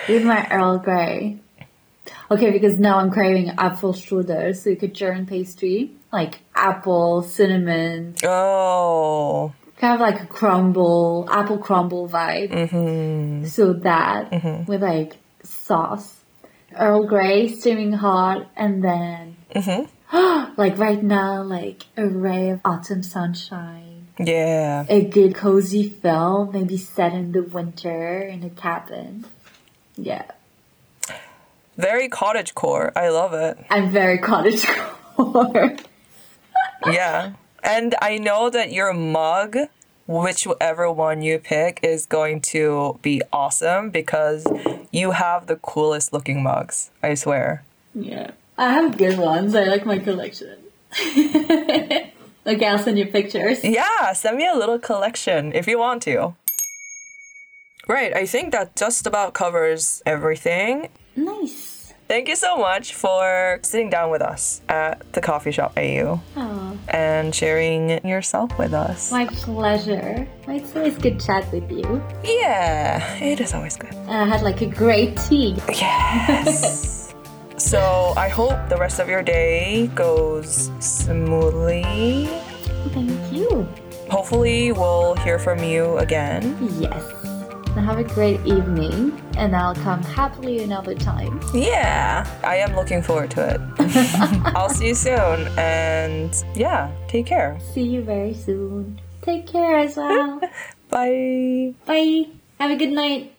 with 0.08 0.22
my 0.24 0.46
Earl 0.50 0.78
Grey. 0.78 1.38
Okay, 2.30 2.50
because 2.50 2.78
now 2.78 2.98
I'm 2.98 3.10
craving 3.10 3.50
apple 3.58 3.92
strudel, 3.92 4.54
so 4.54 4.70
you 4.70 4.76
could 4.76 4.94
churn 4.94 5.26
pastry. 5.26 5.90
Like 6.12 6.40
apple, 6.54 7.22
cinnamon, 7.22 8.14
Oh, 8.24 9.52
kind 9.78 9.94
of 9.94 10.00
like 10.00 10.22
a 10.22 10.26
crumble, 10.26 11.28
apple 11.30 11.58
crumble 11.58 12.08
vibe. 12.08 12.50
Mm-hmm. 12.50 13.46
So 13.46 13.72
that 13.74 14.66
with 14.68 14.82
like 14.82 15.16
sauce, 15.42 16.20
Earl 16.76 17.04
Grey 17.06 17.48
steaming 17.48 17.92
hot, 17.92 18.48
and 18.56 18.82
then 18.82 19.36
Mm-hmm. 19.54 20.54
like 20.56 20.78
right 20.78 21.02
now, 21.02 21.42
like 21.42 21.86
a 21.96 22.06
ray 22.06 22.50
of 22.50 22.60
autumn 22.64 23.02
sunshine, 23.02 24.06
yeah. 24.18 24.84
a 24.88 25.04
good 25.04 25.34
cozy 25.34 25.88
film, 25.88 26.52
maybe 26.52 26.76
set 26.76 27.12
in 27.12 27.32
the 27.32 27.42
winter 27.42 28.22
in 28.22 28.42
a 28.44 28.50
cabin. 28.50 29.26
Yeah, 29.96 30.30
Very 31.76 32.08
cottage 32.08 32.54
core. 32.54 32.92
I 32.96 33.08
love 33.08 33.32
it. 33.32 33.58
I'm 33.70 33.90
very 33.90 34.18
cottage 34.18 34.66
core. 34.66 35.76
Yeah. 36.86 37.34
And 37.62 37.94
I 38.00 38.16
know 38.16 38.48
that 38.48 38.72
your 38.72 38.94
mug, 38.94 39.54
whichever 40.06 40.90
one 40.90 41.20
you 41.20 41.38
pick, 41.38 41.78
is 41.82 42.06
going 42.06 42.40
to 42.52 42.98
be 43.02 43.20
awesome 43.34 43.90
because 43.90 44.46
you 44.90 45.10
have 45.10 45.46
the 45.46 45.56
coolest 45.56 46.10
looking 46.14 46.42
mugs. 46.42 46.90
I 47.02 47.12
swear. 47.14 47.64
yeah, 47.94 48.30
I 48.56 48.72
have 48.72 48.96
good 48.96 49.18
ones. 49.18 49.54
I 49.54 49.64
like 49.64 49.84
my 49.84 49.98
collection. 49.98 50.56
okay, 51.06 52.12
I'll 52.46 52.78
send 52.78 52.98
you 52.98 53.04
pictures. 53.06 53.62
Yeah, 53.62 54.14
send 54.14 54.38
me 54.38 54.48
a 54.48 54.54
little 54.54 54.78
collection 54.78 55.52
if 55.52 55.66
you 55.66 55.78
want 55.78 56.02
to. 56.04 56.34
Right, 57.86 58.14
I 58.14 58.24
think 58.24 58.52
that 58.52 58.74
just 58.74 59.06
about 59.06 59.34
covers 59.34 60.02
everything. 60.06 60.88
Nice. 61.16 61.92
Thank 62.08 62.26
you 62.28 62.34
so 62.34 62.56
much 62.56 62.94
for 62.94 63.60
sitting 63.62 63.88
down 63.88 64.10
with 64.10 64.20
us 64.20 64.62
at 64.68 65.12
the 65.12 65.20
coffee 65.20 65.52
shop 65.52 65.72
AU 65.76 66.20
Oh, 66.36 66.78
and 66.88 67.32
sharing 67.32 68.04
yourself 68.04 68.58
with 68.58 68.74
us. 68.74 69.12
my 69.12 69.26
pleasure. 69.26 70.26
It's 70.48 70.74
always 70.74 70.98
good 70.98 71.20
chat 71.20 71.46
with 71.52 71.70
you. 71.70 72.02
Yeah, 72.24 72.98
it 73.22 73.40
is 73.40 73.54
always 73.54 73.76
good. 73.76 73.94
And 73.94 74.10
I 74.10 74.26
had 74.26 74.42
like 74.42 74.60
a 74.60 74.66
great 74.66 75.16
tea. 75.28 75.54
Yes. 75.68 77.14
so 77.58 78.12
I 78.16 78.28
hope 78.28 78.58
the 78.68 78.76
rest 78.76 78.98
of 78.98 79.08
your 79.08 79.22
day 79.22 79.86
goes 79.94 80.72
smoothly. 80.80 82.26
Thank 82.90 83.32
you. 83.32 83.68
Hopefully, 84.10 84.72
we'll 84.72 85.14
hear 85.22 85.38
from 85.38 85.62
you 85.62 85.96
again. 85.98 86.58
Yes. 86.80 87.19
Now 87.76 87.82
have 87.82 87.98
a 87.98 88.04
great 88.04 88.40
evening, 88.44 89.12
and 89.36 89.54
I'll 89.54 89.76
come 89.76 90.02
happily 90.02 90.64
another 90.64 90.94
time. 90.94 91.40
Yeah, 91.54 92.26
I 92.42 92.56
am 92.56 92.74
looking 92.74 93.00
forward 93.00 93.30
to 93.32 93.54
it. 93.54 93.60
I'll 94.56 94.68
see 94.68 94.88
you 94.88 94.94
soon, 94.94 95.46
and 95.56 96.34
yeah, 96.54 96.90
take 97.06 97.26
care. 97.26 97.58
See 97.72 97.82
you 97.82 98.02
very 98.02 98.34
soon. 98.34 99.00
Take 99.22 99.46
care 99.46 99.76
as 99.76 99.96
well. 99.96 100.40
Bye. 100.88 101.74
Bye. 101.86 102.26
Have 102.58 102.72
a 102.72 102.76
good 102.76 102.90
night. 102.90 103.32